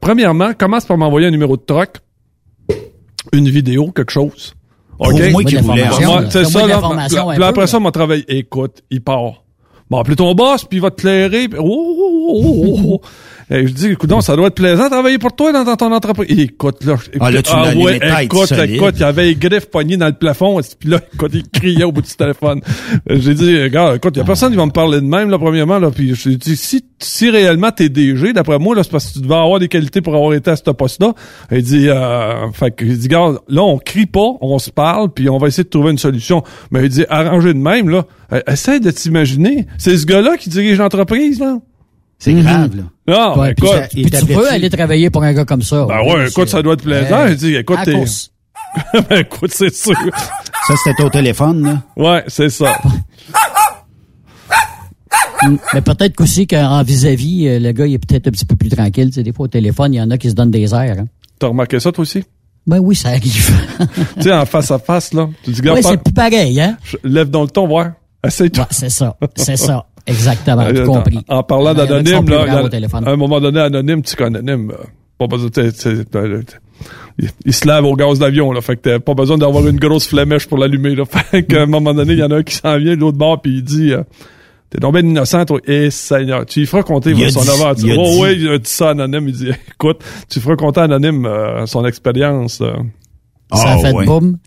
premièrement, 0.00 0.52
commence 0.56 0.84
par 0.84 0.96
m'envoyer 0.98 1.26
un 1.26 1.30
numéro 1.32 1.56
de 1.56 1.62
troc, 1.62 1.96
une 3.32 3.48
vidéo, 3.48 3.90
quelque 3.92 4.12
chose. 4.12 4.54
OK? 4.98 5.12
Moi, 5.32 5.42
là. 5.42 5.50
c'est 6.30 6.42
Donne-moi 6.42 6.44
ça, 6.44 6.66
là. 6.66 7.34
Puis 7.34 7.44
après 7.44 7.66
ça, 7.66 7.78
mon 7.80 7.90
travail, 7.90 8.24
écoute, 8.28 8.82
il 8.90 9.02
part. 9.02 9.42
Bon, 9.88 9.98
appelez 9.98 10.16
ton 10.16 10.34
boss, 10.34 10.64
puis 10.64 10.78
il 10.78 10.80
va 10.82 10.90
te 10.90 11.00
clairer. 11.00 11.48
puis- 11.48 11.58
Oh, 11.60 11.64
oh, 11.64 12.28
oh, 12.28 12.64
oh, 12.66 12.80
oh. 12.94 13.00
Et 13.48 13.66
je 13.68 13.72
dis, 13.72 13.86
écoute, 13.92 14.10
donc, 14.10 14.24
ça 14.24 14.34
doit 14.34 14.48
être 14.48 14.56
plaisant 14.56 14.84
de 14.86 14.88
travailler 14.90 15.18
pour 15.18 15.32
toi 15.36 15.52
dans, 15.52 15.62
dans 15.62 15.76
ton 15.76 15.92
entreprise. 15.92 16.26
Et 16.36 16.42
écoute, 16.42 16.82
là. 16.84 16.96
je- 16.96 17.16
Ah, 17.20 17.30
là, 17.30 17.42
tu 17.42 17.52
l'as 17.62 17.74
ouais, 17.84 17.98
écoute, 18.24 18.48
écoute, 18.74 18.94
il 18.96 19.00
y 19.00 19.04
avait 19.04 19.24
les 19.26 19.34
griffes 19.36 19.66
poignées 19.70 19.96
dans 19.96 20.06
le 20.06 20.14
plafond. 20.14 20.60
Puis 20.80 20.88
là, 20.88 21.00
écoute, 21.14 21.30
il 21.32 21.44
criait 21.48 21.84
au 21.84 21.92
bout 21.92 22.02
du 22.02 22.10
téléphone. 22.12 22.60
Euh, 23.08 23.18
J'ai 23.20 23.34
dit, 23.34 23.62
regarde, 23.62 23.96
écoute, 23.96 24.14
il 24.16 24.18
y 24.18 24.22
a 24.22 24.24
personne 24.24 24.50
qui 24.50 24.56
va 24.56 24.66
me 24.66 24.72
parler 24.72 25.00
de 25.00 25.06
même, 25.06 25.30
là, 25.30 25.38
premièrement, 25.38 25.78
là. 25.78 25.92
Puis 25.92 26.12
j'ai 26.16 26.36
dit, 26.36 26.56
si, 26.56 26.84
si 26.98 27.30
réellement 27.30 27.70
t'es 27.70 27.88
DG, 27.88 28.32
d'après 28.32 28.58
moi, 28.58 28.74
là, 28.74 28.82
c'est 28.82 28.90
parce 28.90 29.06
que 29.08 29.12
tu 29.12 29.20
devais 29.20 29.34
avoir 29.36 29.60
des 29.60 29.68
qualités 29.68 30.00
pour 30.00 30.16
avoir 30.16 30.34
été 30.34 30.50
à 30.50 30.56
ce 30.56 30.62
poste-là. 30.70 31.12
Il 31.52 31.62
dit, 31.62 31.88
euh, 31.88 32.50
fait 32.52 32.72
que, 32.72 32.84
il 32.84 32.98
dit, 32.98 33.06
regarde, 33.06 33.38
là, 33.48 33.62
on 33.62 33.78
crie 33.78 34.06
pas, 34.06 34.28
on 34.40 34.58
se 34.58 34.70
parle, 34.70 35.12
puis 35.12 35.28
on 35.30 35.38
va 35.38 35.46
essayer 35.46 35.62
de 35.62 35.68
trouver 35.68 35.92
une 35.92 35.98
solution. 35.98 36.42
Mais 36.72 36.82
il 36.82 36.88
dit, 36.88 37.04
arranger 37.08 37.54
de 37.54 37.58
même, 37.60 37.90
là. 37.90 38.06
Euh, 38.32 38.40
Essaye 38.48 38.80
de 38.80 38.90
t'imaginer. 38.90 39.66
C'est 39.78 39.96
ce 39.96 40.04
gars-là 40.04 40.36
qui 40.36 40.48
dirige 40.50 40.78
l'entreprise, 40.78 41.38
là. 41.38 41.58
C'est 42.18 42.32
grave 42.34 42.76
là. 42.76 42.82
Non, 43.08 43.38
Ouais, 43.40 43.54
puis 43.54 43.66
écoute. 43.66 43.78
ça- 43.78 43.88
puis 43.88 44.04
tu 44.10 44.26
peux 44.34 44.50
aller 44.50 44.70
travailler 44.70 45.10
pour 45.10 45.22
un 45.22 45.32
gars 45.32 45.44
comme 45.44 45.62
ça. 45.62 45.84
Ben 45.86 46.00
Oui, 46.04 46.14
ouais, 46.14 46.28
écoute, 46.28 46.48
ça 46.48 46.62
doit 46.62 46.74
être 46.74 46.82
plaisant. 46.82 47.24
Ouais. 47.24 47.30
Il 47.32 47.36
dit, 47.36 47.54
écoute, 47.54 47.78
t'es- 47.84 47.94
ben, 49.08 49.18
écoute, 49.20 49.52
c'est 49.54 49.74
sûr. 49.74 49.94
Ça 50.66 50.74
c'était 50.84 51.02
au 51.02 51.10
téléphone 51.10 51.62
là. 51.64 51.82
Ouais, 51.96 52.24
c'est 52.28 52.50
ça. 52.50 52.78
Mm, 55.46 55.56
Mais 55.74 55.82
peut-être 55.82 56.16
qu'aussi 56.16 56.46
qu'en 56.46 56.82
vis-à-vis, 56.82 57.46
euh, 57.46 57.58
le 57.58 57.72
gars, 57.72 57.86
il 57.86 57.92
est 57.94 57.98
peut-être 57.98 58.28
un 58.28 58.30
petit 58.30 58.46
peu 58.46 58.56
plus 58.56 58.70
tranquille. 58.70 59.08
Tu 59.08 59.16
sais, 59.16 59.22
des 59.22 59.32
fois, 59.34 59.44
au 59.44 59.48
téléphone, 59.48 59.92
il 59.92 59.98
y 59.98 60.00
en 60.00 60.10
a 60.10 60.16
qui 60.16 60.30
se 60.30 60.34
donnent 60.34 60.50
des 60.50 60.72
airs. 60.74 60.96
hein. 60.98 61.06
T'as 61.38 61.48
remarqué 61.48 61.78
ça, 61.78 61.92
toi 61.92 62.02
aussi? 62.02 62.24
Ben 62.66 62.78
oui, 62.78 62.96
ça 62.96 63.10
arrive. 63.10 63.50
tu 64.16 64.22
sais, 64.22 64.32
en 64.32 64.46
face 64.46 64.70
à 64.70 64.78
face, 64.78 65.12
là. 65.12 65.28
Tu 65.44 65.50
dis, 65.50 65.60
oui, 65.62 65.68
regarde, 65.68 65.84
c'est 65.84 66.02
plus 66.02 66.14
pareil, 66.14 66.58
hein? 66.60 66.78
je- 66.82 66.96
lève 67.04 67.28
dans 67.28 67.42
le 67.42 67.48
ton, 67.48 67.68
voir. 67.68 67.90
Essaye-toi. 68.26 68.62
Ouais, 68.64 68.68
c'est 68.70 68.88
ça. 68.88 69.14
C'est 69.36 69.56
ça. 69.58 69.84
Exactement. 70.06 70.64
Tout 70.72 70.84
compris. 70.84 71.18
En, 71.28 71.38
en 71.38 71.42
parlant 71.42 71.72
y 71.72 71.76
d'anonyme, 71.76 72.28
là, 72.28 72.46
y 72.46 72.50
à 72.94 73.10
un 73.10 73.16
moment 73.16 73.40
donné, 73.40 73.60
anonyme, 73.60 74.02
tu 74.02 74.14
connais 74.16 74.38
anonyme. 74.38 74.70
euh, 74.70 74.84
Pas 75.18 75.26
besoin, 75.26 75.48
il, 77.18 77.28
il 77.46 77.52
se 77.54 77.66
lave 77.66 77.84
au 77.84 77.96
gaz 77.96 78.18
d'avion, 78.18 78.52
là. 78.52 78.60
Fait 78.60 78.76
que 78.76 78.82
t'as 78.82 78.98
pas 78.98 79.14
besoin 79.14 79.38
d'avoir 79.38 79.66
une 79.66 79.78
grosse 79.78 80.06
flémèche 80.06 80.46
pour 80.46 80.58
l'allumer, 80.58 80.94
là. 80.94 81.04
Fait 81.10 81.42
qu'à 81.44 81.62
un 81.62 81.66
moment 81.66 81.94
donné, 81.94 82.12
il 82.12 82.18
y 82.18 82.22
en 82.22 82.30
a 82.30 82.36
un 82.36 82.42
qui 82.42 82.54
s'en 82.54 82.76
vient 82.78 82.94
de 82.94 83.00
l'autre 83.00 83.18
bord 83.18 83.40
puis 83.40 83.54
il 83.56 83.62
dit, 83.64 83.92
euh, 83.94 84.02
t'es 84.70 84.78
tombé 84.78 85.00
innocent, 85.00 85.44
toi. 85.46 85.58
Eh, 85.66 85.90
Seigneur. 85.90 86.44
Tu 86.46 86.60
lui 86.60 86.66
feras 86.66 86.82
compter 86.82 87.14
son 87.30 87.40
dit- 87.42 87.48
aventure. 87.48 87.88
il 87.88 87.92
a 87.92 87.96
Oh, 87.98 88.04
dit- 88.10 88.20
ouais, 88.20 88.36
il 88.36 88.48
a 88.50 88.58
dit 88.58 88.70
ça 88.70 88.90
anonyme. 88.90 89.28
Il 89.28 89.34
dit, 89.34 89.48
écoute, 89.74 89.98
tu 90.28 90.40
feras 90.40 90.56
compter 90.56 90.80
anonyme, 90.80 91.24
euh, 91.26 91.66
son 91.66 91.84
expérience, 91.86 92.60
euh. 92.60 92.72
Ça 93.54 93.68
a 93.70 93.74
Ah, 93.74 93.78
fait 93.78 93.92
ouais. 93.92 94.04
boum. 94.06 94.38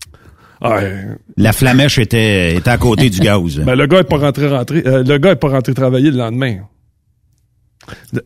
Ouais. 0.61 1.05
La 1.37 1.53
flamèche 1.53 1.97
était, 1.99 2.55
était 2.55 2.69
à 2.69 2.77
côté 2.77 3.09
du 3.09 3.19
gaz. 3.19 3.59
Ben, 3.65 3.75
le 3.75 3.87
gars 3.87 3.99
est 3.99 4.03
pas 4.03 4.17
rentré, 4.17 4.47
rentré 4.47 4.83
euh, 4.85 5.03
le 5.03 5.17
gars 5.17 5.31
est 5.31 5.35
pas 5.37 5.49
rentré 5.49 5.73
travailler 5.73 6.11
le 6.11 6.17
lendemain. 6.17 6.57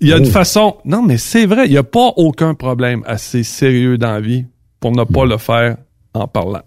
Il 0.02 0.08
y 0.10 0.14
a 0.14 0.18
une 0.18 0.26
Oh. 0.26 0.30
façon. 0.32 0.78
Non, 0.84 1.02
mais 1.04 1.18
c'est 1.18 1.46
vrai, 1.46 1.68
il 1.68 1.72
y 1.72 1.78
a 1.78 1.84
pas 1.84 2.12
aucun 2.18 2.54
problème 2.54 3.04
assez 3.06 3.44
sérieux 3.44 3.98
dans 3.98 4.12
la 4.12 4.20
vie 4.20 4.46
pour 4.80 4.92
ne 4.92 5.04
pas 5.04 5.26
le 5.26 5.38
faire 5.38 5.78
en 6.14 6.28
parlant. 6.28 6.64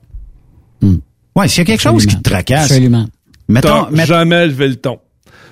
Ouais, 1.35 1.49
s'il 1.49 1.59
y 1.59 1.63
a 1.63 1.65
quelque 1.67 1.83
chose 1.83 2.07
qui 2.07 2.17
te 2.17 2.23
tracasse. 2.23 2.71
Absolument. 2.71 3.07
Mettons, 3.49 3.89
jamais 3.95 4.47
levé 4.47 4.69
le 4.69 4.77
ton. 4.77 4.99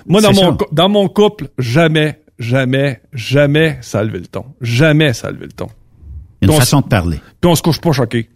Moi, 0.07 0.21
dans 0.21 0.33
mon, 0.33 0.57
ça. 0.57 0.65
dans 0.71 0.89
mon 0.89 1.07
couple, 1.07 1.49
jamais, 1.59 2.19
jamais, 2.39 3.01
jamais 3.13 3.77
ça 3.81 3.99
a 3.99 4.03
levé 4.03 4.19
le 4.19 4.25
ton. 4.27 4.45
Jamais 4.61 5.13
ça 5.13 5.27
a 5.27 5.31
levé 5.31 5.45
le 5.45 5.51
ton. 5.51 5.67
il 6.41 6.47
y 6.47 6.51
a 6.51 6.53
on 6.53 6.55
une 6.55 6.61
s- 6.61 6.65
façon 6.65 6.81
de 6.81 6.87
parler. 6.87 7.19
Puis 7.41 7.49
on 7.51 7.55
se 7.55 7.61
couche 7.61 7.79
pas 7.79 7.91
choqué. 7.91 8.29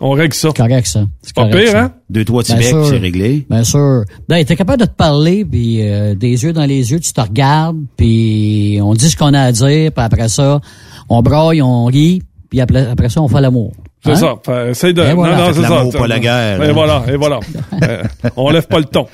On 0.00 0.10
règle 0.10 0.34
ça. 0.34 0.48
C'est 0.54 0.56
correct, 0.62 0.86
ça. 0.86 1.06
C'est 1.22 1.34
Pas 1.34 1.42
correct, 1.48 1.58
pire, 1.64 1.70
ça. 1.72 1.82
hein? 1.84 1.92
Deux, 2.10 2.24
trois 2.24 2.42
Bien 2.42 2.56
Tibet, 2.56 2.68
sûr. 2.68 2.86
c'est 2.86 2.98
réglé. 2.98 3.46
Bien 3.48 3.64
sûr. 3.64 4.04
Ben, 4.28 4.44
t'es 4.44 4.54
capable 4.56 4.80
de 4.80 4.86
te 4.86 4.94
parler, 4.94 5.44
puis 5.44 5.78
euh, 5.80 6.14
des 6.14 6.44
yeux 6.44 6.52
dans 6.52 6.66
les 6.66 6.92
yeux, 6.92 7.00
tu 7.00 7.12
te 7.12 7.20
regardes, 7.20 7.78
puis 7.96 8.78
on 8.82 8.92
dit 8.94 9.08
ce 9.08 9.16
qu'on 9.16 9.32
a 9.32 9.40
à 9.40 9.52
dire, 9.52 9.90
puis 9.92 10.04
après 10.04 10.28
ça, 10.28 10.60
on 11.08 11.22
braille, 11.22 11.62
on 11.62 11.86
rit, 11.86 12.22
puis 12.50 12.60
après, 12.60 12.86
après 12.86 13.08
ça, 13.08 13.22
on 13.22 13.28
fait 13.28 13.40
l'amour. 13.40 13.72
C'est 14.04 14.10
Hein? 14.12 14.14
ça. 14.16 14.34
Fait, 14.44 14.70
essaye 14.70 14.92
de. 14.94 15.02
Et 15.02 15.14
voilà. 15.14 15.36
Non, 15.38 15.46
non, 15.46 15.52
c'est 15.54 15.62
ça. 15.62 15.68
l'amour, 15.76 15.92
pas 15.94 16.06
la 16.06 16.18
guerre, 16.20 16.62
Et 16.62 16.72
voilà, 16.72 17.02
et 17.08 17.16
voilà. 17.16 17.40
Euh, 17.82 18.02
on 18.36 18.50
lève 18.50 18.66
pas 18.66 18.78
le 18.78 18.84
ton. 18.84 19.06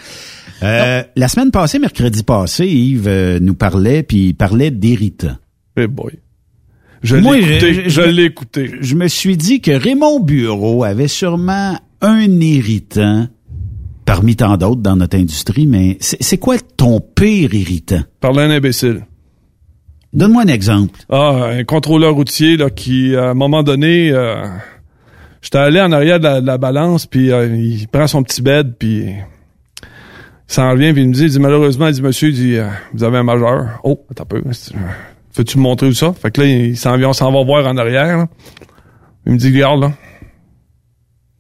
Euh, 0.62 1.02
la 1.16 1.28
semaine 1.28 1.50
passée, 1.50 1.78
mercredi 1.78 2.22
passé, 2.22 2.66
Yves 2.66 3.09
euh, 3.09 3.38
nous 3.40 3.54
parlait, 3.54 4.02
puis 4.02 4.28
il 4.28 4.34
parlait 4.34 4.70
d'irritants. 4.70 5.36
Eh 5.76 5.86
boy. 5.86 6.12
Je 7.02 7.16
Moi, 7.16 7.36
l'ai 7.36 7.42
écouté. 7.42 7.74
je- 7.74 7.80
Je, 7.82 7.88
je- 7.88 8.00
l'ai 8.02 8.24
écouté. 8.24 8.70
Je 8.80 8.94
me 8.94 9.08
suis 9.08 9.36
dit 9.36 9.60
que 9.60 9.72
Raymond 9.72 10.20
Bureau 10.20 10.84
avait 10.84 11.08
sûrement 11.08 11.78
un 12.00 12.40
irritant 12.40 13.26
parmi 14.04 14.36
tant 14.36 14.56
d'autres 14.56 14.80
dans 14.82 14.96
notre 14.96 15.16
industrie, 15.16 15.66
mais 15.66 15.96
c'est 16.00 16.38
quoi 16.38 16.56
ton 16.76 17.00
pire 17.00 17.54
irritant? 17.54 18.02
Parler 18.20 18.42
un 18.42 18.50
imbécile. 18.50 19.06
Donne-moi 20.12 20.42
un 20.42 20.48
exemple. 20.48 21.00
Ah, 21.08 21.46
un 21.58 21.64
contrôleur 21.64 22.14
routier 22.14 22.56
là 22.56 22.68
qui, 22.70 23.16
à 23.16 23.30
un 23.30 23.34
moment 23.34 23.62
donné, 23.62 24.10
euh, 24.12 24.44
j'étais 25.40 25.58
allé 25.58 25.80
en 25.80 25.90
arrière 25.90 26.18
de 26.20 26.24
la, 26.24 26.40
de 26.40 26.46
la 26.46 26.58
balance, 26.58 27.06
puis 27.06 27.30
euh, 27.32 27.46
il 27.56 27.88
prend 27.88 28.06
son 28.06 28.22
petit 28.22 28.42
bed, 28.42 28.74
puis 28.78 29.04
il 29.06 29.14
s'en 30.46 30.70
revient, 30.70 30.92
puis 30.92 31.02
il 31.02 31.08
me 31.08 31.14
dit, 31.14 31.22
il 31.24 31.30
dit 31.30 31.40
malheureusement, 31.40 31.86
il 31.88 31.94
dit 31.94 32.02
monsieur, 32.02 32.28
il 32.28 32.34
dit, 32.34 32.56
euh, 32.58 32.66
vous 32.92 33.04
avez 33.04 33.18
un 33.18 33.22
majeur. 33.22 33.80
Oh, 33.84 34.04
attends 34.10 34.24
un 34.24 34.26
peu. 34.26 34.42
Fais-tu 35.32 35.59
me 35.59 35.62
montrer 35.62 35.88
où 35.88 35.94
ça? 35.94 36.12
Fait 36.12 36.30
que 36.30 36.42
là, 36.42 36.46
il 36.46 36.76
s'en 36.76 36.96
vient, 36.96 37.09
on 37.10 37.12
s'en 37.12 37.32
va 37.32 37.42
voir 37.42 37.66
en 37.66 37.76
arrière. 37.76 38.18
là. 38.18 38.28
Il 39.26 39.32
me 39.32 39.38
dit, 39.38 39.52
regarde, 39.52 39.80
là. 39.80 39.92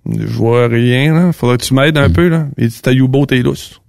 Je 0.06 0.26
vois 0.26 0.66
rien, 0.66 1.14
là. 1.14 1.32
Faudrait 1.32 1.58
que 1.58 1.64
tu 1.64 1.74
m'aides 1.74 1.98
un 1.98 2.10
peu, 2.10 2.28
là. 2.28 2.46
Il 2.58 2.68
dit, 2.68 2.80
ta 2.80 2.92
U-boat 2.92 3.26
est 3.30 3.42
lousse. 3.42 3.80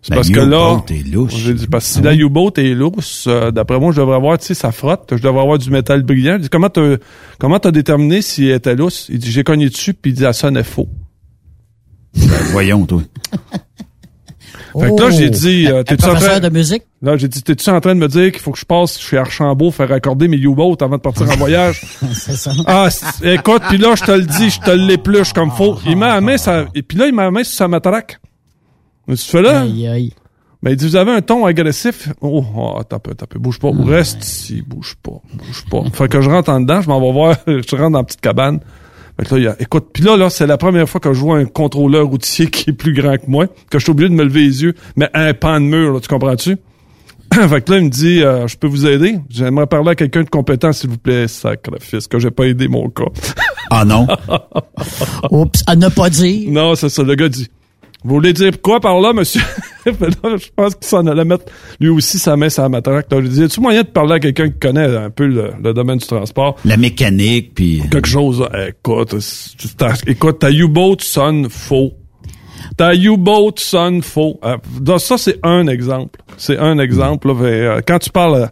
C'est 0.00 0.10
La 0.10 0.16
parce 0.16 0.30
que 0.30 0.40
là. 0.40 0.74
U-boat 0.74 0.84
est 0.90 1.06
lousse. 1.06 1.36
J'ai 1.36 1.54
dit, 1.54 1.66
parce 1.66 1.86
que 1.86 1.92
si 1.94 2.00
la 2.02 2.14
U-boat 2.14 2.52
est 2.56 2.74
lousse, 2.74 3.26
euh, 3.28 3.50
d'après 3.50 3.78
moi, 3.78 3.92
je 3.92 4.00
devrais 4.00 4.16
avoir, 4.16 4.38
tu 4.38 4.46
sais, 4.46 4.54
ça 4.54 4.72
frotte. 4.72 5.08
Je 5.10 5.22
devrais 5.22 5.42
avoir 5.42 5.58
du 5.58 5.70
métal 5.70 6.02
brillant. 6.02 6.34
Je 6.38 6.42
dis, 6.42 6.48
comment 6.48 6.70
t'as, 6.70 6.96
comment 7.38 7.58
t'as 7.58 7.70
déterminé 7.72 8.22
si 8.22 8.46
elle 8.46 8.56
était 8.56 8.74
lousse? 8.74 9.06
Il 9.10 9.18
dit, 9.18 9.30
j'ai 9.30 9.44
cogné 9.44 9.68
dessus, 9.68 9.92
puis 9.92 10.12
il 10.12 10.14
dit, 10.14 10.24
elle 10.24 10.34
sonnait 10.34 10.64
faux. 10.64 10.88
Ben, 12.14 12.26
voyons, 12.52 12.86
toi. 12.86 13.02
Fait 14.80 14.94
que 14.94 15.02
là, 15.02 15.10
j'ai 15.10 15.30
dit, 15.30 15.66
euh, 15.68 15.82
t'es-tu 15.82 16.04
en 16.04 16.14
train... 16.14 16.40
de 16.40 16.48
musique? 16.48 16.82
Là, 17.02 17.16
j'ai 17.16 17.28
dit, 17.28 17.42
t'es-tu 17.42 17.70
en 17.70 17.80
train 17.80 17.94
de 17.94 18.00
me 18.00 18.08
dire 18.08 18.32
qu'il 18.32 18.40
faut 18.40 18.52
que 18.52 18.58
je 18.58 18.64
passe 18.64 18.98
chez 18.98 19.16
Archambault 19.16 19.70
faire 19.70 19.90
accorder 19.92 20.28
mes 20.28 20.36
U-boats 20.36 20.76
avant 20.80 20.96
de 20.96 21.02
partir 21.02 21.30
en 21.30 21.36
voyage? 21.36 21.82
C'est 22.12 22.36
ça. 22.36 22.52
Ah, 22.66 22.88
écoute, 23.22 23.62
puis 23.68 23.78
là, 23.78 23.94
je 23.94 24.04
te 24.04 24.12
le 24.12 24.24
dis, 24.24 24.50
je 24.50 24.60
te 24.60 24.70
l'épluche 24.70 25.32
comme 25.32 25.50
faut. 25.50 25.78
Il 25.86 25.96
m'a 25.96 26.14
la 26.14 26.20
main, 26.20 26.36
ça, 26.36 26.66
et 26.74 26.82
puis 26.82 26.98
là, 26.98 27.06
il 27.06 27.14
m'a 27.14 27.24
la 27.24 27.30
main 27.30 27.44
sur 27.44 27.56
sa 27.56 27.68
matraque. 27.68 28.20
Tu 29.08 29.16
fais 29.16 29.42
là? 29.42 29.62
Aïe, 29.62 29.86
aïe. 29.86 30.12
Ben, 30.62 30.72
il 30.72 30.76
dit, 30.76 30.86
vous 30.86 30.96
avez 30.96 31.12
un 31.12 31.20
ton 31.20 31.46
agressif. 31.46 32.08
Oh, 32.20 32.44
oh 32.56 32.82
t'as 32.88 32.98
peu, 32.98 33.14
t'as 33.14 33.26
peu, 33.26 33.38
bouge 33.38 33.60
pas. 33.60 33.70
Reste 33.70 34.24
ici, 34.24 34.62
bouge 34.66 34.96
pas, 35.02 35.20
bouge 35.34 35.64
pas. 35.70 35.84
Fait 35.92 36.08
que 36.08 36.20
je 36.20 36.28
rentre 36.28 36.50
en 36.50 36.60
dedans, 36.60 36.80
je 36.80 36.88
m'en 36.88 37.00
vais 37.00 37.12
voir, 37.12 37.36
je 37.46 37.76
rentre 37.76 37.90
dans 37.90 37.98
la 37.98 38.04
petite 38.04 38.20
cabane. 38.20 38.60
Fait 39.18 39.26
que 39.26 39.34
là, 39.34 39.40
il 39.40 39.44
y 39.44 39.48
a, 39.48 39.56
écoute, 39.60 39.88
puis 39.92 40.04
là, 40.04 40.16
là, 40.16 40.30
c'est 40.30 40.46
la 40.46 40.58
première 40.58 40.88
fois 40.88 41.00
que 41.00 41.12
je 41.12 41.20
vois 41.20 41.38
un 41.38 41.44
contrôleur 41.44 42.06
routier 42.06 42.46
qui 42.50 42.70
est 42.70 42.72
plus 42.72 42.92
grand 42.92 43.16
que 43.16 43.28
moi, 43.28 43.46
que 43.46 43.78
je 43.78 43.84
suis 43.84 43.90
obligé 43.90 44.08
de 44.08 44.14
me 44.14 44.24
lever 44.24 44.40
les 44.40 44.62
yeux, 44.62 44.74
mais 44.96 45.10
un 45.14 45.34
pan 45.34 45.60
de 45.60 45.66
mur, 45.66 45.92
là, 45.92 46.00
tu 46.00 46.08
comprends-tu? 46.08 46.56
fait 47.34 47.60
que 47.62 47.72
là, 47.72 47.78
il 47.78 47.84
me 47.84 47.90
dit, 47.90 48.22
euh, 48.22 48.46
je 48.46 48.56
peux 48.56 48.68
vous 48.68 48.86
aider? 48.86 49.18
J'aimerais 49.28 49.66
parler 49.66 49.90
à 49.90 49.94
quelqu'un 49.94 50.22
de 50.22 50.30
compétent, 50.30 50.72
s'il 50.72 50.90
vous 50.90 50.98
plaît, 50.98 51.28
sacrifice, 51.28 52.06
que 52.06 52.18
j'ai 52.18 52.30
pas 52.30 52.44
aidé 52.44 52.68
mon 52.68 52.88
cas. 52.88 53.04
Ah 53.70 53.84
non? 53.84 54.06
Oups, 55.30 55.62
à 55.66 55.76
ne 55.76 55.88
pas 55.88 56.08
dire. 56.10 56.50
Non, 56.50 56.74
c'est 56.74 56.88
ça, 56.88 57.02
le 57.02 57.14
gars 57.14 57.28
dit. 57.28 57.48
Vous 58.04 58.14
voulez 58.14 58.32
dire 58.32 58.60
quoi 58.62 58.78
par 58.80 59.00
là, 59.00 59.12
monsieur? 59.12 59.40
Là, 59.86 60.36
je 60.36 60.48
pense 60.54 60.74
qu'il 60.74 60.86
s'en 60.86 61.06
allait 61.06 61.24
mettre 61.24 61.46
lui 61.80 61.88
aussi 61.88 62.18
sa 62.18 62.36
main 62.36 62.48
sur 62.50 62.62
la 62.62 62.68
matraque. 62.68 63.06
Je 63.10 63.16
lui 63.16 63.28
dis, 63.30 63.42
as-tu 63.44 63.60
moyen 63.60 63.82
de 63.82 63.88
parler 63.88 64.14
à 64.14 64.20
quelqu'un 64.20 64.48
qui 64.50 64.58
connaît 64.58 64.84
un 64.96 65.08
peu 65.10 65.26
le, 65.26 65.52
le 65.62 65.72
domaine 65.72 65.96
du 65.98 66.06
transport? 66.06 66.56
La 66.64 66.76
mécanique, 66.76 67.54
puis... 67.54 67.82
Quelque 67.90 68.06
chose, 68.08 68.40
là. 68.40 68.68
écoute, 68.68 69.18
c'est- 69.20 69.76
ta- 69.76 69.94
écoute, 70.06 70.40
ta 70.40 70.50
U-boat 70.50 70.96
sonne 71.00 71.48
faux. 71.48 71.94
Ta 72.76 72.94
U-boat 72.94 73.52
sonne 73.56 74.02
faux. 74.02 74.38
Euh, 74.44 74.58
donc 74.80 75.00
ça, 75.00 75.16
c'est 75.16 75.38
un 75.42 75.66
exemple. 75.68 76.20
C'est 76.36 76.58
un 76.58 76.78
exemple. 76.78 77.28
Là, 77.28 77.34
mais, 77.34 77.46
euh, 77.46 77.80
quand 77.86 77.98
tu 77.98 78.10
parles, 78.10 78.34
euh, 78.42 78.46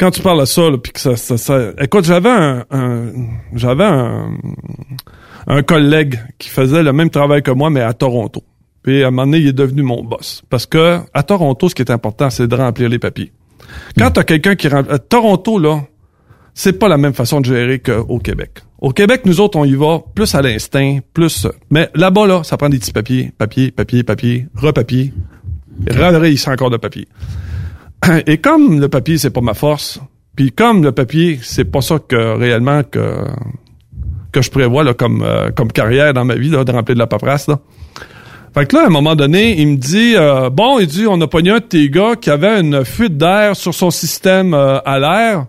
quand 0.00 0.10
tu 0.10 0.22
parles 0.22 0.40
à 0.40 0.46
ça, 0.46 0.70
là, 0.70 0.78
puis 0.78 0.92
que 0.92 1.00
ça, 1.00 1.16
ça, 1.16 1.36
ça- 1.36 1.70
écoute, 1.80 2.04
j'avais 2.06 2.30
un, 2.30 2.64
un- 2.70 3.12
j'avais 3.54 3.84
un, 3.84 4.32
un 5.46 5.62
collègue 5.62 6.18
qui 6.38 6.48
faisait 6.48 6.82
le 6.82 6.92
même 6.94 7.10
travail 7.10 7.42
que 7.42 7.50
moi, 7.50 7.68
mais 7.68 7.82
à 7.82 7.92
Toronto. 7.92 8.42
Puis 8.82 9.02
à 9.04 9.08
un 9.08 9.10
moment 9.10 9.26
donné, 9.26 9.38
il 9.38 9.48
est 9.48 9.52
devenu 9.52 9.82
mon 9.82 10.02
boss. 10.02 10.42
Parce 10.50 10.66
que 10.66 10.98
à 11.14 11.22
Toronto, 11.22 11.68
ce 11.68 11.74
qui 11.74 11.82
est 11.82 11.90
important, 11.90 12.30
c'est 12.30 12.48
de 12.48 12.54
remplir 12.54 12.88
les 12.88 12.98
papiers. 12.98 13.32
Quand 13.98 14.10
t'as 14.10 14.24
quelqu'un 14.24 14.54
qui 14.54 14.68
remplit... 14.68 14.92
à 14.92 14.98
Toronto, 14.98 15.58
là, 15.58 15.82
c'est 16.54 16.78
pas 16.78 16.88
la 16.88 16.98
même 16.98 17.14
façon 17.14 17.40
de 17.40 17.46
gérer 17.46 17.78
qu'au 17.78 18.18
Québec. 18.18 18.62
Au 18.80 18.90
Québec, 18.90 19.22
nous 19.24 19.40
autres, 19.40 19.56
on 19.58 19.64
y 19.64 19.74
va 19.74 20.00
plus 20.14 20.34
à 20.34 20.42
l'instinct, 20.42 20.98
plus... 21.14 21.46
Mais 21.70 21.88
là-bas, 21.94 22.26
là, 22.26 22.42
ça 22.42 22.56
prend 22.56 22.68
des 22.68 22.78
petits 22.78 22.92
papiers. 22.92 23.32
Papier, 23.38 23.70
papier, 23.70 24.02
papier, 24.02 24.46
repapier. 24.56 25.14
Raillerie 25.88 26.42
encore 26.48 26.70
de 26.70 26.76
papier. 26.76 27.06
Et 28.26 28.38
comme 28.38 28.80
le 28.80 28.88
papier, 28.88 29.16
c'est 29.18 29.30
pas 29.30 29.40
ma 29.40 29.54
force, 29.54 30.00
puis 30.34 30.50
comme 30.50 30.82
le 30.82 30.92
papier, 30.92 31.38
c'est 31.42 31.64
pas 31.64 31.80
ça 31.80 31.98
que 31.98 32.36
réellement 32.36 32.82
que 32.82 33.26
que 34.32 34.40
je 34.40 34.50
prévois 34.50 34.82
là, 34.82 34.94
comme, 34.94 35.22
euh, 35.22 35.50
comme 35.50 35.70
carrière 35.70 36.14
dans 36.14 36.24
ma 36.24 36.34
vie, 36.34 36.48
là, 36.48 36.64
de 36.64 36.72
remplir 36.72 36.94
de 36.94 36.98
la 36.98 37.06
paperasse, 37.06 37.48
là. 37.48 37.60
Fait 38.54 38.66
que 38.66 38.76
là, 38.76 38.82
à 38.82 38.86
un 38.86 38.90
moment 38.90 39.14
donné, 39.14 39.58
il 39.60 39.66
me 39.68 39.76
dit, 39.76 40.14
euh, 40.14 40.50
bon, 40.50 40.78
il 40.78 40.86
dit, 40.86 41.06
on 41.08 41.18
a 41.22 41.26
pogné 41.26 41.50
un 41.50 41.58
de 41.58 41.64
tes 41.64 41.88
gars 41.88 42.16
qui 42.20 42.28
avait 42.28 42.60
une 42.60 42.84
fuite 42.84 43.16
d'air 43.16 43.56
sur 43.56 43.72
son 43.72 43.90
système 43.90 44.52
euh, 44.52 44.78
à 44.84 44.98
l'air. 44.98 45.46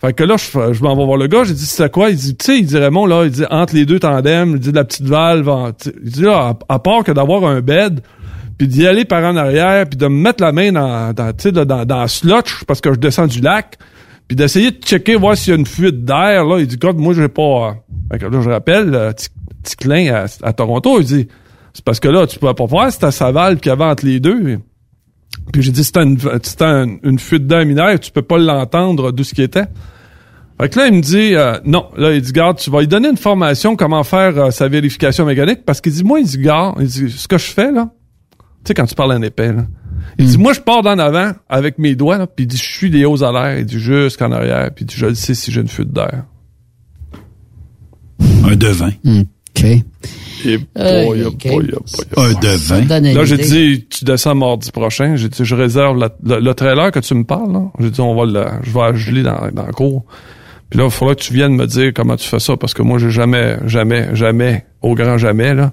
Fait 0.00 0.12
que 0.12 0.22
là, 0.22 0.36
je, 0.36 0.72
je 0.72 0.82
m'en 0.82 0.94
vais 0.96 1.04
voir 1.04 1.16
le 1.16 1.26
gars, 1.26 1.42
j'ai 1.44 1.54
dit, 1.54 1.66
c'est 1.66 1.90
quoi? 1.90 2.10
Il 2.10 2.16
dit, 2.16 2.36
tu 2.36 2.44
sais, 2.44 2.58
il 2.58 2.66
dit, 2.66 2.76
Raymond, 2.78 3.06
là, 3.06 3.24
il 3.24 3.30
dit, 3.30 3.44
entre 3.50 3.74
les 3.74 3.84
deux 3.86 3.98
tandems, 3.98 4.52
il 4.52 4.60
dit, 4.60 4.70
la 4.70 4.84
petite 4.84 5.06
valve, 5.06 5.48
en- 5.48 5.70
il 6.04 6.10
dit, 6.10 6.22
là, 6.22 6.54
à, 6.68 6.78
part 6.78 7.02
que 7.02 7.10
d'avoir 7.10 7.44
un 7.44 7.60
bed, 7.60 8.00
puis 8.56 8.68
d'y 8.68 8.86
aller 8.86 9.04
par 9.04 9.24
en 9.24 9.34
arrière, 9.36 9.88
puis 9.88 9.96
de 9.98 10.06
me 10.06 10.14
mettre 10.22 10.44
la 10.44 10.52
main 10.52 10.70
dans, 10.70 11.12
dans, 11.12 11.32
là, 11.54 11.64
dans, 11.64 11.84
dans 11.84 12.06
slotch, 12.06 12.62
parce 12.68 12.80
que 12.80 12.92
je 12.92 12.98
descends 13.00 13.26
du 13.26 13.40
lac, 13.40 13.78
puis 14.28 14.36
d'essayer 14.36 14.70
de 14.70 14.76
checker, 14.80 15.16
voir 15.16 15.36
s'il 15.36 15.52
y 15.54 15.56
a 15.56 15.58
une 15.58 15.66
fuite 15.66 16.04
d'air, 16.04 16.44
là, 16.44 16.58
il 16.60 16.68
dit, 16.68 16.76
God, 16.76 16.98
moi, 16.98 17.14
j'ai 17.14 17.28
pas... 17.28 17.42
euh, 17.42 17.70
Fait 18.12 18.18
que 18.20 18.26
là, 18.26 18.40
je 18.40 18.48
rappelle, 18.50 18.94
euh, 18.94 19.12
Ti- 19.12 19.28
Ticlin 19.64 20.14
à, 20.14 20.26
à 20.46 20.52
Toronto, 20.52 21.00
il 21.00 21.06
dit, 21.06 21.28
c'est 21.74 21.84
parce 21.84 22.00
que 22.00 22.08
là, 22.08 22.26
tu 22.26 22.38
peux 22.38 22.52
pas 22.54 22.66
voir, 22.66 22.90
c'était 22.90 23.10
sa 23.10 23.32
valve 23.32 23.58
qu'il 23.58 23.70
y 23.70 23.72
avait 23.72 23.84
entre 23.84 24.06
les 24.06 24.20
deux. 24.20 24.58
Puis 25.52 25.62
j'ai 25.62 25.72
dit, 25.72 25.84
c'était 25.84 26.04
une, 26.04 26.18
c'était 26.42 26.64
une, 26.64 26.98
une 27.02 27.18
fuite 27.18 27.46
d'air 27.46 27.66
mineure, 27.66 27.98
tu 28.00 28.10
peux 28.12 28.22
pas 28.22 28.38
l'entendre 28.38 29.12
d'où 29.12 29.24
ce 29.24 29.34
qui 29.34 29.42
était. 29.42 29.66
Fait 30.60 30.68
que 30.68 30.78
là, 30.78 30.86
il 30.86 30.94
me 30.94 31.00
dit, 31.00 31.34
euh, 31.34 31.58
non, 31.64 31.86
là, 31.96 32.12
il 32.12 32.22
dit, 32.22 32.32
garde, 32.32 32.58
tu 32.58 32.70
vas 32.70 32.80
lui 32.80 32.86
donner 32.86 33.08
une 33.08 33.16
formation 33.16 33.74
comment 33.74 34.04
faire 34.04 34.38
euh, 34.38 34.50
sa 34.52 34.68
vérification 34.68 35.26
mécanique, 35.26 35.64
parce 35.66 35.80
qu'il 35.80 35.92
dit, 35.92 36.04
moi, 36.04 36.20
il 36.20 36.26
dit, 36.26 36.38
garde, 36.38 36.76
il 36.80 36.86
dit, 36.86 37.10
ce 37.10 37.26
que 37.26 37.38
je 37.38 37.50
fais, 37.50 37.72
là, 37.72 37.90
tu 38.30 38.68
sais, 38.68 38.74
quand 38.74 38.86
tu 38.86 38.94
parles 38.94 39.12
un 39.12 39.22
épais, 39.22 39.52
là, 39.52 39.66
il 40.16 40.26
dit, 40.26 40.38
moi, 40.38 40.52
je 40.52 40.60
pars 40.60 40.82
d'en 40.82 40.98
avant 41.00 41.32
avec 41.48 41.78
mes 41.78 41.96
doigts, 41.96 42.18
là, 42.18 42.28
puis 42.28 42.44
il 42.44 42.46
dit, 42.46 42.56
je 42.56 42.62
suis 42.62 42.90
des 42.90 43.04
hauts 43.04 43.24
à 43.24 43.32
l'air, 43.32 43.58
il 43.58 43.66
dit, 43.66 43.80
jusqu'en 43.80 44.30
arrière, 44.30 44.70
puis 44.72 44.84
il 44.84 44.86
dit, 44.86 44.94
je 44.96 45.06
le 45.06 45.14
sais 45.16 45.34
si 45.34 45.50
j'ai 45.50 45.60
une 45.60 45.68
fuite 45.68 45.90
d'air. 45.90 46.24
Un 48.44 48.54
devin. 48.54 48.92
OK. 49.56 49.64
Et 50.46 50.58
Euh, 50.78 51.04
boy, 51.06 51.22
oh 51.24 51.28
ok. 51.28 51.46
boy, 51.46 51.70
oh 51.74 51.80
boy, 51.96 52.06
oh 52.16 52.20
Un 52.20 52.32
boy. 52.32 52.40
devin. 52.42 52.80
Donne 52.82 53.06
une 53.06 53.14
Là, 53.16 53.24
j'ai 53.24 53.36
dit, 53.38 53.86
tu 53.88 54.04
descends 54.04 54.34
mardi 54.34 54.70
prochain. 54.70 55.16
J'ai 55.16 55.28
dit, 55.28 55.44
je 55.44 55.54
réserve 55.54 55.96
la- 55.98 56.14
le, 56.22 56.40
le 56.40 56.54
trailer 56.54 56.90
que 56.92 56.98
tu 57.00 57.14
me 57.14 57.24
parles. 57.24 57.52
là. 57.52 57.62
J'ai 57.80 57.90
dit, 57.90 58.00
on 58.00 58.14
va 58.14 58.26
le, 58.26 58.44
je 58.62 58.70
vais 58.70 58.80
la 58.80 58.94
geler 58.94 59.22
dans, 59.22 59.48
dans 59.52 59.66
le 59.66 59.72
cours. 59.72 60.04
Puis 60.70 60.78
là, 60.78 60.86
il 60.86 60.90
faudra 60.90 61.14
que 61.14 61.20
tu 61.20 61.32
viennes 61.32 61.54
me 61.54 61.66
dire 61.66 61.92
comment 61.94 62.16
tu 62.16 62.28
fais 62.28 62.40
ça, 62.40 62.56
parce 62.56 62.74
que 62.74 62.82
moi, 62.82 62.98
j'ai 62.98 63.10
jamais, 63.10 63.56
jamais, 63.66 64.14
jamais, 64.14 64.66
au 64.82 64.94
grand 64.94 65.16
jamais, 65.18 65.54
là, 65.54 65.72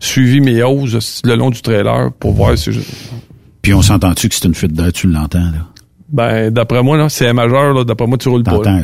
suivi 0.00 0.40
mes 0.40 0.62
hausses 0.62 1.22
le 1.24 1.34
long 1.34 1.50
du 1.50 1.60
trailer 1.62 2.12
pour 2.20 2.32
voir 2.34 2.56
si 2.56 2.70
je... 2.72 2.80
Puis 3.62 3.74
on 3.74 3.82
s'entend-tu 3.82 4.28
que 4.28 4.34
c'est 4.34 4.44
une 4.44 4.54
fuite 4.54 4.72
d'air, 4.74 4.92
tu 4.92 5.08
l'entends, 5.08 5.38
là? 5.40 5.66
Ben, 6.10 6.50
d'après 6.50 6.82
moi, 6.82 6.96
là, 6.96 7.08
c'est 7.08 7.26
un 7.26 7.32
majeur, 7.32 7.74
là, 7.74 7.84
d'après 7.84 8.06
moi, 8.06 8.16
tu 8.18 8.28
roules 8.28 8.42
pas. 8.44 8.60
Un 8.66 8.82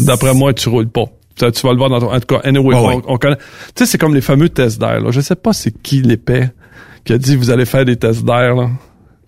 D'après 0.00 0.34
moi, 0.34 0.52
tu 0.54 0.68
roules 0.68 0.88
pas. 0.88 1.04
Tu 1.38 1.66
vas 1.66 1.72
le 1.72 1.78
voir 1.78 1.90
dans 1.90 2.00
ton... 2.00 2.12
En 2.12 2.20
tout 2.20 2.34
cas, 2.34 2.40
anyway, 2.44 2.74
Ah 2.76 2.82
on, 2.82 3.02
on 3.14 3.16
connaît... 3.18 3.36
Tu 3.36 3.44
sais, 3.76 3.86
c'est 3.86 3.98
comme 3.98 4.14
les 4.14 4.20
fameux 4.20 4.48
tests 4.48 4.80
d'air, 4.80 5.00
là. 5.00 5.10
Je 5.10 5.20
sais 5.20 5.36
pas 5.36 5.52
c'est 5.52 5.70
qui 5.82 6.02
l'épais 6.02 6.50
qui 7.04 7.12
a 7.12 7.18
dit, 7.18 7.36
vous 7.36 7.50
allez 7.50 7.64
faire 7.64 7.84
des 7.84 7.96
tests 7.96 8.24
d'air, 8.24 8.54
là. 8.54 8.68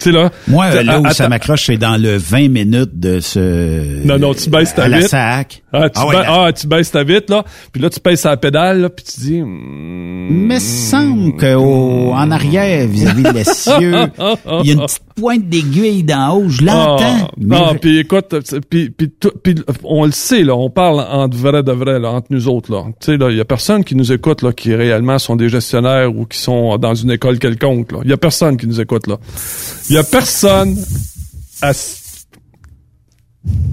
Sais, 0.01 0.13
là... 0.13 0.31
Moi, 0.49 0.67
euh, 0.67 0.83
là 0.83 1.01
où 1.01 1.07
à- 1.07 1.11
ça 1.13 1.29
m'accroche, 1.29 1.67
c'est 1.67 1.77
dans 1.77 2.01
le 2.01 2.17
20 2.17 2.49
minutes 2.49 2.99
de 2.99 3.21
ce... 3.21 4.05
Non, 4.07 4.19
non, 4.19 4.35
tu 4.35 4.49
baisses 4.51 4.75
ta 4.75 4.85
à 4.85 4.89
la 4.89 5.03
sac. 5.03 5.63
Ah, 5.73 5.89
tu, 5.89 6.01
Ah 6.01 6.07
ouais, 6.07 6.13
ba- 6.15 6.23
la- 6.23 6.43
ah, 6.47 6.53
tu 6.53 6.67
baisses 6.67 6.91
ta 6.91 7.05
vitre, 7.05 7.33
là. 7.33 7.45
Puis 7.73 7.81
là, 7.83 7.91
tu 7.91 8.01
pèses 8.01 8.25
la 8.25 8.37
pédale, 8.37 8.81
là, 8.81 8.89
puis 8.89 9.05
tu 9.05 9.21
dis... 9.21 9.41
hmm, 9.43 10.29
Mais 10.47 10.59
semble 10.59 11.37
qu'en 11.37 12.31
arrière, 12.31 12.87
vis-à-vis 12.89 13.23
de 13.23 13.31
l'essieu, 13.31 13.93
il 14.63 14.67
y 14.67 14.71
a 14.71 14.73
une 14.75 14.81
petite 14.87 15.03
pointe 15.15 15.49
d'aiguille 15.49 16.03
d'en 16.03 16.35
haut. 16.37 16.49
Je 16.49 16.65
l'entends. 16.65 16.97
Ah, 17.01 17.31
mais 17.39 17.57
ah, 17.59 17.71
je- 17.75 17.79
puis 17.79 17.99
écoute, 17.99 18.35
puis, 18.69 18.91
puis, 18.91 19.11
tout- 19.11 19.33
puis 19.43 19.55
on 19.85 20.07
le 20.07 20.13
sait, 20.13 20.43
là, 20.43 20.55
on 20.57 20.71
parle 20.71 21.01
entre 21.01 21.37
vrai 21.37 21.63
de 21.63 21.73
vrai, 21.73 21.99
là, 22.01 22.11
entre 22.11 22.29
nous 22.31 22.49
autres, 22.49 22.73
là. 22.73 22.85
Tu 23.01 23.13
sais, 23.13 23.17
là, 23.19 23.31
il 23.31 23.37
y 23.37 23.41
a 23.41 23.45
personne 23.45 23.85
qui 23.85 23.95
nous 23.95 24.13
écoute, 24.13 24.43
là, 24.43 24.53
qui 24.53 24.75
réellement 24.75 25.19
sont 25.19 25.37
des 25.37 25.49
gestionnaires 25.51 26.11
ou 26.17 26.25
qui 26.25 26.39
sont 26.39 26.79
dans 26.79 26.95
une 26.95 27.11
école 27.11 27.39
quelconque, 27.39 27.93
là. 27.93 27.99
Il 28.05 28.11
y 28.11 28.13
a 28.13 28.17
personne 28.17 28.57
qui 28.57 28.67
nous 28.67 28.81
écoute, 28.81 29.07
là. 29.07 29.17
Il 29.91 29.95
y 29.95 29.99
a 29.99 30.05
personne 30.05 30.79
à... 31.63 31.73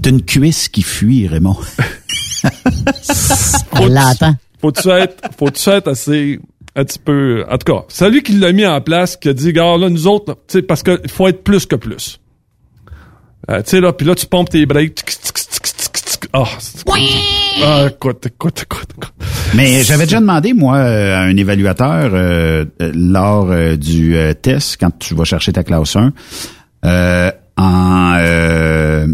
T'as 0.02 0.10
une 0.10 0.24
cuisse 0.24 0.68
qui 0.68 0.82
fuit, 0.82 1.28
Raymond. 1.28 1.56
On 3.72 3.86
l'entend. 3.86 4.34
Faut-tu 4.60 4.88
être, 4.88 5.22
faut-tu 5.38 5.70
être 5.70 5.86
assez, 5.86 6.40
un 6.74 6.84
petit 6.84 6.98
peu, 6.98 7.44
en 7.48 7.56
tout 7.56 7.72
cas, 7.72 7.84
celui 7.86 8.24
qui 8.24 8.32
l'a 8.32 8.50
mis 8.50 8.66
en 8.66 8.80
place, 8.80 9.16
qui 9.16 9.28
a 9.28 9.32
dit, 9.32 9.52
gars, 9.52 9.76
là, 9.76 9.88
nous 9.88 10.08
autres, 10.08 10.32
là, 10.32 10.34
tu 10.48 10.58
sais, 10.58 10.62
parce 10.62 10.82
que 10.82 11.00
il 11.04 11.10
faut 11.10 11.28
être 11.28 11.44
plus 11.44 11.66
que 11.66 11.76
plus. 11.76 12.18
Euh, 13.48 13.62
tu 13.62 13.70
sais, 13.70 13.80
là, 13.80 13.92
puis 13.92 14.04
là, 14.04 14.16
tu 14.16 14.26
pompes 14.26 14.50
tes 14.50 14.66
breaks. 14.66 14.96
tic. 14.96 16.28
Ah, 17.64 17.86
écoute, 17.90 18.26
écoute, 18.26 18.62
écoute, 18.62 18.88
écoute. 18.96 19.12
Mais 19.54 19.82
j'avais 19.82 20.04
déjà 20.04 20.20
demandé, 20.20 20.52
moi, 20.52 20.76
euh, 20.76 21.16
à 21.16 21.20
un 21.22 21.36
évaluateur, 21.36 22.10
euh, 22.14 22.64
euh, 22.80 22.92
lors 22.94 23.50
euh, 23.50 23.76
du 23.76 24.16
euh, 24.16 24.34
test, 24.34 24.76
quand 24.78 24.96
tu 24.98 25.14
vas 25.14 25.24
chercher 25.24 25.52
ta 25.52 25.64
classe 25.64 25.96
1, 25.96 26.12
euh, 26.84 27.30
en... 27.56 28.14
euh, 28.18 29.06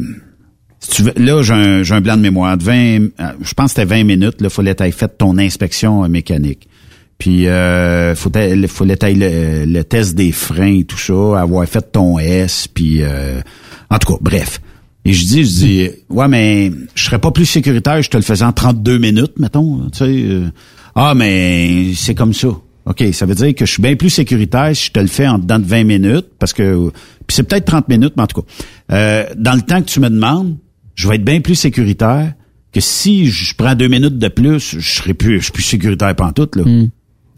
si 0.80 0.90
tu 0.90 1.02
veux, 1.04 1.12
là, 1.16 1.42
j'ai 1.42 1.54
un, 1.54 1.82
j'ai 1.82 1.94
un 1.94 2.00
blanc 2.00 2.16
de 2.16 2.22
mémoire 2.22 2.58
de 2.58 2.64
20... 2.64 2.74
euh, 2.74 2.98
Je 3.40 3.54
pense 3.54 3.72
que 3.72 3.80
c'était 3.80 3.94
20 3.96 4.04
minutes. 4.04 4.40
Là, 4.40 4.50
fallait 4.50 4.74
que 4.74 4.84
tu 4.84 4.92
fait 4.92 5.16
ton 5.16 5.38
inspection 5.38 6.04
euh, 6.04 6.08
mécanique. 6.08 6.68
Puis, 7.16 7.46
euh, 7.46 8.14
fallait 8.14 8.66
que 8.66 9.06
le, 9.06 9.64
le 9.64 9.84
test 9.84 10.14
des 10.14 10.32
freins 10.32 10.80
et 10.80 10.84
tout 10.84 10.98
ça, 10.98 11.40
avoir 11.40 11.66
fait 11.66 11.92
ton 11.92 12.18
S, 12.18 12.68
puis... 12.68 12.98
euh, 13.02 13.40
en 13.90 13.98
tout 13.98 14.12
cas, 14.12 14.18
bref. 14.20 14.60
Et 15.04 15.12
je 15.12 15.24
dis, 15.26 15.44
je 15.44 15.50
dis, 15.50 15.88
ouais, 16.08 16.28
mais 16.28 16.70
je 16.94 17.04
serais 17.04 17.18
pas 17.18 17.30
plus 17.30 17.44
sécuritaire, 17.46 18.00
je 18.02 18.08
te 18.10 18.16
le 18.16 18.22
faisais 18.22 18.44
en 18.44 18.52
32 18.52 18.98
minutes, 18.98 19.38
mettons. 19.38 19.90
Tu 19.90 19.98
sais, 19.98 20.04
euh, 20.08 20.46
ah, 20.94 21.14
mais 21.14 21.92
c'est 21.94 22.14
comme 22.14 22.32
ça. 22.32 22.48
OK, 22.86 23.02
ça 23.12 23.26
veut 23.26 23.34
dire 23.34 23.54
que 23.54 23.64
je 23.66 23.72
suis 23.72 23.82
bien 23.82 23.96
plus 23.96 24.10
sécuritaire 24.10 24.74
si 24.74 24.86
je 24.86 24.92
te 24.92 25.00
le 25.00 25.06
fais 25.06 25.26
en 25.26 25.38
dedans 25.38 25.58
de 25.58 25.64
20 25.64 25.84
minutes, 25.84 26.26
parce 26.38 26.52
que 26.52 26.90
puis 27.26 27.34
c'est 27.34 27.42
peut-être 27.42 27.64
30 27.66 27.88
minutes, 27.88 28.12
mais 28.16 28.22
en 28.22 28.26
tout 28.26 28.42
cas, 28.42 28.46
euh, 28.92 29.24
dans 29.36 29.54
le 29.54 29.62
temps 29.62 29.80
que 29.80 29.86
tu 29.88 30.00
me 30.00 30.08
demandes, 30.10 30.56
je 30.94 31.08
vais 31.08 31.16
être 31.16 31.24
bien 31.24 31.40
plus 31.40 31.54
sécuritaire 31.54 32.34
que 32.72 32.80
si 32.80 33.26
je 33.26 33.54
prends 33.56 33.74
deux 33.74 33.88
minutes 33.88 34.18
de 34.18 34.28
plus, 34.28 34.76
je 34.78 34.94
serai 34.98 35.14
plus, 35.14 35.38
je 35.38 35.44
suis 35.44 35.52
plus 35.52 35.62
sécuritaire 35.62 36.14
pantoute, 36.14 36.56
là. 36.56 36.64
Hmm. 36.64 36.88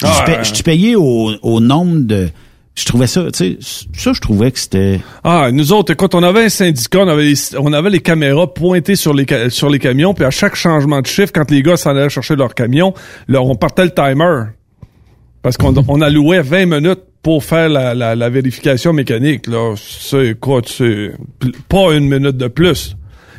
Je, 0.02 0.24
paye- 0.24 0.34
ouais. 0.36 0.44
je 0.44 0.54
suis 0.54 0.62
payé 0.62 0.96
au, 0.96 1.32
au 1.42 1.60
nombre 1.60 2.00
de... 2.00 2.28
Je 2.78 2.84
trouvais 2.84 3.06
ça, 3.06 3.24
tu 3.32 3.56
sais, 3.58 3.58
ça, 3.94 4.12
je 4.12 4.20
trouvais 4.20 4.50
que 4.50 4.58
c'était... 4.58 5.00
Ah, 5.24 5.48
nous 5.50 5.72
autres, 5.72 5.92
écoute, 5.94 6.14
on 6.14 6.22
avait 6.22 6.44
un 6.44 6.48
syndicat, 6.50 6.98
on 7.00 7.08
avait 7.08 7.24
les, 7.24 7.56
on 7.58 7.72
avait 7.72 7.88
les 7.88 8.00
caméras 8.00 8.52
pointées 8.52 8.96
sur 8.96 9.14
les, 9.14 9.24
sur 9.48 9.70
les 9.70 9.78
camions, 9.78 10.12
puis 10.12 10.26
à 10.26 10.30
chaque 10.30 10.56
changement 10.56 11.00
de 11.00 11.06
chiffre, 11.06 11.32
quand 11.34 11.50
les 11.50 11.62
gars 11.62 11.78
s'en 11.78 11.90
allaient 11.90 12.10
chercher 12.10 12.36
leur 12.36 12.54
camion, 12.54 12.92
là, 13.28 13.40
on 13.40 13.54
partait 13.54 13.84
le 13.86 13.92
timer. 13.94 14.50
Parce 15.40 15.56
qu'on 15.56 15.74
on 15.88 16.00
allouait 16.02 16.42
20 16.42 16.66
minutes 16.66 17.00
pour 17.22 17.44
faire 17.44 17.68
la, 17.70 17.94
la, 17.94 18.14
la 18.14 18.28
vérification 18.28 18.92
mécanique, 18.92 19.46
là. 19.46 19.74
C'est, 19.76 20.36
c'est 20.66 21.12
pl- 21.38 21.52
pas 21.68 21.94
une 21.94 22.08
minute 22.08 22.36
de 22.36 22.48
plus. 22.48 22.94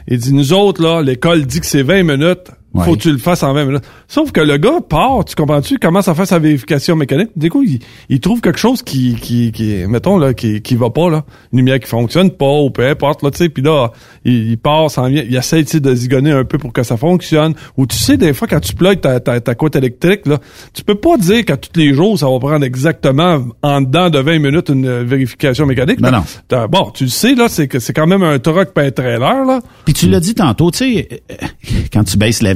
Il 0.08 0.18
dit, 0.18 0.34
nous 0.34 0.52
autres, 0.54 0.82
là, 0.82 1.02
l'école 1.04 1.46
dit 1.46 1.60
que 1.60 1.66
c'est 1.66 1.84
20 1.84 2.04
minutes. 2.04 2.50
Faut 2.86 2.96
que 2.96 3.02
tu 3.02 3.12
le 3.12 3.18
fasses 3.18 3.44
en 3.44 3.54
20 3.54 3.66
minutes. 3.66 3.84
Sauf 4.08 4.32
que 4.32 4.42
le 4.42 4.58
gars 4.58 4.80
part, 4.88 5.26
tu 5.26 5.36
comprends-tu, 5.36 5.78
commence 5.78 6.08
à 6.08 6.16
faire 6.16 6.28
sa 6.28 6.40
vérification 6.40 6.96
mécanique. 6.96 7.30
Du 7.36 7.50
coup, 7.50 7.64
il, 7.64 7.80
il 8.10 8.20
trouve 8.20 8.42
quelque 8.42 8.60
chose 8.60 8.82
qui, 8.82 9.16
qui, 9.16 9.52
qui, 9.52 9.84
mettons, 9.88 10.18
là, 10.18 10.34
qui, 10.34 10.62
qui 10.62 10.76
va 10.76 10.90
pas, 10.90 11.10
là. 11.10 11.24
Une 11.54 11.60
lumière 11.60 11.80
qui 11.80 11.88
fonctionne 11.88 12.32
pas, 12.32 12.46
ou 12.60 12.70
peu 12.70 12.88
importe, 12.88 13.24
là, 13.24 13.32
tu 13.32 13.38
sais. 13.38 13.50
Puis 13.50 13.64
là, 13.64 13.92
il, 14.26 14.52
il 14.52 14.58
part, 14.58 14.90
s'en 14.92 15.08
vient, 15.08 15.24
il 15.28 15.36
essaie, 15.36 15.64
tu 15.64 15.72
sais, 15.72 15.80
de 15.80 15.94
zigonner 15.94 16.32
un 16.32 16.44
peu 16.46 16.58
pour 16.58 16.74
que 16.74 16.84
ça 16.84 16.98
fonctionne. 16.98 17.54
Ou 17.78 17.86
tu 17.88 17.98
sais, 17.98 18.18
des 18.18 18.34
fois, 18.34 18.48
quand 18.48 18.60
tu 18.60 18.74
plugues 18.76 19.02
ta, 19.02 19.20
ta, 19.20 19.40
ta 19.42 19.56
côte 19.56 19.76
électrique, 19.76 20.26
là, 20.28 20.40
tu 20.74 20.84
peux 20.84 20.96
pas 20.96 21.18
dire 21.18 21.46
qu'à 21.46 21.58
tous 21.58 21.78
les 21.80 21.94
jours, 21.94 22.18
ça 22.18 22.28
va 22.30 22.40
prendre 22.40 22.66
exactement 22.66 23.46
en 23.62 23.82
dedans 23.82 24.10
de 24.10 24.20
20 24.20 24.40
minutes 24.40 24.70
une 24.70 25.04
vérification 25.04 25.66
mécanique. 25.66 26.00
Non, 26.00 26.12
là. 26.12 26.18
non. 26.20 26.24
T'as- 26.48 26.68
Bon, 26.68 26.92
tu 26.94 27.06
le 27.06 27.10
sais, 27.10 27.34
là, 27.36 27.48
c'est 27.50 27.68
que 27.68 27.80
c'est 27.80 27.94
quand 27.94 28.08
même 28.08 28.24
un 28.24 28.40
truck 28.40 28.74
pas 28.74 28.84
un 28.84 28.92
trailer, 28.92 29.46
là. 29.46 29.62
Puis 29.86 29.94
tu 29.94 30.08
l'as 30.10 30.20
dit 30.20 30.36
tantôt, 30.36 30.70
tu 30.72 30.78
sais, 30.80 31.22
euh, 31.32 31.36
quand 31.94 32.04
tu 32.04 32.18
baisses 32.18 32.42
la 32.42 32.54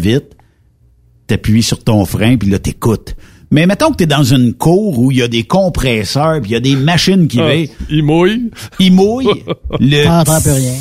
t'appuies 1.28 1.64
sur 1.64 1.84
ton 1.84 2.06
frein, 2.06 2.38
puis 2.38 2.50
là, 2.50 2.60
t'écoutes. 2.60 3.16
Mais 3.52 3.66
mettons 3.66 3.92
que 3.92 3.98
t'es 3.98 4.06
dans 4.06 4.24
une 4.24 4.54
cour 4.54 4.98
où 5.00 5.12
il 5.12 5.18
y 5.18 5.22
a 5.22 5.28
des 5.28 5.44
compresseurs, 5.44 6.40
puis 6.42 6.52
il 6.52 6.54
y 6.54 6.58
a 6.58 6.60
des 6.62 6.76
machines 6.76 7.28
qui 7.28 7.40
Ah, 7.42 7.48
veillent. 7.48 7.70
il 7.90 8.04
mouille. 8.04 8.50
Il 8.80 8.94
mouille. 8.94 9.28
le, 9.80 10.04
T'entends 10.06 10.42
plus 10.42 10.52
rien. 10.52 10.74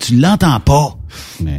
Tu 0.00 0.16
l'entends 0.16 0.58
pas. 0.58 0.96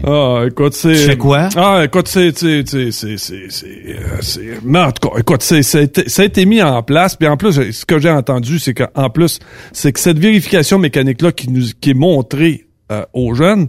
Ah, 0.06 0.44
écoute, 0.48 0.74
c'est. 0.74 0.92
Tu 0.94 0.98
fais 1.00 1.18
quoi? 1.18 1.48
Ah, 1.56 1.84
écoute, 1.86 2.08
c'est, 2.10 2.38
c'est, 2.38 2.64
c'est, 2.68 2.92
c'est, 2.92 3.18
c'est, 3.18 3.46
c'est, 3.50 3.68
euh, 3.88 4.18
c'est- 4.22 4.60
mais 4.66 4.80
en 4.80 4.92
tout 4.92 5.08
cas, 5.10 5.18
écoute, 5.20 5.44
c'est, 5.44 5.64
ça 5.64 5.78
a 5.78 5.82
été- 5.82 6.10
ça 6.10 6.24
a 6.24 6.26
été 6.26 6.46
mis 6.46 6.62
en 6.62 6.84
place. 6.84 7.16
Puis 7.16 7.28
en 7.28 7.38
plus, 7.38 7.72
ce 7.72 7.86
que 7.86 8.00
j'ai 8.00 8.10
entendu, 8.10 8.60
c'est 8.60 8.74
qu'en 8.74 9.10
plus, 9.10 9.40
c'est 9.72 9.94
que 9.94 10.00
cette 10.00 10.20
vérification 10.20 10.78
mécanique-là 10.78 11.32
qui 11.32 11.50
nous, 11.50 11.64
qui 11.80 11.92
est 11.92 11.96
montrée 11.96 12.66
euh, 12.92 13.06
aux 13.14 13.34
jeunes, 13.34 13.68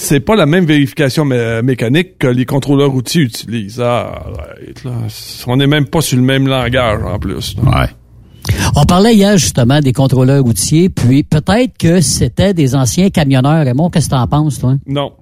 c'est 0.00 0.20
pas 0.20 0.36
la 0.36 0.46
même 0.46 0.64
vérification 0.64 1.24
mé- 1.24 1.60
mécanique 1.62 2.18
que 2.18 2.28
les 2.28 2.44
contrôleurs 2.44 2.90
routiers 2.92 3.22
utilisent. 3.22 3.80
Ah, 3.80 4.22
arrête, 4.26 4.84
là. 4.84 4.92
On 5.48 5.56
n'est 5.56 5.66
même 5.66 5.86
pas 5.86 6.00
sur 6.00 6.16
le 6.16 6.22
même 6.22 6.46
langage, 6.46 7.02
en 7.02 7.18
plus. 7.18 7.56
là. 7.56 7.80
Ouais. 7.80 7.88
On 8.76 8.84
parlait 8.84 9.14
hier 9.16 9.36
justement 9.36 9.80
des 9.80 9.92
contrôleurs 9.92 10.42
routiers, 10.44 10.88
puis 10.88 11.24
peut-être 11.24 11.76
que 11.76 12.00
c'était 12.00 12.54
des 12.54 12.76
anciens 12.76 13.10
camionneurs. 13.10 13.64
Raymond, 13.64 13.90
qu'est-ce 13.90 14.06
que 14.06 14.14
t'en 14.14 14.26
penses, 14.28 14.60
toi? 14.60 14.76
Non. 14.86 15.12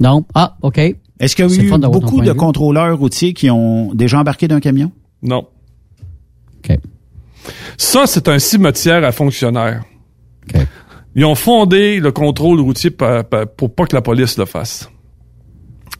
Non? 0.00 0.24
Ah, 0.34 0.56
OK. 0.62 0.78
Est-ce 0.78 1.36
qu'il 1.36 1.46
y 1.46 1.50
C'est 1.50 1.60
a 1.60 1.64
eu 1.64 1.78
beaucoup 1.78 2.20
de 2.22 2.32
contrôleurs 2.32 2.98
routiers 2.98 3.32
qui 3.34 3.50
ont 3.50 3.94
déjà 3.94 4.18
embarqué 4.18 4.48
d'un 4.48 4.58
camion? 4.58 4.90
Non. 5.22 5.46
OK. 6.64 6.76
Ça, 7.78 8.02
c'est 8.06 8.28
un 8.28 8.40
cimetière 8.40 9.04
à 9.04 9.12
fonctionnaires. 9.12 9.84
OK. 10.52 10.60
Ils 11.14 11.24
ont 11.24 11.34
fondé 11.34 12.00
le 12.00 12.10
contrôle 12.12 12.60
routier 12.60 12.90
pa- 12.90 13.22
pa- 13.22 13.46
pour 13.46 13.74
pas 13.74 13.86
que 13.86 13.94
la 13.94 14.02
police 14.02 14.38
le 14.38 14.44
fasse. 14.46 14.88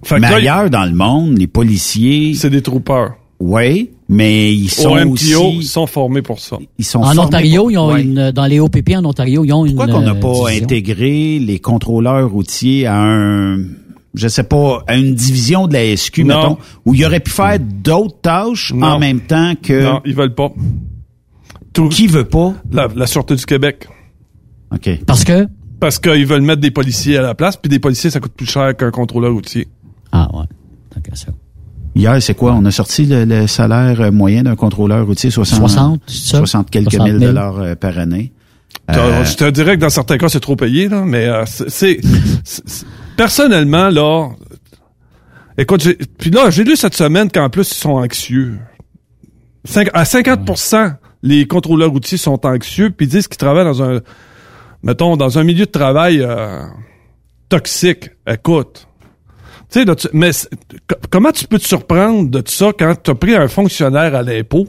Fait 0.05 0.17
que 0.17 0.21
Mais 0.21 0.31
là, 0.31 0.37
ailleurs 0.37 0.71
dans 0.71 0.85
le 0.85 0.95
monde, 0.95 1.39
les 1.39 1.47
policiers, 1.47 2.35
c'est 2.35 2.51
des 2.51 2.63
troopers. 2.63 3.13
oui, 3.39 3.91
mais 4.09 4.53
ils 4.55 4.69
sont 4.71 4.91
Au 4.91 4.97
MTO, 4.97 5.13
aussi... 5.13 5.57
ils 5.59 5.63
sont 5.65 5.87
formés 5.87 6.23
pour 6.23 6.41
ça. 6.41 6.59
Ils 6.79 6.85
sont 6.85 6.99
En 7.01 7.05
formés 7.13 7.21
Ontario, 7.21 7.63
pour- 7.63 7.71
ils 7.73 7.79
ont 7.79 7.93
Ouais. 7.93 8.03
une, 8.03 8.31
dans 8.31 8.47
les 8.47 8.59
OPP 8.59 8.97
en 8.97 9.05
Ontario, 9.05 9.45
ils 9.45 9.53
ont 9.53 9.65
Pourquoi 9.67 9.87
une. 9.87 9.93
qu'on 9.93 10.01
n'a 10.01 10.13
euh, 10.13 10.15
pas 10.15 10.33
division? 10.33 10.65
intégré 10.65 11.39
les 11.39 11.59
contrôleurs 11.61 12.31
routiers 12.31 12.87
à 12.87 13.01
un, 13.01 13.59
je 14.15 14.29
sais 14.29 14.43
pas, 14.45 14.83
à 14.87 14.97
une 14.97 15.15
division 15.15 15.67
de 15.69 15.75
la 15.75 15.97
SQ, 15.97 16.25
Non. 16.25 16.37
mettons, 16.37 16.59
où 16.85 16.95
il 16.95 17.05
aurait 17.05 17.21
pu 17.21 17.31
faire 17.31 17.59
d'autres 17.61 18.21
tâches 18.23 18.73
Non. 18.75 18.87
en 18.87 18.99
même 18.99 19.21
temps 19.21 19.55
que 19.63 19.83
Non, 19.85 20.01
ils 20.05 20.15
veulent 20.15 20.35
pas. 20.35 20.51
Tout, 21.73 21.89
qui 21.89 22.07
veut 22.07 22.25
pas? 22.25 22.55
la, 22.73 22.89
la 22.95 23.07
Sûreté 23.07 23.35
du 23.37 23.47
Québec. 23.47 23.87
OK. 24.75 25.05
Parce 25.07 25.25
que? 25.25 25.47
Parce 25.81 25.99
qu'ils 25.99 26.27
veulent 26.27 26.43
mettre 26.43 26.61
des 26.61 26.71
policiers 26.71 27.19
à 27.19 27.23
la 27.23 27.35
place, 27.35 27.57
puis 27.57 27.69
des 27.69 27.79
policiers, 27.81 28.11
ça 28.11 28.21
coûte 28.21 28.33
plus 28.33 28.47
cher 28.49 28.77
qu'un 28.77 28.91
contrôleur 28.91 29.33
routier. 29.33 29.69
Ah, 30.13 30.29
ouais. 30.35 30.45
Ça. 31.15 31.29
Hier, 31.95 32.23
c'est 32.23 32.35
quoi? 32.35 32.53
On 32.55 32.65
a 32.65 32.71
sorti 32.71 33.05
le, 33.07 33.25
le 33.25 33.47
salaire 33.47 34.01
euh, 34.01 34.11
moyen 34.11 34.45
d'un 34.45 34.57
contrôleur 34.57 35.05
routier, 35.07 35.31
60, 35.31 35.59
60, 35.59 36.03
c'est 36.07 36.31
ça? 36.33 36.39
60 36.39 36.71
quelques 36.71 36.93
60 36.93 37.09
mille 37.09 37.19
000. 37.19 37.33
dollars 37.33 37.59
euh, 37.59 37.75
par 37.75 37.99
année. 37.99 38.33
Euh, 38.91 39.25
Je 39.25 39.37
te 39.37 39.51
dirais 39.51 39.77
que 39.77 39.81
dans 39.83 39.91
certains 39.91 40.17
cas, 40.19 40.29
c'est 40.29 40.41
trop 40.41 40.57
payé, 40.57 40.89
là, 40.89 41.05
mais 41.05 41.27
euh, 41.27 41.45
c'est- 41.47 42.01
Personnellement, 43.17 43.89
là... 43.91 44.29
Écoute, 45.59 45.83
j'ai- 45.83 45.97
puis 45.97 46.31
là, 46.31 46.51
j'ai 46.51 46.65
lu 46.65 46.77
cette 46.77 46.95
semaine 46.95 47.31
qu'en 47.31 47.51
plus, 47.51 47.71
ils 47.71 47.75
sont 47.77 47.91
anxieux. 47.97 48.59
Cinq- 49.65 49.91
à 49.93 50.05
50% 50.05 50.95
les 51.23 51.47
contrôleurs 51.47 51.91
routiers 51.91 52.19
sont 52.19 52.45
anxieux, 52.47 52.91
puis 52.91 53.07
ils 53.07 53.11
disent 53.11 53.29
qu'ils 53.29 53.37
travaillent 53.37 53.65
dans 53.67 53.83
un... 53.83 54.01
Mettons, 54.83 55.17
dans 55.17 55.39
un 55.39 55.45
milieu 55.45 55.67
de 55.67 55.71
travail 55.71 56.21
euh, 56.23 56.63
toxique. 57.49 58.11
Écoute... 58.27 58.89
Tu 59.71 59.83
sais, 59.87 59.97
tu- 59.97 60.09
mais 60.13 60.33
comment 61.09 61.33
tu 61.33 61.47
peux 61.47 61.59
te 61.59 61.67
surprendre 61.67 62.29
de 62.29 62.43
ça 62.47 62.73
quand 62.79 62.95
tu 63.03 63.11
as 63.11 63.15
pris 63.15 63.35
un 63.35 63.49
fonctionnaire 63.49 64.15
à 64.15 64.23
l'impôt 64.23 64.69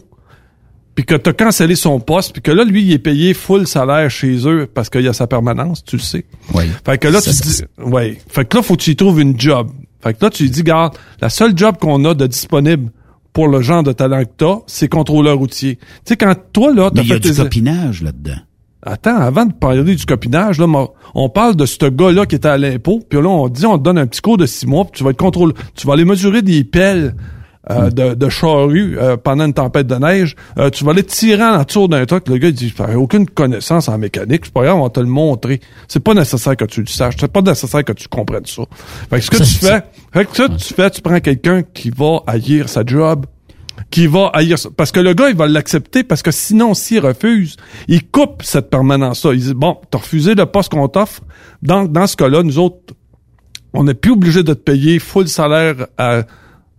puis 0.96 1.04
que 1.04 1.16
t'as 1.16 1.34
cancellé 1.34 1.76
son 1.76 2.00
poste, 2.00 2.32
puis 2.32 2.42
que 2.42 2.52
là, 2.52 2.64
lui, 2.64 2.84
il 2.84 2.94
est 2.94 3.00
payé 3.00 3.34
full 3.34 3.68
salaire 3.68 4.10
chez 4.10 4.48
eux 4.48 4.66
parce 4.74 4.90
qu'il 4.90 5.02
y 5.02 5.10
a 5.10 5.14
sa 5.14 5.28
permanence, 5.28 5.84
tu 5.84 5.98
le 5.98 6.02
sais. 6.02 6.24
Oui. 6.54 6.66
Fait 6.86 6.98
que 7.00 7.10
là, 7.10 7.20
Ça, 7.20 7.32
tu 7.32 7.38
ça, 7.38 7.44
dis, 7.46 7.64
ouais. 7.84 8.18
Fait 8.30 8.46
que 8.46 8.56
là, 8.56 8.64
faut 8.64 8.78
que 8.78 8.82
tu 8.84 8.92
y 8.92 8.96
trouves 8.96 9.20
une 9.20 9.38
job. 9.38 9.72
Fait 10.02 10.14
que 10.14 10.24
là, 10.24 10.30
tu 10.30 10.44
lui 10.44 10.50
dis, 10.52 10.64
garde, 10.64 10.96
la 11.20 11.30
seule 11.30 11.58
job 11.58 11.76
qu'on 11.82 12.06
a 12.06 12.14
de 12.14 12.26
disponible 12.26 12.90
pour 13.34 13.50
le 13.50 13.62
genre 13.62 13.84
de 13.84 13.92
talent 13.92 14.24
que 14.24 14.30
t'as, 14.38 14.60
c'est 14.68 14.88
contrôleur 14.88 15.38
routier. 15.38 15.76
Tu 15.76 15.84
sais, 16.06 16.16
quand 16.16 16.34
toi, 16.54 16.74
là, 16.74 16.92
mais 16.94 17.02
t'as 17.02 17.04
il 17.04 17.10
y 17.10 17.12
a 17.12 17.16
fait 17.16 17.20
du 17.20 17.32
tes... 17.32 17.42
copinage 17.42 18.04
là-dedans. 18.04 18.40
Attends, 18.86 19.18
avant 19.18 19.46
de 19.46 19.54
parler 19.54 19.96
du 19.96 20.06
copinage, 20.06 20.60
là, 20.60 20.68
on 21.16 21.30
parle 21.30 21.56
de 21.56 21.66
ce 21.66 21.86
gars-là 21.86 22.26
qui 22.26 22.36
était 22.36 22.50
à 22.50 22.58
l'impôt, 22.58 23.02
puis 23.08 23.22
là, 23.22 23.30
on 23.30 23.48
dit, 23.48 23.66
on 23.66 23.78
te 23.78 23.84
donne 23.84 23.98
un 23.98 24.08
petit 24.08 24.22
cours 24.22 24.38
de 24.38 24.46
six 24.46 24.68
mois, 24.68 24.84
puis 24.84 24.92
tu 24.98 25.04
vas 25.04 25.12
être 25.12 25.18
contrôlé, 25.18 25.54
tu 25.76 25.88
vas 25.88 25.94
aller 25.94 26.06
mesurer 26.06 26.42
des 26.42 26.64
pelles 26.64 27.16
euh, 27.72 27.90
de, 27.90 28.14
de 28.14 28.30
charrue 28.30 28.98
euh, 29.00 29.16
pendant 29.16 29.46
une 29.46 29.54
tempête 29.54 29.88
de 29.88 29.96
neige. 29.96 30.36
Euh, 30.58 30.70
tu 30.70 30.84
vas 30.84 30.92
aller 30.92 31.04
tirer 31.04 31.42
en 31.42 31.64
tour 31.64 31.88
d'un 31.88 32.06
truc. 32.06 32.28
Le 32.28 32.38
gars, 32.38 32.50
il 32.50 32.54
dit, 32.54 32.74
j'ai 32.78 32.96
aucune 32.96 33.26
connaissance 33.26 33.88
en 33.88 33.98
mécanique, 33.98 34.42
c'est 34.44 34.54
pas 34.54 34.64
grave, 34.64 34.76
on 34.76 34.84
va 34.84 34.90
te 34.90 35.00
le 35.00 35.06
montrer. 35.06 35.62
C'est 35.88 36.02
pas 36.02 36.14
nécessaire 36.14 36.58
que 36.58 36.66
tu 36.66 36.82
le 36.82 36.88
saches, 36.88 37.16
c'est 37.18 37.32
pas 37.32 37.42
nécessaire 37.42 37.86
que 37.86 37.94
tu 37.94 38.10
comprennes 38.10 38.46
ça. 38.46 38.64
Fait 39.10 39.20
que 39.20 39.24
ce 39.24 39.32
que 39.32 39.38
Ça, 39.38 39.46
tu 39.46 39.66
fais, 39.66 39.84
fait 40.14 40.26
que 40.26 40.36
ça, 40.36 40.50
tu 40.50 40.74
fais, 40.74 40.90
tu 40.90 41.02
prends 41.02 41.22
quelqu'un 41.22 41.62
qui 41.64 41.90
va 41.90 42.20
haïr 42.28 42.68
sa 42.68 42.84
job, 42.86 43.28
qui 43.94 44.08
va 44.08 44.32
haïr 44.34 44.58
ça. 44.58 44.70
Parce 44.76 44.92
que 44.92 45.00
le 45.00 45.14
gars, 45.14 45.30
il 45.30 45.36
va 45.36 45.48
l'accepter 45.48 46.04
parce 46.04 46.24
que 46.24 46.32
sinon, 46.32 46.74
s'il 46.74 47.00
refuse, 47.00 47.58
il 47.88 48.04
coupe 48.08 48.42
cette 48.44 48.70
permanence-là. 48.72 49.34
Il 49.34 49.40
dit, 49.40 49.54
bon, 49.54 49.78
t'as 49.92 50.00
refusé 50.00 50.34
le 50.34 50.48
poste 50.48 50.72
qu'on 50.72 50.88
t'offre. 50.88 51.22
Dans, 51.62 51.84
dans 51.86 52.08
ce 52.08 52.16
cas-là, 52.18 52.42
nous 52.42 52.58
autres, 52.58 52.96
on 53.74 53.84
n'est 53.84 53.94
plus 53.94 54.12
obligé 54.12 54.42
de 54.42 54.54
te 54.54 54.60
payer 54.72 54.98
full 54.98 55.28
salaire 55.28 55.88
à, 56.00 56.24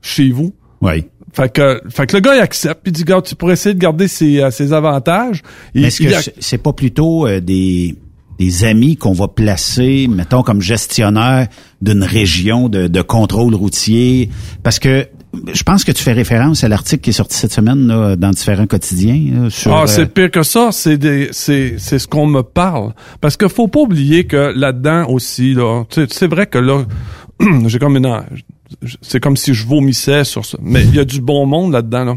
chez 0.03 0.31
vous. 0.31 0.55
Oui. 0.81 1.05
Fait 1.33 1.53
que, 1.53 1.81
fait 1.89 2.07
que 2.07 2.17
le 2.17 2.21
gars, 2.21 2.35
il 2.35 2.41
accepte. 2.41 2.81
Puis 2.83 2.91
il 2.91 2.95
dit, 2.95 3.03
regarde, 3.03 3.25
tu 3.25 3.37
pourrais 3.37 3.53
essayer 3.55 3.75
de 3.77 3.81
garder 3.81 4.09
ses, 4.09 4.41
euh, 4.41 4.51
ses 4.51 4.73
avantages. 4.73 5.43
Mais 5.75 5.83
est-ce 5.83 6.03
que 6.03 6.11
c'est- 6.21 6.35
c'est 6.41 6.59
pas 6.59 6.73
plutôt 6.73 7.27
euh, 7.29 7.41
des, 7.41 7.97
des 8.41 8.65
amis 8.65 8.97
qu'on 8.97 9.13
va 9.13 9.29
placer, 9.29 10.09
mettons, 10.09 10.43
comme 10.43 10.61
gestionnaire 10.61 11.47
d'une 11.81 12.03
région 12.03 12.69
de, 12.69 12.89
de 12.89 13.03
contrôle 13.03 13.55
routier? 13.55 14.31
Parce 14.65 14.79
que 14.81 15.07
je 15.53 15.63
pense 15.63 15.85
que 15.85 15.93
tu 15.93 16.03
fais 16.03 16.13
référence 16.13 16.65
à 16.65 16.69
l'article 16.69 17.03
qui 17.03 17.11
est 17.11 17.15
sorti 17.15 17.37
cette 17.37 17.53
semaine 17.53 17.87
là, 17.87 18.17
dans 18.17 18.31
différents 18.31 18.67
quotidiens. 18.67 19.43
là, 19.43 19.51
sur, 19.51 19.73
Ah, 19.75 19.83
euh, 19.83 19.87
c'est 19.87 20.07
pire 20.13 20.31
que 20.31 20.43
ça, 20.43 20.71
c'est 20.73 20.97
des, 20.99 21.29
c'est, 21.33 21.75
c'est 21.79 21.99
ce 21.99 22.07
qu'on 22.09 22.27
me 22.27 22.43
parle. 22.43 22.93
Parce 23.21 23.37
que 23.37 23.49
faut 23.49 23.69
pas 23.69 23.81
oublier 23.81 24.25
que 24.25 24.53
là-dedans 24.57 25.07
aussi, 25.09 25.55
là, 25.55 25.85
tu 25.91 26.01
sais, 26.03 26.07
c'est 26.11 26.27
vrai 26.29 26.47
que 26.47 26.59
là, 26.59 26.85
j'ai 27.67 27.79
comme 27.79 27.97
une, 27.97 28.23
c'est 29.03 29.21
comme 29.21 29.37
si 29.37 29.55
je 29.55 29.67
vomissais 29.67 30.25
sur 30.25 30.45
ça. 30.45 30.59
Mais 30.63 30.83
il 30.85 30.95
y 30.95 30.99
a 30.99 31.05
du 31.05 31.21
bon 31.21 31.47
monde 31.47 31.73
là-dedans, 31.73 32.05
là. 32.05 32.17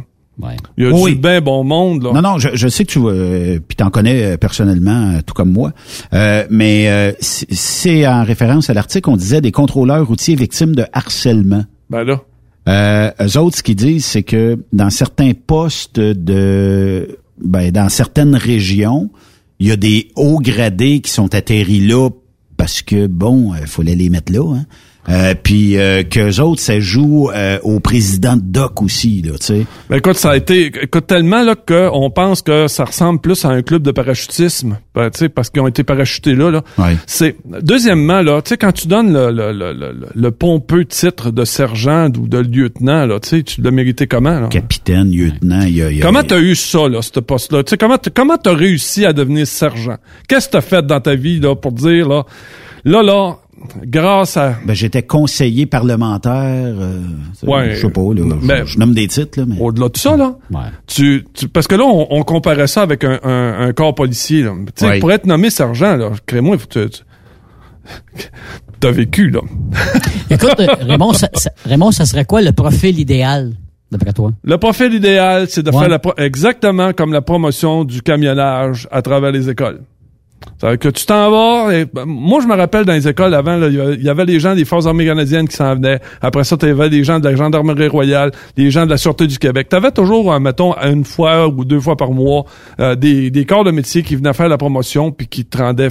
Il 0.78 0.84
y 0.84 0.88
a 0.88 0.92
Oui. 0.92 1.16
du 1.16 1.20
bien 1.20 1.42
bon 1.42 1.64
monde, 1.64 2.04
là. 2.04 2.12
Non, 2.14 2.22
non, 2.22 2.38
je, 2.38 2.50
je 2.54 2.68
sais 2.68 2.86
que 2.86 2.92
tu 2.92 3.00
euh, 3.04 3.60
puis 3.68 3.76
t'en 3.76 3.90
connais 3.90 4.24
euh, 4.34 4.38
personnellement, 4.38 5.14
euh, 5.16 5.22
tout 5.26 5.34
comme 5.34 5.52
moi. 5.52 5.72
Euh, 6.14 6.46
mais 6.52 6.88
euh, 6.90 7.12
c'est- 7.20 7.52
c'est 7.52 8.06
en 8.08 8.24
référence 8.24 8.70
à 8.70 8.76
l'article, 8.76 9.10
on 9.10 9.18
disait 9.18 9.42
des 9.42 9.52
contrôleurs 9.52 10.06
routiers 10.06 10.36
victimes 10.36 10.76
de 10.76 10.86
harcèlement. 10.94 11.64
Ben 11.90 12.04
là. 12.04 12.22
Euh, 12.68 13.12
eux 13.22 13.38
autres, 13.38 13.58
ce 13.58 13.64
qu'ils 13.64 13.76
disent, 13.76 14.06
c'est 14.06 14.24
que 14.24 14.64
dans 14.74 14.90
certains 14.90 15.34
postes 15.34 16.00
de, 16.00 17.18
ben, 17.42 17.72
dans 17.72 17.90
certaines 17.90 18.36
régions, 18.36 19.10
il 19.60 19.68
y 19.68 19.72
a 19.72 19.78
des 19.78 20.10
hauts 20.16 20.40
gradés 20.40 21.00
qui 21.00 21.12
sont 21.12 21.34
atterris 21.34 21.80
là 21.80 22.10
parce 22.58 22.82
que 22.82 23.08
bon, 23.08 23.54
il 23.56 23.68
fallait 23.68 23.96
les 23.96 24.10
mettre 24.10 24.34
là. 24.34 24.56
Hein. 24.56 24.66
Euh, 25.10 25.34
puis 25.42 25.78
euh, 25.78 26.04
qu'eux 26.04 26.40
autres, 26.42 26.62
ça 26.62 26.80
joue 26.82 27.30
euh, 27.34 27.60
au 27.64 27.80
président 27.80 28.36
de 28.36 28.42
Doc 28.42 28.82
aussi, 28.82 29.22
là, 29.22 29.38
tu 29.40 29.46
sais. 29.46 29.66
Ben 29.90 29.98
écoute, 29.98 30.18
ça 30.18 30.32
a 30.32 30.36
été 30.38 30.66
écoute 30.82 31.08
tellement 31.08 31.44
là 31.44 31.56
que 31.56 31.88
on 31.94 32.10
pense 32.10 32.42
que 32.42 32.68
ça 32.68 32.84
ressemble 32.84 33.22
plus 33.22 33.46
à 33.46 33.50
un 33.50 33.62
club 33.62 33.84
de 33.84 33.92
parachutisme, 33.92 34.78
ben, 34.94 35.10
tu 35.10 35.20
sais 35.20 35.30
parce 35.30 35.50
qu'ils 35.50 35.62
ont 35.62 35.68
été 35.68 35.84
parachutés 35.86 36.36
là 36.36 36.52
là. 36.52 36.62
Ouais. 36.78 36.98
C'est 37.06 37.38
deuxièmement 37.62 38.22
là, 38.22 38.42
tu 38.42 38.50
sais 38.50 38.58
quand 38.58 38.74
tu 38.74 38.88
donnes 38.90 39.14
le, 39.14 39.32
le, 39.32 39.54
le, 39.54 39.74
le, 39.74 39.96
le 40.14 40.32
pompeux 40.32 40.84
titre 40.84 41.32
de 41.32 41.46
sergent 41.46 42.10
ou 42.18 42.28
de 42.28 42.40
lieutenant 42.40 43.06
là, 43.06 43.20
tu 43.22 43.30
sais 43.30 43.44
tu 43.44 43.62
l'as 43.62 43.72
mérité 43.72 44.08
comment 44.08 44.40
là? 44.40 44.48
Capitaine, 44.50 45.10
lieutenant, 45.12 45.62
y 45.66 45.82
a, 45.82 45.90
y 45.92 46.00
a- 46.02 46.04
Comment 46.04 46.24
t'as 46.24 46.40
eu 46.40 46.54
ça 46.56 46.90
là, 46.90 47.02
ce 47.02 47.20
poste 47.22 47.54
là 47.54 47.64
Tu 47.64 47.70
sais 47.72 47.78
comment 47.78 47.98
comment 48.14 48.38
t'as 48.38 48.54
réussi 48.54 49.06
à 49.06 49.14
devenir 49.14 49.48
sergent? 49.48 49.96
Qu'est-ce 50.28 50.48
que 50.48 50.52
t'as 50.54 50.62
fait 50.62 50.86
dans 50.86 51.00
ta 51.00 51.16
vie 51.16 51.40
là 51.40 51.56
pour 51.56 51.72
dire 51.72 52.10
là 52.10 52.26
là 52.84 53.04
là 53.04 53.38
grâce 53.84 54.38
à 54.38 54.56
Ben, 54.66 54.74
j'étais 54.74 55.04
conseiller 55.04 55.66
parlementaire. 55.66 56.32
euh, 56.78 57.02
Ouais. 57.44 57.76
je 57.76 57.82
sais 57.82 57.90
pas, 57.90 58.02
là, 58.02 58.22
je- 58.42 58.48
Ben, 58.48 58.66
je, 58.66 58.78
nomme 58.80 58.94
des 58.94 59.08
titres, 59.08 59.40
là, 59.40 59.46
mais. 59.48 59.60
Au-delà 59.60 59.90
de 59.90 59.98
ça, 59.98 60.16
là, 60.18 60.36
tu, 60.86 61.26
tu- 61.34 61.48
parce 61.48 61.68
que 61.68 61.76
là, 61.76 61.84
on, 61.86 62.08
on 62.10 62.24
comparait 62.24 62.68
ça 62.68 62.82
avec 62.82 63.04
un, 63.04 63.20
un, 63.24 63.68
un 63.68 63.74
corps 63.74 63.96
policier. 63.96 64.44
Là. 64.44 64.52
Tu 64.68 64.72
sais, 64.76 64.88
Ouais. 64.88 65.00
Pour 65.00 65.12
être 65.12 65.26
nommé 65.26 65.50
sergent, 65.50 65.96
là, 65.96 66.12
crée-moi, 66.26 66.56
il 66.56 66.60
faut 66.60 66.68
que 66.68 66.86
tu... 66.88 66.90
tu- 68.18 68.28
T'as 68.80 68.92
vécu, 68.92 69.30
là. 69.32 69.40
Écoute, 70.30 70.56
Raymond, 70.82 71.14
ça, 71.14 71.30
ça- 71.34 71.52
Raymond, 71.66 71.92
ça 71.92 72.06
serait 72.06 72.26
quoi 72.26 72.42
le 72.42 72.52
profil 72.52 73.00
idéal, 73.00 73.54
d'après 73.92 74.14
toi? 74.14 74.32
Le 74.44 74.58
profil 74.58 74.94
idéal, 74.94 75.48
c'est 75.50 75.64
de 75.64 75.72
Ouais. 75.72 75.80
faire 75.80 75.90
la 75.90 75.98
pro- 76.00 76.14
exactement 76.18 76.94
comme 76.94 77.12
la 77.12 77.22
promotion 77.22 77.86
du 77.86 78.02
camionnage 78.04 78.88
à 78.92 79.02
travers 79.02 79.32
les 79.32 79.50
écoles. 79.50 79.82
Ça 80.60 80.70
veut 80.72 80.78
dire 80.78 80.80
que 80.92 80.98
tu 80.98 81.06
t'en 81.06 81.30
vas. 81.32 81.74
et- 81.76 81.86
ben, 81.86 82.06
moi, 82.06 82.40
je 82.42 82.48
me 82.48 82.56
rappelle 82.56 82.86
dans 82.86 82.94
les 82.94 83.08
écoles 83.08 83.34
avant, 83.34 83.58
là, 83.58 83.68
il 83.68 84.02
y 84.04 84.10
avait 84.10 84.26
les 84.26 84.40
gens 84.40 84.56
des 84.56 84.66
Forces 84.66 84.86
armées 84.88 85.06
canadiennes 85.06 85.48
qui 85.48 85.56
s'en 85.56 85.76
venaient. 85.76 86.00
Après 86.22 86.44
ça, 86.44 86.58
tu 86.58 86.66
avais 86.66 86.90
des 86.90 87.04
gens 87.04 87.20
de 87.20 87.28
la 87.28 87.36
Gendarmerie 87.36 87.88
royale, 87.88 88.32
des 88.56 88.72
gens 88.72 88.86
de 88.86 88.90
la 88.92 88.98
Sûreté 88.98 89.28
du 89.28 89.38
Québec. 89.38 89.68
Tu 89.70 89.76
avais 89.76 89.92
toujours, 89.92 90.34
euh, 90.34 90.40
mettons, 90.40 90.74
une 90.78 91.04
fois 91.06 91.48
ou 91.48 91.64
deux 91.66 91.80
fois 91.80 91.96
par 91.98 92.12
mois, 92.12 92.46
euh, 92.80 92.96
des, 92.96 93.30
des 93.32 93.46
corps 93.46 93.64
de 93.64 93.72
métier 93.72 94.04
qui 94.04 94.16
venaient 94.16 94.34
faire 94.34 94.50
la 94.50 94.58
promotion 94.58 95.12
puis 95.12 95.28
qui 95.28 95.46
te 95.46 95.58
rendaient... 95.58 95.90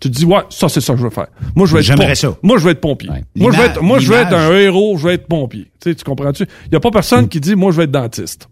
Tu 0.00 0.10
te 0.10 0.16
dis, 0.18 0.26
ouais, 0.26 0.40
ça, 0.50 0.68
c'est 0.68 0.80
ça 0.82 0.92
que 0.92 0.98
je 0.98 1.04
veux 1.04 1.10
faire. 1.10 1.28
Moi, 1.54 1.66
je 1.66 1.72
veux 1.72 1.80
être 1.80 1.86
ça. 1.86 2.04
Moi, 2.42 2.58
je 2.58 2.64
veux 2.64 2.70
être 2.72 2.80
pompier. 2.80 3.08
Moi, 3.36 3.52
je 3.52 3.56
veux 3.58 3.64
être, 3.70 3.82
moi, 3.82 3.98
je 4.00 4.08
veux 4.12 4.16
être 4.18 4.34
un 4.36 4.50
héros, 4.58 4.96
je 4.98 5.06
veux 5.06 5.12
être 5.14 5.26
pompier. 5.26 5.64
Tu 5.80 5.90
sais, 5.90 5.94
tu 5.94 6.04
comprends-tu? 6.04 6.44
Il 6.66 6.72
y 6.72 6.76
a 6.76 6.80
pas 6.80 6.90
personne 6.90 7.28
qui 7.28 7.40
dit, 7.40 7.54
moi, 7.54 7.72
je 7.72 7.78
veux 7.78 7.84
être 7.84 7.90
dentiste. 7.90 8.48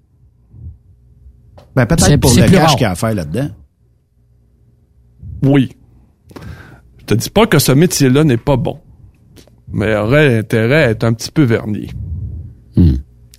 Ben, 1.77 1.85
peut-être 1.87 2.21
pour 2.21 2.31
c'est 2.31 2.41
le 2.47 2.47
cash 2.59 2.73
qu'il 2.73 2.83
y 2.83 2.85
a 2.87 2.91
à 2.93 2.95
faire 2.95 3.15
là-dedans. 3.15 3.49
Oui. 5.43 5.73
Je 6.99 7.05
te 7.07 7.15
dis 7.15 7.31
pas 7.31 7.47
que 7.47 7.59
ce 7.59 7.73
métier-là 7.73 8.25
n'est 8.25 8.37
pas 8.37 8.57
bon. 8.57 8.79
Mais 9.73 9.91
il 9.91 9.97
aurait 9.97 10.39
intérêt 10.39 10.85
à 10.85 10.91
être 10.91 11.05
un 11.05 11.13
petit 11.13 11.31
peu 11.31 11.43
verni. 11.43 11.91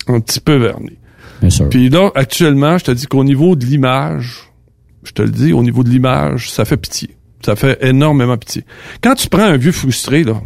Un 0.08 0.20
petit 0.20 0.40
peu 0.40 0.56
verni. 0.56 0.98
Bien 1.40 1.50
sûr. 1.50 1.70
Puis 1.70 1.90
là, 1.90 2.12
actuellement, 2.16 2.78
je 2.78 2.86
te 2.86 2.92
dis 2.92 3.06
qu'au 3.08 3.24
niveau 3.24 3.56
de 3.56 3.66
l'image, 3.66 4.52
je 5.04 5.12
te 5.12 5.22
le 5.22 5.30
dis, 5.30 5.54
au 5.54 5.64
niveau 5.64 5.84
de 5.84 5.90
l'image, 5.90 6.52
ça 6.52 6.66
fait 6.66 6.78
pitié. 6.78 7.18
Ça 7.46 7.56
fait 7.56 7.78
énormément 7.84 8.38
pitié. 8.38 8.64
Quand 9.02 9.16
tu 9.16 9.28
prends 9.30 9.44
un 9.44 9.58
vieux 9.58 9.72
frustré, 9.72 10.24
là, 10.24 10.42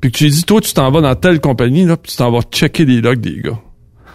puis 0.00 0.12
que 0.12 0.18
tu 0.18 0.24
lui 0.24 0.30
dis, 0.30 0.44
toi, 0.44 0.60
tu 0.60 0.72
t'en 0.72 0.90
vas 0.90 1.00
dans 1.00 1.14
telle 1.14 1.40
compagnie, 1.40 1.84
là, 1.84 1.96
puis 1.96 2.12
tu 2.12 2.18
t'en 2.18 2.30
vas 2.30 2.42
checker 2.42 2.84
les 2.84 3.00
logs 3.00 3.20
des 3.20 3.40
gars. 3.40 3.60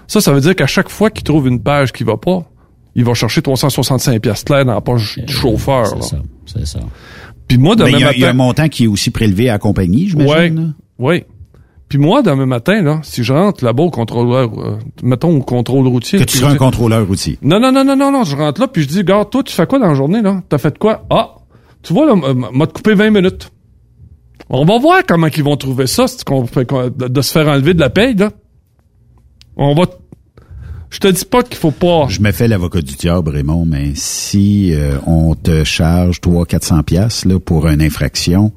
Ça, 0.07 0.21
ça 0.21 0.31
veut 0.33 0.41
dire 0.41 0.55
qu'à 0.55 0.67
chaque 0.67 0.89
fois 0.89 1.09
qu'il 1.09 1.23
trouve 1.23 1.47
une 1.47 1.61
page 1.61 1.91
qui 1.91 2.03
va 2.03 2.17
pas, 2.17 2.49
il 2.95 3.03
va 3.03 3.13
chercher 3.13 3.41
365 3.41 4.21
pièces 4.21 4.43
claires 4.43 4.65
dans 4.65 4.73
la 4.75 4.81
poche 4.81 5.19
du 5.19 5.31
chauffeur. 5.33 5.95
là. 5.95 6.01
C'est 6.01 6.09
ça. 6.09 6.21
C'est 6.45 6.65
ça. 6.67 6.79
Puis 7.47 7.57
moi, 7.57 7.75
demain 7.75 7.89
il 7.89 7.99
y, 7.99 8.03
a- 8.03 8.13
il 8.13 8.19
y 8.19 8.25
a 8.25 8.29
un 8.29 8.33
matin... 8.33 8.45
montant 8.45 8.69
qui 8.69 8.85
est 8.85 8.87
aussi 8.87 9.11
prélevé 9.11 9.49
à 9.49 9.53
la 9.53 9.59
compagnie, 9.59 10.07
j'imagine. 10.09 10.55
là. 10.55 10.63
ouais. 10.99 11.25
Puis 11.89 11.97
moi, 11.99 12.23
demain 12.23 12.47
matin, 12.47 12.81
là, 12.81 13.01
si 13.03 13.23
je 13.23 13.33
rentre 13.33 13.63
là-bas 13.63 13.83
au 13.83 13.91
contrôleur, 13.91 14.49
euh, 14.59 14.79
mettons 15.03 15.37
au 15.37 15.41
contrôle 15.43 15.87
routier. 15.87 16.17
Que 16.17 16.23
tu 16.23 16.37
seras 16.39 16.51
un 16.51 16.55
contrôleur 16.55 17.05
routier? 17.05 17.37
Non, 17.43 17.59
non, 17.59 17.71
non, 17.71 17.83
non, 17.83 17.95
non, 17.95 18.11
non, 18.11 18.23
je 18.23 18.35
rentre 18.35 18.61
là, 18.61 18.67
puis 18.67 18.81
je 18.81 18.87
dis, 18.87 19.03
gars, 19.03 19.25
toi, 19.25 19.43
tu 19.43 19.53
fais 19.53 19.67
quoi 19.67 19.77
dans 19.77 19.87
la 19.89 19.93
journée, 19.93 20.21
là? 20.23 20.41
T'as 20.49 20.57
fait 20.57 20.75
quoi? 20.79 21.05
Ah, 21.11 21.35
tu 21.83 21.93
vois, 21.93 22.07
là, 22.07 22.15
m'a 22.15 22.65
te 22.65 22.73
coupé 22.73 22.95
20 22.95 23.11
minutes. 23.11 23.51
On 24.49 24.65
va 24.65 24.79
voir 24.79 25.01
comment 25.07 25.27
ils 25.27 25.43
vont 25.43 25.55
trouver 25.55 25.85
ça, 25.85 26.05
de 26.05 27.21
se 27.21 27.31
faire 27.31 27.47
enlever 27.47 27.75
de 27.75 27.79
la 27.79 27.89
paye, 27.91 28.15
là. 28.15 28.31
On 29.55 29.75
va... 29.75 29.83
Je 30.93 30.99
te 30.99 31.07
dis 31.07 31.25
pas 31.25 31.41
qu'il 31.41 31.57
faut 31.57 31.71
pas... 31.71 32.05
Je 32.07 32.21
me 32.21 32.31
fais 32.31 32.47
l'avocat 32.47 32.81
du 32.81 32.93
diable, 32.93 33.31
Raymond, 33.31 33.65
mais 33.65 33.93
si 33.95 34.71
euh, 34.73 34.99
on 35.07 35.33
te 35.33 35.63
charge 35.63 36.19
300-400 36.21 36.83
pièces 36.83 37.25
là 37.25 37.39
pour 37.39 37.67
une 37.67 37.81
infraction, 37.81 38.51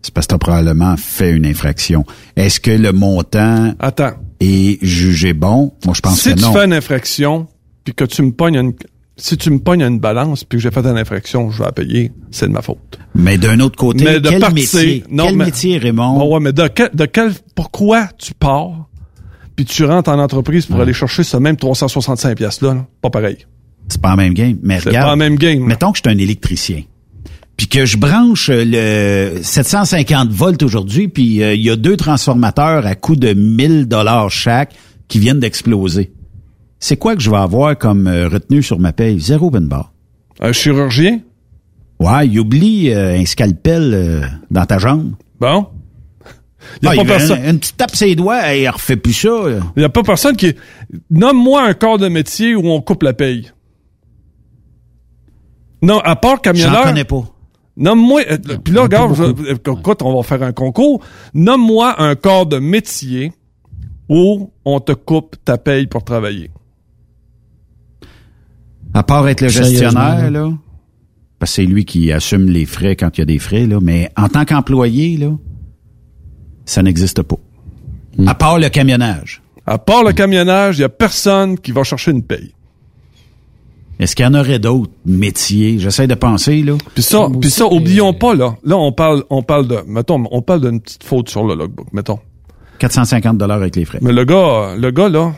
c'est 0.00 0.12
parce 0.14 0.26
que 0.26 0.30
tu 0.30 0.34
as 0.36 0.38
probablement 0.38 0.96
fait 0.96 1.32
une 1.32 1.44
infraction. 1.44 2.06
Est-ce 2.34 2.60
que 2.60 2.70
le 2.70 2.92
montant 2.92 3.74
Attends. 3.78 4.12
est 4.40 4.78
jugé 4.82 5.34
bon? 5.34 5.74
Moi, 5.84 5.92
je 5.94 6.00
pense 6.00 6.18
si 6.18 6.30
que 6.30 6.36
tu 6.38 6.42
non. 6.42 6.52
fais 6.54 6.64
une 6.64 6.72
infraction, 6.72 7.46
puis 7.84 7.94
que 7.94 8.04
tu 8.04 8.22
me 8.22 8.32
pognes 8.32 8.56
une... 8.56 8.72
Si 9.18 9.36
tu 9.36 9.50
me 9.50 9.58
pognes 9.58 9.82
une 9.82 10.00
balance, 10.00 10.42
puis 10.44 10.56
que 10.58 10.62
j'ai 10.62 10.70
fait 10.70 10.80
une 10.86 10.96
infraction, 10.96 11.50
je 11.50 11.58
vais 11.58 11.66
la 11.66 11.72
payer, 11.72 12.10
c'est 12.30 12.48
de 12.48 12.52
ma 12.52 12.62
faute. 12.62 12.98
Mais 13.14 13.36
d'un 13.36 13.60
autre 13.60 13.76
côté, 13.76 14.04
Mais 14.04 14.18
de 14.18 14.30
quel 14.30 14.40
partir- 14.40 14.54
métier? 14.80 15.04
non, 15.10 15.26
quel 15.26 15.36
mais- 15.36 15.44
métier, 15.44 15.76
Raymond? 15.76 16.18
Bon, 16.18 16.34
ouais, 16.34 16.40
mais 16.40 16.54
de 16.54 16.66
quel, 16.68 16.88
de 16.94 17.04
quel, 17.04 17.32
pourquoi 17.54 18.08
tu 18.18 18.32
pars, 18.32 18.88
puis 19.56 19.64
tu 19.64 19.84
rentres 19.84 20.10
en 20.10 20.18
entreprise 20.18 20.66
pour 20.66 20.80
aller 20.80 20.92
chercher 20.92 21.22
ce 21.22 21.36
même 21.36 21.56
365 21.56 22.36
pièces 22.36 22.60
là, 22.62 22.74
là? 22.74 22.86
Pas 23.00 23.10
pareil. 23.10 23.38
C'est 23.88 24.00
pas 24.00 24.10
la 24.10 24.16
même 24.16 24.34
game. 24.34 24.58
Mais 24.62 24.80
C'est 24.80 24.88
regarde, 24.90 25.06
pas 25.06 25.10
la 25.10 25.16
même 25.16 25.36
game. 25.36 25.60
mettons 25.64 25.92
que 25.92 25.98
je 25.98 26.02
suis 26.08 26.16
un 26.16 26.18
électricien. 26.22 26.82
Puis 27.56 27.66
que 27.68 27.84
je 27.84 27.96
branche 27.98 28.48
euh, 28.50 28.64
le 29.36 29.42
750 29.42 30.30
volts 30.30 30.62
aujourd'hui, 30.62 31.08
puis 31.08 31.42
euh, 31.42 31.54
il 31.54 31.60
y 31.62 31.70
a 31.70 31.76
deux 31.76 31.96
transformateurs 31.96 32.86
à 32.86 32.94
coût 32.94 33.14
de 33.16 33.34
1000 33.34 33.86
dollars 33.88 34.30
chaque 34.30 34.74
qui 35.08 35.18
viennent 35.18 35.40
d'exploser. 35.40 36.12
C'est 36.80 36.96
quoi 36.96 37.14
que 37.14 37.20
je 37.20 37.30
vais 37.30 37.36
avoir 37.36 37.76
comme 37.76 38.06
euh, 38.08 38.28
retenue 38.28 38.62
sur 38.62 38.78
ma 38.80 38.92
paye? 38.92 39.20
Zéro 39.20 39.50
ben 39.50 39.66
barre. 39.68 39.92
Un 40.40 40.52
chirurgien? 40.52 41.20
Ouais, 42.00 42.26
il 42.26 42.40
oublie 42.40 42.90
euh, 42.90 43.18
un 43.20 43.26
scalpel 43.26 44.28
dans 44.50 44.64
ta 44.64 44.78
jambe. 44.78 45.12
Bon. 45.38 45.66
Il 46.82 46.86
y 46.86 46.88
a 46.88 46.90
Ah, 46.92 46.94
pas 46.96 47.02
il 47.02 47.06
personne. 47.08 47.38
une, 47.40 47.50
une 47.50 47.58
petite 47.58 47.76
tape 47.76 47.94
ses 47.96 48.14
doigts 48.14 48.54
et 48.54 48.62
il 48.62 48.68
refait 48.68 48.96
plus 48.96 49.12
ça. 49.12 49.30
Il 49.76 49.78
n'y 49.80 49.84
a 49.84 49.88
pas 49.88 50.02
personne 50.02 50.36
qui. 50.36 50.54
Nomme-moi 51.10 51.62
un 51.62 51.74
corps 51.74 51.98
de 51.98 52.08
métier 52.08 52.54
où 52.54 52.66
on 52.68 52.80
coupe 52.80 53.02
la 53.02 53.12
paye. 53.12 53.50
Non, 55.82 55.98
à 56.00 56.14
part 56.16 56.36
J'en 56.36 56.52
camionneur. 56.52 56.84
connais 56.84 57.04
pas. 57.04 57.24
Nomme-moi. 57.76 58.22
euh, 58.30 58.38
Puis 58.62 58.72
là, 58.74 58.82
regarde, 58.82 59.14
je- 59.16 59.54
écoute, 59.54 60.02
on 60.02 60.14
va 60.16 60.22
faire 60.22 60.42
un 60.42 60.52
concours. 60.52 61.02
Nomme-moi 61.34 62.00
un 62.00 62.14
corps 62.14 62.46
de 62.46 62.58
métier 62.58 63.32
où 64.08 64.50
on 64.64 64.78
te 64.80 64.92
coupe 64.92 65.36
ta 65.44 65.58
paye 65.58 65.86
pour 65.86 66.04
travailler. 66.04 66.50
À 68.94 69.02
part 69.02 69.26
être 69.28 69.40
le 69.40 69.48
gestionnaire, 69.48 70.30
là. 70.30 70.50
Parce 71.38 71.52
que 71.52 71.56
c'est 71.56 71.66
lui 71.66 71.84
qui 71.84 72.12
assume 72.12 72.46
les 72.50 72.66
frais 72.66 72.94
quand 72.94 73.16
il 73.16 73.20
y 73.20 73.22
a 73.22 73.24
des 73.24 73.38
frais, 73.38 73.66
là. 73.66 73.78
Mais 73.80 74.10
en 74.16 74.28
tant 74.28 74.44
qu'employé, 74.44 75.16
là, 75.16 75.30
ça 76.64 76.82
n'existe 76.82 77.22
pas. 77.22 77.36
Hmm. 78.18 78.28
À 78.28 78.34
part 78.34 78.58
le 78.58 78.68
camionnage. 78.68 79.42
À 79.66 79.78
part 79.78 80.04
le 80.04 80.12
camionnage, 80.12 80.76
il 80.76 80.80
n'y 80.80 80.84
a 80.84 80.88
personne 80.88 81.58
qui 81.58 81.72
va 81.72 81.82
chercher 81.84 82.10
une 82.10 82.22
paye. 82.22 82.52
Est-ce 83.98 84.16
qu'il 84.16 84.24
y 84.24 84.28
en 84.28 84.34
aurait 84.34 84.58
d'autres 84.58 84.90
métiers? 85.06 85.78
J'essaie 85.78 86.06
de 86.08 86.14
penser, 86.14 86.62
là. 86.62 86.74
Puis 86.94 87.02
ça, 87.04 87.28
puis 87.40 87.50
ça, 87.50 87.66
oublions 87.66 88.12
mais- 88.12 88.18
pas 88.18 88.34
là. 88.34 88.56
Là, 88.64 88.76
on 88.76 88.90
parle, 88.90 89.22
on 89.30 89.42
parle 89.42 89.68
de, 89.68 89.78
mettons, 89.86 90.24
on 90.30 90.42
parle 90.42 90.62
d'une 90.62 90.80
petite 90.80 91.04
faute 91.04 91.28
sur 91.28 91.44
le 91.44 91.54
logbook, 91.54 91.86
mettons. 91.92 92.18
450 92.78 93.38
dollars 93.38 93.58
avec 93.58 93.76
les 93.76 93.84
frais. 93.84 93.98
Mais 94.02 94.12
le 94.12 94.24
gars, 94.24 94.74
le 94.76 94.90
gars 94.90 95.08
là, 95.08 95.32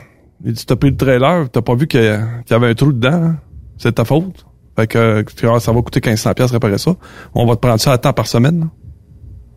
il 0.45 0.53
dit 0.53 0.65
t'as 0.65 0.77
pris 0.77 0.91
le 0.91 0.97
trailer, 0.97 1.51
t'as 1.51 1.61
pas 1.61 1.75
vu 1.75 1.87
qu'il 1.87 2.01
y 2.01 2.55
avait 2.55 2.69
un 2.69 2.75
trou 2.75 2.93
dedans, 2.93 3.13
hein? 3.13 3.37
c'est 3.77 3.93
ta 3.97 4.05
faute. 4.07 4.47
Fait 4.77 4.87
que 4.87 4.99
euh, 4.99 5.59
ça 5.61 5.73
va 5.73 5.83
coûter 5.83 6.01
1500 6.01 6.33
pièces 6.35 6.51
réparer 6.51 6.79
ça. 6.79 6.97
On 7.35 7.45
va 7.45 7.57
te 7.57 7.61
prendre 7.61 7.81
ça 7.81 7.93
à 7.93 7.99
temps 7.99 8.15
par 8.15 8.27
semaine. 8.27 8.61
là. 8.61 8.67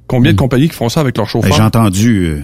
Combien 0.07 0.31
de 0.31 0.37
compagnies 0.37 0.69
qui 0.69 0.75
font 0.75 0.89
ça 0.89 1.01
avec 1.01 1.17
leurs 1.17 1.25
Ben, 1.27 1.41
J'ai 1.43 1.49
chauffeurs? 1.49 1.65
entendu... 1.65 2.25
euh, 2.25 2.41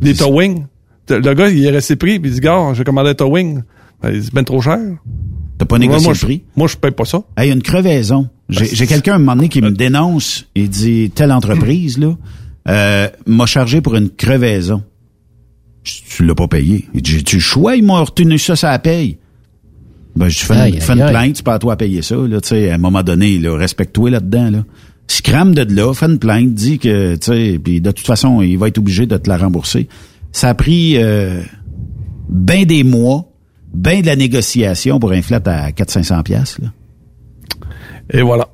Des 0.00 0.14
towing. 0.14 0.64
Le 1.10 1.34
gars, 1.34 1.48
il 1.50 1.64
est 1.64 1.70
resté 1.70 1.96
pris, 1.96 2.18
puis 2.18 2.30
il 2.30 2.34
dit 2.34 2.40
gars, 2.40 2.72
j'ai 2.74 2.84
commandé 2.84 3.10
un 3.10 3.14
towing. 3.14 3.62
Ben, 4.02 4.20
c'est 4.22 4.32
ben 4.32 4.44
trop 4.44 4.60
cher. 4.60 4.78
T'as 5.58 5.66
pas 5.66 5.78
négocié 5.78 6.04
moi, 6.04 6.12
le 6.14 6.18
je- 6.18 6.24
prix? 6.24 6.42
Moi, 6.56 6.68
je 6.68 6.76
paye 6.76 6.90
pas 6.90 7.04
ça. 7.04 7.22
Hey, 7.36 7.52
une 7.52 7.62
crevaison. 7.62 8.28
J'ai 8.48 8.66
j'ai 8.66 8.86
quelqu'un 8.86 9.12
à 9.12 9.16
un 9.16 9.18
moment 9.18 9.36
donné 9.36 9.48
qui 9.48 9.60
me 9.60 9.70
dénonce. 9.70 10.46
Il 10.54 10.68
dit, 10.70 11.10
telle 11.14 11.30
entreprise, 11.32 11.98
là, 11.98 12.16
euh, 12.68 13.08
m'a 13.26 13.46
chargé 13.46 13.80
pour 13.80 13.94
une 13.96 14.08
crevaison. 14.10 14.82
Tu 15.84 16.24
l'as 16.24 16.34
pas 16.34 16.48
payé. 16.48 16.88
Il 16.94 17.02
dit, 17.02 17.22
le 17.32 17.38
choix? 17.40 17.76
Ils 17.76 17.84
m'ont 17.84 18.02
retenu 18.02 18.38
ça, 18.38 18.56
ça 18.56 18.70
la 18.70 18.78
paye. 18.78 19.18
Ben, 20.14 20.28
je 20.28 20.38
fais, 20.44 20.54
Aïe, 20.54 20.80
fais 20.80 20.92
aïe, 20.92 21.00
une 21.00 21.06
plainte, 21.08 21.36
c'est 21.36 21.44
pas 21.44 21.54
à 21.54 21.58
toi 21.58 21.72
à 21.72 21.76
payer 21.76 22.02
ça, 22.02 22.16
là, 22.16 22.40
tu 22.40 22.48
sais, 22.48 22.70
à 22.70 22.74
un 22.74 22.78
moment 22.78 23.02
donné, 23.02 23.38
là, 23.38 23.56
respecte-toi 23.56 24.10
là-dedans, 24.10 24.50
là. 24.50 24.64
Scram 25.08 25.54
de 25.54 25.62
là, 25.74 25.92
fais 25.94 26.06
une 26.06 26.18
plainte, 26.18 26.54
dis 26.54 26.78
que, 26.78 27.14
tu 27.16 27.26
sais, 27.26 27.60
puis 27.62 27.80
de 27.80 27.90
toute 27.90 28.06
façon, 28.06 28.40
il 28.40 28.56
va 28.56 28.68
être 28.68 28.78
obligé 28.78 29.06
de 29.06 29.16
te 29.16 29.28
la 29.28 29.36
rembourser. 29.36 29.88
Ça 30.32 30.48
a 30.48 30.54
pris 30.54 30.96
euh, 30.96 31.42
ben 32.28 32.64
des 32.64 32.84
mois, 32.84 33.30
ben 33.74 34.00
de 34.00 34.06
la 34.06 34.16
négociation 34.16 34.98
pour 34.98 35.12
un 35.12 35.22
flat 35.22 35.42
à 35.44 35.70
400-500 35.70 36.22
pièces 36.22 36.58
là. 36.58 36.68
Et 38.10 38.22
voilà. 38.22 38.48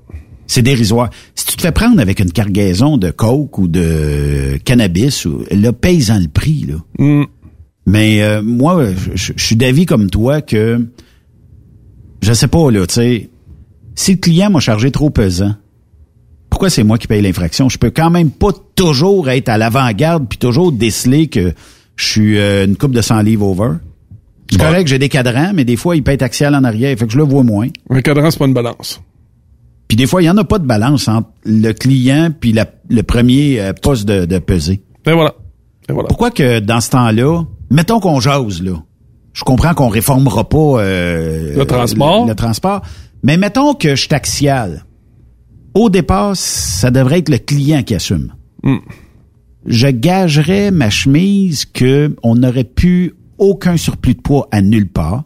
C'est 0.47 0.63
dérisoire. 0.63 1.11
Si 1.35 1.47
tu 1.47 1.57
te 1.57 1.63
fais 1.63 1.73
prendre 1.73 2.01
avec 2.01 2.21
une 2.21 2.33
cargaison 2.33 2.97
de 2.97 3.11
coke 3.11 3.59
ou 3.59 3.69
de 3.69 4.59
cannabis, 4.65 5.27
ou, 5.27 5.45
là, 5.51 5.73
paye-en 5.73 6.19
le 6.21 6.29
prix, 6.29 6.67
là. 6.67 6.77
Mm. 6.99 7.25
Mais 7.87 8.23
euh, 8.23 8.43
moi, 8.43 8.85
je 9.15 9.33
suis 9.37 9.57
d'avis 9.57 9.87
comme 9.87 10.11
toi 10.11 10.43
que 10.43 10.87
je 12.21 12.33
sais 12.33 12.49
pas 12.49 12.71
là, 12.71 12.87
tu 12.87 12.95
sais, 12.95 13.31
si 13.95 14.13
le 14.13 14.19
client 14.19 14.51
m'a 14.51 14.61
chargé 14.61 14.91
trop 14.91 15.11
pesant, 15.11 15.55
pourquoi 16.51 16.71
c'est 16.71 16.83
moi 16.85 16.99
qui 16.99 17.07
paye 17.07 17.23
l'infraction? 17.23 17.69
Je 17.69 17.79
peux 17.79 17.91
quand 17.91 18.11
même 18.11 18.31
pas 18.31 18.51
toujours 18.75 19.29
être 19.31 19.49
à 19.49 19.59
l'avant-garde 19.59 20.27
puis 20.29 20.39
toujours 20.39 20.73
déceler 20.73 21.29
que 21.29 21.53
je 21.97 22.05
suis 22.07 22.39
euh, 22.39 22.65
une 22.65 22.77
coupe 22.77 22.93
de 22.93 23.01
100 23.03 23.21
livres 23.23 23.47
over. 23.47 23.75
C'est 24.51 24.59
correct, 24.59 24.87
j'ai 24.89 24.99
des 24.99 25.09
cadrans, 25.11 25.53
mais 25.55 25.65
des 25.65 25.77
fois 25.77 25.95
il 25.95 26.03
pète 26.03 26.23
axial 26.23 26.55
en 26.55 26.65
arrière, 26.65 26.97
fait 26.99 27.07
que 27.07 27.13
je 27.13 27.19
le 27.19 27.25
vois 27.25 27.43
moins. 27.43 27.69
Un 27.91 28.01
cadran, 28.01 28.31
c'est 28.31 28.39
pas 28.39 28.47
une 28.47 28.55
balance. 28.55 29.01
Puis 29.89 29.97
des 29.97 30.07
fois, 30.07 30.23
il 30.23 30.27
y 30.27 30.31
en 30.31 30.37
a 30.37 30.45
pas 30.45 30.59
de 30.59 30.67
balance 30.67 31.09
entre 31.09 31.29
le 31.45 31.73
client 31.73 32.29
puis 32.39 32.53
la- 32.53 32.67
le 32.91 33.03
premier 33.03 33.59
euh, 33.61 33.73
poste 33.73 34.07
de, 34.07 34.27
de 34.27 34.39
peser. 34.39 34.83
Et 35.07 35.13
voilà. 35.13 35.35
Et 35.89 35.93
voilà. 35.95 36.09
Pourquoi 36.09 36.31
que 36.31 36.61
dans 36.61 36.81
ce 36.81 36.91
temps-là, 36.91 37.43
mettons 37.71 37.99
qu'on 37.99 38.21
jase, 38.21 38.63
là. 38.63 38.73
Je 39.33 39.45
comprends 39.45 39.73
qu'on 39.73 39.89
réformera 39.89 40.47
pas 40.49 40.81
euh, 40.83 41.57
Le 41.57 41.65
transport. 41.65 42.25
Le, 42.25 42.29
le 42.31 42.35
transport. 42.35 42.83
Mais 43.23 43.37
mettons 43.39 43.73
que 43.75 43.91
je 43.91 44.03
suis 44.03 44.15
axial. 44.15 44.85
Au 45.75 45.91
départ, 45.91 46.37
ça 46.37 46.91
devrait 46.91 47.19
être 47.19 47.29
le 47.29 47.39
client 47.39 47.83
qui 47.83 47.95
assume. 47.95 48.33
Mm. 48.63 48.77
Je 49.67 49.89
gagerais 49.89 50.71
ma 50.71 50.91
chemise 50.91 51.65
que 51.67 52.17
on 52.23 52.37
n'aurait 52.37 52.65
pu 52.65 53.15
aucun 53.39 53.77
surplus 53.77 54.15
de 54.15 54.21
poids 54.21 54.49
à 54.51 54.63
nulle 54.63 54.89
part. 54.89 55.25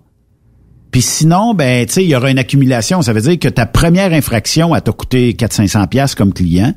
Puis 0.91 1.03
sinon, 1.03 1.55
ben, 1.55 1.87
tu 1.87 1.95
sais, 1.95 2.05
il 2.05 2.11
y 2.11 2.17
aura 2.17 2.31
une 2.31 2.39
accumulation. 2.39 3.01
Ça 3.01 3.13
veut 3.13 3.23
dire 3.23 3.39
que 3.39 3.49
ta 3.49 3.65
première 3.67 4.13
infraction, 4.13 4.75
elle 4.75 4.83
t'a 4.83 4.93
coûté 4.93 5.33
400-500 5.33 5.89
pièces 5.89 6.15
comme 6.15 6.35
client. 6.35 6.75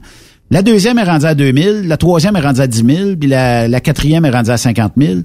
La 0.51 0.61
deuxième 0.61 0.97
est 0.99 1.03
rendue 1.03 1.25
à 1.25 1.35
2000, 1.35 1.87
la 1.87 1.97
troisième 1.97 2.35
est 2.35 2.41
rendue 2.41 2.61
à 2.61 2.67
10 2.67 2.85
000, 2.85 3.15
puis 3.19 3.27
la, 3.27 3.67
la 3.67 3.81
quatrième 3.81 4.25
est 4.25 4.29
rendue 4.29 4.51
à 4.51 4.57
50 4.57 4.93
000. 4.95 5.19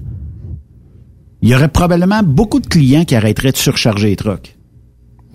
Il 1.43 1.49
y 1.49 1.55
aurait 1.55 1.69
probablement 1.69 2.21
beaucoup 2.23 2.59
de 2.59 2.67
clients 2.67 3.05
qui 3.05 3.15
arrêteraient 3.15 3.51
de 3.51 3.57
surcharger 3.57 4.09
les 4.09 4.15
trucks. 4.15 4.57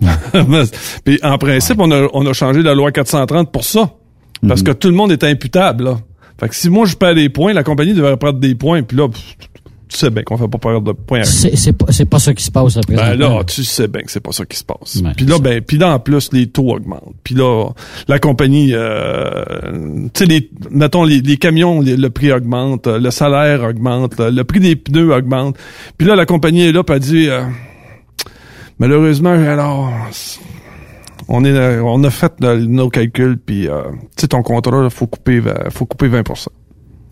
Puis 1.05 1.19
en 1.23 1.37
principe, 1.37 1.79
on, 1.79 1.91
a, 1.91 2.07
on 2.13 2.25
a 2.25 2.33
changé 2.33 2.61
la 2.61 2.73
loi 2.75 2.91
430 2.91 3.51
pour 3.51 3.63
ça. 3.63 3.91
Parce 4.47 4.61
que 4.61 4.71
tout 4.71 4.89
le 4.89 4.93
monde 4.95 5.11
est 5.11 5.23
imputable, 5.23 5.83
là. 5.85 5.97
Fait 6.39 6.47
que 6.49 6.55
si 6.55 6.69
moi 6.69 6.85
je 6.85 6.95
perds 6.95 7.15
des 7.15 7.29
points, 7.29 7.53
la 7.53 7.63
compagnie 7.63 7.93
devrait 7.95 8.17
prendre 8.17 8.37
des 8.39 8.53
points, 8.53 8.83
puis 8.83 8.95
là, 8.95 9.07
pff, 9.09 9.35
tu 9.89 9.97
sais 9.97 10.11
bien 10.11 10.21
qu'on 10.21 10.37
fait 10.37 10.47
pas 10.47 10.59
perdre 10.59 10.81
de 10.81 10.91
points. 10.91 11.23
C'est 11.23 11.55
c'est 11.55 11.73
pas, 11.73 11.87
c'est 11.91 12.05
pas 12.05 12.19
ça 12.19 12.35
qui 12.35 12.43
se 12.43 12.51
passe 12.51 12.77
après. 12.77 12.95
Ben 12.95 13.15
là, 13.17 13.43
tu 13.45 13.63
sais 13.63 13.87
bien 13.87 14.03
que 14.03 14.11
c'est 14.11 14.19
pas 14.19 14.31
ça 14.33 14.45
qui 14.45 14.55
se 14.57 14.63
passe. 14.63 15.01
Puis 15.15 15.25
là, 15.25 15.39
ben, 15.39 15.61
puis 15.61 15.77
là 15.79 15.93
en 15.95 15.99
plus 15.99 16.29
les 16.33 16.45
taux 16.45 16.69
augmentent. 16.75 17.15
Puis 17.23 17.33
là, 17.33 17.69
la 18.07 18.19
compagnie, 18.19 18.69
euh, 18.73 19.43
tu 20.13 20.19
sais, 20.19 20.25
les, 20.25 20.49
mettons 20.69 21.03
les, 21.03 21.21
les 21.21 21.37
camions, 21.37 21.81
les- 21.81 21.97
le 21.97 22.09
prix 22.11 22.31
augmente, 22.31 22.85
euh, 22.85 22.99
le 22.99 23.09
salaire 23.09 23.63
augmente, 23.63 24.19
le, 24.19 24.29
le 24.29 24.43
prix 24.43 24.59
des 24.59 24.75
pneus 24.75 25.11
augmente. 25.15 25.57
Puis 25.97 26.07
là, 26.07 26.15
la 26.15 26.27
compagnie 26.27 26.67
est 26.67 26.71
là, 26.71 26.83
puis 26.83 26.95
elle 26.95 27.01
dit, 27.01 27.27
euh, 27.29 27.41
malheureusement, 28.79 29.31
alors, 29.31 29.91
on 31.27 31.43
est, 31.43 31.79
on 31.79 32.03
a 32.03 32.09
fait 32.09 32.39
nos 32.41 32.89
calculs, 32.89 33.37
puis 33.37 33.67
euh, 33.67 33.83
tu 34.15 34.21
sais, 34.21 34.27
ton 34.27 34.43
contrat, 34.43 34.89
faut 34.89 35.07
couper, 35.07 35.41
faut 35.69 35.85
couper 35.85 36.07
20 36.07 36.23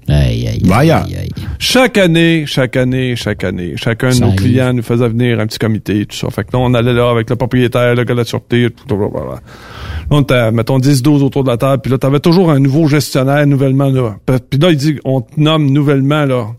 Aïe, 0.07 0.47
aïe, 0.47 0.61
aïe, 0.71 0.91
aïe, 0.91 1.15
aïe. 1.17 1.29
chaque 1.57 1.97
année, 1.97 2.45
chaque 2.45 2.77
année, 2.77 3.15
chaque 3.15 3.43
année, 3.43 3.73
chacun 3.75 4.09
de 4.09 4.19
nos 4.19 4.33
clients 4.33 4.71
nous 4.71 4.83
faisait 4.83 5.09
venir 5.09 5.39
un 5.39 5.47
petit 5.47 5.57
comité, 5.57 6.05
tout 6.05 6.15
ça. 6.15 6.29
Fait 6.29 6.43
que 6.43 6.49
là, 6.53 6.59
on 6.59 6.75
allait 6.75 6.93
là 6.93 7.09
avec 7.09 7.27
le 7.27 7.35
propriétaire, 7.35 7.95
le 7.95 8.03
gars 8.03 8.13
de 8.13 8.19
la 8.19 8.25
sûreté, 8.25 8.69
tout, 8.69 8.85
tout, 8.87 8.95
tout, 8.95 9.03
tout, 9.03 9.09
tout. 9.09 9.19
Là, 9.19 9.41
on 10.11 10.21
était, 10.21 10.51
mettons, 10.51 10.77
10, 10.77 11.01
12 11.01 11.23
autour 11.23 11.43
de 11.43 11.49
la 11.49 11.57
table, 11.57 11.81
puis 11.81 11.91
là, 11.91 11.97
t'avais 11.97 12.19
toujours 12.19 12.51
un 12.51 12.59
nouveau 12.59 12.87
gestionnaire 12.87 13.47
nouvellement, 13.47 13.89
là. 13.89 14.17
Puis 14.27 14.59
là, 14.59 14.69
il 14.69 14.77
dit, 14.77 14.99
on 15.05 15.21
te 15.21 15.39
nomme 15.39 15.71
nouvellement, 15.71 16.25
là, 16.25 16.49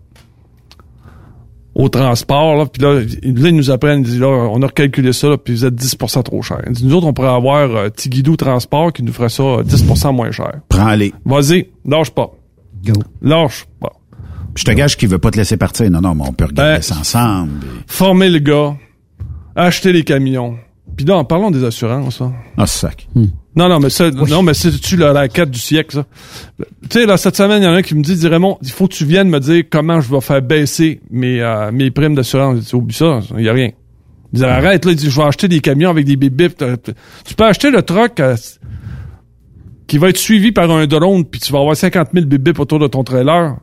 au 1.79 1.91
transport, 1.91 2.57
là, 2.57 2.65
puis 2.65 2.81
là, 2.81 2.95
là, 2.95 3.01
ils 3.23 3.55
nous 3.55 3.71
apprennent, 3.71 4.01
ils 4.01 4.05
disent, 4.07 4.21
là, 4.21 4.29
on 4.29 4.63
a 4.63 4.67
recalculé 4.67 5.13
ça, 5.13 5.29
là, 5.29 5.37
puis 5.37 5.53
vous 5.55 5.67
êtes 5.67 5.75
10% 5.75 6.23
trop 6.23 6.41
cher. 6.41 6.63
Il 6.67 6.73
dit, 6.73 6.87
nous 6.87 6.95
autres, 6.95 7.07
on 7.07 7.13
pourrait 7.13 7.29
avoir 7.29 7.71
euh, 7.71 7.89
Tigidou 7.91 8.35
Transport 8.37 8.95
qui 8.95 9.03
nous 9.03 9.13
ferait 9.13 9.29
ça 9.29 9.43
euh, 9.43 9.63
10% 9.63 10.15
moins 10.15 10.31
cher. 10.31 10.61
Prends-les. 10.71 11.13
Vas-y, 11.27 11.69
lâche 11.85 12.11
pas. 12.11 12.31
Go. 12.83 12.95
Lâche 13.21 13.67
pas. 13.79 13.93
Je 14.55 14.65
te 14.65 14.71
gage 14.71 14.97
qu'il 14.97 15.11
veut 15.11 15.19
pas 15.19 15.31
te 15.31 15.37
laisser 15.37 15.59
partir. 15.59 15.91
Non, 15.91 16.01
non, 16.01 16.15
mais 16.15 16.25
on 16.27 16.33
peut 16.33 16.47
regarder 16.47 16.77
Ben, 16.77 16.83
ça 16.83 16.97
ensemble. 16.99 17.53
former 17.87 18.31
le 18.31 18.39
gars, 18.39 18.75
acheter 19.55 19.93
les 19.93 20.03
camions. 20.03 20.57
Puis 20.97 21.05
là, 21.05 21.17
en 21.19 21.25
parlant 21.27 21.51
des 21.51 21.63
assurances, 21.63 22.21
là. 22.21 22.33
Ah, 22.57 22.67
c'est 22.67 22.79
sac. 22.87 23.07
Non, 23.57 23.71
non, 23.71 23.81
mais 23.81 23.89
ça, 23.89 24.11
non, 24.11 24.43
mais 24.43 24.53
c'est-tu 24.53 24.99
la 24.99 25.15
raquette 25.15 25.51
du 25.51 25.59
siècle, 25.59 25.97
ça? 25.97 26.05
Tu 26.59 26.67
sais, 26.91 27.07
là, 27.07 27.17
cette 27.17 27.37
semaine, 27.37 27.63
il 27.63 27.65
y 27.65 27.69
en 27.69 27.73
a 27.73 27.77
un 27.77 27.83
qui 27.83 27.95
me 27.95 28.03
dit, 28.03 28.15
dit 28.15 28.29
Raymond, 28.29 28.59
il 28.61 28.71
faut 28.71 28.87
que 28.87 28.93
tu 28.93 29.07
viennes 29.07 29.31
me 29.31 29.41
dire 29.41 29.65
comment 29.71 30.03
je 30.03 30.13
vais 30.13 30.21
faire 30.21 30.43
baisser 30.43 31.01
mes, 31.11 31.41
euh, 31.41 31.73
mes 31.73 31.91
primes 31.91 32.15
d'assurance. 32.15 32.61
Dis, 32.61 32.75
oublie 32.75 32.95
ça, 32.95 33.21
il 33.37 33.45
y 33.45 33.49
a 33.49 33.55
rien. 33.55 33.71
Il 34.35 34.41
dit, 34.41 34.45
arrête, 34.45 34.85
là, 34.85 34.91
il 34.91 34.97
dit, 34.97 35.09
je 35.09 35.17
vais 35.17 35.27
acheter 35.27 35.49
des 35.49 35.61
camions 35.61 35.89
avec 35.89 36.05
des 36.05 36.17
bip 36.17 36.63
Tu 37.25 37.35
peux 37.35 37.45
acheter 37.45 37.71
le 37.71 37.81
truck 37.81 38.21
euh, 38.21 38.37
qui 39.87 39.97
va 39.97 40.11
être 40.11 40.19
suivi 40.19 40.53
par 40.53 40.71
un 40.71 40.87
drone, 40.87 41.25
puis 41.25 41.41
tu 41.41 41.51
vas 41.51 41.61
avoir 41.61 41.75
50 41.75 42.09
000 42.13 42.27
bip 42.27 42.59
autour 42.61 42.79
de 42.79 42.89
ton 42.89 43.05
trailer. 43.05 43.57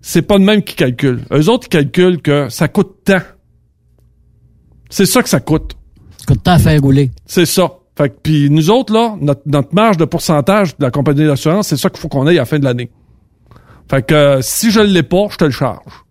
C'est 0.00 0.22
pas 0.22 0.38
de 0.38 0.44
même 0.44 0.62
qui 0.62 0.74
calculent. 0.74 1.24
Eux 1.32 1.50
autres, 1.50 1.66
ils 1.66 1.70
calculent 1.70 2.22
que 2.22 2.48
ça 2.48 2.68
coûte 2.68 3.04
tant. 3.04 3.20
C'est 4.88 5.04
ça 5.04 5.22
que 5.22 5.28
ça 5.28 5.40
coûte. 5.40 5.76
Coûte 6.26 6.42
tant 6.42 6.52
à 6.52 6.58
faire 6.58 6.80
rouler. 6.80 7.10
C'est 7.26 7.44
ça. 7.44 7.77
Fait 7.98 8.10
que, 8.10 8.14
puis 8.22 8.48
nous 8.48 8.70
autres, 8.70 8.94
là, 8.94 9.16
notre, 9.20 9.42
notre 9.46 9.74
marge 9.74 9.96
de 9.96 10.04
pourcentage 10.04 10.78
de 10.78 10.84
la 10.84 10.92
compagnie 10.92 11.26
d'assurance, 11.26 11.66
c'est 11.66 11.76
ça 11.76 11.90
qu'il 11.90 11.98
faut 11.98 12.06
qu'on 12.06 12.28
ait 12.28 12.30
à 12.30 12.34
la 12.34 12.44
fin 12.44 12.60
de 12.60 12.62
l'année. 12.62 12.92
Fait 13.90 14.06
que 14.06 14.14
euh, 14.14 14.38
si 14.40 14.70
je 14.70 14.78
l'ai 14.78 15.02
pas, 15.02 15.26
je 15.32 15.36
te 15.36 15.44
le 15.44 15.50
charge. 15.50 16.04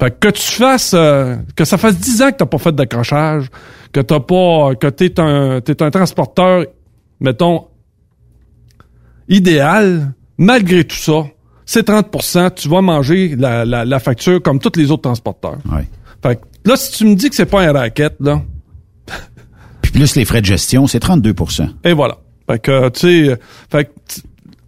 Fait 0.00 0.12
que, 0.12 0.28
que 0.28 0.32
tu 0.32 0.42
fasses 0.42 0.94
euh, 0.94 1.34
que 1.56 1.64
ça 1.64 1.76
fasse 1.76 1.98
10 1.98 2.22
ans 2.22 2.30
que 2.30 2.36
t'as 2.36 2.46
pas 2.46 2.58
fait 2.58 2.72
d'accrochage, 2.72 3.50
que 3.92 3.98
t'as 3.98 4.20
pas 4.20 4.76
que 4.76 4.86
t'es 4.86 5.18
un 5.18 5.60
t'es 5.60 5.82
un 5.82 5.90
transporteur, 5.90 6.66
mettons, 7.18 7.66
idéal, 9.28 10.14
malgré 10.38 10.84
tout 10.84 10.94
ça, 10.94 11.24
c'est 11.66 11.88
30% 11.88 12.54
tu 12.54 12.68
vas 12.68 12.80
manger 12.80 13.34
la, 13.36 13.64
la, 13.64 13.84
la 13.84 13.98
facture 13.98 14.40
comme 14.40 14.60
tous 14.60 14.78
les 14.78 14.92
autres 14.92 15.02
transporteurs. 15.02 15.58
Ouais. 15.68 15.88
Fait 16.22 16.36
que 16.36 16.42
là, 16.64 16.76
si 16.76 16.92
tu 16.92 17.06
me 17.06 17.16
dis 17.16 17.28
que 17.28 17.34
c'est 17.34 17.46
pas 17.46 17.62
un 17.62 17.72
racket, 17.72 18.14
là, 18.20 18.40
plus 19.92 20.16
les 20.16 20.24
frais 20.24 20.40
de 20.40 20.46
gestion, 20.46 20.86
c'est 20.86 21.02
32% 21.02 21.68
Et 21.84 21.92
voilà. 21.92 22.18
Fait 22.48 22.58
que, 22.58 22.88
tu 22.90 23.00
sais, 23.00 23.28
euh, 23.30 23.36
fait 23.70 23.84
que, 23.86 23.90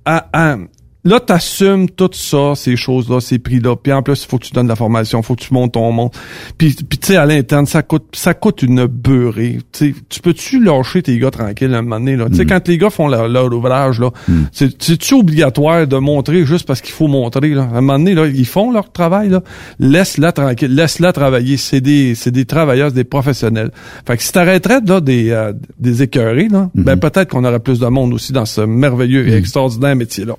à- 0.05 0.57
là, 1.05 1.19
t'assumes 1.21 1.89
tout 1.91 2.11
ça, 2.13 2.53
ces 2.55 2.77
choses-là, 2.77 3.21
ces 3.21 3.39
prix-là. 3.39 3.77
Puis 3.77 3.93
en 3.93 4.03
plus, 4.03 4.23
il 4.25 4.29
faut 4.29 4.39
que 4.39 4.45
tu 4.47 4.53
donnes 4.53 4.67
de 4.67 4.71
la 4.71 4.77
formation, 4.77 5.21
il 5.21 5.25
faut 5.25 5.35
que 5.35 5.43
tu 5.43 5.53
montes 5.55 5.73
ton 5.73 5.91
monde. 5.93 6.11
Puis, 6.59 6.77
puis 6.89 6.99
tu 6.99 7.09
sais, 7.09 7.17
à 7.17 7.27
l'interne, 7.27 7.67
ça 7.67 7.83
coûte, 7.83 8.05
ça 8.15 8.35
coûte 8.35 8.63
une 8.63 8.87
beurrée. 8.87 9.59
Tu 9.73 9.95
peux-tu 10.23 10.63
lâcher 10.63 11.03
tes 11.03 11.19
gars 11.19 11.31
tranquilles 11.31 11.75
un 11.75 11.83
moment 11.83 11.99
donné, 11.99 12.17
là? 12.17 12.29
Tu 12.29 12.37
sais, 12.37 12.47
quand 12.47 12.67
les 12.69 12.79
gars 12.79 12.91
font 12.91 13.09
leur, 13.09 13.29
leur 13.29 13.53
ouvrage, 13.53 13.99
là, 14.01 14.11
c'est- 14.53 14.81
c'est-tu 14.83 15.15
obligatoire 15.15 15.87
de 15.87 15.97
montrer 15.97 16.45
juste 16.47 16.67
parce 16.67 16.81
qu'il 16.81 16.95
faut 16.95 17.09
montrer, 17.09 17.51
là? 17.51 17.63
À 17.63 17.79
un 17.79 17.81
moment 17.81 17.99
donné, 17.99 18.15
là, 18.15 18.27
ils 18.27 18.47
font 18.47 18.71
leur 18.71 18.93
travail, 18.93 19.29
là. 19.31 19.43
Laisse-la 19.81 20.33
tranquille, 20.33 20.75
laisse-la 20.75 21.13
travailler. 21.13 21.57
C'est 21.57 21.81
des, 21.81 22.15
c'est 22.15 22.31
des 22.31 22.45
travailleurs, 22.45 22.91
c'est 22.91 22.95
des 22.97 23.05
professionnels. 23.05 23.71
Fait 24.07 24.17
que 24.17 24.23
si 24.23 24.33
t'arrêterais, 24.33 24.81
là, 24.87 25.01
des, 25.01 25.31
euh, 25.31 25.53
des 25.79 26.03
écœurés, 26.03 26.49
là, 26.49 26.71
ben 26.75 26.97
peut-être 26.97 27.31
qu'on 27.31 27.45
aurait 27.45 27.59
plus 27.61 27.79
de 27.81 27.87
monde 27.87 28.13
aussi 28.15 28.33
dans 28.33 28.45
ce 28.45 28.61
merveilleux 28.61 29.27
et 29.29 29.35
extraordinaire 29.35 29.97
métier-là. 29.97 30.35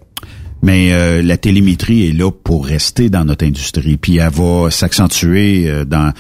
Mais 0.64 0.94
euh, 0.94 1.22
la 1.22 1.38
télémétrie 1.38 2.08
est 2.10 2.14
là 2.14 2.32
pour 2.32 2.66
rester 2.66 3.10
dans 3.10 3.26
notre 3.26 3.46
industrie, 3.46 3.98
puis 3.98 4.18
elle 4.18 4.30
va 4.32 4.72
s'accentuer 4.72 5.66
euh, 5.68 5.84
dans. 5.86 6.12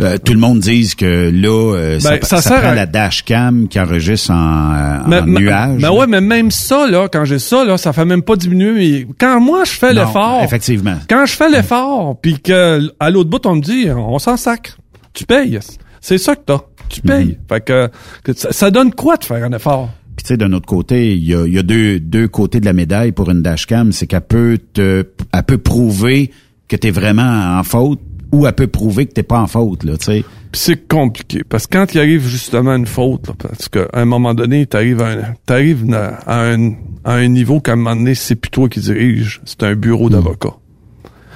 euh, 0.00 0.16
tout 0.18 0.32
le 0.32 0.40
monde 0.40 0.58
dit 0.58 0.92
que 0.96 1.30
là, 1.32 1.76
euh, 1.76 2.00
ça, 2.00 2.10
Ben, 2.10 2.18
ça 2.22 2.36
ça 2.38 2.42
sert 2.42 2.60
prend 2.60 2.70
à- 2.70 2.74
la 2.74 2.86
dashcam 2.86 3.68
qui 3.68 3.78
enregistre 3.78 4.32
en, 4.32 4.72
euh, 4.74 4.98
Mais, 5.06 5.20
en 5.20 5.26
nuage. 5.26 5.80
mais 5.80 5.88
ouais, 5.88 6.06
mais 6.08 6.20
même 6.20 6.50
ça, 6.50 6.86
là, 6.88 7.06
quand 7.12 7.24
j'ai 7.24 7.38
ça, 7.38 7.64
là, 7.64 7.78
ça 7.78 7.92
fait 7.92 8.04
même 8.04 8.22
pas 8.22 8.34
diminuer. 8.34 9.06
Quand 9.20 9.40
moi, 9.40 9.62
je 9.64 9.70
fais 9.70 9.92
l'effort. 9.94 10.42
Effectivement. 10.42 10.96
Quand 11.08 11.24
je 11.24 11.34
fais 11.34 11.48
l'effort, 11.48 12.18
puis 12.20 12.40
que 12.40 12.90
à 12.98 13.08
l'autre 13.10 13.30
bout, 13.30 13.46
on 13.46 13.54
me 13.56 13.60
dit, 13.62 13.86
on 13.94 14.18
s'en 14.18 14.36
sacre. 14.36 14.78
Tu 15.14 15.24
payes. 15.24 15.60
C'est 16.00 16.18
ça 16.18 16.34
que 16.34 16.40
t'as. 16.44 16.58
Tu 16.88 17.00
payes. 17.02 17.38
Fait 17.48 17.60
que, 17.64 17.88
que 18.24 18.32
ça, 18.34 18.50
ça 18.52 18.70
donne 18.72 18.92
quoi 18.92 19.16
de 19.16 19.24
faire 19.24 19.44
un 19.44 19.52
effort? 19.52 19.88
Puis 20.16 20.24
tu 20.24 20.28
sais, 20.28 20.36
d'un 20.36 20.52
autre 20.52 20.66
côté, 20.66 21.14
il 21.14 21.24
y 21.24 21.34
a, 21.34 21.46
il 21.46 21.54
y 21.54 21.58
a 21.58 21.62
deux, 21.62 21.98
deux 22.00 22.28
côtés 22.28 22.60
de 22.60 22.66
la 22.66 22.72
médaille 22.72 23.12
pour 23.12 23.30
une 23.30 23.42
dashcam, 23.42 23.92
c'est 23.92 24.06
qu'elle 24.06 24.20
peut 24.20 24.58
te, 24.72 25.06
elle 25.32 25.42
peut 25.44 25.58
prouver 25.58 26.30
que 26.68 26.76
tu 26.76 26.88
es 26.88 26.90
vraiment 26.90 27.58
en 27.58 27.62
faute 27.62 28.00
où 28.32 28.46
elle 28.46 28.54
peut 28.54 28.66
prouver 28.66 29.06
que 29.06 29.12
t'es 29.12 29.22
pas 29.22 29.38
en 29.38 29.46
faute, 29.46 29.84
là, 29.84 29.96
tu 29.98 30.06
sais. 30.06 30.24
c'est 30.54 30.88
compliqué 30.88 31.42
parce 31.46 31.66
que 31.66 31.76
quand 31.76 31.94
il 31.94 31.98
arrive 31.98 32.26
justement 32.26 32.74
une 32.74 32.86
faute, 32.86 33.28
là, 33.28 33.34
parce 33.38 33.68
qu'à 33.68 33.88
un 33.92 34.06
moment 34.06 34.32
donné, 34.34 34.66
t'arrives 34.66 35.02
à 35.02 35.08
un, 35.10 35.34
t'arrives 35.44 35.92
à 35.92 36.42
un, 36.42 36.72
à 37.04 37.14
un 37.14 37.28
niveau 37.28 37.60
qu'à 37.60 37.72
un 37.72 37.76
moment 37.76 37.94
donné, 37.94 38.14
c'est 38.14 38.36
plus 38.36 38.50
toi 38.50 38.68
qui 38.70 38.80
dirige, 38.80 39.42
c'est 39.44 39.62
un 39.64 39.74
bureau 39.74 40.08
d'avocat. 40.08 40.54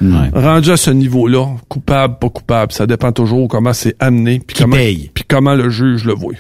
Ouais. 0.01 0.31
Rendu 0.33 0.71
à 0.71 0.77
ce 0.77 0.91
niveau-là, 0.91 1.57
coupable, 1.69 2.19
pas 2.19 2.29
coupable, 2.29 2.73
ça 2.73 2.87
dépend 2.87 3.13
toujours 3.13 3.49
comment 3.49 3.73
c'est 3.73 3.97
amené, 3.99 4.41
puis 4.47 4.57
comment, 4.59 4.77
paye? 4.77 5.11
puis 5.13 5.25
comment 5.29 5.55
le 5.55 5.69
juge 5.69 6.05
le 6.05 6.15
voit. 6.15 6.35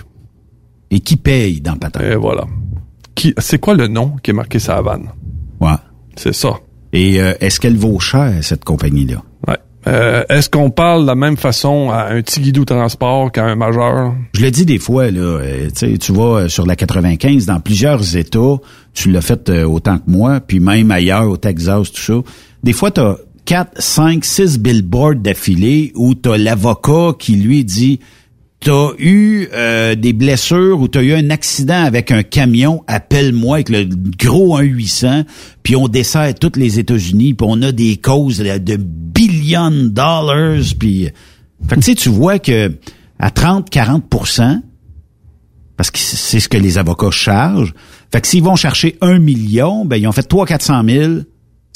Et 0.90 1.00
qui 1.00 1.16
paye 1.16 1.60
dans 1.60 1.72
le 1.72 1.78
patron? 1.78 2.04
Et 2.04 2.16
voilà. 2.16 2.44
Qui, 3.14 3.34
c'est 3.38 3.58
quoi 3.58 3.74
le 3.74 3.88
nom 3.88 4.16
qui 4.22 4.30
est 4.30 4.34
marqué 4.34 4.58
sur 4.58 4.74
la 4.74 4.82
vanne? 4.82 5.08
Ouais. 5.60 5.76
C'est 6.16 6.34
ça. 6.34 6.54
Et 6.92 7.20
euh, 7.20 7.34
est-ce 7.40 7.60
qu'elle 7.60 7.76
vaut 7.76 7.98
cher, 7.98 8.32
cette 8.42 8.64
compagnie-là? 8.64 9.22
Ouais. 9.48 9.58
Euh, 9.86 10.24
est-ce 10.28 10.50
qu'on 10.50 10.70
parle 10.70 11.02
de 11.02 11.06
la 11.06 11.14
même 11.14 11.36
façon 11.36 11.90
à 11.90 12.08
un 12.10 12.20
petit 12.22 12.40
guidou 12.40 12.64
transport 12.64 13.30
qu'à 13.30 13.44
un 13.44 13.54
majeur? 13.54 14.14
Je 14.34 14.42
le 14.42 14.50
dis 14.50 14.66
des 14.66 14.78
fois, 14.78 15.10
là, 15.10 15.20
euh, 15.20 15.68
tu 15.72 16.12
vas 16.12 16.40
euh, 16.40 16.48
sur 16.48 16.66
la 16.66 16.74
95, 16.74 17.46
dans 17.46 17.60
plusieurs 17.60 18.16
États, 18.16 18.56
tu 18.94 19.10
l'as 19.10 19.20
fait 19.20 19.48
euh, 19.48 19.64
autant 19.64 19.98
que 19.98 20.10
moi, 20.10 20.40
puis 20.40 20.58
même 20.58 20.90
ailleurs, 20.90 21.28
au 21.28 21.36
Texas, 21.36 21.92
tout 21.92 22.00
ça. 22.00 22.14
Des 22.64 22.72
fois, 22.72 22.90
tu 22.90 23.00
as 23.00 23.16
4, 23.44 23.80
5, 23.80 24.24
6 24.24 24.58
billboards 24.58 25.16
d'affilée 25.16 25.92
où 25.94 26.16
tu 26.16 26.32
as 26.32 26.38
l'avocat 26.38 27.12
qui 27.16 27.36
lui 27.36 27.64
dit 27.64 28.00
T'as 28.66 28.94
eu 28.98 29.46
euh, 29.52 29.94
des 29.94 30.12
blessures 30.12 30.80
ou 30.80 30.88
t'as 30.88 31.00
eu 31.00 31.12
un 31.12 31.30
accident 31.30 31.84
avec 31.84 32.10
un 32.10 32.24
camion, 32.24 32.82
appelle-moi 32.88 33.58
avec 33.58 33.68
le 33.68 33.84
gros 34.18 34.60
1-800, 34.60 35.24
puis 35.62 35.76
on 35.76 35.86
dessert 35.86 36.34
toutes 36.34 36.56
les 36.56 36.80
États-Unis, 36.80 37.34
puis 37.34 37.46
on 37.48 37.62
a 37.62 37.70
des 37.70 37.96
causes 37.96 38.38
de, 38.38 38.76
billions 38.76 39.70
de 39.70 39.86
dollars, 39.86 40.64
puis... 40.80 41.10
Fait 41.68 41.76
que 41.76 41.80
tu 41.80 41.94
tu 41.94 42.08
vois 42.08 42.40
que 42.40 42.72
à 43.20 43.28
30-40% 43.28 44.62
parce 45.76 45.92
que 45.92 46.00
c'est 46.00 46.40
ce 46.40 46.48
que 46.48 46.56
les 46.56 46.76
avocats 46.76 47.12
chargent, 47.12 47.72
fait 48.10 48.20
que 48.20 48.26
s'ils 48.26 48.42
vont 48.42 48.56
chercher 48.56 48.98
un 49.00 49.20
million, 49.20 49.84
ben 49.84 49.94
ils 49.94 50.08
ont 50.08 50.12
fait 50.12 50.28
300-400 50.28 50.92
000, 50.92 51.12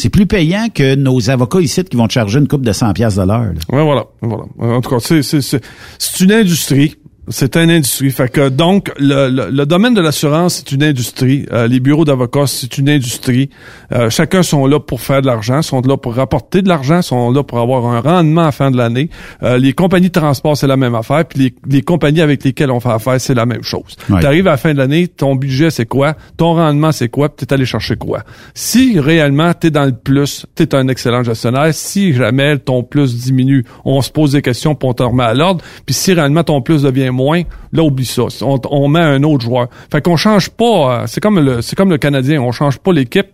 c'est 0.01 0.09
plus 0.09 0.27
payant 0.27 0.69
que 0.73 0.95
nos 0.95 1.31
avocats 1.31 1.61
ici 1.61 1.85
qui 1.85 1.97
vont 1.97 2.07
te 2.09 2.15
charger 2.15 2.39
une 2.39 2.49
coupe 2.49 2.65
de 2.65 2.73
100 2.73 2.93
pièces 2.95 3.17
de 3.17 3.23
l'heure. 3.23 3.53
Ouais, 3.71 3.85
voilà, 3.85 4.07
voilà. 4.23 4.45
En 4.59 4.81
tout 4.81 4.91
cas, 4.91 4.99
c'est 5.01 6.21
une 6.21 6.33
industrie. 6.33 6.97
C'est 7.31 7.57
une 7.57 7.71
industrie. 7.71 8.11
Fait 8.11 8.31
que 8.31 8.49
donc 8.49 8.93
le, 8.99 9.29
le, 9.29 9.51
le 9.51 9.67
domaine 9.67 9.95
de 9.95 10.01
l'assurance 10.03 10.57
c'est 10.57 10.73
une 10.73 10.83
industrie. 10.83 11.47
Euh, 11.53 11.67
les 11.67 11.81
bureaux 11.81 12.05
d'avocats 12.05 12.47
c'est 12.47 12.77
une 12.77 12.89
industrie. 12.91 13.51
Euh, 13.93 14.11
chacun 14.11 14.43
sont 14.43 14.67
là 14.67 14.79
pour 14.79 15.01
faire 15.01 15.23
de 15.23 15.27
l'argent, 15.27 15.63
sont 15.63 15.81
là 15.81 15.97
pour 15.97 16.15
rapporter 16.15 16.61
de 16.61 16.69
l'argent, 16.69 17.01
sont 17.03 17.31
là 17.31 17.43
pour 17.43 17.59
avoir 17.59 17.87
un 17.87 18.01
rendement 18.01 18.43
à 18.43 18.47
la 18.47 18.53
fin 18.53 18.71
de 18.71 18.77
l'année. 18.77 19.11
Euh, 19.43 19.57
les 19.57 19.73
compagnies 19.73 20.09
de 20.09 20.21
transport 20.21 20.57
c'est 20.57 20.67
la 20.67 20.77
même 20.77 20.95
affaire, 20.95 21.25
puis 21.25 21.39
les, 21.39 21.55
les 21.69 21.83
compagnies 21.83 22.21
avec 22.21 22.45
lesquelles 22.45 22.71
on 22.71 22.81
fait 22.81 22.91
affaire 22.91 23.21
c'est 23.21 23.35
la 23.35 23.47
même 23.47 23.63
chose. 23.63 23.97
Ouais. 24.11 24.21
Tu 24.21 24.27
arrives 24.27 24.47
à 24.47 24.53
la 24.53 24.57
fin 24.57 24.75
de 24.75 24.79
l'année, 24.79 25.09
ton 25.09 25.35
budget 25.35 25.71
c'est 25.71 25.87
quoi, 25.87 26.15
ton 26.37 26.55
rendement 26.55 26.93
c'est 26.93 27.09
quoi, 27.09 27.29
puis 27.29 27.47
t'es 27.47 27.55
allé 27.55 27.65
chercher 27.65 27.97
quoi? 27.97 28.23
Si 28.55 29.01
réellement 29.01 29.55
t'es 29.55 29.71
dans 29.71 29.85
le 29.85 29.93
plus, 29.93 30.47
t'es 30.55 30.75
un 30.75 30.89
excellent 30.89 31.23
gestionnaire. 31.23 31.73
Si 31.73 32.13
jamais 32.13 32.59
ton 32.59 32.83
plus 32.83 33.17
diminue, 33.17 33.65
on 33.85 34.03
se 34.03 34.11
pose 34.11 34.33
des 34.33 34.43
questions 34.43 34.75
pour 34.75 34.91
on 34.91 34.95
te 34.95 35.03
remet 35.03 35.23
à 35.23 35.35
l'ordre. 35.35 35.65
Puis 35.87 35.95
si 35.95 36.13
réellement 36.13 36.43
ton 36.43 36.63
plus 36.63 36.83
devient 36.83 37.11
moins, 37.11 37.20
là 37.73 37.83
oublie 37.83 38.05
ça. 38.07 38.23
On, 38.43 38.61
on 38.71 38.89
met 38.89 39.01
un 39.01 39.23
autre 39.23 39.45
joueur. 39.45 39.69
Fait 39.91 40.01
qu'on 40.03 40.17
change 40.17 40.51
pas. 40.51 41.03
euh, 41.03 41.05
C'est 41.07 41.21
comme 41.21 41.39
le, 41.41 41.63
c'est 41.63 41.77
comme 41.77 41.91
le 41.91 41.99
Canadien. 41.99 42.41
On 42.41 42.53
change 42.53 42.79
pas 42.79 42.93
l'équipe. 42.93 43.29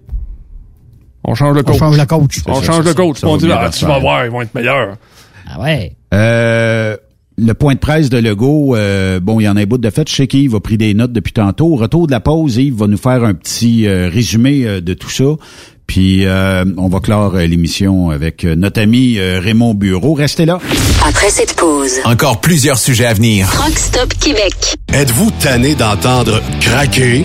On 1.24 1.34
change 1.34 1.56
le 1.56 1.62
coach. 1.62 1.76
On 1.76 1.78
change 1.78 1.98
le 1.98 2.04
coach. 2.06 2.38
On 2.46 2.54
Ça, 2.54 2.62
change 2.72 2.84
ça, 2.84 2.88
le 2.90 2.94
coach. 2.94 3.18
ça 3.18 3.28
on 3.28 3.36
dit 3.36 3.48
ah, 3.50 3.68
tu 3.72 3.84
vas 3.84 3.98
voir, 3.98 4.24
ils 4.24 4.30
vont 4.30 4.42
être 4.42 4.54
meilleurs. 4.54 4.96
Ah 5.48 5.60
ouais. 5.60 5.92
Euh, 6.14 6.96
le 7.38 7.52
point 7.54 7.74
de 7.74 7.78
presse 7.80 8.08
de 8.08 8.18
Legault, 8.18 8.76
euh, 8.76 9.20
bon, 9.20 9.40
il 9.40 9.44
y 9.44 9.48
en 9.48 9.56
a 9.56 9.60
un 9.62 9.64
bout 9.66 9.78
de 9.78 9.90
fait. 9.90 10.08
Je 10.08 10.14
sais 10.14 10.26
qu'Yves 10.26 10.54
a 10.54 10.60
pris 10.60 10.78
des 10.78 10.94
notes 10.94 11.12
depuis 11.12 11.32
tantôt. 11.32 11.72
Au 11.72 11.76
retour 11.76 12.06
de 12.06 12.12
la 12.12 12.20
pause, 12.20 12.56
Yves 12.56 12.76
va 12.76 12.86
nous 12.86 12.96
faire 12.96 13.24
un 13.24 13.34
petit 13.34 13.86
euh, 13.86 14.08
résumé 14.08 14.64
euh, 14.64 14.80
de 14.80 14.94
tout 14.94 15.10
ça. 15.10 15.24
Puis 15.86 16.26
euh, 16.26 16.64
on 16.76 16.88
va 16.88 17.00
clore 17.00 17.34
euh, 17.36 17.46
l'émission 17.46 18.10
avec 18.10 18.44
euh, 18.44 18.54
notre 18.56 18.80
ami 18.80 19.18
euh, 19.18 19.40
Raymond 19.42 19.74
Bureau. 19.74 20.14
Restez 20.14 20.44
là. 20.46 20.58
Après 21.06 21.30
cette 21.30 21.54
pause, 21.54 22.00
Encore 22.04 22.40
plusieurs 22.40 22.78
sujets 22.78 23.06
à 23.06 23.14
venir. 23.14 23.48
Truck 23.52 23.78
Stop 23.78 24.12
Québec. 24.20 24.76
Êtes-vous 24.92 25.30
tanné 25.40 25.74
d'entendre 25.74 26.42
craquer, 26.60 27.24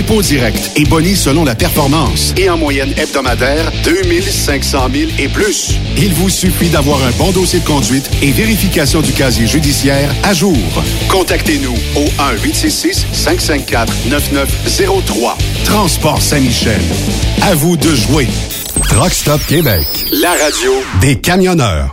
dépôt 0.00 0.22
direct 0.22 0.70
et 0.76 0.84
boni 0.84 1.14
selon 1.14 1.44
la 1.44 1.54
performance. 1.54 2.32
Et 2.38 2.48
en 2.48 2.56
moyenne 2.56 2.94
hebdomadaire, 2.96 3.70
2500 3.84 4.88
000 4.94 5.10
et 5.18 5.28
plus. 5.28 5.74
Il 5.98 6.14
vous 6.14 6.30
suffit 6.30 6.70
d'avoir 6.70 7.04
un 7.04 7.10
bon 7.18 7.32
dossier 7.32 7.60
de 7.60 7.66
conduite 7.66 8.08
et 8.22 8.30
vérification 8.30 9.02
du 9.02 9.12
casier 9.12 9.46
judiciaire 9.46 10.08
à 10.22 10.32
jour. 10.32 10.56
Contactez-nous 11.10 11.76
au 11.96 12.06
1-866-554-9903. 12.38 15.34
Transport 15.66 16.22
Saint-Michel. 16.22 16.80
À 17.42 17.54
vous 17.54 17.76
de 17.76 17.94
jouer. 17.94 18.26
Truck 18.88 19.12
Stop 19.12 19.44
Québec. 19.46 19.84
La 20.12 20.30
radio 20.30 20.72
des 21.02 21.16
camionneurs. 21.16 21.92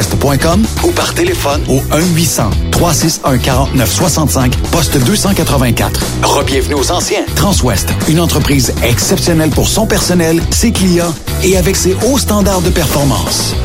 ou 0.83 0.91
par 0.91 1.13
téléphone 1.13 1.61
au 1.67 1.81
1-800-361-4965, 2.75 4.51
poste 4.71 4.97
284. 4.97 5.99
Rebienvenue 6.23 6.75
aux 6.75 6.91
anciens. 6.91 7.23
Transwest, 7.35 7.89
une 8.07 8.19
entreprise 8.19 8.73
exceptionnelle 8.83 9.49
pour 9.51 9.67
son 9.67 9.85
personnel, 9.85 10.41
ses 10.51 10.71
clients 10.71 11.13
et 11.43 11.57
avec 11.57 11.75
ses 11.75 11.95
hauts 12.05 12.17
standards 12.17 12.61
de 12.61 12.69
performance. 12.69 13.55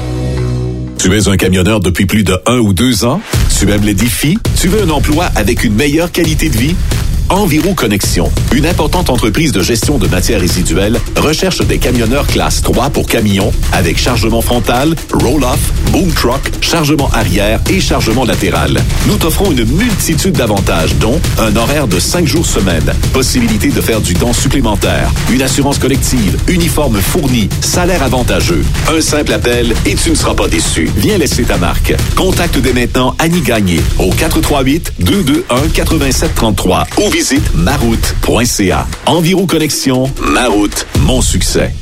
Tu 0.98 1.16
es 1.16 1.28
un 1.28 1.36
camionneur 1.36 1.80
depuis 1.80 2.06
plus 2.06 2.24
de 2.24 2.36
un 2.46 2.58
ou 2.58 2.72
deux 2.72 3.04
ans? 3.04 3.20
Tu 3.58 3.70
aimes 3.70 3.84
les 3.84 3.94
défis? 3.94 4.38
Tu 4.58 4.68
veux 4.68 4.82
un 4.82 4.90
emploi 4.90 5.26
avec 5.36 5.62
une 5.62 5.74
meilleure 5.74 6.10
qualité 6.10 6.48
de 6.48 6.56
vie? 6.56 6.74
Enviro 7.28 7.74
Connexion, 7.74 8.30
une 8.52 8.66
importante 8.66 9.10
entreprise 9.10 9.50
de 9.50 9.60
gestion 9.60 9.98
de 9.98 10.06
matières 10.06 10.40
résiduelles, 10.40 11.00
recherche 11.16 11.60
des 11.60 11.78
camionneurs 11.78 12.26
classe 12.28 12.62
3 12.62 12.90
pour 12.90 13.06
camions 13.06 13.52
avec 13.72 13.98
chargement 13.98 14.40
frontal, 14.40 14.94
roll-off, 15.12 15.58
boom 15.90 16.12
truck, 16.12 16.52
chargement 16.60 17.10
arrière 17.12 17.60
et 17.68 17.80
chargement 17.80 18.24
latéral. 18.24 18.80
Nous 19.08 19.16
t'offrons 19.16 19.50
une 19.50 19.64
multitude 19.64 20.34
d'avantages, 20.36 20.94
dont 20.96 21.20
un 21.38 21.56
horaire 21.56 21.88
de 21.88 21.98
5 21.98 22.26
jours 22.28 22.46
semaine, 22.46 22.92
possibilité 23.12 23.70
de 23.70 23.80
faire 23.80 24.00
du 24.00 24.14
temps 24.14 24.32
supplémentaire, 24.32 25.10
une 25.32 25.42
assurance 25.42 25.78
collective, 25.78 26.38
uniforme 26.46 27.00
fourni, 27.00 27.48
salaire 27.60 28.04
avantageux. 28.04 28.64
Un 28.88 29.00
simple 29.00 29.32
appel 29.32 29.74
et 29.84 29.96
tu 29.96 30.10
ne 30.10 30.14
seras 30.14 30.34
pas 30.34 30.46
déçu. 30.46 30.88
Viens 30.96 31.18
laisser 31.18 31.42
ta 31.42 31.56
marque. 31.56 31.92
Contacte 32.14 32.58
dès 32.58 32.72
maintenant 32.72 33.16
Annie 33.18 33.40
Gagné 33.40 33.80
au 33.98 34.10
438 34.10 34.92
221 35.00 35.68
8733 35.74 36.86
ou 36.98 37.15
visite 37.16 37.54
maroute.ca. 37.54 38.86
Enviro 39.06 39.46
Connexion, 39.46 40.12
Maroute, 40.20 40.86
mon 41.00 41.22
succès. 41.22 41.74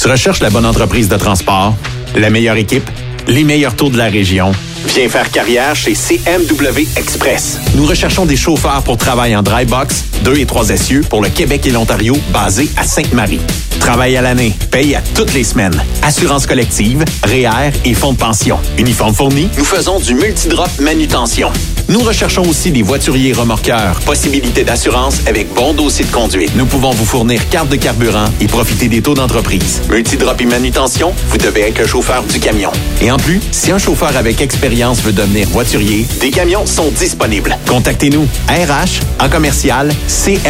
Tu 0.00 0.08
recherches 0.08 0.40
la 0.40 0.48
bonne 0.50 0.66
entreprise 0.66 1.08
de 1.08 1.16
transport, 1.16 1.74
la 2.16 2.30
meilleure 2.30 2.56
équipe, 2.56 2.88
les 3.26 3.44
meilleurs 3.44 3.76
taux 3.76 3.88
de 3.88 3.98
la 3.98 4.06
région. 4.06 4.52
Viens 4.86 5.08
faire 5.08 5.30
carrière 5.30 5.74
chez 5.74 5.94
CMW 5.94 6.86
Express. 6.96 7.58
Nous 7.74 7.86
recherchons 7.86 8.26
des 8.26 8.36
chauffeurs 8.36 8.82
pour 8.82 8.96
travail 8.96 9.36
en 9.36 9.42
dry 9.42 9.64
box, 9.64 10.04
2 10.24 10.38
et 10.38 10.46
3 10.46 10.70
essieux 10.70 11.02
pour 11.08 11.22
le 11.22 11.28
Québec 11.28 11.66
et 11.66 11.70
l'Ontario, 11.70 12.16
basé 12.32 12.68
à 12.76 12.84
Sainte-Marie. 12.84 13.40
Travail 13.80 14.16
à 14.16 14.22
l'année, 14.22 14.54
paye 14.70 14.94
à 14.94 15.02
toutes 15.14 15.34
les 15.34 15.44
semaines. 15.44 15.82
Assurance 16.02 16.46
collective, 16.46 17.04
REER 17.24 17.72
et 17.84 17.94
fonds 17.94 18.12
de 18.12 18.18
pension. 18.18 18.58
Uniforme 18.78 19.14
fourni, 19.14 19.48
nous 19.56 19.64
faisons 19.64 19.98
du 19.98 20.14
multidrop 20.14 20.70
manutention. 20.80 21.50
Nous 21.88 22.00
recherchons 22.00 22.42
aussi 22.42 22.70
des 22.70 22.82
voituriers 22.82 23.32
remorqueurs. 23.32 24.00
Possibilité 24.00 24.64
d'assurance 24.64 25.20
avec 25.26 25.52
bon 25.54 25.74
dossier 25.74 26.04
de 26.04 26.10
conduite. 26.10 26.52
Nous 26.56 26.66
pouvons 26.66 26.90
vous 26.90 27.04
fournir 27.04 27.48
carte 27.48 27.68
de 27.68 27.76
carburant 27.76 28.26
et 28.40 28.46
profiter 28.46 28.88
des 28.88 29.02
taux 29.02 29.14
d'entreprise. 29.14 29.82
Multidrop 29.88 30.40
et 30.40 30.46
manutention, 30.46 31.12
vous 31.28 31.38
devez 31.38 31.68
être 31.68 31.78
le 31.78 31.86
chauffeur 31.86 32.22
du 32.24 32.38
camion. 32.40 32.70
Et 33.00 33.10
en 33.10 33.16
plus, 33.16 33.40
si 33.50 33.72
un 33.72 33.78
chauffeur 33.78 34.16
avec 34.16 34.40
expérience 34.40 35.02
veut 35.02 35.12
devenir 35.12 35.48
voiturier, 35.48 36.06
des 36.20 36.30
camions 36.30 36.66
sont 36.66 36.90
disponibles. 36.90 37.56
Contactez-nous 37.66 38.26
RH 38.48 39.00
en 39.24 39.28
commercial 39.28 39.92
cmwexp.com 40.06 40.48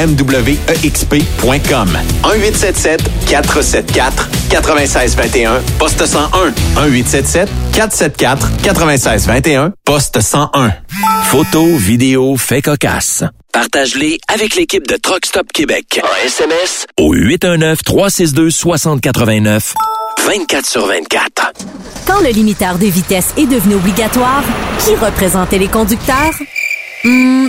1877 2.24 3.02
474 3.26 4.28
9621 4.52 5.60
poste 5.78 6.06
101 6.06 6.52
1877 6.88 7.48
474 7.72 8.50
9621 8.64 9.72
poste 9.84 10.20
101 10.20 10.72
Photos, 11.24 11.80
vidéos, 11.80 12.36
faits 12.36 12.66
cocasse. 12.66 13.24
Partage-les 13.52 14.18
avec 14.28 14.54
l'équipe 14.54 14.86
de 14.86 14.96
Truck 14.96 15.24
Stop 15.24 15.50
Québec. 15.52 15.98
En 16.02 16.08
SMS 16.26 16.86
au 16.98 17.14
819-362-6089. 17.14 19.72
24 20.24 20.66
sur 20.66 20.86
24. 20.86 21.52
Quand 22.06 22.20
le 22.20 22.28
limiteur 22.30 22.76
de 22.78 22.86
vitesse 22.86 23.32
est 23.36 23.46
devenu 23.46 23.74
obligatoire, 23.76 24.42
qui 24.84 24.94
représentait 24.94 25.58
les 25.58 25.68
conducteurs? 25.68 26.34
Hmm, 27.04 27.48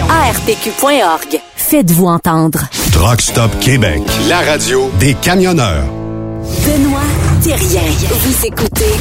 ARPQ.org. 0.11 1.39
Faites-vous 1.55 2.07
entendre. 2.07 2.59
Truck 2.91 3.21
Stop 3.21 3.49
Québec, 3.61 4.01
la 4.27 4.41
radio 4.41 4.91
des 4.99 5.13
camionneurs. 5.13 5.85
Benoît 6.65 6.99
Thérien. 7.41 7.89
Vous 8.09 8.45
écoutez 8.45 8.93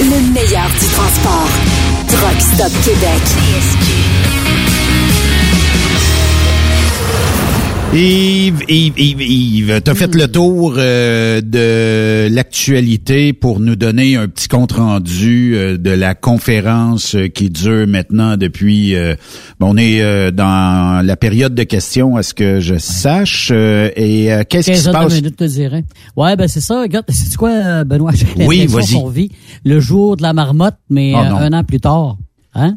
le 0.00 0.32
meilleur 0.32 0.68
du 0.80 0.86
transport. 0.86 1.48
Truck 2.08 2.40
Stop 2.40 2.72
Québec. 2.82 4.17
Yves, 7.94 8.64
Yves, 8.68 8.98
Yves, 8.98 9.22
Yves, 9.22 9.80
t'as 9.82 9.94
fait 9.94 10.14
le 10.14 10.28
tour 10.28 10.74
euh, 10.76 11.40
de 11.40 12.28
l'actualité 12.32 13.32
pour 13.32 13.60
nous 13.60 13.76
donner 13.76 14.16
un 14.16 14.28
petit 14.28 14.46
compte 14.46 14.72
rendu 14.72 15.56
euh, 15.56 15.78
de 15.78 15.90
la 15.90 16.14
conférence 16.14 17.14
euh, 17.14 17.28
qui 17.28 17.48
dure 17.48 17.86
maintenant 17.88 18.36
depuis. 18.36 18.94
bon, 19.58 19.70
on 19.72 19.76
est 19.78 20.30
dans 20.32 21.04
la 21.04 21.16
période 21.16 21.54
de 21.54 21.62
questions, 21.62 22.16
à 22.16 22.22
ce 22.22 22.34
que 22.34 22.60
je 22.60 22.76
sache. 22.76 23.50
et 23.50 24.30
qu'est-ce 24.50 24.70
qui 24.70 24.76
se 24.76 24.90
passe? 24.90 25.14
minutes, 25.14 25.36
te 25.36 25.44
dirais. 25.44 25.84
Ouais, 26.14 26.36
ben 26.36 26.46
c'est 26.46 26.60
ça. 26.60 26.82
Regarde, 26.82 27.06
c'est 27.08 27.36
quoi, 27.36 27.84
Benoît? 27.84 28.12
Oui, 28.46 28.66
vas-y. 28.66 29.10
vit 29.10 29.30
le 29.64 29.80
jour 29.80 30.16
de 30.16 30.22
la 30.22 30.34
marmotte, 30.34 30.76
mais 30.90 31.12
Oh, 31.14 31.18
un 31.18 31.52
an 31.54 31.64
plus 31.64 31.80
tard, 31.80 32.18
hein? 32.54 32.76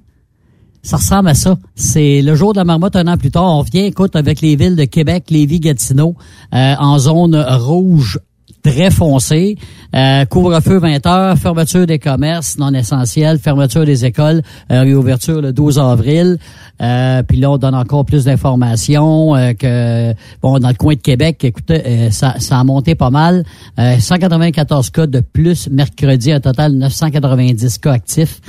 Ça 0.84 0.98
ressemble 0.98 1.30
à 1.30 1.34
ça. 1.34 1.58
C'est 1.76 2.22
le 2.22 2.36
jour 2.36 2.54
de 2.54 2.60
la 2.60 2.64
marmotte 2.64 2.96
un 2.96 3.08
an 3.08 3.18
plus 3.18 3.32
tard. 3.32 3.58
On 3.58 3.62
vient, 3.62 3.86
écoute, 3.86 4.16
avec 4.16 4.42
les 4.42 4.56
villes 4.56 4.76
de 4.76 4.86
Québec, 4.86 5.26
Lévis, 5.30 5.60
Gatineau, 5.60 6.16
euh, 6.54 6.76
en 6.80 7.00
zone 7.00 7.36
rouge 7.36 8.20
très 8.62 8.92
foncée. 8.92 9.58
Euh, 9.96 10.26
couvre-feu 10.26 10.78
20 10.78 11.06
heures, 11.06 11.38
fermeture 11.38 11.86
des 11.86 12.00
commerces 12.00 12.58
non 12.58 12.74
essentiels, 12.74 13.40
fermeture 13.40 13.86
des 13.86 14.06
écoles, 14.06 14.42
euh, 14.72 14.82
réouverture 14.82 15.42
le 15.42 15.52
12 15.52 15.80
avril. 15.80 16.38
Euh, 16.82 17.22
puis 17.24 17.38
là, 17.38 17.52
on 17.52 17.58
donne 17.58 17.76
encore 17.76 18.06
plus 18.06 18.26
d'informations 18.26 19.36
euh, 19.36 19.54
que 19.54 20.14
bon 20.42 20.58
dans 20.60 20.70
le 20.70 20.74
coin 20.76 20.96
de 20.96 21.00
Québec. 21.00 21.44
Écoutez, 21.44 21.82
euh, 21.86 22.12
ça, 22.12 22.36
ça 22.40 22.60
a 22.60 22.64
monté 22.64 22.96
pas 22.96 23.10
mal. 23.10 23.44
Euh, 23.80 24.00
194 24.00 24.90
cas 24.90 25.08
de 25.08 25.20
plus 25.20 25.70
mercredi, 25.70 26.32
un 26.32 26.40
total 26.40 26.74
de 26.74 26.78
990 26.78 27.78
cas 27.78 27.92
actifs. 27.94 28.42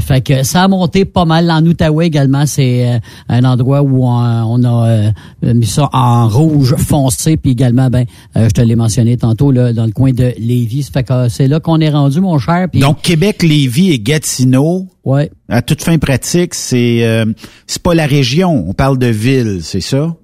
Fait 0.00 0.20
que 0.20 0.42
ça 0.42 0.62
a 0.62 0.68
monté 0.68 1.04
pas 1.04 1.24
mal. 1.24 1.50
En 1.50 1.64
Outaouais 1.64 2.06
également, 2.06 2.46
c'est 2.46 3.00
un 3.28 3.44
endroit 3.44 3.82
où 3.82 4.04
on, 4.04 4.08
on 4.08 4.64
a 4.64 5.12
mis 5.42 5.66
ça 5.66 5.88
en 5.92 6.28
rouge 6.28 6.74
foncé. 6.76 7.36
Puis 7.36 7.52
également, 7.52 7.88
ben, 7.88 8.04
je 8.34 8.48
te 8.48 8.60
l'ai 8.60 8.76
mentionné 8.76 9.16
tantôt 9.16 9.52
là, 9.56 9.72
dans 9.72 9.86
le 9.86 9.92
coin 9.92 10.12
de 10.12 10.32
Lévis. 10.38 10.88
Fait 10.92 11.02
que 11.02 11.12
euh, 11.12 11.28
c'est 11.28 11.48
là 11.48 11.60
qu'on 11.60 11.80
est 11.80 11.90
rendu, 11.90 12.20
mon 12.20 12.38
cher. 12.38 12.68
Donc 12.74 13.02
Québec, 13.02 13.42
Lévis 13.42 13.90
et 13.92 13.98
Gatineau. 13.98 14.86
Ouais. 15.04 15.30
À 15.48 15.62
toute 15.62 15.82
fin 15.82 15.98
pratique, 15.98 16.54
c'est 16.54 17.04
euh, 17.04 17.24
c'est 17.66 17.82
pas 17.82 17.94
la 17.94 18.06
région, 18.06 18.64
on 18.68 18.72
parle 18.72 18.98
de 18.98 19.06
ville, 19.06 19.60
c'est 19.62 19.80
ça? 19.80 20.14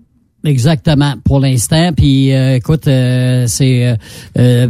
Exactement, 0.44 1.14
pour 1.24 1.38
l'instant. 1.38 1.92
Puis, 1.96 2.32
euh, 2.32 2.56
écoute, 2.56 2.88
euh, 2.88 3.44
c'est 3.46 3.86
euh, 3.86 3.96
euh, 4.38 4.68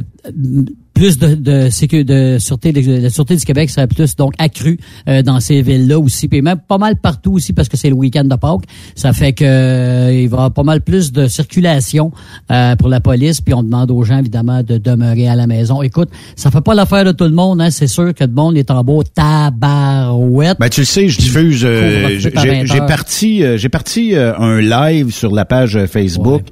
plus 0.94 1.18
de, 1.18 1.34
de, 1.34 1.68
sécu- 1.70 2.04
de 2.04 2.36
sûreté, 2.38 2.72
de, 2.72 3.02
la 3.02 3.10
sûreté 3.10 3.36
du 3.36 3.44
Québec 3.44 3.70
serait 3.70 3.86
plus 3.86 4.14
donc 4.16 4.34
accrue 4.38 4.78
euh, 5.08 5.22
dans 5.22 5.40
ces 5.40 5.62
villes-là 5.62 5.98
aussi, 5.98 6.28
puis 6.28 6.42
même 6.42 6.58
pas 6.58 6.78
mal 6.78 6.96
partout 6.96 7.32
aussi 7.32 7.52
parce 7.52 7.68
que 7.68 7.76
c'est 7.76 7.88
le 7.88 7.94
week-end 7.94 8.24
de 8.24 8.36
Pâques. 8.36 8.64
Ça 8.94 9.12
fait 9.12 9.32
que 9.32 9.44
euh, 9.44 10.12
il 10.12 10.28
va 10.28 10.36
y 10.36 10.38
avoir 10.38 10.52
pas 10.52 10.62
mal 10.64 10.80
plus 10.82 11.10
de 11.12 11.26
circulation 11.28 12.12
euh, 12.50 12.76
pour 12.76 12.88
la 12.88 13.00
police, 13.00 13.40
puis 13.40 13.54
on 13.54 13.62
demande 13.62 13.90
aux 13.90 14.02
gens 14.02 14.18
évidemment 14.18 14.62
de 14.62 14.76
demeurer 14.78 15.28
à 15.28 15.34
la 15.36 15.46
maison. 15.46 15.82
Écoute, 15.82 16.10
ça 16.36 16.50
fait 16.50 16.60
pas 16.60 16.74
l'affaire 16.74 17.04
de 17.04 17.12
tout 17.12 17.24
le 17.24 17.30
monde, 17.30 17.60
hein. 17.60 17.70
C'est 17.70 17.86
sûr 17.86 18.12
que 18.14 18.24
le 18.24 18.32
monde 18.32 18.56
est 18.56 18.70
en 18.70 18.84
beau 18.84 19.02
tabarouette. 19.02 20.58
Ben 20.60 20.68
tu 20.68 20.80
le 20.80 20.86
sais, 20.86 21.08
je 21.08 21.18
diffuse. 21.18 21.62
euh, 21.64 22.02
Couvre-feu 22.02 22.18
j'ai 22.18 22.30
par 22.30 22.44
20 22.46 22.64
j'ai 22.66 22.78
parti, 22.80 23.44
euh, 23.44 23.56
j'ai 23.56 23.68
parti 23.68 24.14
euh, 24.14 24.36
un 24.38 24.60
live 24.60 25.10
sur 25.12 25.32
la 25.34 25.44
page 25.44 25.76
euh, 25.76 25.86
Facebook. 25.86 26.42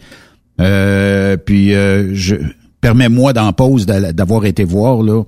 Euh, 0.61 1.37
puis 1.37 1.75
euh, 1.75 2.15
je 2.15 2.37
permets-moi 2.81 3.33
d'en 3.33 3.53
pause 3.53 3.87
d'a- 3.87 4.13
d'avoir 4.13 4.45
été 4.45 4.65
voir 4.65 5.03
là. 5.03 5.23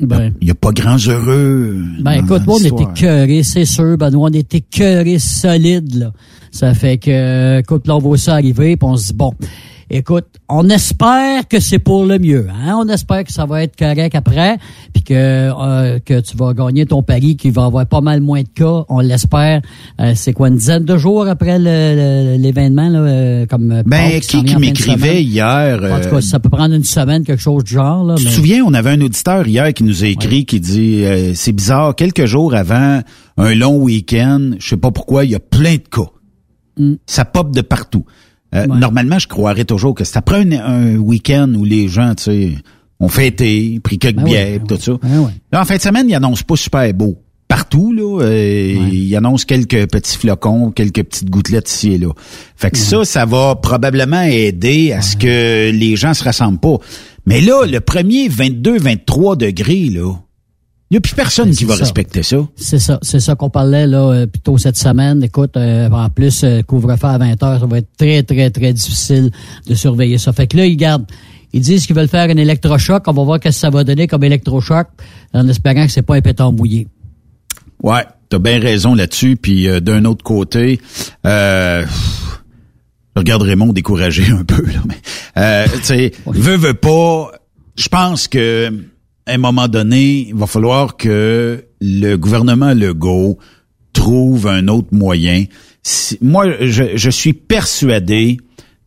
Ben. 0.00 0.32
Il 0.40 0.48
y 0.48 0.50
a 0.50 0.54
pas 0.54 0.72
grands 0.72 0.96
heureux. 0.96 1.80
Ben 2.00 2.16
dans 2.20 2.24
écoute, 2.24 2.46
moi, 2.46 2.56
on 2.60 2.64
était 2.64 3.00
cœurés, 3.00 3.42
c'est 3.44 3.64
sûr, 3.64 3.96
Benoît, 3.96 4.28
on 4.28 4.32
était 4.32 4.60
cœurés 4.60 5.20
solides, 5.20 5.94
là. 5.94 6.12
Ça 6.50 6.74
fait 6.74 6.98
que, 6.98 7.10
euh, 7.10 7.58
écoute, 7.60 7.86
là, 7.86 7.96
on 7.96 8.00
voit 8.00 8.18
ça 8.18 8.34
arriver, 8.34 8.76
puis 8.76 8.88
on 8.88 8.96
se 8.96 9.08
dit, 9.08 9.12
bon, 9.14 9.32
écoute, 9.90 10.26
on 10.48 10.68
espère 10.68 11.46
que 11.48 11.60
c'est 11.60 11.78
pour 11.78 12.04
le 12.04 12.18
mieux, 12.18 12.46
hein? 12.50 12.76
On 12.78 12.88
espère 12.88 13.24
que 13.24 13.32
ça 13.32 13.46
va 13.46 13.62
être 13.62 13.76
correct 13.76 14.14
après, 14.14 14.58
puis 14.92 15.02
que, 15.02 15.14
euh, 15.14 15.98
que 16.04 16.20
tu 16.20 16.36
vas 16.36 16.52
gagner 16.54 16.86
ton 16.86 17.02
pari, 17.02 17.36
qu'il 17.36 17.52
va 17.52 17.64
avoir 17.64 17.86
pas 17.86 18.00
mal 18.00 18.20
moins 18.20 18.42
de 18.42 18.48
cas, 18.48 18.84
on 18.88 19.00
l'espère. 19.00 19.62
Euh, 20.00 20.12
c'est 20.14 20.32
quoi, 20.32 20.48
une 20.48 20.56
dizaine 20.56 20.84
de 20.84 20.96
jours 20.96 21.26
après 21.26 21.58
l'événement, 21.58 22.88
là, 22.88 22.98
euh, 22.98 23.46
comme 23.46 23.82
Ben 23.86 24.20
qui 24.20 24.44
qui 24.44 24.54
de 24.54 24.58
m'écrivait 24.58 25.22
hier 25.22 25.80
En 25.82 26.00
tout 26.00 26.10
cas, 26.10 26.20
ça 26.20 26.38
peut 26.40 26.50
prendre 26.50 26.74
une 26.74 26.84
semaine, 26.84 27.24
quelque 27.24 27.42
chose 27.42 27.64
du 27.64 27.74
genre, 27.74 28.04
là. 28.04 28.14
Tu 28.16 28.24
te 28.24 28.30
souviens, 28.30 28.64
on 28.64 28.74
avait 28.74 28.90
un 28.90 29.00
auditeur 29.00 29.46
hier 29.46 29.72
qui 29.74 29.84
nous 29.84 30.04
a 30.04 30.06
écrit, 30.06 30.44
qui 30.44 30.60
dit, 30.60 31.04
euh, 31.04 31.32
c'est 31.34 31.52
bizarre, 31.52 31.94
quelques 31.94 32.26
jours 32.26 32.54
avant 32.54 33.00
un 33.36 33.54
long 33.54 33.76
week-end, 33.76 34.52
je 34.58 34.68
sais 34.68 34.76
pas 34.76 34.90
pourquoi, 34.90 35.24
il 35.24 35.32
y 35.32 35.34
a 35.34 35.40
plein 35.40 35.74
de 35.74 35.88
cas. 35.90 36.10
Mm. 36.78 36.94
Ça 37.06 37.24
pop 37.24 37.54
de 37.54 37.60
partout. 37.60 38.04
Euh, 38.54 38.66
Normalement, 38.66 39.18
je 39.18 39.26
croirais 39.28 39.64
toujours 39.64 39.94
que 39.94 40.04
c'est 40.04 40.16
après 40.16 40.40
un, 40.40 40.52
un 40.52 40.96
week-end 40.96 41.52
où 41.56 41.64
les 41.64 41.88
gens, 41.88 42.14
tu 42.14 42.22
sais, 42.24 42.52
ont 43.00 43.08
fêté, 43.08 43.80
pris 43.82 43.98
quelques 43.98 44.16
Ben 44.16 44.24
oui, 44.24 44.30
bières, 44.30 44.60
tout 44.68 44.76
ça. 44.80 44.92
Ben 45.02 45.18
ouais. 45.20 45.32
Là, 45.52 45.60
en 45.60 45.64
fin 45.64 45.76
de 45.76 45.80
semaine, 45.82 46.08
il 46.08 46.14
annonce 46.14 46.42
pas 46.42 46.56
super 46.56 46.92
beau. 46.94 47.16
Partout, 47.48 47.92
là, 47.92 48.22
euh, 48.22 48.88
il 48.90 49.14
annonce 49.16 49.44
quelques 49.44 49.88
petits 49.90 50.16
flocons, 50.16 50.70
quelques 50.70 51.02
petites 51.02 51.28
gouttelettes 51.28 51.70
ici 51.70 51.92
et 51.92 51.98
là. 51.98 52.08
Fait 52.56 52.70
que 52.70 52.78
ça, 52.78 53.04
ça 53.04 53.26
va 53.26 53.54
probablement 53.56 54.22
aider 54.22 54.92
à 54.92 55.02
ce 55.02 55.16
que 55.16 55.70
les 55.70 55.94
gens 55.96 56.14
se 56.14 56.24
rassemblent 56.24 56.58
pas. 56.58 56.76
Mais 57.26 57.40
là, 57.42 57.66
le 57.66 57.80
premier 57.80 58.28
22, 58.28 58.78
23 58.78 59.36
degrés, 59.36 59.90
là, 59.90 60.14
il 60.90 60.94
n'y 60.94 60.98
a 60.98 61.00
plus 61.00 61.14
personne 61.14 61.50
qui 61.50 61.64
Ben, 61.64 61.72
c'est 61.72 61.72
va 61.72 61.76
ça. 61.76 61.84
respecter 61.84 62.22
ça. 62.22 62.36
C'est 62.56 62.78
ça, 62.78 62.98
c'est 63.02 63.20
ça 63.20 63.34
qu'on 63.34 63.50
parlait 63.50 63.86
là 63.86 64.10
euh, 64.10 64.26
plus 64.26 64.40
tôt 64.40 64.58
cette 64.58 64.76
semaine. 64.76 65.22
Écoute, 65.24 65.56
euh, 65.56 65.88
en 65.90 66.10
plus 66.10 66.44
euh, 66.44 66.62
couvre-feu 66.62 67.06
à 67.08 67.18
20 67.18 67.42
heures, 67.42 67.60
ça 67.60 67.66
va 67.66 67.78
être 67.78 67.88
très 67.96 68.22
très 68.22 68.50
très 68.50 68.72
difficile 68.72 69.30
de 69.66 69.74
surveiller 69.74 70.18
ça. 70.18 70.32
Fait 70.32 70.46
que 70.46 70.56
là 70.56 70.66
ils 70.66 70.76
gardent, 70.76 71.06
ils 71.52 71.60
disent 71.62 71.86
qu'ils 71.86 71.96
veulent 71.96 72.08
faire 72.08 72.28
un 72.28 72.36
électrochoc. 72.36 73.02
On 73.06 73.12
va 73.12 73.24
voir 73.24 73.38
ce 73.42 73.48
que 73.48 73.50
ça 73.50 73.70
va 73.70 73.82
donner 73.84 74.06
comme 74.06 74.24
électrochoc, 74.24 74.88
en 75.32 75.48
espérant 75.48 75.86
que 75.86 75.92
c'est 75.92 76.02
pas 76.02 76.16
un 76.16 76.20
pétard 76.20 76.52
mouillé. 76.52 76.86
Ouais, 77.82 78.04
t'as 78.28 78.38
bien 78.38 78.60
raison 78.60 78.94
là-dessus. 78.94 79.36
Puis 79.36 79.68
euh, 79.68 79.80
d'un 79.80 80.04
autre 80.04 80.22
côté, 80.24 80.80
euh, 81.26 81.84
je 83.14 83.20
regarde 83.20 83.42
Raymond 83.42 83.72
découragé 83.72 84.24
un 84.30 84.44
peu. 84.44 84.64
Là, 84.66 84.80
mais, 84.86 84.96
euh, 85.38 85.66
tu 85.78 85.84
sais, 85.84 86.12
veut, 86.26 86.56
veut 86.56 86.74
pas. 86.74 87.30
Je 87.76 87.88
pense 87.88 88.28
que 88.28 88.72
à 89.26 89.32
un 89.32 89.38
moment 89.38 89.68
donné, 89.68 90.26
il 90.28 90.34
va 90.34 90.46
falloir 90.46 90.96
que 90.96 91.64
le 91.80 92.16
gouvernement 92.16 92.74
Legault 92.74 93.38
trouve 93.92 94.46
un 94.46 94.68
autre 94.68 94.88
moyen. 94.92 95.44
Si- 95.82 96.18
moi, 96.20 96.46
je, 96.60 96.96
je 96.96 97.10
suis 97.10 97.32
persuadé 97.32 98.38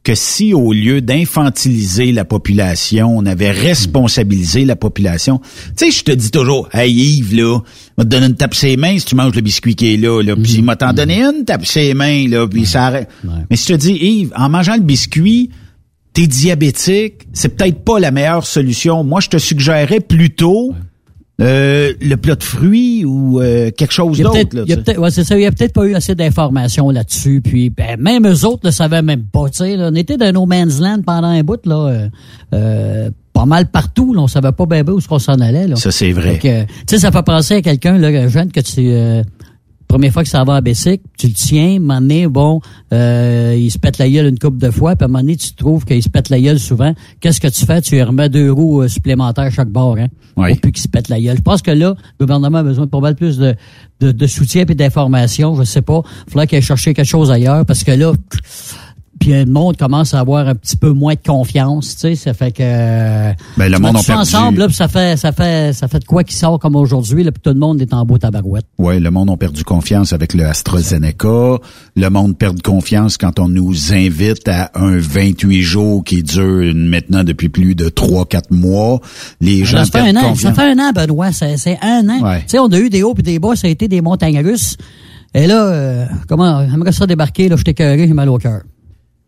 que 0.03 0.15
si 0.15 0.53
au 0.53 0.72
lieu 0.72 1.01
d'infantiliser 1.01 2.11
la 2.14 2.23
population, 2.23 3.18
on 3.18 3.26
avait 3.26 3.51
responsabilisé 3.51 4.64
la 4.64 4.76
population. 4.77 5.41
Tu 5.77 5.85
sais, 5.85 5.91
je 5.91 6.03
te 6.03 6.11
dis 6.11 6.31
toujours, 6.31 6.69
hey 6.72 6.91
Yves, 6.93 7.35
là, 7.35 7.59
va 7.97 8.03
te 8.05 8.09
donner 8.09 8.27
une 8.27 8.35
tape 8.35 8.55
ses 8.55 8.77
mains 8.77 8.97
si 8.99 9.05
tu 9.05 9.15
manges 9.15 9.35
le 9.35 9.41
biscuit 9.41 9.76
qui 9.76 9.93
est 9.93 9.97
là, 9.97 10.22
là. 10.22 10.35
Puis 10.35 10.53
il 10.53 10.64
m'a 10.64 10.76
t'en 10.77 10.93
donné 10.93 11.22
une 11.23 11.43
tape 11.45 11.65
ses 11.65 11.93
mains, 11.93 12.26
là, 12.30 12.47
puis 12.47 12.65
ça 12.65 12.85
arrête. 12.85 13.09
Mais 13.49 13.57
si 13.57 13.68
je 13.68 13.73
te 13.73 13.80
dis, 13.80 13.93
Yves, 13.93 14.31
en 14.35 14.49
mangeant 14.49 14.76
le 14.76 14.81
biscuit, 14.81 15.49
t'es 16.18 16.26
diabétique, 16.26 17.27
c'est 17.31 17.49
peut-être 17.49 17.84
pas 17.84 17.99
la 17.99 18.10
meilleure 18.10 18.44
solution. 18.44 19.03
Moi, 19.03 19.19
je 19.19 19.30
te 19.30 19.38
suggérerais 19.38 19.99
plutôt 19.99 20.73
euh, 21.39 21.94
le 22.02 22.15
plat 22.15 22.34
de 22.34 22.44
fruits 22.44 23.06
ou 23.06 23.39
euh, 23.39 23.69
quelque 23.69 23.94
chose 23.94 24.18
d'autre. 24.18 24.39
il 24.52 24.57
y 24.57 24.61
a 24.61 24.64
tu 24.64 24.72
sais. 24.72 24.77
peut-être, 24.77 24.99
ouais, 24.99 25.11
c'est 25.11 25.23
ça, 25.23 25.38
il 25.38 25.44
y 25.44 25.45
a 25.45 25.52
peut-être 25.52 25.73
pas 25.73 25.85
eu 25.85 25.94
assez 25.94 26.15
d'informations 26.15 26.89
là-dessus. 26.89 27.41
Puis 27.44 27.69
ben, 27.69 28.02
même 28.02 28.26
eux 28.27 28.45
autres 28.45 28.65
ne 28.65 28.72
savaient 28.72 29.03
même 29.03 29.26
pas. 29.26 29.48
Tu 29.49 29.57
sais, 29.57 29.76
là, 29.76 29.89
on 29.91 29.95
était 29.95 30.18
dans 30.18 30.34
no 30.34 30.48
man's 30.48 30.80
land 30.80 31.03
pendant 31.06 31.27
un 31.27 31.44
bout 31.44 31.64
là. 31.68 31.76
euh, 31.76 32.10
euh, 32.56 33.10
pas 33.38 33.45
mal 33.45 33.68
partout, 33.69 34.15
là, 34.15 34.22
on 34.22 34.27
savait 34.27 34.52
pas 34.52 34.65
bien 34.65 34.84
bien 34.84 34.95
où 34.95 34.98
est-ce 34.98 35.07
qu'on 35.07 35.19
s'en 35.19 35.35
allait. 35.35 35.68
Là. 35.68 35.76
Ça, 35.76 35.91
c'est 35.91 36.11
vrai. 36.11 36.39
Que, 36.39 36.64
Tu 36.64 36.68
sais, 36.88 36.98
ça 36.98 37.11
fait 37.11 37.22
penser 37.22 37.53
à 37.53 37.61
quelqu'un, 37.61 37.99
là, 37.99 38.07
un 38.07 38.27
jeune 38.30 38.52
que 38.52 38.61
tu, 38.61 38.89
euh, 38.89 39.22
première 39.88 40.11
fois 40.11 40.23
que 40.23 40.30
ça 40.30 40.43
va 40.43 40.55
à 40.55 40.61
Bessic, 40.61 41.01
tu 41.18 41.27
le 41.27 41.34
tiens, 41.34 41.73
à 41.73 41.76
un 41.76 41.80
moment 41.80 42.01
donné, 42.01 42.27
bon, 42.27 42.61
euh, 42.93 43.55
il 43.57 43.72
se 43.72 43.80
pète 43.80 43.97
la 43.97 44.09
gueule 44.09 44.27
une 44.27 44.39
couple 44.39 44.57
de 44.57 44.69
fois, 44.69 44.95
puis 44.95 45.03
à 45.03 45.05
un 45.05 45.07
moment 45.07 45.19
donné, 45.19 45.38
tu 45.38 45.53
trouves 45.53 45.85
qu'il 45.85 46.03
se 46.03 46.09
pète 46.09 46.30
la 46.30 46.39
gueule 46.39 46.59
souvent. 46.59 46.93
Qu'est-ce 47.19 47.39
que 47.39 47.47
tu 47.47 47.65
fais? 47.65 47.81
Tu 47.81 47.95
lui 47.95 48.03
remets 48.03 48.30
deux 48.30 48.51
roues 48.51 48.84
euh, 48.84 48.88
supplémentaires 48.88 49.51
chaque 49.51 49.69
bord, 49.69 49.97
hein? 49.97 50.07
Oui. 50.35 50.51
Pour 50.51 50.61
plus 50.61 50.72
qu'il 50.73 50.84
se 50.84 50.88
pète 50.88 51.09
la 51.09 51.19
gueule. 51.19 51.38
Je 51.38 51.41
pense 51.41 51.61
que 51.61 51.72
là, 51.72 51.95
le 52.19 52.26
gouvernement 52.26 52.59
a 52.59 52.64
besoin 52.64 52.85
de 52.85 52.89
pas 52.89 52.99
mal 52.99 53.15
plus 53.15 53.38
de, 53.38 53.55
de, 53.99 54.11
de 54.11 54.27
soutien 54.27 54.65
et 54.68 54.76
d'informations. 54.76 55.55
Je 55.55 55.64
sais 55.64 55.81
pas. 55.81 56.01
Il 56.27 56.31
faudrait 56.31 56.47
qu'il 56.47 56.57
aille 56.57 56.61
chercher 56.61 56.93
quelque 56.93 57.07
chose 57.07 57.31
ailleurs, 57.31 57.65
parce 57.65 57.84
que 57.84 57.91
là, 57.91 58.14
puis 59.19 59.31
le 59.31 59.45
monde 59.45 59.77
commence 59.77 60.14
à 60.14 60.19
avoir 60.19 60.48
un 60.48 60.56
petit 60.56 60.77
peu 60.77 60.91
moins 60.91 61.14
de 61.15 61.19
confiance, 61.26 61.95
tu 61.95 62.02
sais, 62.02 62.15
ça 62.15 62.34
fait 62.34 62.52
que 62.52 62.61
Ben, 63.57 63.72
le 63.72 63.80
monde 63.80 63.94
perdu. 64.06 64.11
ensemble 64.22 64.60
là, 64.60 64.68
puis 64.68 64.76
ça 64.76 64.88
fait 64.88 65.18
ça 65.18 65.31
fait 65.31 65.73
ça 65.73 65.88
fait 65.88 65.99
de 65.99 66.06
quoi 66.06 66.23
qui 66.23 66.35
sort 66.35 66.60
comme 66.60 66.76
aujourd'hui 66.76 67.23
là, 67.23 67.31
puis 67.31 67.41
tout 67.41 67.49
le 67.49 67.60
monde 67.60 67.81
est 67.81 67.94
en 67.94 68.06
beau 68.06 68.18
tabarouette. 68.18 68.65
Oui, 68.77 68.99
le 68.99 69.10
monde 69.11 69.30
a 69.30 69.38
perdu 69.38 69.64
confiance 69.64 70.14
avec 70.14 70.34
le 70.34 70.45
AstraZeneca. 70.45 71.57
Le 71.95 72.10
monde 72.10 72.38
perd 72.38 72.61
confiance 72.61 73.18
quand 73.18 73.39
on 73.39 73.48
nous 73.49 73.94
invite 73.94 74.48
à 74.48 74.72
un 74.76 74.98
28 74.98 75.61
jours 75.61 76.03
qui 76.03 76.23
dure 76.23 76.73
maintenant 76.76 77.23
depuis 77.23 77.49
plus 77.49 77.76
de 77.76 77.89
3-4 77.89 78.41
mois. 78.52 78.99
Les 79.41 79.65
gens 79.65 79.85
Ça 79.85 80.03
fait 80.03 80.10
un 80.10 80.15
an, 80.15 80.30
confiance. 80.30 80.39
ça 80.41 80.53
fait 80.53 80.72
un 80.72 80.80
an 80.80 80.91
Benoît, 80.94 81.31
c'est 81.31 81.57
c'est 81.57 81.77
un 81.81 82.07
an. 82.10 82.22
Ouais. 82.22 82.39
Tu 82.41 82.49
sais, 82.49 82.60
on 82.60 82.68
a 82.68 82.77
eu 82.80 82.89
des 82.89 83.03
hauts 83.03 83.14
puis 83.14 83.23
des 83.23 83.39
bas, 83.39 83.56
ça 83.56 83.68
a 83.68 83.69
été 83.69 83.88
des 83.88 84.02
montagnes 84.02 84.39
russes. 84.45 84.77
Et 85.34 85.45
là 85.48 85.65
euh, 85.68 86.06
comment 86.27 86.68
j'aimerais 86.69 86.91
ça 86.94 87.06
débarquer 87.06 87.49
là, 87.49 87.56
je 87.57 87.64
t'ai 87.64 87.76
j'ai 87.77 88.14
mal 88.14 88.30
au 88.30 88.38
cœur. 88.38 88.61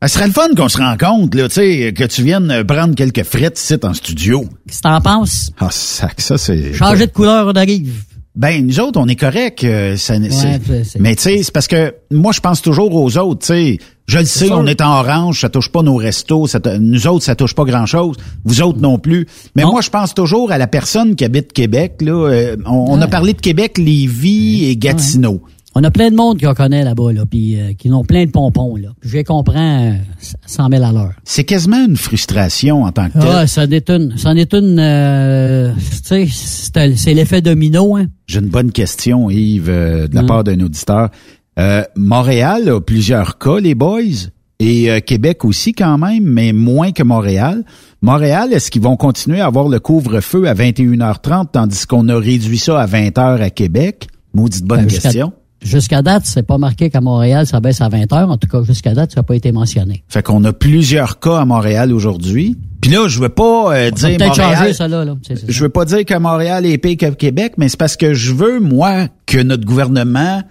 Ça 0.01 0.07
serait 0.07 0.27
le 0.27 0.34
fun 0.34 0.47
qu'on 0.55 0.69
se 0.69 0.77
rencontre, 0.77 1.35
là, 1.38 1.49
tu 1.49 1.55
sais, 1.55 1.93
que 1.93 2.05
tu 2.05 2.23
viennes 2.23 2.63
prendre 2.65 2.95
quelques 2.95 3.23
frites 3.23 3.59
ici 3.59 3.76
en 3.84 3.93
studio. 3.93 4.45
Qu'est-ce 4.65 4.77
que 4.77 4.84
t'en 4.84 5.01
penses? 5.01 5.51
Ah, 5.59 5.67
sac, 5.71 6.21
ça, 6.21 6.38
c'est... 6.38 6.73
Changer 6.73 7.07
de 7.07 7.11
couleur 7.11 7.47
on 7.47 7.51
arrive. 7.51 7.93
Ben, 8.35 8.65
nous 8.65 8.80
autres, 8.80 8.97
on 8.97 9.07
est 9.07 9.17
correct. 9.17 9.63
euh, 9.65 9.97
ça, 9.97 10.13
c'est- 10.30 10.99
mais 10.99 11.15
tu 11.15 11.23
sais, 11.23 11.43
c'est 11.43 11.51
parce 11.51 11.67
que 11.67 11.93
moi, 12.11 12.31
je 12.31 12.39
pense 12.39 12.61
toujours 12.61 12.95
aux 12.95 13.17
autres. 13.17 13.41
Tu 13.41 13.47
sais, 13.47 13.77
je 14.07 14.19
le 14.19 14.26
sais, 14.26 14.45
sûr. 14.45 14.57
on 14.57 14.65
est 14.67 14.80
en 14.80 14.99
orange, 15.01 15.41
ça 15.41 15.49
touche 15.49 15.69
pas 15.69 15.81
nos 15.81 15.95
restos. 15.97 16.47
Ça 16.47 16.59
nous 16.80 17.07
autres, 17.07 17.26
ça 17.26 17.35
touche 17.35 17.53
pas 17.53 17.65
grand-chose. 17.65 18.15
Vous 18.45 18.61
autres 18.61 18.80
non 18.80 18.97
plus. 18.99 19.27
Mais 19.57 19.63
moi, 19.65 19.81
je 19.81 19.89
pense 19.89 20.13
toujours 20.13 20.53
à 20.53 20.57
la 20.57 20.67
personne 20.67 21.15
qui 21.17 21.26
habite 21.26 21.51
Québec. 21.51 21.95
Là, 22.01 22.30
Euh, 22.30 22.55
on, 22.65 22.85
on 22.97 23.01
a 23.01 23.07
parlé 23.07 23.34
de 23.34 23.41
Québec, 23.41 23.77
Lévis 23.77 24.65
et 24.69 24.77
Gatineau. 24.77 25.41
On 25.80 25.84
a 25.85 25.91
plein 25.91 26.10
de 26.11 26.15
monde 26.15 26.38
qui 26.39 26.45
en 26.45 26.53
connaît 26.53 26.84
là-bas, 26.84 27.14
là, 27.14 27.26
puis 27.26 27.57
euh, 27.57 27.72
qui 27.73 27.89
ont 27.89 28.03
plein 28.03 28.26
de 28.26 28.31
pompons. 28.31 28.76
Là. 28.76 28.89
Puis 28.99 29.10
Je 29.11 29.15
les 29.18 29.23
comprends 29.23 29.91
euh, 29.91 29.93
100 30.45 30.69
000 30.72 30.84
à 30.84 30.91
l'heure. 30.91 31.14
C'est 31.23 31.45
quasiment 31.45 31.85
une 31.85 31.95
frustration 31.95 32.84
en 32.84 32.91
tant 32.91 33.07
que 33.07 33.14
tel. 33.14 33.22
Ah, 33.31 33.47
ça 33.47 33.64
en 33.64 33.72
est 33.72 33.89
une. 33.89 34.18
Ça 34.18 34.30
en 34.31 34.35
est 34.35 34.53
une. 34.53 34.77
euh, 34.77 35.72
tu 36.06 36.27
sais, 36.30 36.91
c'est 36.95 37.14
l'effet 37.14 37.41
domino. 37.41 37.95
Hein. 37.95 38.07
J'ai 38.27 38.39
une 38.39 38.49
bonne 38.49 38.72
question, 38.73 39.30
Yves, 39.30 39.69
euh, 39.69 40.07
de 40.10 40.15
la 40.15 40.23
Mm. 40.23 40.27
part 40.27 40.43
d'un 40.43 40.60
auditeur. 40.60 41.10
Euh, 41.57 41.84
Montréal 41.95 42.68
a 42.69 42.81
plusieurs 42.81 43.38
cas, 43.38 43.60
les 43.60 43.73
boys, 43.76 44.01
et 44.60 44.91
euh, 44.91 44.99
Québec 44.99 45.45
aussi 45.45 45.72
quand 45.72 45.97
même, 45.97 46.23
mais 46.23 46.51
moins 46.51 46.91
que 46.91 47.03
Montréal. 47.03 47.64
Montréal, 48.01 48.51
est-ce 48.51 48.69
qu'ils 48.69 48.81
vont 48.81 48.97
continuer 48.97 49.39
à 49.39 49.45
avoir 49.45 49.69
le 49.69 49.80
couvre-feu 49.80 50.45
à 50.47 50.53
21h30, 50.53 51.47
tandis 51.53 51.85
qu'on 51.85 52.10
a 52.10 52.18
réduit 52.19 52.57
ça 52.57 52.81
à 52.81 52.85
20h 52.85 53.41
à 53.41 53.49
Québec? 53.49 54.07
Maudite 54.34 54.65
bonne 54.65 54.85
Ben, 54.85 54.88
question. 54.88 55.31
Jusqu'à 55.61 56.02
date, 56.02 56.23
c'est 56.26 56.44
pas 56.44 56.57
marqué 56.57 56.90
qu'à 56.90 57.02
Montréal, 57.02 57.45
ça 57.45 57.60
baisse 57.60 57.81
à 57.81 57.90
20 57.90 58.11
heures. 58.14 58.30
En 58.30 58.38
tout 58.38 58.48
cas, 58.48 58.64
jusqu'à 58.64 58.94
date, 58.94 59.11
ça 59.11 59.19
n'a 59.19 59.23
pas 59.23 59.36
été 59.36 59.52
mentionné. 59.52 60.03
Fait 60.07 60.23
qu'on 60.23 60.44
a 60.45 60.53
plusieurs 60.53 61.19
cas 61.19 61.40
à 61.40 61.45
Montréal 61.45 61.91
aujourd'hui. 61.94 62.57
Puis 62.81 62.91
là, 62.91 63.07
je 63.10 63.19
veux 63.19 63.27
pas 63.30 63.76
euh, 63.76 63.91
dire 63.91 64.11
Montréal. 64.26 64.34
changer, 64.57 64.73
ça, 64.73 64.88
là. 64.88 65.03
là. 65.03 65.15
C'est- 65.22 65.36
c'est 65.36 65.52
Je 65.52 65.64
veux 65.64 65.69
pas 65.69 65.84
dire 65.84 66.06
que 66.06 66.18
Montréal 66.18 66.65
est 66.65 66.77
pire 66.77 66.95
que 66.98 67.14
Québec, 67.15 67.53
mais 67.57 67.68
c'est 67.68 67.77
parce 67.77 67.98
que 67.98 68.14
je 68.14 68.34
veux, 68.34 68.61
moi, 68.61 69.07
que 69.26 69.38
notre 69.41 69.65
gouvernement 69.65 70.41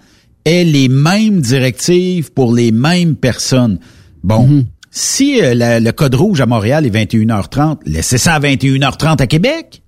ait 0.45 0.63
les 0.63 0.89
mêmes 0.89 1.41
directives 1.41 2.31
pour 2.31 2.53
les 2.53 2.71
mêmes 2.71 3.15
personnes. 3.15 3.79
Bon, 4.23 4.45
Mhm. 4.45 4.65
si 4.91 5.41
euh, 5.41 5.55
la- 5.55 5.79
le 5.79 5.91
code 5.91 6.13
rouge 6.13 6.39
à 6.39 6.45
Montréal 6.45 6.85
est 6.85 6.89
21h30, 6.91 7.79
laissez 7.87 8.19
ça 8.19 8.35
à 8.35 8.39
21h30 8.39 9.21
à 9.21 9.27
Québec. 9.27 9.81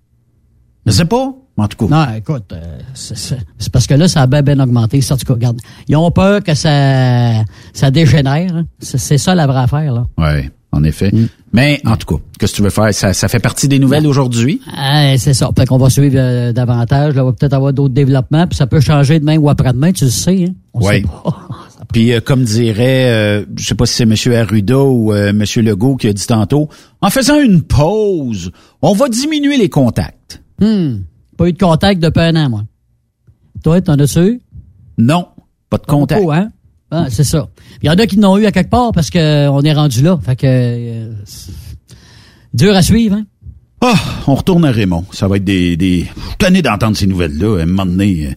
Je 0.87 0.91
sais 0.93 1.05
pas. 1.05 1.31
En 1.63 1.67
tout 1.67 1.87
cas. 1.87 1.95
Non, 2.07 2.15
écoute, 2.17 2.51
euh, 2.53 2.79
c'est- 2.93 3.37
parce 3.71 3.87
que 3.87 3.93
là, 3.93 4.07
ça 4.07 4.21
a 4.23 4.27
bien, 4.27 4.41
bien 4.41 4.59
augmenté. 4.59 4.99
Ça, 5.01 5.13
en 5.13 5.17
tout 5.17 5.25
cas, 5.25 5.33
regarde, 5.33 5.59
ils 5.87 5.95
ont 5.95 6.09
peur 6.11 6.41
que 6.43 6.53
ça, 6.53 7.43
ça 7.73 7.91
dégénère. 7.91 8.55
hein. 8.55 8.65
C'est 8.79 9.17
ça 9.17 9.35
la 9.35 9.47
vraie 9.47 9.59
affaire, 9.61 9.93
là. 9.93 10.05
Ouais, 10.17 10.49
en 10.71 10.83
effet. 10.83 11.11
Mais 11.53 11.81
en 11.85 11.97
tout 11.97 12.15
cas, 12.15 12.23
qu'est-ce 12.39 12.53
que 12.53 12.57
tu 12.57 12.63
veux 12.63 12.69
faire? 12.69 12.93
Ça, 12.93 13.13
ça 13.13 13.27
fait 13.27 13.39
partie 13.39 13.67
des 13.67 13.77
nouvelles 13.77 14.07
aujourd'hui? 14.07 14.61
Ah, 14.75 15.13
c'est 15.17 15.33
ça. 15.33 15.49
Peut-être 15.53 15.67
qu'on 15.69 15.77
va 15.77 15.89
suivre 15.89 16.15
euh, 16.17 16.53
davantage. 16.53 17.13
Là, 17.13 17.23
on 17.23 17.27
va 17.27 17.33
peut-être 17.33 17.53
avoir 17.53 17.73
d'autres 17.73 17.93
développements. 17.93 18.47
Puis 18.47 18.55
ça 18.57 18.67
peut 18.67 18.79
changer 18.79 19.19
demain 19.19 19.37
ou 19.37 19.49
après-demain, 19.49 19.91
tu 19.91 20.05
le 20.05 20.09
sais. 20.11 20.45
Hein? 20.47 20.53
On 20.73 20.79
Oui. 20.87 20.95
sait 20.95 21.01
pas. 21.03 21.47
Puis 21.91 22.13
euh, 22.13 22.21
comme 22.21 22.45
dirait, 22.45 23.11
euh, 23.11 23.45
je 23.57 23.67
sais 23.67 23.75
pas 23.75 23.85
si 23.85 23.95
c'est 23.95 24.03
M. 24.03 24.15
Arruda 24.33 24.79
ou 24.79 25.11
euh, 25.11 25.31
M. 25.31 25.43
Legault 25.57 25.97
qui 25.97 26.07
a 26.07 26.13
dit 26.13 26.25
tantôt, 26.25 26.69
en 27.01 27.09
faisant 27.09 27.37
une 27.41 27.63
pause, 27.63 28.51
on 28.81 28.93
va 28.93 29.09
diminuer 29.09 29.57
les 29.57 29.67
contacts. 29.67 30.41
Hmm. 30.61 30.99
Pas 31.37 31.47
eu 31.47 31.53
de 31.53 31.57
contact 31.57 32.01
depuis 32.01 32.21
un 32.21 32.35
an, 32.35 32.49
moi. 32.49 32.63
Toi, 33.63 33.81
t'en 33.81 33.93
as-tu 33.93 34.19
eu? 34.19 34.41
Non, 34.97 35.27
pas 35.69 35.77
de 35.77 35.85
contact. 35.85 36.21
Beaucoup, 36.21 36.33
hein? 36.33 36.49
Ah, 36.91 37.05
c'est 37.09 37.23
ça. 37.23 37.47
Il 37.81 37.87
y 37.87 37.89
en 37.89 37.93
a 37.93 38.05
qui 38.05 38.19
n'ont 38.19 38.37
eu 38.37 38.45
à 38.45 38.51
quelque 38.51 38.69
part 38.69 38.91
parce 38.91 39.09
que 39.09 39.17
euh, 39.17 39.51
on 39.51 39.61
est 39.61 39.73
rendu 39.73 40.01
là. 40.01 40.19
Fait 40.21 40.35
que 40.35 40.45
euh, 40.45 41.13
c'est 41.25 41.53
dur 42.53 42.75
à 42.75 42.81
suivre, 42.81 43.15
hein? 43.15 43.25
Ah, 43.79 43.95
on 44.27 44.35
retourne 44.35 44.65
à 44.65 44.71
Raymond. 44.71 45.05
Ça 45.11 45.27
va 45.27 45.37
être 45.37 45.43
des... 45.43 45.77
des... 45.77 46.01
Je 46.01 46.05
suis 46.05 46.37
tanné 46.37 46.61
d'entendre 46.61 46.95
ces 46.95 47.07
nouvelles-là. 47.07 47.59
À 47.59 47.63
un 47.63 47.65
moment 47.65 47.85
donné, 47.85 48.27
euh, 48.27 48.33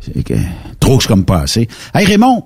c'est 0.00 0.24
que... 0.24 0.34
trop 0.80 0.96
que 0.96 1.04
je 1.04 1.08
comme 1.08 1.24
pas 1.24 1.42
assez. 1.42 1.68
Hey 1.94 2.06
Raymond, 2.06 2.44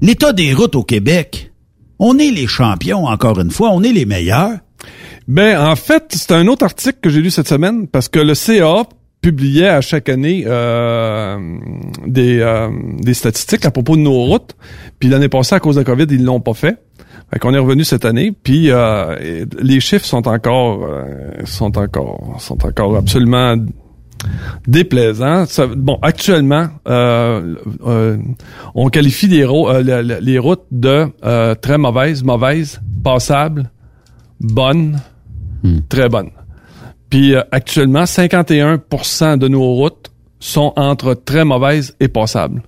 l'état 0.00 0.32
des 0.32 0.54
routes 0.54 0.76
au 0.76 0.84
Québec, 0.84 1.52
on 1.98 2.18
est 2.18 2.30
les 2.30 2.46
champions, 2.46 3.06
encore 3.06 3.38
une 3.40 3.50
fois. 3.50 3.70
On 3.72 3.82
est 3.82 3.92
les 3.92 4.06
meilleurs. 4.06 4.58
Ben, 5.28 5.60
en 5.60 5.76
fait, 5.76 6.04
c'est 6.10 6.32
un 6.32 6.46
autre 6.46 6.64
article 6.64 6.98
que 7.02 7.10
j'ai 7.10 7.20
lu 7.20 7.30
cette 7.30 7.48
semaine 7.48 7.86
parce 7.86 8.08
que 8.08 8.20
le 8.20 8.34
CA 8.34 8.84
publiait 9.20 9.68
à 9.68 9.80
chaque 9.80 10.08
année 10.08 10.44
euh, 10.46 11.38
des, 12.06 12.40
euh, 12.40 12.68
des 13.00 13.14
statistiques 13.14 13.66
à 13.66 13.70
propos 13.70 13.96
de 13.96 14.00
nos 14.00 14.12
routes. 14.24 14.56
Puis 14.98 15.08
l'année 15.08 15.28
passée, 15.28 15.54
à 15.54 15.60
cause 15.60 15.74
de 15.76 15.80
la 15.80 15.84
COVID, 15.84 16.06
ils 16.10 16.24
l'ont 16.24 16.40
pas 16.40 16.54
fait. 16.54 16.78
Fait 17.30 17.38
qu'on 17.38 17.54
est 17.54 17.58
revenu 17.58 17.84
cette 17.84 18.04
année, 18.04 18.32
puis 18.32 18.70
euh, 18.70 19.44
les 19.60 19.78
chiffres 19.78 20.04
sont 20.04 20.26
encore 20.26 20.84
euh, 20.84 21.04
sont 21.44 21.78
encore 21.78 22.36
sont 22.40 22.64
encore 22.66 22.96
absolument 22.96 23.54
déplaisants. 24.66 25.46
Ça- 25.46 25.66
bon, 25.66 25.98
actuellement, 26.02 26.68
euh, 26.88 27.54
euh, 27.86 28.16
on 28.74 28.88
qualifie 28.88 29.28
les, 29.28 29.46
les 30.20 30.38
routes 30.38 30.64
de 30.70 31.06
très 31.60 31.78
mauvaises, 31.78 32.22
mauvaises, 32.24 32.80
passables, 33.04 33.70
bonnes, 34.40 34.98
très 35.88 36.08
bonnes. 36.08 36.30
Puis 37.10 37.34
euh, 37.34 37.42
actuellement, 37.50 38.04
51% 38.04 39.38
de 39.38 39.48
nos 39.48 39.74
routes 39.74 40.10
sont 40.38 40.72
entre 40.76 41.14
très 41.14 41.44
mauvaises 41.44 41.94
et 42.00 42.08
passables. 42.08 42.62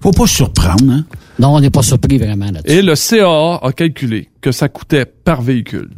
Faut 0.00 0.12
pas 0.12 0.26
se 0.26 0.36
surprendre, 0.36 0.90
hein? 0.90 1.04
Non, 1.38 1.54
on 1.54 1.60
n'est 1.60 1.70
pas 1.70 1.82
surpris 1.82 2.18
vraiment 2.18 2.50
là-dessus. 2.50 2.76
Et 2.76 2.82
le 2.82 2.94
CAA 2.94 3.66
a 3.66 3.72
calculé 3.72 4.28
que 4.40 4.52
ça 4.52 4.68
coûtait 4.68 5.06
par 5.06 5.42
véhicule 5.42 5.90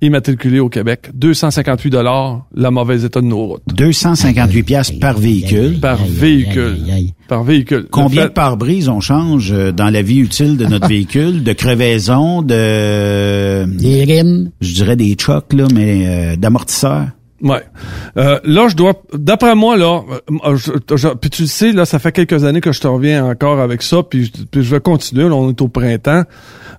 immatriculé 0.00 0.60
au 0.60 0.68
Québec 0.68 1.10
258 1.14 1.90
dollars 1.90 2.46
la 2.54 2.70
mauvaise 2.70 3.04
état 3.04 3.20
de 3.20 3.26
nos 3.26 3.46
routes. 3.46 3.62
258 3.74 4.62
pièces 4.62 4.90
par 4.90 5.18
véhicule. 5.18 5.80
Par 5.80 6.04
véhicule. 6.04 6.76
Par 7.28 7.44
véhicule. 7.44 7.86
Combien 7.90 8.22
Le 8.22 8.28
de 8.28 8.32
pare-brise 8.32 8.88
on 8.88 9.00
change 9.00 9.52
euh, 9.52 9.72
dans 9.72 9.90
la 9.90 10.02
vie 10.02 10.18
utile 10.18 10.56
de 10.56 10.66
notre 10.66 10.88
véhicule? 10.88 11.42
De 11.42 11.52
crevaisons, 11.52 12.42
de... 12.42 13.64
Des 13.64 14.04
rimes. 14.04 14.50
Je 14.60 14.74
dirais 14.74 14.96
des 14.96 15.16
chocs, 15.18 15.52
là, 15.52 15.66
mais 15.72 16.04
euh, 16.06 16.36
d'amortisseurs. 16.36 17.08
Ouais. 17.42 17.62
Euh, 18.16 18.38
là, 18.44 18.68
je 18.68 18.76
dois, 18.76 18.94
d'après 19.12 19.54
moi, 19.54 19.76
là, 19.76 20.00
euh, 20.46 20.56
je- 20.56 20.96
je- 20.96 21.08
puis 21.08 21.28
tu 21.28 21.42
le 21.42 21.48
sais, 21.48 21.72
là, 21.72 21.84
ça 21.84 21.98
fait 21.98 22.10
quelques 22.12 22.44
années 22.44 22.62
que 22.62 22.72
je 22.72 22.80
te 22.80 22.86
reviens 22.86 23.26
encore 23.26 23.60
avec 23.60 23.82
ça, 23.82 24.02
puis, 24.02 24.24
je- 24.26 24.44
puis 24.50 24.62
je 24.62 24.70
vais 24.74 24.80
continuer. 24.80 25.24
Là, 25.28 25.34
on 25.34 25.50
est 25.50 25.60
au 25.60 25.68
printemps. 25.68 26.22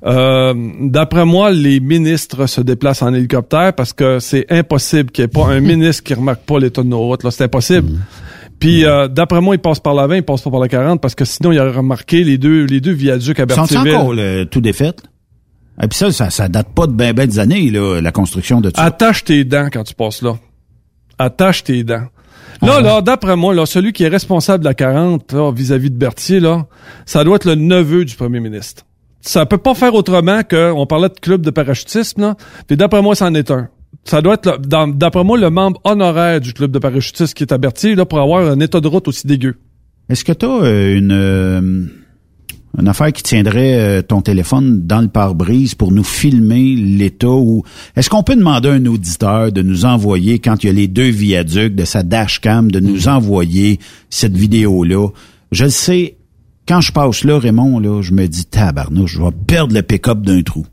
Euh, 0.06 0.54
d'après 0.82 1.26
moi, 1.26 1.52
les 1.52 1.80
ministres 1.80 2.46
se 2.48 2.62
déplacent 2.62 3.02
en 3.04 3.14
hélicoptère 3.14 3.74
parce 3.74 3.94
que 3.94 4.20
c'est 4.20 4.46
impossible 4.52 5.12
qu'il 5.12 5.24
n'y 5.24 5.26
ait 5.26 5.28
pas 5.30 5.48
un 5.48 5.60
ministre 5.78 6.04
qui 6.04 6.14
remarque 6.14 6.42
pas 6.42 6.60
l'état 6.60 6.82
de 6.84 6.88
nos 6.88 7.00
routes. 7.00 7.24
Là, 7.24 7.32
c'est 7.32 7.44
impossible. 7.44 7.90
Puis 8.60 8.86
euh, 8.86 9.08
d'après 9.08 9.42
moi, 9.42 9.54
ils 9.56 9.60
passent 9.62 9.80
par 9.80 9.94
la 9.94 10.08
20, 10.08 10.16
ils 10.18 10.24
passent 10.24 10.42
pas 10.42 10.50
par 10.52 10.60
la 10.60 10.68
40 10.68 11.00
parce 11.02 11.14
que 11.14 11.26
sinon, 11.26 11.52
il 11.52 11.60
aurait 11.60 11.72
remarqué 11.72 12.24
les 12.24 12.40
deux, 12.40 12.66
les 12.66 12.82
deux 12.82 12.94
viaducs 12.94 13.40
à 13.40 13.44
Sont 13.44 13.48
Berthierville. 13.62 13.96
encore 13.96 14.14
là, 14.14 14.46
tout 14.46 14.62
défait? 14.62 14.94
Et 15.84 15.88
puis 15.88 15.98
ça, 16.00 16.12
ça, 16.12 16.32
ça 16.32 16.48
date 16.48 16.70
pas 16.74 16.88
de 16.88 16.94
ben 16.94 17.14
ben 17.14 17.28
des 17.28 17.38
années, 17.38 17.70
là, 17.70 18.02
la 18.02 18.12
construction 18.12 18.62
de 18.62 18.72
tout. 18.72 18.82
Attache 18.82 19.24
tes 19.24 19.44
dents 19.44 19.68
quand 19.72 19.84
tu 19.84 19.94
passes 19.94 20.24
là. 20.24 20.38
Attache 21.20 21.64
tes 21.64 21.84
dents. 21.84 22.08
Là, 22.62 22.76
Ah 22.78 22.82
là, 22.82 23.02
d'après 23.02 23.36
moi, 23.36 23.54
là, 23.54 23.66
celui 23.66 23.94
qui 23.94 24.04
est 24.04 24.08
responsable 24.08 24.64
de 24.64 24.70
la 24.70 24.74
40 24.74 25.32
là, 25.34 25.52
vis-à-vis 25.52 25.92
de 25.92 25.96
Berthier, 25.96 26.40
là, 26.40 26.66
ça 27.06 27.24
doit 27.24 27.36
être 27.36 27.46
le 27.46 27.56
neveu 27.56 28.06
du 28.06 28.16
premier 28.16 28.40
ministre. 28.40 28.84
Ça 29.22 29.46
peut 29.46 29.58
pas 29.58 29.76
faire 29.76 29.94
autrement 29.94 30.44
que, 30.44 30.72
on 30.72 30.86
parlait 30.86 31.10
de 31.10 31.20
club 31.20 31.42
de 31.42 31.52
parachutisme, 31.52 32.22
là, 32.22 32.36
puis 32.68 32.78
d'après 32.78 33.02
moi, 33.02 33.16
c'en 33.16 33.34
est 33.34 33.52
un. 33.52 33.70
Ça 34.04 34.22
doit 34.22 34.36
être, 34.36 34.60
d'après 34.60 35.24
moi, 35.24 35.38
le 35.38 35.50
membre 35.50 35.82
honoraire 35.84 36.40
du 36.40 36.54
club 36.54 36.72
de 36.72 36.80
parachutisme 36.80 37.34
qui 37.34 37.44
est 37.44 37.52
à 37.52 37.58
Berthier, 37.58 37.96
là, 37.96 38.06
pour 38.06 38.20
avoir 38.20 38.48
un 38.48 38.60
état 38.60 38.80
de 38.80 38.88
route 38.88 39.08
aussi 39.08 39.28
dégueu. 39.28 39.56
Est-ce 40.10 40.24
que 40.24 40.32
tu 40.32 40.46
as 40.46 40.94
une, 40.96 41.12
euh, 41.12 41.86
une 42.78 42.88
affaire 42.88 43.12
qui 43.12 43.24
tiendrait 43.24 43.80
euh, 43.80 44.02
ton 44.02 44.22
téléphone 44.22 44.86
dans 44.86 45.02
le 45.02 45.08
pare-brise 45.08 45.74
pour 45.74 45.92
nous 45.92 46.04
filmer 46.04 46.76
l'état 46.76 47.28
ou 47.28 47.64
est-ce 47.96 48.10
qu'on 48.10 48.24
peut 48.24 48.36
demander 48.36 48.70
à 48.70 48.74
un 48.74 48.86
auditeur 48.86 49.52
de 49.52 49.62
nous 49.64 49.86
envoyer 49.86 50.40
quand 50.40 50.64
il 50.64 50.68
y 50.68 50.70
a 50.70 50.74
les 50.74 50.88
deux 50.88 51.10
viaducs 51.10 51.76
de 51.76 51.86
sa 51.86 52.04
dashcam 52.04 52.72
de 52.72 52.80
nous 52.80 53.08
envoyer 53.08 53.80
cette 54.10 54.38
vidéo 54.38 54.84
là 54.84 55.08
Je 55.52 55.66
le 55.66 55.70
sais 55.72 56.18
quand 56.68 56.82
je 56.82 56.92
passe 56.92 57.24
là 57.24 57.40
Raymond 57.40 57.80
là, 57.80 58.02
je 58.02 58.14
me 58.14 58.28
dis 58.28 58.46
tabarnouche, 58.46 59.14
je 59.14 59.22
vais 59.22 59.32
perdre 59.48 59.74
le 59.74 59.82
pick-up 59.82 60.22
d'un 60.22 60.44
trou. 60.44 60.66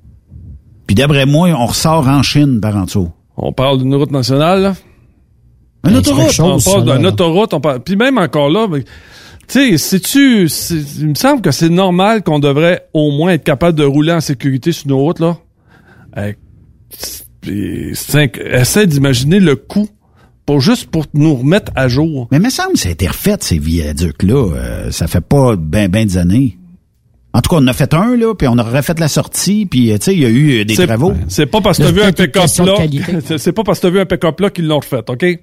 Puis 0.87 0.95
d'après 0.95 1.25
moi, 1.25 1.49
on 1.57 1.67
ressort 1.67 2.09
en 2.09 2.23
Chine 2.23 2.61
par 2.61 2.77
en 2.77 2.85
dessous. 2.85 3.11
On 3.37 3.53
parle 3.53 3.79
d'une 3.79 3.95
route 3.95 4.11
nationale 4.11 4.61
là. 4.63 4.75
Une 5.87 5.97
autoroute. 5.97 6.29
quelque 6.29 6.43
On 6.43 6.59
chose, 6.59 6.65
parle 6.65 6.97
d'une 6.99 7.07
autoroute, 7.07 7.55
on 7.55 7.61
parle. 7.61 7.81
Puis 7.81 7.97
même 7.97 8.19
encore 8.19 8.51
là, 8.51 8.67
tu 9.49 9.77
sais, 9.77 9.79
sais-tu, 9.79 10.49
il 11.01 11.09
me 11.09 11.15
semble 11.15 11.43
que 11.43 11.51
c'est 11.51 11.69
normal 11.69 12.23
qu'on 12.23 12.39
devrait 12.39 12.89
au 12.93 13.11
moins 13.11 13.33
être 13.33 13.45
capable 13.45 13.79
de 13.79 13.85
rouler 13.85 14.13
en 14.13 14.21
sécurité 14.21 14.73
sur 14.73 14.89
nos 14.89 14.99
routes 14.99 15.21
là. 15.21 15.39
Euh, 16.17 16.33
essaie 17.47 18.87
d'imaginer 18.87 19.41
le 19.41 19.57
coût 19.57 19.89
pour 20.47 20.61
juste 20.61 20.91
pour 20.91 21.07
nous 21.15 21.35
remettre 21.35 21.73
à 21.75 21.89
jour. 21.89 22.29
Mais 22.31 22.39
il 22.39 22.43
me 22.43 22.51
semble 22.51 22.75
que 22.75 22.79
ça 22.79 22.89
a 22.89 22.93
été 22.93 23.09
refait, 23.09 23.37
ces 23.41 23.59
viaducs-là. 23.59 24.53
Euh, 24.55 24.91
ça 24.91 25.07
fait 25.07 25.21
pas 25.21 25.57
ben 25.57 25.89
ben 25.89 26.07
des 26.07 26.19
années. 26.19 26.59
En 27.37 27.41
tout 27.41 27.51
cas, 27.51 27.57
on 27.57 27.65
en 27.65 27.67
a 27.67 27.73
fait 27.73 27.93
un, 27.95 28.17
là, 28.17 28.33
puis 28.33 28.47
on 28.47 28.57
a 28.59 28.63
refait 28.63 28.95
la 28.97 29.09
sortie, 29.09 29.67
puis 29.67 29.91
euh, 29.91 29.99
tu 29.99 30.05
sais, 30.05 30.15
il 30.15 30.21
y 30.21 30.25
a 30.25 30.29
eu 30.29 30.61
euh, 30.61 30.65
des 30.65 30.77
travaux. 30.77 31.13
C'est 31.27 31.47
pas 31.47 31.61
parce 31.61 31.79
que 31.79 31.83
t'as 31.83 31.91
vu 31.91 32.01
un 32.01 32.13
pick-up 32.13 32.47
là. 32.65 32.75
c'est- 33.39 33.53
pas 33.53 33.65
parce 33.65 33.81
que 33.81 33.89
t'as 33.89 33.91
vu 33.93 33.99
un 33.99 34.07
pick-up 34.07 34.39
là 34.39 34.51
qu'ils 34.51 34.69
l'ont 34.69 34.79
refait, 34.79 35.03
ok? 35.09 35.23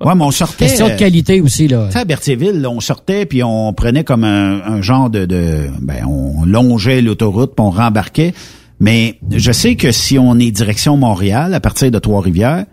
Ouais, 0.00 0.14
mais 0.14 0.24
on 0.24 0.30
sortait... 0.30 0.66
Question 0.66 0.88
de 0.88 0.94
qualité 0.94 1.40
aussi, 1.40 1.66
là. 1.66 1.86
Tu 1.88 1.94
sais, 1.94 1.98
à 1.98 2.04
Berthierville, 2.04 2.60
là, 2.60 2.70
on 2.70 2.78
sortait, 2.78 3.26
puis 3.26 3.42
on 3.42 3.72
prenait 3.72 4.04
comme 4.04 4.22
un, 4.22 4.62
un 4.62 4.82
genre 4.82 5.10
de... 5.10 5.24
de 5.24 5.66
ben, 5.80 6.04
on 6.06 6.44
longeait 6.44 7.02
l'autoroute, 7.02 7.56
puis 7.56 7.64
on 7.66 7.70
rembarquait. 7.70 8.32
Mais 8.78 9.18
je 9.30 9.50
sais 9.50 9.74
que 9.74 9.90
si 9.90 10.16
on 10.18 10.38
est 10.38 10.52
direction 10.52 10.96
Montréal, 10.96 11.54
à 11.54 11.60
partir 11.60 11.90
de 11.90 11.98
Trois-Rivières, 11.98 12.66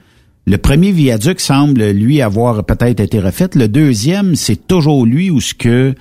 le 0.45 0.57
premier 0.57 0.91
viaduc 0.91 1.39
semble, 1.39 1.89
lui, 1.89 2.21
avoir 2.21 2.63
peut-être 2.65 2.99
été 2.99 3.19
refait. 3.19 3.49
Le 3.55 3.67
deuxième, 3.67 4.35
c'est 4.35 4.67
toujours 4.67 5.05
lui 5.07 5.31
où 5.31 5.39
ce 5.41 5.53
que 5.55 5.95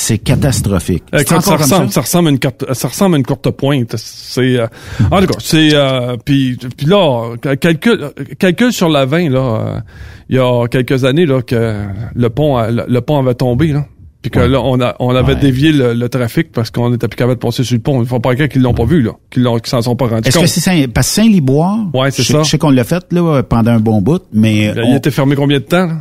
c'est 0.00 0.18
catastrophique. 0.18 1.02
C'est 1.12 1.22
Écoute, 1.22 1.42
ça, 1.42 1.56
ressemble, 1.56 1.90
ça? 1.90 2.00
ressemble 2.02 2.28
à 2.28 2.30
une 2.30 2.38
carte, 2.38 2.64
ça 2.74 2.88
ressemble 2.88 3.16
à 3.16 3.18
une 3.18 3.24
courte 3.26 3.50
pointe. 3.50 3.94
C'est, 3.96 4.58
euh, 4.58 4.66
en 5.10 5.20
tout 5.20 5.26
cas, 5.26 5.38
c'est, 5.40 5.70
euh, 5.74 6.16
puis, 6.24 6.56
puis 6.76 6.86
là, 6.86 7.34
calcul, 7.60 8.10
calcul 8.38 8.72
sur 8.72 8.88
la 8.88 9.04
20 9.06 9.30
là, 9.30 9.38
euh, 9.40 9.80
il 10.28 10.36
y 10.36 10.38
a 10.38 10.66
quelques 10.68 11.04
années 11.04 11.26
là 11.26 11.42
que 11.42 11.74
le 12.14 12.30
pont, 12.30 12.60
le, 12.70 12.84
le 12.88 13.00
pont 13.00 13.18
avait 13.18 13.34
tombé 13.34 13.68
là, 13.72 13.86
puis 14.22 14.30
que 14.30 14.38
là 14.40 14.60
on 14.62 14.80
a, 14.80 14.94
on 15.00 15.14
avait 15.14 15.34
Ouais. 15.34 15.40
dévié 15.40 15.72
le, 15.72 15.94
le 15.94 16.08
trafic 16.08 16.52
parce 16.52 16.70
qu'on 16.70 16.92
était 16.94 17.08
plus 17.08 17.16
capable 17.16 17.36
de 17.36 17.40
passer 17.46 17.64
sur 17.64 17.74
le 17.76 17.80
pont. 17.82 18.00
Il 18.02 18.06
faut 18.08 18.20
pas 18.20 18.34
croire 18.34 18.48
qu'ils 18.48 18.62
l'ont 18.62 18.74
pas 18.74 18.84
vu 18.84 19.02
là, 19.02 19.12
qu'ils 19.30 19.42
qu'ils 19.44 19.66
s'en 19.66 19.82
sont 19.82 19.96
pas 19.96 20.06
rendus 20.06 20.28
Est-ce 20.28 20.36
compte. 20.36 20.44
que 20.46 20.50
c'est 20.50 20.60
Saint, 20.60 20.84
parce 20.92 21.08
Saint-Liboire, 21.08 21.78
Ouais, 21.94 22.10
c'est 22.10 22.22
ça. 22.22 22.42
je 22.42 22.48
sais 22.48 22.58
qu'on 22.58 22.70
l'a 22.70 22.84
fait 22.84 23.04
là 23.12 23.42
pendant 23.42 23.72
un 23.72 23.80
bon 23.80 24.00
bout, 24.00 24.22
mais 24.32 24.66
Il 24.76 24.82
on- 24.84 24.96
était 24.96 25.10
fermé 25.10 25.34
combien 25.34 25.58
de 25.58 25.64
temps 25.64 25.86
là? 25.86 25.94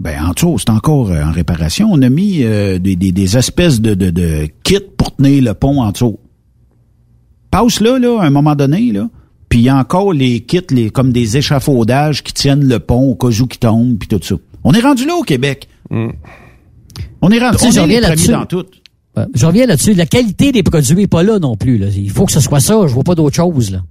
Ben 0.00 0.24
en 0.24 0.32
dessous, 0.32 0.58
c'est 0.58 0.70
encore 0.70 1.10
euh, 1.10 1.22
en 1.22 1.30
réparation. 1.30 1.88
On 1.90 2.02
a 2.02 2.08
mis 2.08 2.42
euh, 2.42 2.78
des, 2.78 2.96
des, 2.96 3.12
des 3.12 3.36
espèces 3.36 3.80
de, 3.80 3.94
de, 3.94 4.10
de 4.10 4.48
kits 4.64 4.78
pour 4.96 5.14
tenir 5.14 5.42
le 5.42 5.54
pont 5.54 5.80
en 5.80 5.90
dessous. 5.92 6.18
Passe 7.50 7.80
là, 7.80 7.98
là, 7.98 8.20
à 8.20 8.26
un 8.26 8.30
moment 8.30 8.54
donné, 8.54 8.92
là. 8.92 9.08
Puis 9.48 9.60
il 9.60 9.64
y 9.64 9.68
a 9.68 9.76
encore 9.76 10.12
les 10.12 10.40
kits, 10.40 10.60
les 10.70 10.90
comme 10.90 11.12
des 11.12 11.36
échafaudages 11.36 12.22
qui 12.22 12.32
tiennent 12.32 12.66
le 12.66 12.78
pont 12.78 13.10
au 13.10 13.14
cas 13.14 13.28
où 13.28 13.46
qui 13.46 13.58
tombe, 13.58 13.98
puis 13.98 14.08
tout 14.08 14.20
ça. 14.22 14.36
On 14.64 14.72
est 14.72 14.80
rendu 14.80 15.04
là 15.06 15.14
au 15.14 15.22
Québec. 15.22 15.68
On 15.90 16.08
est 17.30 17.38
rendu 17.38 17.58
on 17.60 17.70
est 17.70 17.80
reviens 17.80 18.00
les 18.00 18.28
dans 18.28 18.46
tout. 18.46 18.64
Je 19.34 19.44
reviens 19.44 19.66
là-dessus. 19.66 19.92
La 19.92 20.06
qualité 20.06 20.52
des 20.52 20.62
produits 20.62 21.02
est 21.02 21.06
pas 21.06 21.22
là 21.22 21.38
non 21.38 21.56
plus. 21.56 21.76
Là. 21.76 21.88
Il 21.94 22.10
faut 22.10 22.24
que 22.24 22.32
ce 22.32 22.40
soit 22.40 22.60
ça. 22.60 22.86
Je 22.86 22.94
vois 22.94 23.04
pas 23.04 23.14
d'autre 23.14 23.36
chose. 23.36 23.70
Là. 23.70 23.82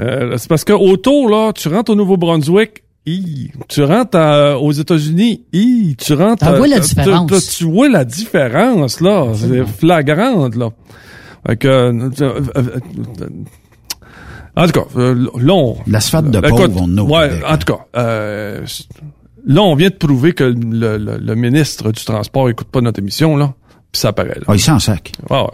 Euh, 0.00 0.36
c'est 0.38 0.48
parce 0.48 0.64
que 0.64 0.72
autour, 0.72 1.28
là, 1.28 1.52
tu 1.52 1.68
rentres 1.68 1.90
au 1.90 1.96
Nouveau-Brunswick, 1.96 2.83
hi. 3.06 3.50
tu 3.68 3.82
rentres 3.82 4.16
à- 4.16 4.58
aux 4.58 4.72
États-Unis, 4.72 5.44
tu 5.98 6.12
rentres. 6.14 6.44
Ah, 6.46 6.50
à- 6.50 6.56
vois 6.56 6.66
la 6.68 6.80
tu- 6.80 6.88
différence. 6.88 7.30
tu- 7.30 7.56
Tu 7.58 7.64
vois 7.64 7.88
la 7.88 8.04
différence, 8.04 9.00
là. 9.00 9.26
C'est 9.34 9.66
flagrante, 9.66 10.56
là. 10.56 10.70
Fait 11.46 11.56
que, 11.56 11.68
euh, 11.68 11.92
euh, 12.20 12.40
euh, 12.56 12.62
euh, 13.20 13.26
en 14.56 14.66
tout 14.66 14.72
cas, 14.72 14.86
euh, 14.96 15.28
là, 15.40 15.52
on, 15.54 15.76
L'asphalte 15.86 16.30
de 16.30 16.38
Écoute, 16.38 16.50
pauvre, 16.50 16.82
on 16.82 16.84
en 16.84 16.98
a 16.98 17.02
au 17.02 17.08
ouais, 17.08 17.40
en 17.46 17.58
tout 17.58 17.72
cas, 17.72 17.80
euh, 17.96 18.64
là, 19.46 19.62
on 19.62 19.74
vient 19.74 19.88
de 19.90 19.94
prouver 19.94 20.32
que 20.32 20.44
le, 20.44 20.96
le- 20.96 21.18
le 21.18 21.34
ministre 21.34 21.90
du 21.92 22.04
Transport 22.04 22.48
écoute 22.48 22.68
pas 22.68 22.80
notre 22.80 23.00
émission, 23.00 23.36
là. 23.36 23.52
Puis 23.92 24.00
ça 24.00 24.12
paraît, 24.12 24.28
là. 24.36 24.44
Ah, 24.48 24.54
il 24.54 24.60
s'en 24.60 24.78
sac. 24.78 25.12
Ah 25.30 25.44
ouais. 25.44 25.50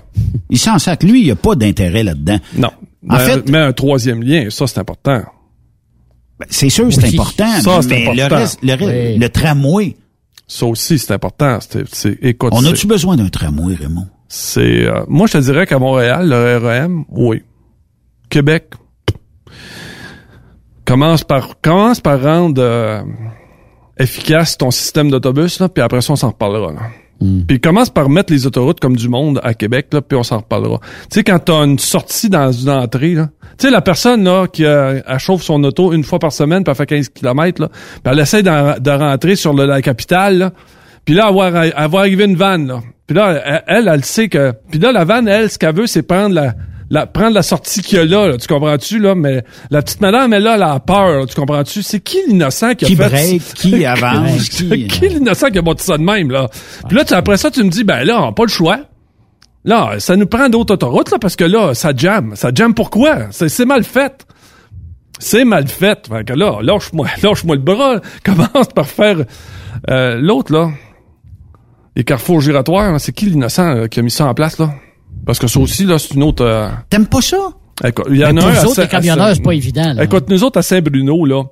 Il 0.50 0.58
s'en 0.58 0.78
sac. 0.78 1.02
Lui, 1.02 1.20
il 1.20 1.24
n'y 1.24 1.30
a 1.30 1.36
pas 1.36 1.54
d'intérêt 1.54 2.02
là-dedans. 2.02 2.38
Non. 2.56 2.70
En 3.08 3.16
mais, 3.16 3.18
fait- 3.18 3.48
mais 3.50 3.58
un 3.58 3.72
troisième 3.72 4.22
lien, 4.22 4.46
ça, 4.50 4.66
c'est 4.66 4.78
important. 4.78 5.22
Ben, 6.40 6.46
c'est 6.50 6.70
sûr, 6.70 6.90
c'est 6.92 7.02
Oui. 7.04 7.14
important. 7.18 7.60
Ça, 7.60 7.82
c'est 7.82 7.88
mais 7.90 8.02
important. 8.02 8.28
le 8.28 8.34
reste, 8.34 8.58
le, 8.62 8.70
reste- 8.72 8.82
Oui. 8.84 9.18
le 9.18 9.28
tramway. 9.28 9.96
Ça 10.48 10.66
aussi, 10.66 10.98
c'est 10.98 11.12
important. 11.12 11.58
C'est, 11.92 12.18
écoute, 12.22 12.52
On 12.56 12.64
a-tu 12.64 12.86
besoin 12.88 13.16
d'un 13.16 13.28
tramway, 13.28 13.74
Raymond? 13.74 14.08
C'est 14.32 14.86
euh, 14.86 15.04
moi 15.08 15.26
je 15.26 15.32
te 15.34 15.38
dirais 15.38 15.66
qu'à 15.66 15.78
Montréal 15.78 16.28
le 16.28 16.56
REM 16.58 17.04
oui. 17.10 17.42
Québec 18.28 18.70
commence 20.84 21.24
par 21.24 21.60
commence 21.60 22.00
par 22.00 22.22
rendre 22.22 22.62
euh, 22.62 23.02
efficace 23.98 24.56
ton 24.56 24.70
système 24.70 25.10
d'autobus 25.10 25.58
là 25.60 25.68
puis 25.68 25.82
après 25.82 26.00
ça 26.00 26.12
on 26.12 26.16
s'en 26.16 26.28
reparlera 26.30 26.72
là. 26.72 26.80
Puis 27.46 27.60
commence 27.60 27.90
par 27.90 28.08
mettre 28.08 28.32
les 28.32 28.46
autoroutes 28.46 28.80
comme 28.80 28.96
du 28.96 29.08
monde 29.08 29.40
à 29.42 29.52
Québec 29.52 29.88
là 29.92 30.00
puis 30.00 30.16
on 30.16 30.22
s'en 30.22 30.38
reparlera. 30.38 30.80
Tu 31.10 31.16
sais 31.16 31.24
quand 31.24 31.38
t'as 31.38 31.64
une 31.64 31.78
sortie 31.78 32.30
dans 32.30 32.50
une 32.50 32.70
entrée 32.70 33.14
là, 33.14 33.28
tu 33.58 33.66
sais 33.66 33.70
la 33.70 33.82
personne 33.82 34.24
là 34.24 34.46
qui 34.46 34.64
euh, 34.64 35.00
elle 35.06 35.18
chauffe 35.18 35.42
son 35.42 35.62
auto 35.64 35.92
une 35.92 36.04
fois 36.04 36.18
par 36.18 36.32
semaine 36.32 36.64
puis 36.64 36.70
elle 36.70 36.76
fait 36.76 36.86
15 36.86 37.08
km 37.10 37.62
là, 37.62 37.68
puis 37.68 38.12
elle 38.12 38.18
essaie 38.18 38.42
de, 38.42 38.90
rentrer 38.90 39.36
sur 39.36 39.52
la 39.52 39.82
capitale 39.82 40.38
là. 40.38 40.52
Puis 41.04 41.14
là, 41.14 41.30
elle 41.76 41.90
va 41.90 41.98
arriver 41.98 42.24
une 42.24 42.36
vanne, 42.36 42.68
là. 42.68 42.82
Puis 43.06 43.16
là, 43.16 43.42
elle, 43.44 43.62
elle, 43.66 43.88
elle 43.88 44.04
sait 44.04 44.28
que... 44.28 44.52
Puis 44.70 44.78
là, 44.78 44.92
la 44.92 45.04
vanne, 45.04 45.26
elle, 45.26 45.50
ce 45.50 45.58
qu'elle 45.58 45.74
veut, 45.74 45.86
c'est 45.86 46.02
prendre 46.02 46.34
la, 46.34 46.54
la, 46.90 47.06
prendre 47.06 47.34
la 47.34 47.42
sortie 47.42 47.82
qu'il 47.82 47.98
y 47.98 48.00
a 48.00 48.04
là, 48.04 48.26
là, 48.28 48.36
tu 48.36 48.48
comprends-tu, 48.48 48.98
là? 48.98 49.14
Mais 49.14 49.44
la 49.70 49.80
petite 49.80 50.00
madame, 50.00 50.32
elle, 50.32 50.42
là, 50.42 50.56
elle 50.56 50.62
a 50.64 50.80
peur, 50.80 51.20
là, 51.20 51.26
tu 51.26 51.34
comprends-tu? 51.36 51.82
C'est 51.84 52.00
qui 52.00 52.18
l'innocent 52.28 52.74
qui 52.74 52.84
a 52.84 52.88
Qui 52.88 52.96
fait... 52.96 53.08
break, 53.08 53.42
qui 53.54 53.84
avance, 53.86 54.48
qui... 54.48 54.86
qui 54.88 55.08
l'innocent 55.08 55.50
qui 55.50 55.58
a 55.58 55.62
bâti 55.62 55.84
ça 55.84 55.96
de 55.98 56.02
même, 56.02 56.30
là? 56.30 56.48
Puis 56.88 56.96
là, 56.96 57.04
tu- 57.04 57.14
après 57.14 57.36
ça, 57.36 57.50
tu 57.50 57.62
me 57.62 57.70
dis, 57.70 57.84
ben 57.84 58.02
là, 58.04 58.20
on 58.20 58.26
n'a 58.26 58.32
pas 58.32 58.42
le 58.42 58.48
choix. 58.50 58.80
Là, 59.64 60.00
ça 60.00 60.16
nous 60.16 60.26
prend 60.26 60.48
d'autres 60.48 60.74
autoroutes, 60.74 61.10
là, 61.12 61.18
parce 61.20 61.36
que 61.36 61.44
là, 61.44 61.74
ça 61.74 61.92
jamme. 61.94 62.34
Ça 62.34 62.50
jamme 62.54 62.74
pourquoi? 62.74 63.30
C'est 63.30 63.48
c'est 63.48 63.66
mal 63.66 63.84
fait. 63.84 64.26
C'est 65.18 65.44
mal 65.44 65.68
fait. 65.68 66.08
Fait 66.08 66.24
que 66.24 66.32
là, 66.32 66.60
lâche-moi, 66.62 67.06
lâche-moi 67.22 67.56
le 67.56 67.62
bras. 67.62 68.00
Commence 68.24 68.68
par 68.74 68.86
faire 68.86 69.16
euh, 69.90 70.16
l'autre, 70.20 70.52
là. 70.52 70.70
Les 71.94 72.04
carrefours 72.04 72.40
giratoires, 72.40 72.90
là, 72.92 72.98
c'est 72.98 73.12
qui 73.12 73.26
l'innocent 73.26 73.76
euh, 73.76 73.86
qui 73.86 74.00
a 74.00 74.02
mis 74.02 74.10
ça 74.10 74.26
en 74.26 74.34
place, 74.34 74.58
là? 74.58 74.70
Parce 75.26 75.38
que 75.38 75.46
ça 75.46 75.60
aussi, 75.60 75.84
là, 75.84 75.98
c'est 75.98 76.14
une 76.14 76.22
autre... 76.22 76.44
euh, 76.44 76.68
T'aimes 76.88 77.06
pas 77.06 77.20
ça? 77.20 77.36
Écoute, 77.82 78.06
il 78.10 78.16
y 78.18 78.24
en 78.26 78.36
a 78.36 78.44
un 78.44 78.54
à 78.54 78.64
autres, 78.64 78.74
Saint- 78.74 78.82
les 78.82 78.88
camionneurs, 78.88 79.26
à 79.26 79.34
c'est 79.34 79.42
pas 79.42 79.54
évident. 79.54 79.94
Là. 79.94 80.04
Écoute, 80.04 80.28
nous 80.28 80.44
autres 80.44 80.58
à 80.58 80.62
Saint-Bruno, 80.62 81.24
là, 81.24 81.44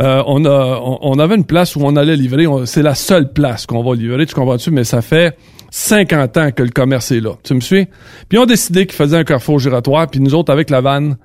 euh, 0.00 0.22
on 0.26 0.44
a, 0.44 0.80
on, 0.82 0.98
on 1.02 1.18
avait 1.20 1.36
une 1.36 1.44
place 1.44 1.76
où 1.76 1.80
on 1.84 1.94
allait 1.94 2.16
livrer. 2.16 2.46
on- 2.48 2.66
C'est 2.66 2.82
la 2.82 2.94
seule 2.96 3.32
place 3.32 3.66
qu'on 3.66 3.84
va 3.84 3.94
livrer, 3.94 4.26
tu 4.26 4.34
comprends-tu? 4.34 4.72
Mais 4.72 4.82
ça 4.82 5.00
fait 5.00 5.36
50 5.70 6.36
ans 6.38 6.50
que 6.50 6.62
le 6.64 6.70
commerce 6.70 7.12
est 7.12 7.20
là. 7.20 7.32
Tu 7.44 7.54
me 7.54 7.60
suis? 7.60 7.84
Puis 7.86 7.92
ils 8.32 8.38
ont 8.38 8.46
décidé 8.46 8.86
qu'ils 8.86 8.96
faisaient 8.96 9.18
un 9.18 9.24
carrefour 9.24 9.60
giratoire, 9.60 10.08
puis 10.08 10.18
nous 10.20 10.34
autres, 10.34 10.52
avec 10.52 10.70
la 10.70 10.80
vanne, 10.80 11.16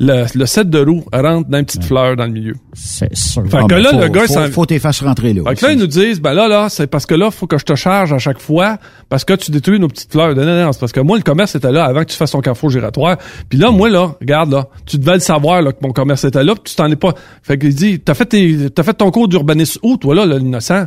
le, 0.00 0.24
le 0.32 0.46
set 0.46 0.70
de 0.70 0.78
roues 0.78 1.04
rentre 1.12 1.48
dans 1.48 1.58
une 1.58 1.64
petite 1.64 1.84
fleur 1.84 2.14
dans 2.14 2.24
le 2.26 2.30
milieu. 2.30 2.54
C'est 2.72 3.14
sûr. 3.16 3.42
Fait 3.48 3.56
Ah, 3.58 3.62
que 3.62 3.66
ben, 3.68 3.78
là, 3.82 3.90
faut, 3.90 3.98
le 4.00 4.08
gars, 4.08 4.26
faut, 4.26 4.52
faut 4.52 4.66
tes 4.66 4.78
fasses 4.78 5.02
rentrer 5.02 5.32
là. 5.34 5.42
fait 5.48 5.56
que 5.56 5.66
là, 5.66 5.72
ils 5.72 5.78
nous 5.78 5.86
disent, 5.88 6.20
ben 6.20 6.34
là, 6.34 6.46
là, 6.46 6.68
c'est 6.68 6.86
parce 6.86 7.04
que 7.04 7.14
là, 7.14 7.30
faut 7.32 7.46
que 7.48 7.58
je 7.58 7.64
te 7.64 7.74
charge 7.74 8.12
à 8.12 8.18
chaque 8.18 8.38
fois 8.38 8.78
parce 9.08 9.24
que 9.24 9.34
tu 9.34 9.50
détruis 9.50 9.80
nos 9.80 9.88
petites 9.88 10.12
fleurs. 10.12 10.34
Non, 10.36 10.44
non, 10.44 10.64
non, 10.64 10.72
c'est 10.72 10.78
parce 10.80 10.92
que 10.92 11.00
moi, 11.00 11.16
le 11.16 11.22
commerce 11.24 11.54
était 11.56 11.72
là 11.72 11.84
avant 11.84 12.00
que 12.04 12.10
tu 12.10 12.16
fasses 12.16 12.30
ton 12.30 12.40
carrefour 12.40 12.70
giratoire. 12.70 13.16
Puis 13.48 13.58
là, 13.58 13.70
moi, 13.72 13.90
là, 13.90 14.12
regarde, 14.20 14.52
là, 14.52 14.68
tu 14.86 14.98
devais 14.98 15.14
le 15.14 15.20
savoir, 15.20 15.62
là, 15.62 15.72
que 15.72 15.78
mon 15.82 15.92
commerce 15.92 16.24
était 16.24 16.44
là, 16.44 16.54
puis 16.54 16.62
tu 16.70 16.76
t'en 16.76 16.90
es 16.90 16.96
pas. 16.96 17.14
Fait 17.42 17.58
qu'il 17.58 17.74
dit, 17.74 17.98
t'as 17.98 18.14
fait 18.14 18.26
tes, 18.26 18.70
t'as 18.70 18.82
fait 18.84 18.94
ton 18.94 19.10
cours 19.10 19.26
d'urbanisme 19.28 19.80
où, 19.82 19.96
toi, 19.96 20.14
là, 20.14 20.26
là, 20.26 20.38
l'innocent? 20.38 20.86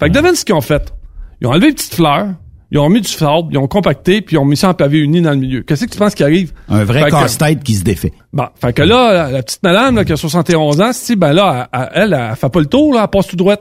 Fait 0.00 0.08
que 0.08 0.14
devine 0.14 0.34
ce 0.34 0.44
qu'ils 0.44 0.54
ont 0.54 0.60
fait. 0.62 0.92
Ils 1.40 1.46
ont 1.46 1.50
enlevé 1.50 1.66
les 1.68 1.74
petites 1.74 1.94
fleurs, 1.94 2.28
ils 2.70 2.78
ont 2.78 2.88
mis 2.88 3.00
du 3.00 3.08
sable, 3.08 3.48
ils 3.52 3.58
ont 3.58 3.68
compacté, 3.68 4.20
puis 4.20 4.36
ils 4.36 4.38
ont 4.38 4.44
mis 4.44 4.56
ça 4.56 4.70
en 4.70 4.74
pavé 4.74 4.98
uni 4.98 5.20
dans 5.22 5.30
le 5.30 5.36
milieu. 5.36 5.62
Qu'est-ce 5.62 5.84
que 5.86 5.90
tu 5.90 5.98
penses 5.98 6.14
qui 6.14 6.24
arrive? 6.24 6.52
Un 6.68 6.84
vrai 6.84 7.04
Fait 7.04 7.10
que- 7.10 7.10
casse-tête 7.12 7.62
qui 7.62 7.74
se 7.74 7.84
défait. 7.84 8.12
Bon, 8.32 8.46
fait 8.60 8.72
que 8.72 8.82
là, 8.82 9.12
la, 9.12 9.30
la 9.30 9.42
petite 9.42 9.62
madame, 9.62 9.96
là, 9.96 10.04
qui 10.04 10.12
a 10.12 10.16
71 10.16 10.80
ans, 10.80 10.92
si, 10.92 11.14
ben 11.16 11.32
là, 11.32 11.68
elle, 11.72 11.88
elle, 11.94 12.12
elle, 12.30 12.36
fait 12.36 12.48
pas 12.48 12.60
le 12.60 12.66
tour, 12.66 12.92
là, 12.94 13.02
elle 13.04 13.10
passe 13.10 13.28
tout 13.28 13.36
droit. 13.36 13.56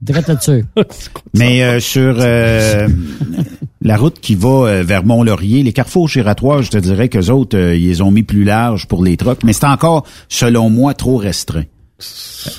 Direct 0.00 0.28
là-dessus. 0.28 0.64
Mais 1.34 1.62
euh, 1.62 1.78
sur 1.78 2.16
euh, 2.18 2.88
la 3.82 3.96
route 3.96 4.18
qui 4.20 4.34
va 4.34 4.48
euh, 4.48 4.82
vers 4.82 5.04
Mont-Laurier, 5.04 5.62
les 5.62 5.72
carrefours 5.72 6.08
giratoires, 6.08 6.62
je 6.62 6.70
te 6.70 6.78
dirais 6.78 7.08
qu'eux 7.08 7.30
autres, 7.30 7.56
euh, 7.56 7.76
ils 7.76 7.86
les 7.86 8.02
ont 8.02 8.10
mis 8.10 8.24
plus 8.24 8.42
larges 8.42 8.88
pour 8.88 9.04
les 9.04 9.16
trucks, 9.16 9.44
mais 9.44 9.52
c'est 9.52 9.66
encore, 9.66 10.04
selon 10.28 10.70
moi, 10.70 10.94
trop 10.94 11.16
restreint. 11.18 11.64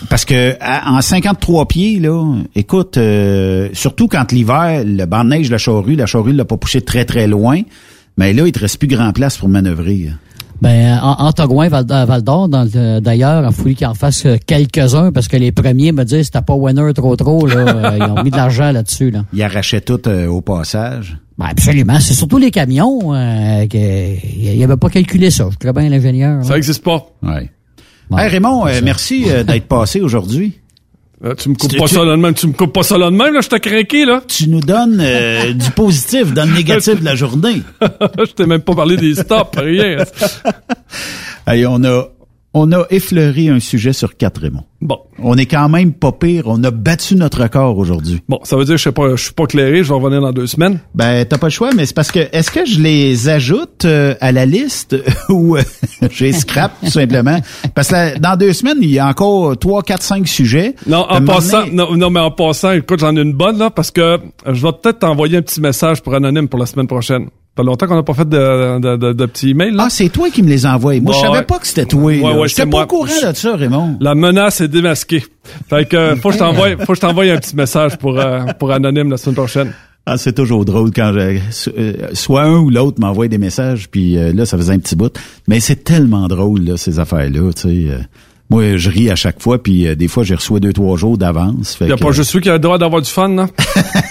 Parce 0.10 0.26
que 0.26 0.56
en 0.62 1.02
53 1.02 1.68
pieds, 1.68 2.00
là, 2.00 2.36
écoute, 2.56 2.98
euh, 2.98 3.70
surtout 3.74 4.08
quand 4.08 4.32
l'hiver, 4.32 4.84
le 4.86 5.06
banc 5.06 5.24
de 5.24 5.30
neige, 5.30 5.50
la 5.50 5.58
charrue, 5.58 5.96
la 5.96 6.06
charrue 6.06 6.34
l'a 6.34 6.46
pas 6.46 6.58
poussé 6.58 6.82
très 6.82 7.06
très 7.06 7.28
loin, 7.28 7.62
mais 8.18 8.34
là, 8.34 8.48
il 8.48 8.52
te 8.52 8.60
reste 8.60 8.78
plus 8.78 8.88
grand 8.88 9.12
place 9.12 9.38
pour 9.38 9.50
manœuvrer. 9.50 10.10
Ben, 10.62 10.98
en, 11.02 11.32
Val, 11.68 11.86
Val 11.86 12.22
d'Or, 12.22 12.48
d'ailleurs, 12.48 13.46
il 13.50 13.54
faut 13.54 13.70
qu'il 13.70 13.86
en 13.86 13.94
fasse 13.94 14.26
quelques-uns 14.46 15.12
parce 15.12 15.28
que 15.28 15.36
les 15.36 15.52
premiers 15.52 15.92
me 15.92 16.06
disent 16.06 16.28
c'était 16.28 16.42
pas 16.42 16.54
winner 16.54 16.94
trop 16.94 17.18
trop. 17.18 17.46
Là, 17.46 17.96
ils 17.98 18.04
ont 18.04 18.24
mis 18.24 18.32
de 18.32 18.38
l'argent 18.38 18.72
là-dessus. 18.72 19.12
Là. 19.12 19.26
Ils 19.34 19.44
arrachaient 19.44 19.82
tout 19.82 20.08
au 20.08 20.40
passage. 20.40 21.18
Ben 21.38 21.48
absolument. 21.48 22.00
C'est 22.00 22.14
surtout 22.14 22.38
les 22.38 22.52
camions. 22.52 23.14
Euh, 23.14 23.66
il 23.74 24.60
n'avait 24.60 24.78
pas 24.78 24.90
calculé 24.90 25.32
ça. 25.32 25.50
Je 25.52 25.58
très 25.58 25.74
bien 25.74 25.90
l'ingénieur. 25.90 26.44
Ça 26.46 26.54
n'existe 26.54 26.84
pas. 26.84 27.08
Ouais. 27.24 27.50
Raymond, 28.12 28.68
euh, 28.68 28.82
merci 28.84 29.26
euh, 29.28 29.44
d'être 29.44 29.68
passé 29.68 30.02
aujourd'hui. 30.02 30.60
Euh, 31.24 31.36
tu 31.36 31.50
me 31.50 31.56
coupes 31.56 31.78
pas 31.78 31.88
ça 31.88 32.04
là 32.04 32.18
de 32.18 32.22
même, 32.22 32.34
tu 32.34 32.48
me 32.48 32.54
coupes 32.54 32.74
pas 32.74 32.84
ça 32.84 32.98
là 32.98 33.10
de 33.10 33.16
même, 33.16 33.34
là, 33.34 33.40
je 33.40 33.48
t'ai 33.48 33.60
craqué, 33.60 34.06
là. 34.06 34.22
Tu 34.28 34.50
nous 34.50 34.60
donnes 34.60 34.98
du 35.54 35.72
positif 35.72 36.34
dans 36.34 36.48
le 36.48 36.54
négatif 36.54 37.00
de 37.00 37.06
la 37.06 37.16
journée. 37.16 37.62
je 37.82 38.32
t'ai 38.34 38.46
même 38.46 38.62
pas 38.62 38.76
parlé 38.76 38.98
des 38.98 39.16
stops, 39.22 39.58
rien. 39.58 39.98
Allez, 41.46 41.66
on 41.66 41.82
a, 41.84 42.08
on 42.54 42.72
a 42.72 42.86
effleuré 42.90 43.50
un 43.50 43.60
sujet 43.60 43.94
sur 43.94 44.16
quatre, 44.16 44.42
Raymond. 44.42 44.64
Bon. 44.82 45.00
On 45.20 45.38
est 45.38 45.46
quand 45.46 45.70
même 45.70 45.94
pas 45.94 46.12
pire. 46.12 46.44
On 46.46 46.64
a 46.64 46.72
battu 46.72 47.16
notre 47.16 47.42
record 47.42 47.78
aujourd'hui. 47.78 48.22
Bon, 48.28 48.40
ça 48.44 48.58
veut 48.58 48.66
dire 48.66 48.74
que 48.74 48.78
je 48.78 48.84
sais 48.84 48.92
pas, 48.92 49.16
je 49.16 49.24
suis 49.24 49.34
pas 49.34 49.46
clairé. 49.46 49.84
Je 49.84 49.90
vais 49.90 49.96
revenir 49.96 50.22
dans 50.22 50.32
deux 50.32 50.46
semaines. 50.46 50.80
Ben, 50.94 51.26
t'as 51.26 51.38
pas 51.38 51.48
le 51.48 51.52
choix, 51.52 51.72
mais 51.76 51.86
c'est 51.86 51.96
parce 51.96 52.12
que 52.12 52.20
est-ce 52.32 52.52
que 52.52 52.66
je 52.66 52.80
les 52.80 53.30
ajoute 53.30 53.86
euh, 53.86 54.16
à 54.22 54.32
la 54.32 54.46
liste 54.46 54.96
ou 55.30 55.56
euh, 55.56 55.64
j'ai 56.12 56.32
scrap 56.32 56.74
tout 56.84 56.92
simplement? 56.92 57.40
Parce 57.74 57.90
que 57.90 58.20
dans 58.20 58.36
deux 58.36 58.54
semaines, 58.54 58.78
il 58.82 58.92
y 58.92 59.00
a 59.00 59.08
encore 59.08 59.58
trois, 59.58 59.82
quatre, 59.82 60.04
cinq 60.04 60.28
sujets. 60.28 60.76
Non, 60.86 61.06
en 61.10 61.24
passant, 61.24 61.66
non, 61.72 61.96
non, 61.96 62.10
mais 62.10 62.20
en 62.20 62.32
passant, 62.32 62.72
écoute, 62.72 63.00
j'en 63.00 63.16
ai 63.16 63.22
une 63.22 63.34
bonne 63.34 63.58
là 63.58 63.70
parce 63.70 63.90
que 63.90 64.20
je 64.46 64.62
vais 64.62 64.74
peut-être 64.74 65.00
t'envoyer 65.00 65.38
un 65.38 65.42
petit 65.42 65.62
message 65.62 66.02
pour 66.04 66.14
anonyme 66.14 66.48
pour 66.48 66.60
la 66.60 66.66
semaine 66.66 66.88
prochaine 66.88 67.30
pas 67.56 67.64
longtemps 67.64 67.86
qu'on 67.86 67.96
n'a 67.96 68.04
pas 68.04 68.14
fait 68.14 68.28
de, 68.28 68.80
de, 68.80 68.98
de, 68.98 69.14
de 69.14 69.26
petits 69.26 69.52
emails. 69.52 69.72
Là. 69.72 69.84
Ah, 69.86 69.90
c'est 69.90 70.10
toi 70.10 70.30
qui 70.32 70.42
me 70.42 70.50
les 70.50 70.66
envoies. 70.66 71.00
Moi, 71.00 71.14
je 71.14 71.20
savais 71.20 71.44
pas 71.44 71.60
que 71.60 71.68
c'était 71.68 71.86
toi. 71.86 72.02
Ouais, 72.04 72.22
ouais, 72.22 72.48
J'étais 72.48 72.66
pas 72.66 72.84
au 72.84 72.88
courant 72.88 73.06
de 73.06 73.36
ça, 73.36 73.56
Raymond. 73.56 73.98
La 74.00 74.16
menace 74.16 74.62
est 74.62 74.68
démasquée. 74.68 75.24
Fait 75.70 75.88
que 75.88 76.16
faut 76.22 76.30
que 76.30 76.34
je 76.34 76.40
t'envoie, 76.40 76.70
faut 76.78 76.94
que 76.94 76.96
je 76.96 77.02
t'envoie 77.02 77.26
un 77.26 77.38
petit 77.38 77.56
message 77.56 77.98
pour 77.98 78.20
euh, 78.20 78.46
pour 78.60 78.72
anonyme 78.72 79.12
la 79.12 79.18
semaine 79.18 79.36
prochaine. 79.36 79.74
Ah, 80.06 80.18
c'est 80.18 80.34
toujours 80.34 80.66
drôle 80.66 80.92
quand 80.94 81.14
je, 81.14 81.70
euh, 81.78 81.94
soit 82.14 82.44
un 82.44 82.58
ou 82.58 82.70
l'autre 82.70 83.00
m'envoie 83.00 83.30
des 83.30 83.38
messages, 83.38 83.88
puis 83.90 84.18
euh, 84.18 84.34
là, 84.34 84.46
ça 84.46 84.58
faisait 84.58 84.74
un 84.74 84.80
petit 84.80 84.98
bout. 84.98 85.18
Mais 85.48 85.62
c'est 85.62 85.84
tellement 85.84 86.28
drôle, 86.28 86.66
là, 86.66 86.76
ces 86.76 87.00
affaires-là, 87.00 87.54
tu 87.54 87.62
sais. 87.62 87.98
Moi, 88.50 88.78
je 88.78 88.90
ris 88.90 89.10
à 89.10 89.16
chaque 89.16 89.42
fois, 89.42 89.62
puis 89.62 89.88
euh, 89.88 89.96
des 89.96 90.08
fois, 90.08 90.24
j'ai 90.24 90.36
reçu 90.36 90.60
deux, 90.60 90.74
trois 90.74 90.98
jours 90.98 91.18
d'avance. 91.18 91.78
Il 91.82 91.88
n'y 91.88 91.94
a 91.94 91.98
pas 91.98 92.12
juste 92.12 92.30
celui 92.30 92.44
qui 92.44 92.50
a 92.50 92.54
le 92.54 92.60
droit 92.60 92.78
d'avoir 92.78 93.02
du 93.02 93.10
fun, 93.10 93.30
non? 93.30 93.48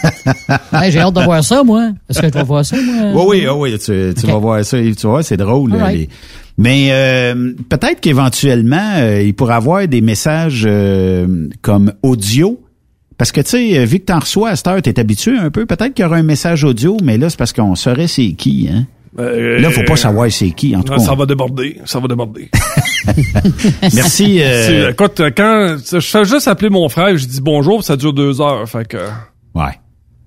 j'ai 0.90 0.98
hâte 0.98 1.14
de 1.14 1.22
voir 1.22 1.44
ça, 1.44 1.62
moi. 1.62 1.90
Est-ce 2.08 2.20
que 2.20 2.26
tu 2.26 2.32
vas 2.32 2.42
voir 2.42 2.64
ça, 2.64 2.76
moi? 2.80 3.24
Oui, 3.24 3.46
oui, 3.46 3.54
oui, 3.54 3.78
tu, 3.78 4.14
tu 4.18 4.26
vas 4.26 4.38
voir 4.38 4.64
ça. 4.64 4.78
Tu 4.78 5.06
vois, 5.06 5.22
c'est 5.22 5.36
drôle. 5.36 5.72
Mais 6.58 6.88
euh, 6.90 7.52
peut-être 7.68 8.00
qu'éventuellement, 8.00 8.94
euh, 8.96 9.22
il 9.22 9.34
pourrait 9.34 9.54
avoir 9.54 9.86
des 9.86 10.00
messages 10.00 10.68
comme 11.60 11.92
audio. 12.02 12.60
Parce 13.18 13.30
que, 13.30 13.40
tu 13.42 13.50
sais, 13.50 13.84
vu 13.84 14.00
que 14.00 14.06
tu 14.06 14.12
en 14.12 14.18
reçois 14.18 14.50
à 14.50 14.56
cette 14.56 14.66
heure, 14.66 14.82
tu 14.82 14.90
es 14.90 14.98
habitué 14.98 15.38
un 15.38 15.50
peu. 15.50 15.66
Peut-être 15.66 15.94
qu'il 15.94 16.04
y 16.04 16.06
aura 16.06 16.16
un 16.16 16.24
message 16.24 16.64
audio, 16.64 16.96
mais 17.02 17.16
là, 17.16 17.30
c'est 17.30 17.38
parce 17.38 17.52
qu'on 17.52 17.76
saurait 17.76 18.08
c'est 18.08 18.32
qui, 18.32 18.68
hein? 18.72 18.86
Euh, 19.18 19.58
là, 19.58 19.70
faut 19.70 19.84
pas 19.84 19.96
savoir 19.96 20.30
c'est 20.30 20.50
qui, 20.52 20.74
en 20.74 20.82
tout 20.82 20.94
cas. 20.94 20.98
Ça 20.98 21.14
va 21.14 21.26
déborder, 21.26 21.78
ça 21.84 22.00
va 22.00 22.08
déborder. 22.08 22.50
Merci. 23.82 24.38
Euh... 24.40 24.90
Écoute, 24.90 25.20
quand 25.36 25.76
je 25.92 26.00
fais 26.00 26.24
juste 26.24 26.48
appeler 26.48 26.70
mon 26.70 26.88
frère, 26.88 27.16
je 27.16 27.26
dis 27.26 27.40
bonjour, 27.42 27.84
ça 27.84 27.96
dure 27.96 28.14
deux 28.14 28.40
heures, 28.40 28.66
fait 28.68 28.88
que. 28.88 28.96
Ouais. 29.54 29.78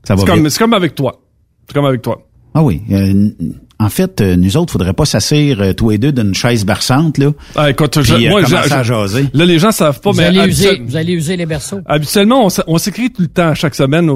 Ça 0.03 0.13
va. 0.13 0.21
C'est 0.21 0.27
comme, 0.27 0.49
comme 0.49 0.73
avec 0.73 0.93
toi. 0.93 1.19
C'est 1.67 1.73
comme 1.73 1.85
avec 1.85 2.01
toi. 2.03 2.21
Ah 2.53 2.63
oui. 2.63 2.81
Euh, 2.91 3.29
en 3.77 3.89
fait, 3.89 4.21
euh, 4.21 4.35
nous 4.37 4.55
autres, 4.55 4.71
faudrait 4.71 4.93
pas 4.93 5.05
s'asseoir 5.05 5.59
euh, 5.59 5.73
tous 5.73 5.89
les 5.89 5.97
deux 5.97 6.13
d'une 6.13 6.33
chaise 6.33 6.65
berçante 6.65 7.17
là. 7.17 7.31
Ah, 7.55 7.69
écoute, 7.69 8.01
je, 8.01 8.29
moi, 8.29 8.41
à 8.41 8.83
jaser. 8.83 9.25
Là, 9.33 9.45
les 9.45 9.59
gens 9.59 9.71
savent 9.71 9.99
pas, 9.99 10.11
vous 10.11 10.17
mais 10.17 10.25
allez 10.25 10.47
user, 10.47 10.81
vous 10.85 10.95
allez 10.95 11.13
user 11.13 11.35
les 11.35 11.45
berceaux. 11.45 11.81
Habituellement, 11.85 12.47
on, 12.67 12.77
s'écrit 12.77 13.11
tout 13.11 13.21
le 13.21 13.27
temps 13.27 13.53
chaque 13.53 13.75
semaine 13.75 14.09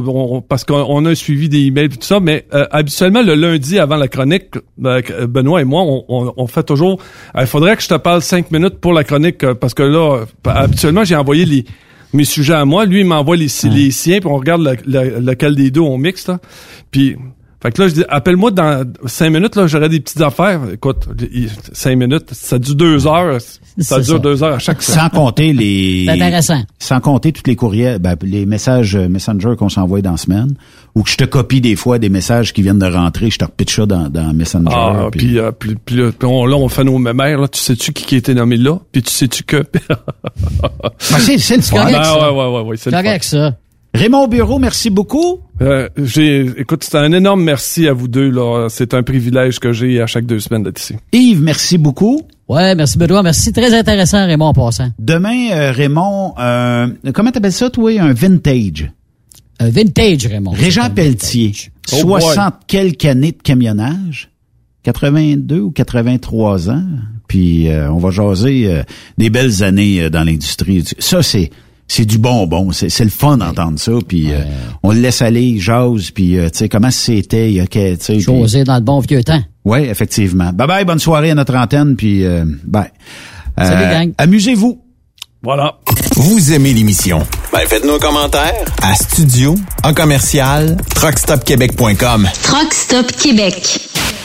parce 0.47 0.63
qu'on 0.63 1.05
a 1.05 1.09
un 1.09 1.15
suivi 1.15 1.49
des 1.49 1.65
emails 1.65 1.85
et 1.85 1.89
tout 1.89 1.97
ça, 2.01 2.19
mais 2.19 2.45
habituellement 2.71 3.21
le 3.21 3.35
lundi 3.35 3.79
avant 3.79 3.97
la 3.97 4.07
chronique, 4.07 4.55
Benoît 4.77 5.61
et 5.61 5.65
moi, 5.65 5.83
on, 6.07 6.47
fait 6.47 6.63
toujours. 6.63 7.01
Il 7.37 7.45
faudrait 7.45 7.75
que 7.75 7.83
je 7.83 7.89
te 7.89 7.95
parle 7.95 8.21
cinq 8.21 8.51
minutes 8.51 8.79
pour 8.79 8.93
la 8.93 9.03
chronique 9.03 9.45
parce 9.53 9.73
que 9.73 9.83
là, 9.83 10.25
habituellement, 10.45 11.03
j'ai 11.03 11.15
envoyé 11.15 11.45
les 11.45 11.65
mes 12.13 12.25
sujets 12.25 12.53
à 12.53 12.65
moi. 12.65 12.85
Lui, 12.85 13.01
il 13.01 13.05
m'envoie 13.05 13.35
les, 13.35 13.47
les 13.65 13.91
siens, 13.91 14.19
puis 14.19 14.29
on 14.29 14.37
regarde 14.37 14.77
lequel 14.85 15.55
des 15.55 15.69
deux 15.71 15.81
on 15.81 15.97
mixe. 15.97 16.27
Là. 16.27 16.39
Puis 16.91 17.15
fait 17.61 17.71
que 17.73 17.81
là, 17.81 17.87
je 17.89 17.93
dis, 17.93 18.03
appelle-moi 18.07 18.51
dans 18.51 18.85
cinq 19.05 19.31
minutes, 19.31 19.57
là, 19.57 19.67
j'aurai 19.67 19.89
des 19.89 19.99
petites 19.99 20.21
affaires. 20.21 20.61
Écoute, 20.71 21.09
cinq 21.73 21.97
minutes, 21.97 22.29
ça 22.31 22.57
dure 22.57 22.75
deux 22.75 23.05
heures. 23.05 23.37
Ça 23.79 23.99
dure 23.99 24.21
deux 24.21 24.43
heures 24.43 24.55
à 24.55 24.59
chaque 24.59 24.81
Sans 24.81 25.09
compter 25.09 25.51
les... 25.51 26.03
C'est 26.07 26.11
intéressant. 26.13 26.61
Sans 26.79 27.01
compter 27.01 27.33
tous 27.33 27.43
les 27.47 27.57
courriers, 27.57 27.99
ben, 27.99 28.15
les 28.21 28.45
messages 28.45 28.95
euh, 28.95 29.09
Messenger 29.09 29.55
qu'on 29.57 29.67
s'envoie 29.67 30.01
dans 30.01 30.11
la 30.11 30.17
semaine, 30.17 30.53
ou 30.95 31.03
que 31.03 31.09
je 31.09 31.17
te 31.17 31.25
copie 31.25 31.59
des 31.59 31.75
fois 31.75 31.99
des 31.99 32.07
messages 32.07 32.53
qui 32.53 32.61
viennent 32.61 32.79
de 32.79 32.85
rentrer, 32.85 33.29
je 33.29 33.37
te 33.37 33.45
repitche 33.45 33.75
ça 33.75 33.85
dans, 33.85 34.09
dans 34.09 34.33
Messenger. 34.33 34.69
Ah, 34.71 35.09
puis, 35.11 35.37
euh, 35.37 35.51
puis, 35.51 35.75
puis, 35.75 35.97
là, 35.97 36.11
on, 36.23 36.69
fait 36.69 36.85
nos 36.85 36.97
mémères, 36.97 37.39
là. 37.39 37.47
Tu 37.49 37.59
sais-tu 37.59 37.91
qui, 37.91 38.05
qui 38.05 38.15
a 38.15 38.17
été 38.19 38.33
nommé 38.33 38.55
là? 38.55 38.77
Puis 38.93 39.03
tu 39.03 39.11
sais-tu 39.11 39.43
que... 39.43 39.57
ben, 39.87 39.97
c'est, 40.97 41.37
c'est 41.37 41.57
le 41.57 41.61
fun. 41.61 41.87
Ah, 41.93 42.31
ouais, 42.31 42.37
ouais, 42.37 42.55
ouais, 42.55 42.69
ouais, 42.69 42.77
c'est 42.77 42.91
correct, 42.91 43.23
ça. 43.25 43.53
Raymond 43.93 44.27
Bureau, 44.27 44.59
merci 44.59 44.89
beaucoup. 44.89 45.41
Euh, 45.61 45.89
j'ai, 45.97 46.45
écoute, 46.57 46.83
c'est 46.83 46.97
un 46.97 47.11
énorme 47.11 47.43
merci 47.43 47.87
à 47.87 47.93
vous 47.93 48.07
deux. 48.07 48.29
Là. 48.29 48.67
C'est 48.69 48.93
un 48.93 49.03
privilège 49.03 49.59
que 49.59 49.73
j'ai 49.73 50.01
à 50.01 50.07
chaque 50.07 50.25
deux 50.25 50.39
semaines 50.39 50.63
d'être 50.63 50.79
ici. 50.81 50.95
Yves, 51.11 51.41
merci 51.41 51.77
beaucoup. 51.77 52.21
Ouais, 52.47 52.75
merci 52.75 52.97
Benoît. 52.97 53.23
Merci. 53.23 53.51
Très 53.51 53.77
intéressant, 53.77 54.25
Raymond, 54.25 54.45
en 54.45 54.53
passant. 54.53 54.89
Demain, 54.99 55.51
euh, 55.51 55.71
Raymond, 55.71 56.33
euh, 56.39 56.87
comment 57.13 57.31
t'appelles 57.31 57.51
ça, 57.51 57.69
toi? 57.69 57.91
Un 57.99 58.13
vintage. 58.13 58.91
Un 59.59 59.69
vintage, 59.69 60.25
Raymond. 60.27 60.51
Régent 60.51 60.89
Pelletier. 60.89 61.53
60 61.85 62.53
quelques 62.67 63.05
années 63.05 63.33
de 63.33 63.41
camionnage. 63.41 64.29
82 64.83 65.59
ou 65.59 65.71
83 65.71 66.69
ans. 66.69 66.83
Puis 67.27 67.67
on 67.69 67.97
va 67.97 68.09
jaser 68.09 68.81
des 69.17 69.29
belles 69.29 69.61
années 69.61 70.09
dans 70.09 70.23
l'industrie. 70.23 70.83
Ça, 70.97 71.21
c'est 71.21 71.51
c'est 71.89 72.05
du 72.05 72.19
bonbon. 72.19 72.71
C'est 72.71 73.03
le 73.03 73.09
fun 73.09 73.37
d'entendre 73.37 73.77
ça. 73.77 73.91
Puis 74.07 74.31
euh, 74.31 74.43
on 74.83 74.93
le 74.93 75.01
laisse 75.01 75.21
aller, 75.21 75.59
jase. 75.59 76.11
Puis 76.11 76.37
euh, 76.37 76.49
tu 76.49 76.59
sais 76.59 76.69
comment 76.69 76.91
c'était 76.91 77.49
il 77.49 77.55
y 77.55 77.59
a 77.59 77.67
tu 77.67 77.79
sais. 77.99 78.63
dans 78.63 78.75
le 78.75 78.81
bon 78.81 78.99
vieux 78.99 79.23
temps. 79.23 79.41
Oui, 79.65 79.79
effectivement. 79.79 80.53
Bye 80.53 80.67
bye, 80.67 80.85
bonne 80.85 80.99
soirée 80.99 81.31
à 81.31 81.35
notre 81.35 81.55
antenne. 81.55 81.97
Puis 81.97 82.23
euh, 82.23 82.45
bye. 82.63 82.91
Salut 83.57 83.91
gang. 83.91 84.13
Amusez-vous. 84.17 84.81
Voilà. 85.41 85.77
Vous 86.15 86.53
aimez 86.53 86.73
l'émission? 86.73 87.25
Ben 87.51 87.61
faites-nous 87.65 87.93
un 87.93 87.99
commentaire 87.99 88.65
à 88.81 88.93
studio 88.93 89.55
en 89.83 89.93
commercial 89.93 90.77
truckstopquebec.com. 90.95 92.27
Truckstop 92.43 93.11
Québec. 93.13 93.79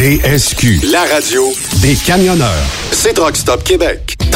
TSQ, 0.00 0.80
la 0.90 1.04
radio 1.12 1.52
des 1.82 1.94
camionneurs. 1.94 2.48
C'est 2.90 3.12
Truck 3.12 3.36
Stop 3.36 3.62
Québec. 3.62 4.09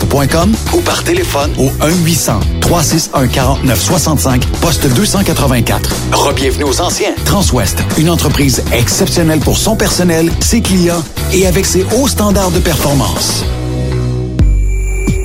groupetranswest.com 0.00 0.54
ou 0.74 0.80
par 0.80 1.04
téléphone 1.04 1.52
au 1.58 1.70
1-800-361-4965, 1.84 4.42
poste 4.60 4.88
284. 4.94 5.94
Rebienvenue 6.12 6.64
aux 6.64 6.80
anciens. 6.80 7.12
Transwest, 7.24 7.78
une 7.98 8.10
entreprise 8.10 8.64
exceptionnelle 8.72 9.38
pour 9.40 9.58
son 9.58 9.76
personnel, 9.76 10.30
ses 10.40 10.60
clients 10.60 11.04
et 11.32 11.46
avec 11.46 11.66
ses 11.66 11.84
hauts 11.96 12.08
standards 12.08 12.50
de 12.50 12.58
performance. 12.58 13.44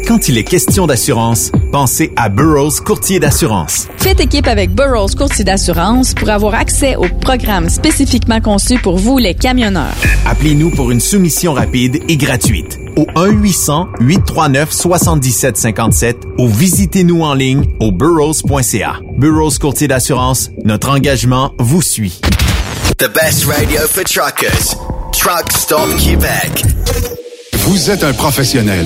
Quand 0.08 0.30
il 0.30 0.38
est 0.38 0.44
question 0.44 0.86
d'assurance, 0.86 1.52
pensez 1.72 2.12
à 2.16 2.30
Burroughs 2.30 2.80
Courtier 2.86 3.20
d'assurance. 3.20 3.88
Faites 3.98 4.20
équipe 4.20 4.48
avec 4.48 4.70
Burroughs 4.70 5.16
Courtier 5.18 5.44
d'assurance 5.44 6.14
pour 6.14 6.30
avoir 6.30 6.54
accès 6.54 6.96
aux 6.96 7.10
programmes 7.22 7.70
spécifiquement 7.70 8.40
conçus 8.40 8.78
pour 8.78 8.98
vous, 8.98 9.18
les 9.18 9.34
camionneurs. 9.34 9.96
Appelez-nous 10.28 10.70
pour 10.70 10.92
une 10.92 11.00
soumission 11.00 11.54
rapide 11.54 12.04
et 12.08 12.18
gratuite 12.18 12.78
au 12.96 13.06
1-800-839-7757 13.16 16.16
ou 16.38 16.48
visitez-nous 16.48 17.22
en 17.22 17.34
ligne 17.34 17.66
au 17.80 17.92
burrows.ca. 17.92 19.00
Burroughs 19.18 19.58
Courtier 19.60 19.88
d'assurance, 19.88 20.52
notre 20.64 20.90
engagement 20.90 21.54
vous 21.60 21.82
suit. 21.82 22.22
The 22.98 23.10
best 23.14 23.46
radio 23.46 23.82
for 23.88 24.04
truckers. 24.04 24.76
Truck 25.12 25.52
Stop 25.52 25.96
Québec. 25.98 26.64
Vous 27.54 27.90
êtes 27.90 28.04
un 28.04 28.14
professionnel 28.14 28.86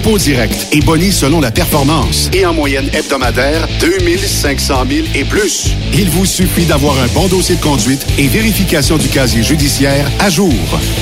dépôt 0.01 0.17
direct 0.17 0.67
et 0.71 0.79
boni 0.81 1.11
selon 1.11 1.41
la 1.41 1.51
performance. 1.51 2.31
Et 2.33 2.43
en 2.45 2.53
moyenne 2.53 2.89
hebdomadaire, 2.93 3.67
2500 3.79 4.85
000 4.89 5.07
et 5.13 5.23
plus. 5.23 5.75
Il 5.93 6.09
vous 6.09 6.25
suffit 6.25 6.65
d'avoir 6.65 6.99
un 6.99 7.05
bon 7.07 7.27
dossier 7.27 7.55
de 7.55 7.61
conduite 7.61 8.03
et 8.17 8.27
vérification 8.27 8.97
du 8.97 9.07
casier 9.09 9.43
judiciaire 9.43 10.09
à 10.19 10.31
jour. 10.31 10.51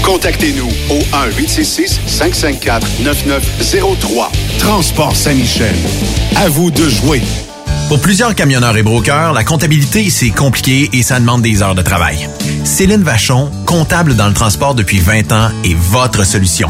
Contactez-nous 0.04 0.68
au 0.90 1.00
1-866-554-9903. 1.40 4.28
Transport 4.58 5.16
Saint-Michel. 5.16 5.76
À 6.36 6.50
vous 6.50 6.70
de 6.70 6.90
jouer. 6.90 7.22
Pour 7.88 8.02
plusieurs 8.02 8.36
camionneurs 8.36 8.76
et 8.76 8.84
brokers, 8.84 9.32
la 9.34 9.46
comptabilité, 9.46 10.10
c'est 10.10 10.32
compliqué 10.32 10.90
et 10.92 11.04
ça 11.04 11.20
demande 11.20 11.42
des 11.42 11.64
heures 11.64 11.76
de 11.76 11.82
travail. 11.82 12.28
Céline 12.66 13.04
Vachon, 13.04 13.50
comptable 13.66 14.16
dans 14.16 14.28
le 14.28 14.34
transport 14.34 14.76
depuis 14.76 15.00
20 15.00 15.32
ans, 15.32 15.52
est 15.64 15.76
votre 15.76 16.26
solution. 16.26 16.70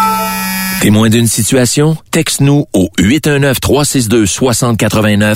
Témoin 0.81 1.09
d'une 1.09 1.27
situation? 1.27 1.95
Texte-nous 2.09 2.65
au 2.73 2.89
819-362-6089, 2.97 5.35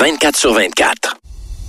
24 0.00 0.36
sur 0.38 0.54
24. 0.54 1.18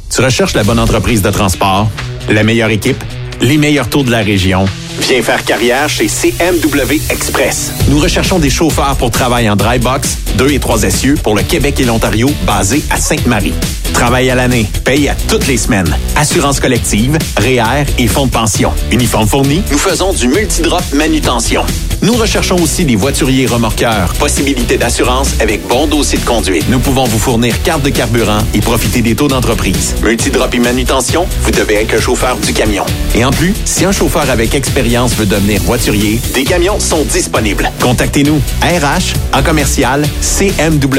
Tu 0.09 0.21
recherches 0.21 0.53
la 0.53 0.63
bonne 0.63 0.79
entreprise 0.79 1.21
de 1.21 1.29
transport, 1.29 1.89
la 2.29 2.45
meilleure 2.45 2.69
équipe, 2.69 3.03
les 3.41 3.57
meilleurs 3.57 3.89
taux 3.89 4.03
de 4.03 4.11
la 4.11 4.19
région? 4.19 4.65
Viens 5.01 5.21
faire 5.21 5.43
carrière 5.45 5.89
chez 5.89 6.07
CMW 6.07 6.99
Express. 7.09 7.71
Nous 7.89 7.99
recherchons 7.99 8.39
des 8.39 8.49
chauffeurs 8.49 8.95
pour 8.97 9.11
travail 9.11 9.49
en 9.49 9.55
dry 9.55 9.79
box, 9.79 10.17
2 10.37 10.51
et 10.51 10.59
3 10.59 10.83
essieux 10.83 11.15
pour 11.21 11.35
le 11.35 11.43
Québec 11.43 11.79
et 11.79 11.85
l'Ontario, 11.85 12.29
basés 12.45 12.83
à 12.89 12.97
Sainte-Marie. 12.97 13.53
Travail 13.93 14.29
à 14.29 14.35
l'année, 14.35 14.65
paye 14.83 15.07
à 15.09 15.15
toutes 15.27 15.47
les 15.47 15.57
semaines. 15.57 15.95
Assurance 16.15 16.59
collective, 16.59 17.17
REER 17.37 17.85
et 17.97 18.07
fonds 18.07 18.25
de 18.25 18.31
pension. 18.31 18.71
Uniforme 18.91 19.27
fourni, 19.27 19.61
nous 19.71 19.77
faisons 19.77 20.13
du 20.13 20.27
multidrop 20.27 20.83
manutention. 20.93 21.63
Nous 22.03 22.13
recherchons 22.13 22.57
aussi 22.61 22.85
des 22.85 22.95
voituriers 22.95 23.47
remorqueurs. 23.47 24.13
Possibilité 24.19 24.77
d'assurance 24.77 25.31
avec 25.39 25.65
bon 25.67 25.87
dossier 25.87 26.19
de 26.19 26.25
conduite. 26.25 26.65
Nous 26.69 26.77
pouvons 26.79 27.05
vous 27.05 27.17
fournir 27.17 27.59
carte 27.63 27.81
de 27.81 27.89
carburant 27.89 28.39
et 28.53 28.59
profiter 28.59 29.01
des 29.01 29.15
taux 29.15 29.27
d'entreprise. 29.27 29.95
Multidrop 30.03 30.53
et 30.53 30.59
manutention, 30.59 31.25
vous 31.41 31.51
devez 31.51 31.75
être 31.75 31.95
un 31.95 31.99
chauffeur 31.99 32.37
du 32.37 32.53
camion. 32.53 32.85
Et 33.15 33.25
en 33.27 33.31
plus, 33.31 33.53
si 33.65 33.83
un 33.83 33.91
chauffeur 33.91 34.29
avec 34.29 34.55
expérience 34.55 35.13
veut 35.15 35.25
devenir 35.25 35.61
voiturier, 35.63 36.21
des 36.33 36.45
camions 36.45 36.79
sont 36.79 37.03
disponibles. 37.03 37.69
Contactez-nous. 37.81 38.41
RH 38.61 39.15
en 39.33 39.43
commercial 39.43 40.07
cmwexp.com 40.21 40.91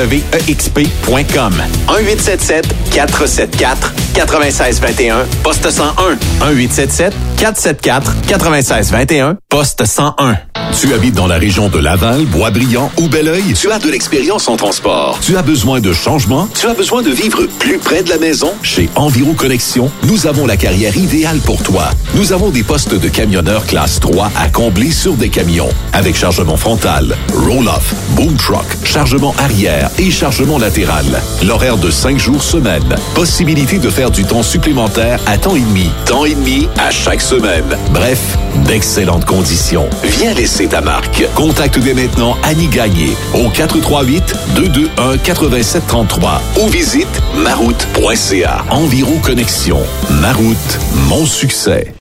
1877 1.88 2.66
474 2.92 3.92
9621 4.14 5.26
poste 5.42 5.70
101 5.70 6.18
1877 6.52 7.14
474 7.38 8.14
9621 8.28 9.36
poste 9.48 9.84
101 9.84 10.36
Tu 10.78 10.92
habites 10.92 11.14
dans 11.14 11.26
la 11.26 11.38
région 11.38 11.68
de 11.68 11.78
Laval, 11.78 12.24
Boisbriand 12.26 12.90
ou 12.98 13.08
Belleuil? 13.08 13.54
Tu 13.54 13.70
as 13.70 13.78
de 13.78 13.90
l'expérience 13.90 14.48
en 14.48 14.56
transport. 14.56 15.18
Tu 15.22 15.36
as 15.36 15.42
besoin 15.42 15.80
de 15.80 15.92
changement? 15.92 16.48
Tu 16.58 16.66
as 16.66 16.74
besoin 16.74 17.02
de 17.02 17.10
vivre 17.10 17.46
plus 17.58 17.78
près 17.78 18.02
de 18.02 18.10
la 18.10 18.18
maison? 18.18 18.52
Chez 18.62 18.88
Enviro 18.96 19.32
Connexion, 19.34 19.90
nous 20.04 20.26
avons 20.26 20.46
la 20.46 20.56
carrière 20.56 20.96
idéale 20.96 21.38
pour 21.38 21.62
toi. 21.62 21.90
Nous 22.18 22.32
avons 22.32 22.50
des 22.50 22.64
postes 22.64 22.96
de 22.96 23.08
camionneurs 23.08 23.64
classe 23.64 24.00
3 24.00 24.32
à 24.34 24.48
combler 24.48 24.90
sur 24.90 25.14
des 25.14 25.28
camions. 25.28 25.68
Avec 25.92 26.16
chargement 26.16 26.56
frontal, 26.56 27.16
roll-off, 27.32 27.94
boom 28.16 28.34
truck, 28.34 28.66
chargement 28.82 29.32
arrière 29.38 29.88
et 30.00 30.10
chargement 30.10 30.58
latéral. 30.58 31.06
L'horaire 31.44 31.76
de 31.76 31.92
5 31.92 32.18
jours 32.18 32.42
semaine. 32.42 32.96
Possibilité 33.14 33.78
de 33.78 33.88
faire 33.88 34.10
du 34.10 34.24
temps 34.24 34.42
supplémentaire 34.42 35.20
à 35.26 35.38
temps 35.38 35.54
et 35.54 35.60
demi. 35.60 35.88
Temps 36.06 36.24
et 36.24 36.34
demi 36.34 36.66
à 36.76 36.90
chaque 36.90 37.20
semaine. 37.20 37.76
Bref, 37.92 38.18
d'excellentes 38.64 39.24
conditions. 39.24 39.88
Viens 40.02 40.34
laisser 40.34 40.66
ta 40.66 40.80
marque. 40.80 41.24
Contacte 41.36 41.78
dès 41.78 41.94
maintenant 41.94 42.36
Annie 42.42 42.66
Gagné 42.66 43.12
au 43.32 43.48
438-221-8733 43.50 46.40
ou 46.62 46.66
visite 46.66 47.22
maroute.ca. 47.44 48.64
Environ 48.70 49.20
Connexion. 49.20 49.78
Maroute, 50.20 50.80
mon 51.08 51.24
succès. 51.24 51.94